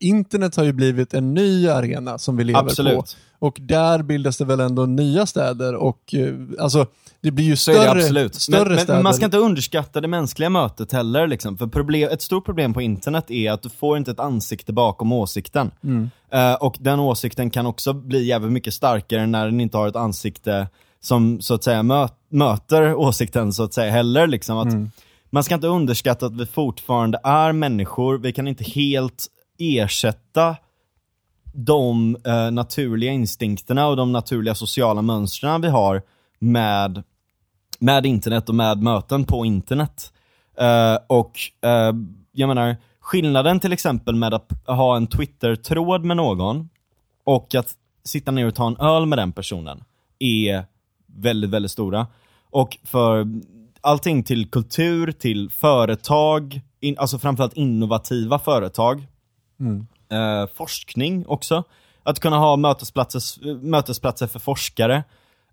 internet 0.01 0.57
har 0.57 0.65
ju 0.65 0.73
blivit 0.73 1.15
en 1.15 1.35
ny 1.35 1.69
arena 1.69 2.19
som 2.19 2.37
vi 2.37 2.45
lever 2.45 2.61
på. 2.61 2.67
Absolut. 2.67 3.17
Och 3.39 3.59
där 3.61 4.03
bildas 4.03 4.39
det 4.39 4.45
väl 4.45 4.61
ändå 4.61 4.87
nya 4.87 5.27
städer 5.27 5.75
och 5.75 6.15
eh, 6.15 6.35
alltså 6.59 6.87
det 7.21 7.31
blir 7.31 7.45
ju 7.45 7.57
större, 7.57 7.91
absolut. 7.91 8.35
större 8.35 8.69
Men, 8.69 8.79
städer. 8.79 8.95
men 8.95 9.03
man 9.03 9.15
ska 9.15 9.25
inte 9.25 9.37
underskatta 9.39 10.01
det 10.01 10.09
mänskliga 10.09 10.51
mötet 10.51 10.93
heller. 10.93 11.27
Liksom. 11.27 11.59
För 11.59 11.67
problem, 11.67 12.09
ett 12.13 12.23
stort 12.23 12.45
problem 12.45 12.75
på 12.75 12.81
internet 12.83 13.31
är 13.31 13.53
att 13.53 13.63
du 13.63 13.69
får 13.71 13.97
inte 13.99 14.11
ett 14.11 14.21
ansikte 14.21 14.73
bakom 14.73 15.13
åsikten. 15.13 15.71
Mm. 15.85 16.11
Eh, 16.33 16.55
och 16.55 16.77
den 16.81 17.01
åsikten 17.01 17.51
kan 17.51 17.67
också 17.67 17.93
bli 17.93 18.25
jävligt 18.25 18.53
mycket 18.53 18.75
starkare 18.75 19.27
när 19.27 19.45
den 19.45 19.61
inte 19.61 19.77
har 19.77 19.89
ett 19.89 19.97
ansikte 19.97 20.69
som 21.01 21.41
så 21.41 21.55
att 21.55 21.65
säga 21.65 21.83
mö, 21.83 22.09
möter 22.29 22.95
åsikten 22.95 23.53
så 23.53 23.63
att 23.63 23.75
säga 23.75 23.93
heller. 23.93 24.27
Liksom. 24.27 24.59
Att 24.59 24.73
Mm. 24.73 24.91
Man 25.33 25.45
ska 25.45 25.55
inte 25.55 25.67
underskatta 25.67 26.27
att 26.27 26.37
vi 26.37 26.47
fortfarande 26.47 27.19
är 27.25 27.53
människor. 27.53 28.19
Vi 28.19 28.33
kan 28.33 28.49
inte 28.49 28.65
helt 28.65 29.27
ersätta 29.59 30.57
de 31.53 32.17
eh, 32.25 32.51
naturliga 32.51 33.13
instinkterna 33.13 33.87
och 33.87 33.97
de 33.97 34.13
naturliga 34.13 34.55
sociala 34.55 35.03
mönstren 35.03 35.61
vi 35.61 35.69
har 35.69 36.03
med, 36.39 37.03
med 37.79 38.07
internet 38.07 38.49
och 38.49 38.55
med 38.55 38.83
möten 38.83 39.25
på 39.25 39.45
internet. 39.45 40.13
Eh, 40.59 40.99
och 41.07 41.33
jag 42.33 42.49
menar, 42.49 42.77
skillnaden 43.11 43.61
till 43.61 43.73
exempel 43.73 44.15
med 44.15 44.35
att 44.35 44.53
ha 44.67 44.97
en 44.97 45.07
Twitter-tråd 45.07 46.05
med 46.05 46.17
någon 46.17 46.69
och 47.25 47.55
att 47.55 47.75
sitta 48.05 48.31
ner 48.31 48.47
och 48.47 48.55
ta 48.55 48.67
en 48.67 48.77
öl 48.77 49.07
med 49.07 49.19
den 49.19 49.33
personen 49.33 49.85
är 50.19 50.65
väldigt, 51.07 51.51
väldigt 51.51 51.71
stora. 51.71 52.07
Och 52.51 52.79
för 52.85 53.27
allting 53.81 54.23
till 54.23 54.51
kultur, 54.51 55.13
till 55.13 55.51
företag, 55.51 56.61
in, 56.81 56.99
alltså 56.99 57.19
framförallt 57.19 57.53
innovativa 57.53 58.39
företag, 58.39 59.07
eh, 60.11 60.47
forskning 60.55 61.25
också. 61.27 61.65
Att 62.03 62.21
kunna 62.21 62.39
ha 62.39 62.57
mötesplatser, 62.57 63.55
mötesplatser 63.55 64.27
för 64.27 64.39
forskare. 64.39 65.05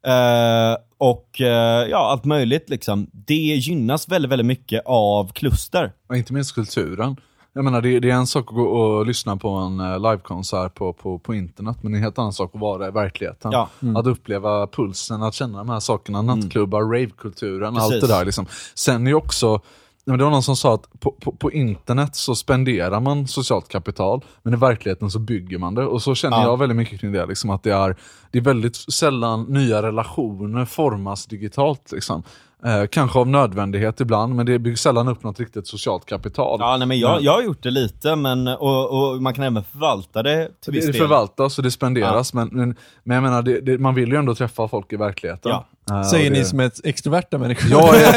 Eh, 0.05 0.77
och 0.97 1.41
eh, 1.41 1.87
ja, 1.89 2.11
allt 2.11 2.25
möjligt 2.25 2.69
liksom. 2.69 3.09
Det 3.13 3.33
gynnas 3.33 4.07
väldigt, 4.09 4.31
väldigt 4.31 4.47
mycket 4.47 4.81
av 4.85 5.31
kluster. 5.31 5.91
Och 6.09 6.17
inte 6.17 6.33
minst 6.33 6.55
kulturen. 6.55 7.17
Jag 7.57 7.63
menar, 7.63 7.81
det, 7.81 7.99
det 7.99 8.09
är 8.09 8.15
en 8.15 8.27
sak 8.27 8.47
att 8.49 8.55
gå 8.55 8.63
och 8.63 9.05
lyssna 9.05 9.37
på 9.37 9.49
en 9.49 9.79
eh, 9.79 9.99
livekonsert 9.99 10.73
på, 10.73 10.93
på, 10.93 11.19
på 11.19 11.35
internet, 11.35 11.77
men 11.81 11.91
det 11.91 11.95
är 11.95 11.97
en 11.97 12.03
helt 12.03 12.19
annan 12.19 12.33
sak 12.33 12.51
att 12.55 12.61
vara 12.61 12.87
i 12.87 12.91
verkligheten. 12.91 13.51
Ja. 13.51 13.69
Att 13.95 14.07
uppleva 14.07 14.67
pulsen, 14.67 15.23
att 15.23 15.33
känna 15.33 15.57
de 15.57 15.69
här 15.69 15.79
sakerna, 15.79 16.21
nattklubbar, 16.21 16.81
ravekulturen, 16.81 17.77
allt 17.77 18.01
det 18.01 18.07
där. 18.07 18.25
Liksom. 18.25 18.45
Sen 18.75 19.07
är 19.07 19.13
också, 19.13 19.61
men 20.05 20.17
det 20.17 20.23
var 20.23 20.31
någon 20.31 20.43
som 20.43 20.55
sa 20.55 20.73
att 20.73 20.99
på, 20.99 21.11
på, 21.11 21.31
på 21.31 21.51
internet 21.51 22.15
så 22.15 22.35
spenderar 22.35 22.99
man 22.99 23.27
socialt 23.27 23.67
kapital, 23.67 24.25
men 24.43 24.53
i 24.53 24.57
verkligheten 24.57 25.11
så 25.11 25.19
bygger 25.19 25.57
man 25.57 25.75
det. 25.75 25.85
Och 25.85 26.01
så 26.01 26.15
känner 26.15 26.37
Ja. 26.37 26.43
jag 26.43 26.57
väldigt 26.59 26.77
mycket 26.77 26.99
kring 26.99 27.11
det, 27.11 27.25
liksom, 27.25 27.49
att 27.49 27.63
det 27.63 27.73
är, 27.73 27.95
det 28.31 28.37
är 28.37 28.43
väldigt 28.43 28.75
sällan 28.75 29.43
nya 29.43 29.81
relationer 29.81 30.65
formas 30.65 31.25
digitalt. 31.25 31.91
Liksom. 31.91 32.23
Eh, 32.65 32.85
kanske 32.91 33.19
av 33.19 33.27
nödvändighet 33.27 33.99
ibland, 33.99 34.35
men 34.35 34.45
det 34.45 34.59
byggs 34.59 34.81
sällan 34.81 35.07
upp 35.07 35.23
något 35.23 35.39
riktigt 35.39 35.67
socialt 35.67 36.05
kapital. 36.05 36.57
Ja, 36.61 36.77
nej, 36.77 36.87
men 36.87 36.99
jag, 36.99 37.21
jag 37.21 37.31
har 37.33 37.41
gjort 37.41 37.63
det 37.63 37.71
lite, 37.71 38.15
men, 38.15 38.47
och, 38.47 39.11
och 39.13 39.21
man 39.21 39.33
kan 39.33 39.43
även 39.43 39.63
förvalta 39.63 40.23
det 40.23 40.49
till 40.61 40.73
viss 40.73 40.85
Det 40.85 40.91
del. 40.91 41.01
förvaltas 41.01 41.57
och 41.57 41.63
det 41.63 41.71
spenderas, 41.71 42.33
men, 42.33 42.47
men, 42.51 42.75
men 43.03 43.15
jag 43.15 43.23
menar, 43.23 43.41
det, 43.41 43.61
det, 43.61 43.77
man 43.77 43.95
vill 43.95 44.09
ju 44.09 44.17
ändå 44.17 44.35
träffa 44.35 44.67
folk 44.67 44.93
i 44.93 44.95
verkligheten. 44.95 45.51
Ja. 45.51 45.65
Eh, 45.91 46.03
Säger 46.03 46.25
och 46.25 46.31
ni 46.31 46.39
det, 46.39 46.45
som 46.45 46.59
är 46.59 46.65
ett 46.65 46.79
extroverta 46.83 47.37
människor. 47.37 47.71
Jag 47.71 47.95
är 48.01 48.15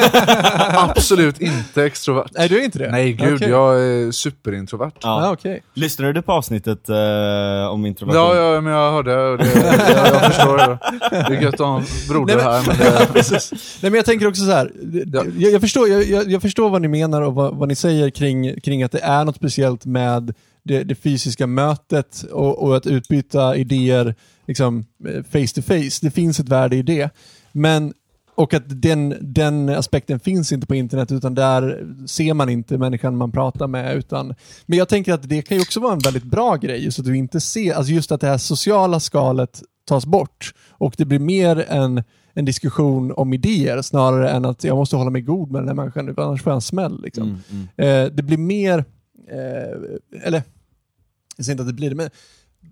absolut 0.90 1.40
inte 1.40 1.84
extrovert. 1.84 2.28
Nej, 2.34 2.48
du 2.48 2.58
är 2.60 2.64
inte 2.64 2.78
det? 2.78 2.90
Nej 2.90 3.12
gud, 3.12 3.34
Okej. 3.34 3.48
jag 3.48 3.80
är 3.80 4.10
superintrovert. 4.12 4.92
Ja. 5.02 5.22
Ja, 5.24 5.32
okej. 5.32 5.62
Lyssnade 5.74 6.12
du 6.12 6.22
på 6.22 6.32
avsnittet 6.32 6.88
eh, 6.88 6.96
om 7.70 7.86
introversion? 7.86 8.22
Ja, 8.36 8.54
ja, 8.54 8.60
men 8.60 8.72
jag 8.72 8.92
hörde 8.92 9.16
och 9.30 9.38
det. 9.38 9.44
Jag, 9.54 10.14
jag 10.14 10.24
förstår. 10.34 10.56
Det 10.58 10.78
Det 11.10 11.36
är 11.36 11.42
gött 11.42 11.54
att 11.54 11.60
ha 11.60 11.76
en 11.78 11.84
broder 12.08 12.36
Nej, 12.36 12.44
men- 12.44 12.52
här, 12.52 12.62
men 12.66 13.22
det. 13.30 13.50
Nej, 13.52 13.90
men 13.90 13.94
jag 13.94 14.04
tänker 14.04 14.28
också 14.28 14.42
så 14.44 14.50
här. 14.50 14.72
Ja. 15.12 15.24
Jag, 15.38 15.52
jag, 15.52 15.60
förstår, 15.60 15.88
jag, 15.88 16.04
jag, 16.04 16.30
jag 16.30 16.42
förstår 16.42 16.70
vad 16.70 16.82
ni 16.82 16.88
menar 16.88 17.22
och 17.22 17.34
vad, 17.34 17.56
vad 17.56 17.68
ni 17.68 17.74
säger 17.74 18.10
kring, 18.10 18.60
kring 18.60 18.82
att 18.82 18.92
det 18.92 19.00
är 19.02 19.24
något 19.24 19.36
speciellt 19.36 19.86
med 19.86 20.34
det, 20.64 20.82
det 20.82 20.94
fysiska 20.94 21.46
mötet 21.46 22.24
och, 22.32 22.62
och 22.62 22.76
att 22.76 22.86
utbyta 22.86 23.56
idéer 23.56 24.14
liksom, 24.46 24.84
eh, 25.08 25.22
face 25.22 25.54
to 25.54 25.62
face. 25.62 25.98
Det 26.02 26.10
finns 26.10 26.40
ett 26.40 26.48
värde 26.48 26.76
i 26.76 26.82
det. 26.82 27.10
Men, 27.53 27.94
och 28.34 28.55
att 28.55 28.82
den, 28.82 29.14
den 29.20 29.68
aspekten 29.68 30.20
finns 30.20 30.53
inte 30.53 30.66
på 30.66 30.74
internet 30.74 31.12
utan 31.12 31.34
där 31.34 31.86
ser 32.07 32.34
man 32.34 32.48
inte 32.48 32.78
människan 32.78 33.16
man 33.16 33.32
pratar 33.32 33.66
med. 33.66 33.96
Utan, 33.96 34.34
men 34.66 34.78
jag 34.78 34.88
tänker 34.88 35.12
att 35.12 35.28
det 35.28 35.42
kan 35.42 35.57
ju 35.57 35.62
också 35.62 35.80
vara 35.80 35.92
en 35.92 35.98
väldigt 35.98 36.24
bra 36.24 36.57
grej, 36.57 36.84
just 36.84 36.98
att 36.98 37.05
du 37.05 37.16
inte 37.16 37.40
ser, 37.40 37.74
alltså 37.74 37.92
just 37.92 38.12
att 38.12 38.20
det 38.20 38.26
här 38.26 38.38
sociala 38.38 39.01
skalet 39.01 39.62
tas 39.84 40.07
bort 40.07 40.55
och 40.70 40.94
det 40.98 41.05
blir 41.05 41.18
mer 41.18 41.64
en, 41.68 42.03
en 42.34 42.44
diskussion 42.44 43.12
om 43.16 43.32
idéer 43.32 43.82
snarare 43.82 44.30
än 44.30 44.44
att 44.44 44.64
jag 44.64 44.76
måste 44.76 44.96
hålla 44.96 45.11
mig 45.11 45.22
god 45.22 45.51
med 45.51 45.61
den 45.61 45.68
här 45.68 45.74
människan, 45.74 46.14
annars 46.16 46.42
får 46.42 46.51
jag 46.51 46.57
en 46.57 46.61
smäll. 46.61 47.03
Liksom. 47.03 47.22
Mm, 47.22 47.68
mm. 47.76 48.07
Eh, 48.07 48.12
det 48.12 48.22
blir 48.22 48.38
mer, 48.38 48.84
eh, 49.28 50.26
eller 50.26 50.42
jag 51.36 51.44
säger 51.44 51.55
inte 51.55 51.62
att 51.62 51.68
det 51.68 51.74
blir 51.74 51.90
det, 51.90 51.96
men 51.96 52.11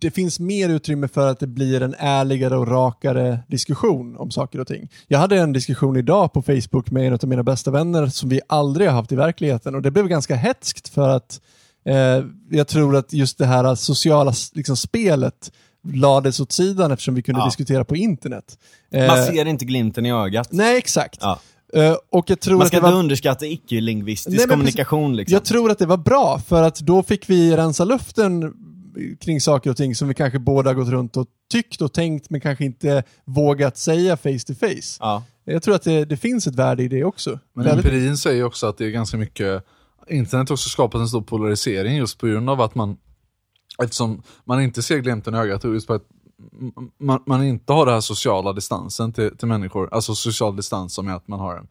det 0.01 0.11
finns 0.11 0.41
mer 0.41 0.69
utrymme 0.69 1.09
för 1.09 1.29
att 1.31 1.41
det 1.41 1.47
blir 1.47 1.83
en 1.83 1.95
ärligare 1.99 2.57
och 2.57 2.69
rakare 2.69 3.39
diskussion 3.49 4.17
om 4.17 4.31
saker 4.31 4.61
och 4.61 4.67
ting. 4.67 4.89
Jag 5.09 5.19
hade 5.19 5.37
en 5.39 5.53
diskussion 5.53 5.97
idag 5.97 6.33
på 6.33 6.43
Facebook 6.43 6.91
med 6.91 7.07
en 7.07 7.13
av 7.13 7.25
mina 7.29 7.43
bästa 7.43 7.71
vänner 7.71 8.07
som 8.07 8.29
vi 8.29 8.41
aldrig 8.49 8.89
har 8.89 8.95
haft 8.95 9.13
i 9.13 9.17
verkligheten 9.17 9.75
och 9.75 9.83
det 9.83 9.91
blev 9.91 10.09
ganska 10.09 10.37
hetskt 10.37 10.89
för 10.89 11.09
att 11.09 11.41
eh, 11.87 12.25
jag 12.51 12.69
tror 12.69 12.97
att 12.97 13.13
just 13.13 13.39
det 13.39 13.47
här 13.47 13.75
sociala 13.75 14.33
liksom, 14.55 14.77
spelet 14.77 15.53
lades 15.93 16.41
åt 16.41 16.53
sidan 16.53 16.93
eftersom 16.93 17.15
vi 17.15 17.23
kunde 17.23 17.41
Ja. 17.41 17.45
diskutera 17.45 17.85
på 17.85 17.97
internet. 17.97 18.59
Eh, 18.93 19.07
Man 19.07 19.25
ser 19.27 19.45
inte 19.45 19.65
glimten 19.65 20.07
i 20.07 20.13
ögat. 20.13 20.49
Nej, 20.53 20.79
exakt. 20.79 21.19
Ja. 21.21 21.39
Eh, 21.75 21.95
och 22.11 22.31
jag 22.31 22.41
tror 22.41 22.55
Man 22.57 22.63
att 22.63 22.69
ska 22.69 22.77
det 22.77 22.79
inte 22.87 22.93
var... 22.93 22.99
underskatta 22.99 23.47
icke-lingvistisk 23.47 24.49
kommunikation. 24.49 25.17
Liksom. 25.17 25.33
Jag 25.35 25.45
tror 25.45 25.71
att 25.71 25.79
det 25.79 25.87
var 25.87 25.97
bra, 25.97 26.41
för 26.47 26.63
att 26.63 26.81
då 26.81 27.03
fick 27.03 27.31
vi 27.31 27.57
rensa 27.57 27.85
luften 27.85 28.55
kring 29.21 29.41
saker 29.41 29.71
och 29.71 29.77
ting 29.77 29.95
som 29.95 30.09
vi 30.09 30.15
kanske 30.15 30.39
båda 30.39 30.75
gått 30.75 30.89
runt 30.89 31.17
och 31.17 31.27
tyckt 31.53 31.83
och 31.83 31.93
tänkt, 31.93 32.31
men 32.31 32.41
kanske 32.41 32.65
inte 32.65 33.03
vågat 33.25 33.77
säga 33.77 34.17
face 34.17 34.39
to 34.47 34.55
face. 34.55 34.97
ja. 35.01 35.25
Jag 35.45 35.63
tror 35.63 35.75
att 35.75 35.83
det, 35.83 36.05
det 36.05 36.17
finns 36.17 36.47
ett 36.47 36.55
värde 36.55 36.83
i 36.83 36.89
det 36.89 37.05
också. 37.05 37.39
men 37.53 37.65
Väldigt- 37.65 37.85
empirin 37.87 38.17
säger 38.17 38.45
också 38.45 38.67
att 38.67 38.79
det 38.79 38.85
är 38.87 38.91
ganska 38.91 39.17
mycket, 39.17 39.65
internet 40.09 40.49
har 40.49 40.55
också 40.55 40.69
skapat 40.69 41.01
en 41.01 41.09
stor 41.09 41.23
polarisering 41.23 41.97
just 41.97 42.19
på 42.19 42.27
grund 42.27 42.51
av 42.51 42.61
att 42.61 42.75
man, 42.75 42.97
eftersom 43.83 44.23
man 44.45 44.63
inte 44.63 44.83
ser 44.83 44.99
glimten 44.99 45.35
i 45.35 45.39
ögat 45.39 45.65
och 45.65 45.75
just 45.75 45.87
på 45.87 45.95
att 45.95 46.03
man, 46.99 47.23
man 47.27 47.45
inte 47.45 47.73
har 47.73 47.87
den 47.87 47.95
här 47.95 48.01
sociala 48.01 48.53
distansen 48.53 49.13
till, 49.13 49.37
till 49.37 49.49
människor, 49.49 49.89
alltså 49.95 50.15
social 50.15 50.57
distans 50.57 50.95
som 50.95 51.09
är 51.09 51.13
att 51.13 51.29
man 51.29 51.41
har 51.41 51.57
en 51.57 51.69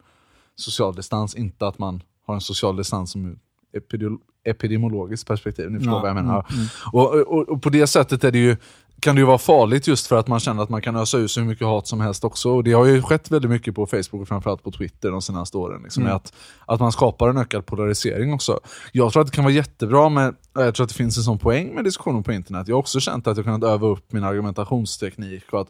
social 0.56 0.94
distans, 0.94 1.34
inte 1.34 1.66
att 1.66 1.78
man 1.78 2.02
har 2.26 2.34
en 2.34 2.40
social 2.40 2.76
distans 2.76 3.10
som 3.10 3.38
epidemiolo- 3.76 4.18
epidemiologiskt 4.44 5.28
perspektiv, 5.28 5.70
ni 5.70 5.78
förstår 5.78 5.94
Ja, 5.94 6.00
vad 6.00 6.08
jag 6.08 6.14
menar. 6.14 6.46
Och, 6.92 7.14
och, 7.14 7.48
och 7.48 7.62
på 7.62 7.70
det 7.70 7.86
sättet 7.86 8.24
är 8.24 8.32
det 8.32 8.38
ju, 8.38 8.56
kan 9.00 9.14
det 9.14 9.20
ju 9.20 9.26
vara 9.26 9.38
farligt 9.38 9.86
just 9.86 10.06
för 10.06 10.18
att 10.18 10.28
man 10.28 10.40
känner 10.40 10.62
att 10.62 10.68
man 10.68 10.82
kan 10.82 10.96
ösa 10.96 11.18
ut 11.18 11.30
så 11.30 11.40
mycket 11.40 11.66
hat 11.66 11.86
som 11.86 12.00
helst 12.00 12.24
också. 12.24 12.50
Och 12.50 12.64
det 12.64 12.72
har 12.72 12.84
ju 12.84 13.02
skett 13.02 13.30
väldigt 13.30 13.50
mycket 13.50 13.74
på 13.74 13.86
Facebook 13.86 14.22
och 14.22 14.28
framförallt 14.28 14.62
på 14.62 14.70
Twitter 14.70 15.10
de 15.10 15.22
senaste 15.22 15.56
åren. 15.56 15.82
Liksom, 15.82 16.02
med 16.02 16.14
att, 16.14 16.32
att 16.66 16.80
man 16.80 16.92
skapar 16.92 17.28
en 17.28 17.36
ökad 17.36 17.66
polarisering 17.66 18.32
också. 18.32 18.60
Jag 18.92 19.12
tror 19.12 19.20
att 19.22 19.28
det 19.28 19.34
kan 19.34 19.44
vara 19.44 19.54
jättebra 19.54 20.08
med, 20.08 20.34
jag 20.54 20.74
tror 20.74 20.84
att 20.84 20.90
det 20.90 20.96
finns 20.96 21.16
en 21.16 21.22
sån 21.22 21.38
poäng 21.38 21.74
med 21.74 21.84
diskussioner 21.84 22.22
på 22.22 22.32
internet. 22.32 22.68
Jag 22.68 22.74
har 22.74 22.80
också 22.80 23.00
känt 23.00 23.26
att 23.26 23.36
jag 23.36 23.46
kunnat 23.46 23.64
öva 23.64 23.86
upp 23.86 24.12
min 24.12 24.24
argumentationsteknik 24.24 25.52
och 25.52 25.60
att 25.60 25.68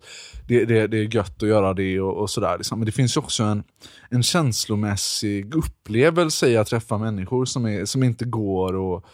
det, 0.48 0.64
det, 0.64 0.86
det 0.86 0.98
är 0.98 1.14
gött 1.14 1.42
att 1.42 1.48
göra 1.48 1.74
det 1.74 2.00
och, 2.00 2.16
och 2.16 2.30
sådär. 2.30 2.56
Liksom. 2.58 2.78
Men 2.78 2.86
det 2.86 2.92
finns 2.92 3.16
ju 3.16 3.18
också 3.18 3.42
en, 3.42 3.62
en 4.10 4.22
känslomässig 4.22 5.54
upplevelse 5.54 6.48
i 6.48 6.56
att 6.56 6.66
träffa 6.66 6.98
människor 6.98 7.44
som, 7.44 7.66
är, 7.66 7.84
som 7.84 8.02
inte 8.02 8.24
går 8.24 8.74
och, 8.74 9.04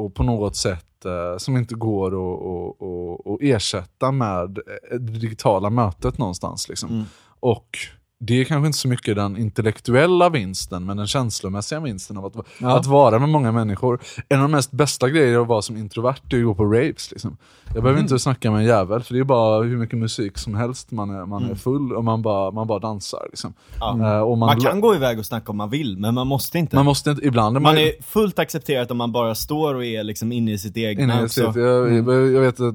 och 0.00 0.14
på 0.14 0.22
något 0.22 0.56
sätt 0.56 1.04
eh, 1.04 1.38
som 1.38 1.56
inte 1.56 1.74
går 1.74 2.06
att 2.06 2.42
och, 2.42 2.82
och, 2.82 3.26
och 3.26 3.42
ersätta 3.42 4.12
med 4.12 4.58
eh, 4.58 4.98
det 4.98 5.18
digitala 5.18 5.70
mötet 5.70 6.18
någonstans. 6.18 6.68
Liksom. 6.68 6.90
Mm. 6.90 7.04
Och 7.40 7.78
det 8.22 8.34
är 8.40 8.44
kanske 8.44 8.66
inte 8.66 8.78
så 8.78 8.88
mycket 8.88 9.16
den 9.16 9.36
intellektuella 9.36 10.28
vinsten, 10.28 10.84
men 10.84 10.96
den 10.96 11.06
känslomässiga 11.06 11.80
vinsten 11.80 12.16
av 12.16 12.24
att, 12.26 12.34
Ja. 12.58 12.76
att 12.78 12.86
vara 12.86 13.18
med 13.18 13.28
många 13.28 13.52
människor. 13.52 14.00
En 14.28 14.38
av 14.38 14.42
de 14.42 14.50
mest 14.52 14.70
bästa 14.72 15.08
grejerna 15.08 15.42
att 15.42 15.48
vara 15.48 15.62
som 15.62 15.76
introvert 15.76 16.14
är 16.30 16.38
att 16.38 16.44
gå 16.44 16.54
på 16.54 16.64
raves. 16.64 17.10
Liksom. 17.10 17.36
Jag 17.64 17.74
behöver 17.74 17.90
Mm. 17.90 18.02
inte 18.04 18.18
snacka 18.18 18.50
med 18.50 18.60
en 18.60 18.66
jävel, 18.66 19.02
för 19.02 19.14
det 19.14 19.20
är 19.20 19.24
bara 19.24 19.62
hur 19.62 19.76
mycket 19.76 19.98
musik 19.98 20.38
som 20.38 20.54
helst. 20.54 20.90
Man 20.90 21.10
är, 21.10 21.26
man 21.26 21.42
är 21.42 21.46
Mm. 21.46 21.58
full 21.58 21.92
och 21.92 22.04
man 22.04 22.22
bara, 22.22 22.50
man 22.50 22.66
bara 22.66 22.78
dansar. 22.78 23.26
Liksom. 23.30 23.52
Ja. 23.80 24.22
Och 24.22 24.38
man, 24.38 24.46
Man 24.46 24.60
kan 24.60 24.80
gå 24.80 24.94
iväg 24.94 25.18
och 25.18 25.26
snacka 25.26 25.50
om 25.52 25.56
man 25.56 25.70
vill, 25.70 25.96
men 25.98 26.14
man 26.14 26.26
måste 26.26 26.58
inte. 26.58 26.76
man 26.76 26.84
måste 26.84 27.10
inte, 27.10 27.26
ibland 27.26 27.56
är 27.56 27.60
man, 27.60 27.74
Man 27.74 27.82
är 27.82 27.92
fullt 28.02 28.38
accepterat 28.38 28.90
om 28.90 28.96
man 28.96 29.12
bara 29.12 29.34
står 29.34 29.74
och 29.74 29.84
är 29.84 30.04
liksom 30.04 30.32
inne 30.32 30.52
i 30.52 30.58
sitt 30.58 30.76
egna 30.76 31.02
inne 31.04 31.20
i 31.22 31.24
också. 31.24 31.46
sitt, 31.52 31.56
jag, 31.62 31.92
jag, 31.92 32.08
jag 32.32 32.40
vet 32.40 32.60
att 32.60 32.74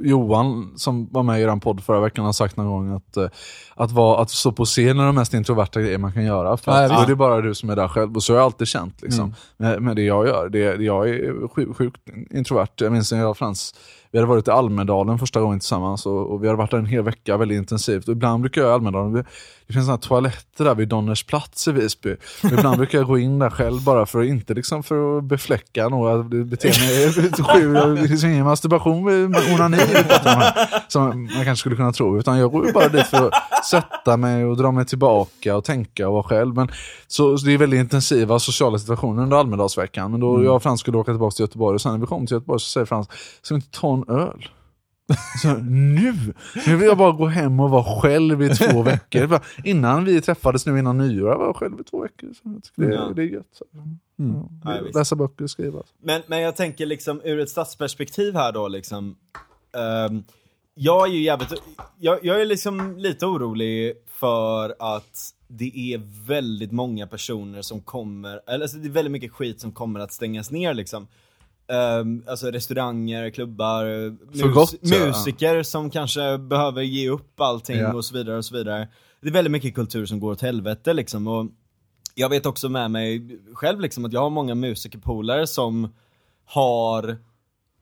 Johan 0.00 0.72
som 0.76 1.08
var 1.12 1.22
med 1.22 1.40
i 1.40 1.42
er 1.42 1.56
podd 1.60 1.84
förra 1.84 2.00
veckan 2.00 2.24
har 2.24 2.32
sagt 2.32 2.56
någon 2.56 2.66
gång 2.66 2.96
att, 2.96 3.16
eh, 3.16 3.28
att, 3.74 3.90
vara, 3.92 4.20
att 4.22 4.30
stå 4.30 4.52
på 4.52 4.64
scen 4.64 5.00
är 5.00 5.06
de 5.06 5.14
mest 5.14 5.34
introverta 5.34 5.80
grejer 5.80 5.98
man 5.98 6.12
kan 6.12 6.24
göra. 6.24 6.56
För 6.56 6.72
Ja, 6.72 6.78
att, 6.84 6.90
visst. 6.90 6.96
då 6.98 7.02
är 7.04 7.06
det 7.08 7.16
bara 7.16 7.40
du 7.40 7.54
som 7.54 7.70
är 7.70 7.76
där 7.76 7.88
själv. 7.88 8.16
Och 8.16 8.22
så 8.22 8.32
har 8.32 8.38
jag 8.38 8.44
alltid 8.44 8.66
känt 8.68 9.02
liksom, 9.02 9.34
med, 9.56 9.82
med 9.82 9.96
det 9.96 10.02
jag 10.02 10.26
gör. 10.26 10.48
Det, 10.48 10.76
det- 10.76 10.84
jag 10.84 11.08
är 11.08 11.48
sjukt, 11.48 11.76
sjukt 11.76 12.00
introvert. 12.30 12.68
Jag 12.76 12.92
minns 12.92 13.12
när 13.12 13.18
jag 13.18 13.30
och 13.30 13.38
Frans 13.38 13.74
vi 14.10 14.18
hade 14.18 14.28
varit 14.28 14.48
i 14.48 14.50
Almedalen 14.50 15.18
första 15.18 15.40
gången 15.40 15.58
tillsammans 15.60 16.06
och, 16.06 16.32
och 16.32 16.42
vi 16.42 16.46
hade 16.48 16.58
varit 16.58 16.70
där 16.70 16.78
en 16.78 16.86
hel 16.86 17.02
vecka 17.02 17.36
väldigt 17.36 17.56
intensivt. 17.58 18.08
Och 18.08 18.12
ibland 18.12 18.40
brukar 18.42 18.60
jag 18.62 18.70
i 18.70 18.72
Almedalen, 18.72 19.24
det 19.66 19.72
finns 19.72 19.86
såna 19.86 19.96
här 19.96 20.02
toaletter 20.02 20.64
där 20.64 20.74
vid 20.74 20.88
Donners 20.88 21.24
plats 21.24 21.68
i 21.68 21.72
Visby. 21.72 22.16
Ibland 22.42 22.76
brukar 22.76 22.98
jag 22.98 23.06
gå 23.06 23.18
in 23.18 23.38
där 23.38 23.50
själv 23.50 23.84
bara 23.84 24.06
för 24.06 24.20
att 24.20 24.26
inte 24.26 24.54
liksom 24.54 24.82
för 24.82 25.18
att 25.18 25.24
befläcka 25.24 25.88
några 25.88 26.22
beteenden. 26.22 27.94
Det 28.02 28.08
finns 28.08 28.24
ingen 28.24 28.44
masturbation 28.44 29.04
med 29.04 29.54
onani 29.54 29.78
som 30.88 31.02
man 31.02 31.44
kanske 31.44 31.56
skulle 31.56 31.76
kunna 31.76 31.92
tro. 31.92 32.18
Utan 32.18 32.38
jag 32.38 32.50
går 32.50 32.66
ju 32.66 32.72
bara 32.72 32.88
dit 32.88 33.06
för 33.06 33.26
att 33.26 33.64
sätta 33.64 34.16
mig 34.16 34.44
och 34.44 34.56
dra 34.56 34.72
mig 34.72 34.86
tillbaka 34.86 35.56
och 35.56 35.64
tänka 35.64 36.08
och 36.08 36.12
vara 36.12 36.22
själv. 36.22 36.54
Men, 36.54 36.68
så, 37.06 37.38
så 37.38 37.46
det 37.46 37.52
är 37.52 37.58
väldigt 37.58 37.80
intensiva 37.80 38.38
sociala 38.38 38.78
situationer 38.78 39.22
under 39.22 39.36
Almedalsveckan. 39.36 40.10
Men 40.10 40.20
då 40.20 40.44
jag 40.44 40.56
och 40.56 40.62
Frans 40.62 40.80
skulle 40.80 40.98
åka 40.98 41.12
tillbaka 41.12 41.34
till 41.34 41.42
Göteborg 41.42 41.74
och 41.74 41.80
sen 41.80 41.92
när 41.92 41.98
vi 41.98 42.06
kom 42.06 42.26
till 42.26 42.34
Göteborg 42.34 42.60
så 42.60 42.66
säger 42.66 42.84
Frans, 42.84 43.08
ska 43.42 43.54
vi 43.54 43.58
inte 43.58 43.80
ta 43.80 43.94
en 43.94 44.04
öl? 44.08 44.48
Så, 45.42 45.54
nu? 45.56 46.14
Nu 46.66 46.76
vill 46.76 46.86
jag 46.86 46.98
bara 46.98 47.12
gå 47.12 47.26
hem 47.26 47.60
och 47.60 47.70
vara 47.70 48.00
själv 48.00 48.42
i 48.42 48.48
två 48.48 48.82
veckor. 48.82 49.40
Innan 49.64 50.04
vi 50.04 50.20
träffades 50.20 50.66
nu 50.66 50.78
innan 50.78 50.98
nyår, 50.98 51.30
jag 51.30 51.38
var 51.38 51.52
själv 51.52 51.80
i 51.80 51.84
två 51.84 52.02
veckor. 52.02 52.28
Så 52.42 52.60
det, 52.80 52.94
Ja. 52.94 53.12
det 53.16 53.22
är 53.22 53.26
gött. 53.26 53.46
Så. 53.52 53.64
Ja, 54.16 54.48
Ja, 54.64 54.80
läsa 54.94 55.16
böcker 55.16 55.44
och 55.44 55.50
skriva. 55.50 55.82
Men, 56.02 56.22
men 56.26 56.40
jag 56.40 56.56
tänker 56.56 56.86
liksom 56.86 57.20
ur 57.24 57.40
ett 57.40 57.48
stadsperspektiv 57.50 58.34
här 58.34 58.52
då 58.52 58.68
liksom. 58.68 59.16
ehm, 59.76 60.24
jag 60.74 61.08
är 61.08 61.12
ju 61.12 61.22
jävligt, 61.22 61.52
jag, 61.98 62.18
jag 62.24 62.40
är 62.40 62.46
liksom 62.46 62.96
lite 62.98 63.26
orolig 63.26 63.92
för 64.06 64.74
att 64.78 65.30
det 65.48 65.92
är 65.94 66.26
väldigt 66.26 66.72
många 66.72 67.06
personer 67.06 67.62
som 67.62 67.80
kommer, 67.80 68.40
eller 68.46 68.62
alltså 68.64 68.76
det 68.78 68.88
är 68.88 68.92
väldigt 68.92 69.12
mycket 69.12 69.32
skit 69.32 69.60
som 69.60 69.72
kommer 69.72 70.00
att 70.00 70.12
stängas 70.12 70.50
ner 70.50 70.74
liksom. 70.74 71.06
Um, 71.68 72.22
alltså 72.28 72.50
restauranger, 72.50 73.30
klubbar, 73.30 73.84
mus- 74.32 74.54
gott, 74.54 74.74
ja. 74.80 75.06
musiker 75.06 75.62
som 75.62 75.90
kanske 75.90 76.38
behöver 76.38 76.82
ge 76.82 77.08
upp 77.10 77.40
allting 77.40 77.76
Ja. 77.78 77.92
och 77.94 78.04
så 78.04 78.14
vidare 78.14 78.36
och 78.36 78.44
så 78.44 78.54
vidare. 78.54 78.88
Det 79.20 79.28
är 79.28 79.32
väldigt 79.32 79.50
mycket 79.52 79.74
kultur 79.74 80.06
som 80.06 80.20
går 80.20 80.32
åt 80.32 80.42
helvete 80.42 80.92
liksom 80.92 81.26
och 81.26 81.46
jag 82.14 82.28
vet 82.28 82.46
också 82.46 82.68
med 82.68 82.90
mig 82.90 83.38
själv 83.54 83.80
liksom 83.80 84.04
att 84.04 84.12
jag 84.12 84.20
har 84.20 84.30
många 84.30 84.54
musikerpolare 84.54 85.46
som 85.46 85.88
har 86.44 87.16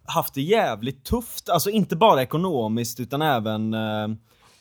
haft 0.07 0.35
det 0.35 0.43
jävligt 0.43 1.05
tufft, 1.05 1.49
alltså 1.49 1.71
inte 1.71 1.97
bara 1.97 2.23
ekonomiskt 2.23 3.01
utan 3.01 3.23
även 3.23 3.75
eh, 3.75 4.09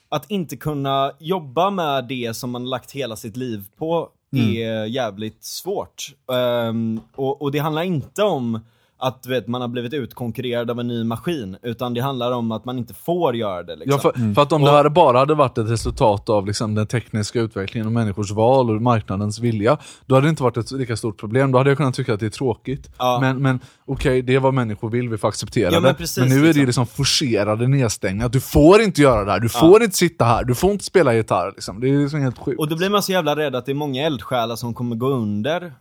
att 0.10 0.32
inte 0.32 0.58
kunna 0.58 1.12
jobba 1.20 1.70
med 1.70 2.08
det 2.08 2.34
som 2.34 2.52
man 2.52 2.70
lagt 2.70 2.92
hela 2.92 3.16
sitt 3.16 3.38
liv 3.38 3.64
på 3.78 4.10
är 4.36 4.86
jävligt 4.86 5.44
svårt. 5.44 6.14
Ehm, 6.34 7.02
och, 7.16 7.42
och 7.42 7.52
det 7.52 7.60
handlar 7.60 7.84
inte 7.84 8.24
om 8.24 8.60
att 9.04 9.26
vet, 9.26 9.48
man 9.48 9.62
har 9.62 9.68
blivit 9.68 9.94
utkonkurrerad 9.94 10.72
av 10.72 10.80
en 10.80 10.88
ny 10.88 11.04
maskin, 11.04 11.58
utan 11.62 11.94
det 11.94 12.02
handlar 12.02 12.32
om 12.32 12.52
att 12.52 12.66
man 12.66 12.78
inte 12.78 12.94
får 12.94 13.36
göra 13.36 13.64
det. 13.64 13.76
Liksom. 13.76 14.00
Ja, 14.04 14.12
för, 14.12 14.34
för 14.34 14.42
att 14.42 14.52
om 14.52 14.62
det 14.62 14.72
här 14.72 14.90
bara 14.90 15.20
hade 15.20 15.36
varit 15.36 15.58
ett 15.58 15.70
resultat 15.70 16.30
av 16.30 16.48
liksom 16.48 16.76
den 16.76 16.88
tekniska 16.88 17.40
utvecklingen 17.40 17.88
och 17.88 17.94
människors 17.94 18.32
val 18.32 18.70
och 18.70 18.82
marknadens 18.82 19.40
vilja, 19.40 19.78
då 20.06 20.16
hade 20.16 20.28
det 20.28 20.30
inte 20.30 20.44
varit 20.44 20.58
ett 20.58 20.72
lika 20.72 20.98
stort 20.98 21.20
problem. 21.20 21.52
Då 21.52 21.58
hade 21.58 21.70
jag 21.70 21.78
kunnat 21.78 21.96
tycka 21.96 22.14
att 22.14 22.20
det 22.20 22.26
är 22.26 22.30
tråkigt. 22.30 22.92
Ja. 22.98 23.18
Men, 23.22 23.42
men 23.42 23.60
okej, 23.86 24.22
det 24.22 24.36
är 24.36 24.40
vad 24.40 24.54
människor 24.54 24.90
vill, 24.90 25.10
vi 25.10 25.18
får 25.18 25.28
acceptera 25.28 25.72
Ja, 25.72 25.80
men 25.80 25.84
det. 25.84 25.94
precis, 25.94 26.18
men 26.18 26.30
nu 26.30 26.36
är 26.36 26.42
det 26.42 26.48
liksom. 26.48 26.66
liksom 26.66 26.88
forcerade 26.88 27.68
nedstängningar. 27.68 28.30
Du 28.30 28.42
får 28.42 28.82
inte 28.82 29.02
göra 29.02 29.26
det 29.26 29.32
här, 29.32 29.40
du 29.40 29.50
får 29.50 29.84
inte 29.84 29.98
sitta 29.98 30.26
här, 30.26 30.44
du 30.44 30.56
får 30.56 30.72
inte 30.72 30.84
spela 30.84 31.14
gitarr. 31.14 31.52
Liksom. 31.56 31.80
Det 31.80 31.90
är 31.90 31.98
liksom 31.98 32.22
helt 32.22 32.38
sjukt. 32.38 32.60
Och 32.60 32.68
då 32.70 32.76
blir 32.76 32.90
man 32.90 33.04
så 33.04 33.12
jävla 33.12 33.36
rädd 33.36 33.56
att 33.56 33.66
det 33.66 33.72
är 33.72 33.74
många 33.74 34.06
eldsjälar 34.06 34.56
som 34.56 34.74
kommer 34.74 34.96
gå 34.96 35.08
under. 35.08 35.74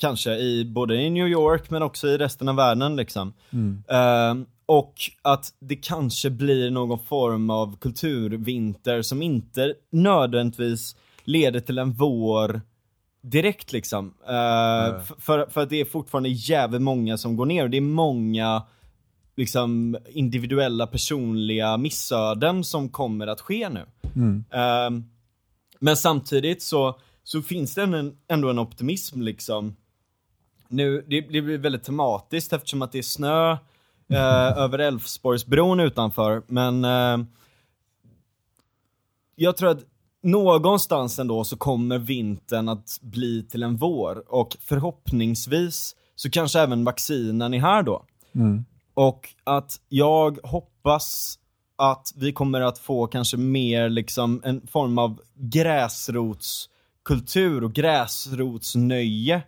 Kanske 0.00 0.34
i, 0.36 0.64
både 0.64 0.94
i 1.02 1.10
New 1.10 1.28
York 1.28 1.70
men 1.70 1.82
också 1.82 2.08
i 2.08 2.18
resten 2.18 2.48
av 2.48 2.56
världen 2.56 2.96
liksom. 2.96 3.32
Ehm, 3.88 4.46
och 4.66 4.94
att 5.22 5.52
det 5.60 5.76
kanske 5.76 6.30
blir 6.30 6.70
någon 6.70 6.98
form 6.98 7.50
av 7.50 7.76
kulturvinter 7.78 9.02
som 9.02 9.22
inte 9.22 9.74
nödvändigtvis 9.90 10.96
leder 11.24 11.60
till 11.60 11.78
en 11.78 11.92
vår 11.92 12.60
direkt 13.22 13.72
liksom. 13.72 14.14
Ehm, 14.28 14.94
f- 15.00 15.12
för, 15.18 15.46
för 15.50 15.60
att 15.62 15.70
det 15.70 15.80
är 15.80 15.84
fortfarande 15.84 16.28
jävligt 16.28 16.82
många 16.82 17.18
som 17.18 17.36
går 17.36 17.46
ner 17.46 17.64
och 17.64 17.70
det 17.70 17.76
är 17.76 17.80
många 17.80 18.62
liksom 19.36 19.96
individuella 20.08 20.86
personliga 20.86 21.76
missöden 21.76 22.64
som 22.64 22.88
kommer 22.88 23.26
att 23.26 23.40
ske 23.40 23.68
nu. 23.68 23.84
Ehm, 24.50 25.04
men 25.80 25.96
samtidigt 25.96 26.62
så, 26.62 26.98
så 27.24 27.42
finns 27.42 27.74
det 27.74 27.82
en, 27.82 28.16
ändå 28.28 28.50
en 28.50 28.58
optimism 28.58 29.20
liksom. 29.22 29.76
Nu, 30.68 31.04
det, 31.08 31.20
det 31.20 31.42
blir 31.42 31.58
väldigt 31.58 31.84
tematiskt 31.84 32.52
eftersom 32.52 32.82
att 32.82 32.92
det 32.92 32.98
är 32.98 33.02
snö 33.02 33.52
eh, 34.08 34.58
över 34.58 34.78
Älvsborgsbron 34.78 35.80
utanför, 35.80 36.42
men 36.46 36.84
eh, 36.84 37.18
jag 39.36 39.56
tror 39.56 39.70
att 39.70 39.84
någonstans 40.22 41.18
ändå 41.18 41.44
så 41.44 41.56
kommer 41.56 41.98
vintern 41.98 42.68
att 42.68 42.98
bli 43.00 43.42
till 43.42 43.62
en 43.62 43.76
vår 43.76 44.34
och 44.34 44.56
förhoppningsvis 44.60 45.96
så 46.14 46.30
kanske 46.30 46.60
även 46.60 46.84
vaccinen 46.84 47.54
är 47.54 47.60
här 47.60 47.82
då. 47.82 48.04
Och 48.94 49.28
att 49.44 49.80
jag 49.88 50.38
hoppas 50.42 51.38
att 51.76 52.12
vi 52.16 52.32
kommer 52.32 52.60
att 52.60 52.78
få 52.78 53.06
kanske 53.06 53.36
mer 53.36 53.88
liksom 53.88 54.42
en 54.44 54.66
form 54.66 54.98
av 54.98 55.20
gräsrotskultur 55.34 57.64
och 57.64 57.72
gräsrotsnöje 57.72 59.42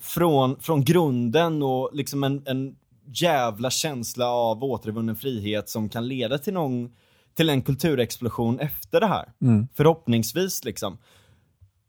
från, 0.00 0.60
från 0.60 0.84
grunden 0.84 1.62
och 1.62 1.90
liksom 1.92 2.24
en, 2.24 2.42
en 2.46 2.76
jävla 3.14 3.70
känsla 3.70 4.26
av 4.26 4.64
återvunnen 4.64 5.16
frihet 5.16 5.68
som 5.68 5.88
kan 5.88 6.08
leda 6.08 6.38
till 6.38 6.54
någon, 6.54 6.90
till 7.36 7.50
en 7.50 7.62
kulturexplosion 7.62 8.60
efter 8.60 9.00
det 9.00 9.06
här. 9.06 9.32
Förhoppningsvis 9.74 10.64
liksom. 10.64 10.98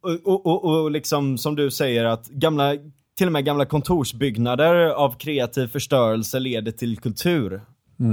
Och, 0.02 0.34
och, 0.34 0.46
och, 0.46 0.82
och 0.82 0.92
liksom 0.92 1.38
som 1.38 1.56
du 1.56 1.72
säger 1.72 2.06
att 2.06 2.28
gamla, 2.28 2.74
till 3.18 3.28
och 3.28 3.34
med 3.34 3.46
gamla 3.46 3.66
kontorsbyggnader 3.66 4.76
av 4.90 5.18
kreativ 5.18 5.68
förstörelse 5.68 6.40
leder 6.40 6.72
till 6.72 6.98
kultur 6.98 7.62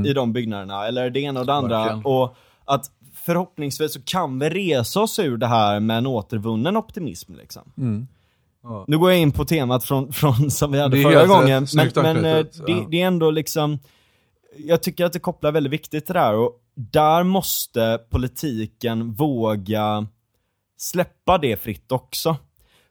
i 0.07 0.12
de 0.12 0.32
byggnaderna, 0.32 0.86
eller 0.86 1.11
det 1.11 1.20
ena 1.20 1.40
och 1.40 1.47
det 1.47 1.55
andra. 1.55 1.78
Verkligen. 1.78 2.05
Och 2.05 2.36
att 2.65 2.90
förhoppningsvis 3.15 3.93
så 3.93 4.01
kan 4.03 4.39
vi 4.39 4.51
resa 4.51 5.01
oss 5.01 5.19
ur 5.19 5.36
det 5.36 5.47
här 5.47 5.81
med 5.81 5.99
en 5.99 6.07
återvunnen 6.07 6.77
optimism 6.77 7.35
liksom. 7.35 7.73
Ja. 8.69 8.85
Nu 8.89 8.99
går 8.99 9.11
jag 9.11 9.20
in 9.20 9.32
på 9.32 9.45
temat 9.45 9.85
från, 9.85 10.12
från 10.12 10.51
som 10.51 10.73
vi 10.73 10.81
hade 10.81 10.97
Det 10.97 11.03
förra 11.03 11.27
gången, 11.27 11.66
men, 11.77 11.90
men 11.95 12.16
eh, 12.16 12.23
det, 12.23 12.49
ja. 12.66 12.86
det 12.90 13.03
är 13.03 13.07
ändå 13.07 13.31
liksom 13.31 13.78
jag 14.57 14.82
tycker 14.82 15.05
att 15.05 15.12
det 15.12 15.19
kopplar 15.19 15.53
väldigt 15.53 15.73
viktigt 15.73 16.07
till 16.07 16.15
det 16.15 16.20
här 16.20 16.35
och 16.35 16.53
där 16.74 17.23
måste 17.23 18.01
politiken 18.11 19.12
våga 19.12 20.07
släppa 20.78 21.39
det 21.39 21.57
fritt 21.57 21.93
också. 21.93 22.36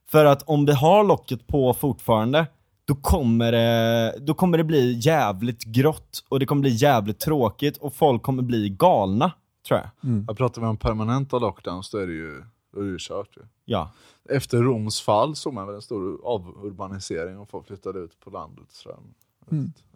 För 0.10 0.26
att 0.26 0.44
om 0.44 0.66
vi 0.66 0.74
har 0.74 1.04
locket 1.04 1.48
på 1.48 1.74
fortfarande, 1.74 2.46
då 2.86 2.96
kommer 2.96 3.52
det, 3.52 4.16
då 4.20 4.34
kommer 4.34 4.58
det 4.58 4.64
bli 4.64 5.00
jävligt 5.04 5.64
grått 5.64 6.24
och 6.30 6.40
det 6.40 6.46
kommer 6.46 6.62
bli 6.62 6.70
jävligt 6.72 7.20
tråkigt 7.20 7.78
och 7.78 7.94
folk 7.94 8.22
kommer 8.22 8.44
bli 8.44 8.70
galna, 8.70 9.32
tror 9.68 9.80
jag. 9.80 9.90
Jag 10.28 10.38
pratar 10.38 10.62
vi 10.62 10.68
om 10.68 10.78
permanenta 10.78 11.40
lockdowns, 11.40 11.90
då 11.92 11.98
är 11.98 12.08
det 12.08 12.14
ju, 12.14 12.44
då 12.78 12.84
är 12.84 12.86
det 12.86 12.92
ju 12.92 12.98
kört. 13.00 13.38
Ju. 13.38 13.42
Ja. 13.66 13.92
Efter 14.30 14.64
Roms 14.64 15.02
fall 15.02 15.36
såg 15.36 15.54
man 15.54 15.68
väl 15.68 15.76
en 15.76 15.82
stor 15.82 16.20
avurbanisering 16.24 17.38
och 17.38 17.50
folk 17.50 17.68
flyttade 17.68 18.00
ut 18.00 18.20
på 18.20 18.30
landet. 18.30 18.68
Så 18.70 18.90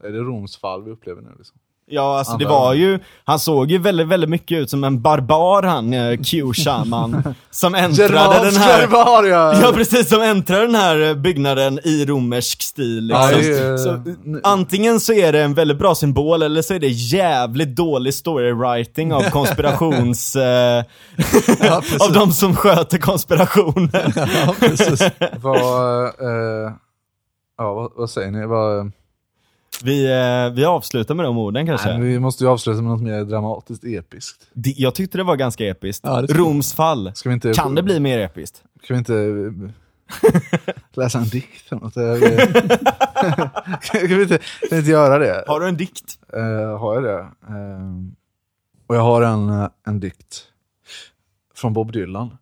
Är 0.02 0.12
det 0.12 0.20
Roms 0.20 0.58
fall 0.58 0.84
vi 0.84 0.92
upplever 0.92 1.22
nu? 1.22 1.32
Liksom? 1.38 1.60
Ja, 1.94 2.18
alltså 2.18 2.38
det 2.38 2.46
var 2.46 2.74
ju, 2.74 3.00
han 3.26 3.40
såg 3.40 3.72
ju 3.72 3.78
väldigt, 3.78 4.08
väldigt 4.08 4.30
mycket 4.30 4.58
ut 4.58 4.70
som 4.70 4.84
en 4.84 5.02
barbar 5.02 5.64
han, 5.64 5.94
eh, 5.94 6.18
Q-shaman, 6.18 7.24
som 7.52 7.76
äntrade 7.76 8.46
den 8.46 8.56
här... 8.56 8.88
barbar 8.88 9.24
ja! 9.24 9.54
Ja 9.62 9.72
precis, 9.76 10.10
som 10.10 10.22
äntrade 10.22 10.66
den 10.66 10.76
här 10.76 11.02
eh, 11.10 11.14
byggnaden 11.14 11.80
i 11.84 12.06
romersk 12.06 12.62
stil 12.62 13.04
liksom. 13.08 13.30
Ja, 13.32 13.38
är- 13.40 13.78
så, 13.78 14.02
Antingen 14.44 15.00
så 15.00 15.14
är 15.14 15.32
det 15.32 15.42
en 15.42 15.54
väldigt 15.54 15.78
bra 15.78 15.96
symbol 15.96 16.42
eller 16.42 16.62
så 16.62 16.74
är 16.74 16.80
det 16.80 16.88
jävligt 16.88 17.76
dålig 17.76 18.14
storywriting 18.14 19.14
av 19.14 19.22
konspirations... 19.30 20.36
eh, 20.36 20.84
av 22.00 22.14
de 22.14 22.32
som 22.32 22.56
sköter 22.56 22.98
konspirationen. 22.98 24.14
Ja, 24.16 24.56
precis. 24.60 25.02
Vad, 25.42 26.04
eh, 26.06 26.72
ja, 27.58 27.74
vad, 27.74 27.92
vad 27.96 28.10
säger 28.10 28.32
ni? 28.32 28.46
Vad, 28.46 28.92
Vi, 29.84 30.06
eh, 30.12 30.54
vi 30.56 30.66
avslutar 30.66 31.16
med 31.16 31.26
de 31.26 31.38
orden 31.38 31.66
kanske. 31.66 31.98
nej, 31.98 32.08
vi 32.08 32.20
måste 32.20 32.44
ju 32.44 32.50
avsluta 32.50 32.82
med 32.82 32.92
något 32.92 33.02
mer 33.02 33.24
dramatiskt 33.24 33.84
episkt. 33.84 34.48
Det- 34.54 34.74
Jag 34.78 34.96
tyckte 34.96 35.18
det 35.18 35.24
var 35.24 35.36
ganska 35.36 35.68
episkt. 35.68 36.06
Ja. 36.06 36.26
Roms 36.30 36.74
fall. 36.74 37.12
Ska 37.16 37.30
vi 37.30 37.34
inte, 37.34 37.54
Kan 37.54 37.76
det 37.76 37.84
bli 37.84 38.00
mer 38.00 38.20
episkt? 38.20 38.64
Ska 38.84 38.94
vi 38.94 38.98
inte 38.98 39.14
läsa 40.94 41.18
en 41.20 41.28
dikt 41.30 41.72
eller 41.72 41.82
något. 41.82 41.94
kan 43.82 44.18
vi 44.18 44.22
inte, 44.24 44.40
kan 44.70 44.78
inte 44.78 44.92
göra 44.92 45.18
det? 45.20 45.44
Har 45.48 45.60
du 45.60 45.68
en 45.68 45.78
dikt? 45.78 46.20
Eh, 46.34 46.80
har 46.80 46.94
jag 46.96 47.04
det? 47.04 47.20
Eh, 47.20 47.92
och 48.88 48.96
jag 48.96 49.02
har 49.02 49.22
en, 49.22 49.50
eh, 49.50 49.68
en 49.88 50.00
dikt 50.00 50.44
från 51.56 51.74
Bob 51.74 51.92
Dylan. 51.92 52.38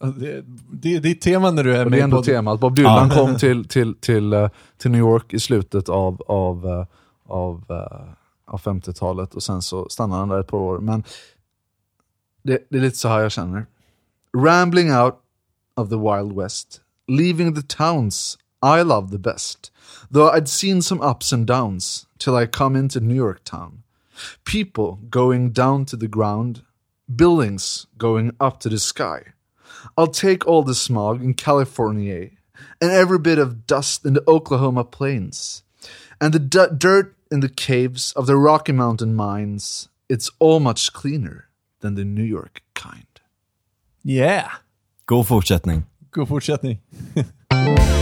Det, 0.00 0.44
det, 0.72 0.98
det 0.98 1.10
är 1.10 1.14
tema 1.14 1.50
när 1.50 1.64
du 1.64 1.76
är 1.76 1.84
Och 1.84 1.90
det 1.90 1.90
med 1.90 1.98
är 2.00 2.04
ändå 2.04 2.16
på 2.16 2.22
temat. 2.22 2.60
Bob 2.60 2.74
Dylan 2.76 3.08
Ja. 3.08 3.14
kom 3.14 3.36
till, 3.38 3.68
till, 3.68 3.94
till, 3.94 4.32
eh, 4.32 4.48
till 4.78 4.90
New 4.90 5.00
York 5.00 5.32
i 5.34 5.40
slutet 5.40 5.88
av, 5.88 6.22
av, 6.26 6.66
eh, 6.66 6.86
av, 7.26 7.64
eh, 7.68 8.08
av 8.46 8.60
50-talet 8.60 9.34
och 9.34 9.42
sen 9.42 9.62
så 9.62 9.88
stannade 9.88 10.18
han 10.20 10.28
där 10.28 10.40
ett 10.40 10.46
par 10.48 10.58
år. 10.58 10.78
Men 10.80 11.04
det, 12.42 12.66
det 12.70 12.78
är 12.78 12.82
lite 12.82 12.96
så 12.98 13.08
här 13.08 13.20
jag 13.20 13.32
känner. 13.32 13.66
Rambling 14.36 14.92
out 14.96 15.14
of 15.76 15.88
the 15.88 15.96
wild 15.96 16.32
west, 16.36 16.80
leaving 17.08 17.54
the 17.54 17.62
towns 17.62 18.38
I 18.62 18.82
love 18.82 19.10
the 19.10 19.18
best, 19.18 19.72
though 20.12 20.34
I'd 20.36 20.48
seen 20.48 20.82
some 20.82 21.10
ups 21.10 21.32
and 21.32 21.46
downs 21.46 22.06
till 22.18 22.42
I 22.42 22.46
come 22.46 22.78
into 22.78 23.00
New 23.00 23.16
York 23.16 23.44
town. 23.44 23.82
People 24.44 25.08
going 25.10 25.52
down 25.52 25.86
to 25.86 25.96
the 25.96 26.08
ground, 26.08 26.62
buildings 27.16 27.86
going 27.98 28.32
up 28.40 28.60
to 28.60 28.68
the 28.68 28.78
sky. 28.78 29.32
I'll 29.96 30.06
take 30.06 30.46
all 30.46 30.62
the 30.62 30.74
smog 30.74 31.22
in 31.22 31.34
California 31.34 32.30
and 32.80 32.90
every 32.90 33.18
bit 33.18 33.38
of 33.38 33.66
dust 33.66 34.04
in 34.04 34.14
the 34.14 34.24
Oklahoma 34.28 34.84
plains 34.84 35.62
and 36.20 36.32
the 36.32 36.38
d- 36.38 36.74
dirt 36.76 37.14
in 37.30 37.40
the 37.40 37.48
caves 37.48 38.12
of 38.12 38.26
the 38.26 38.36
Rocky 38.36 38.72
Mountain 38.72 39.14
mines. 39.14 39.88
It's 40.08 40.30
all 40.38 40.60
much 40.60 40.92
cleaner 40.92 41.48
than 41.80 41.94
the 41.94 42.04
New 42.04 42.22
York 42.22 42.62
kind. 42.74 43.06
Yeah! 44.02 44.50
Go 45.06 45.22
for 45.22 45.40
God 45.40 45.44
fortsättning. 45.44 45.84
God 46.10 46.28
fortsättning. 46.28 47.92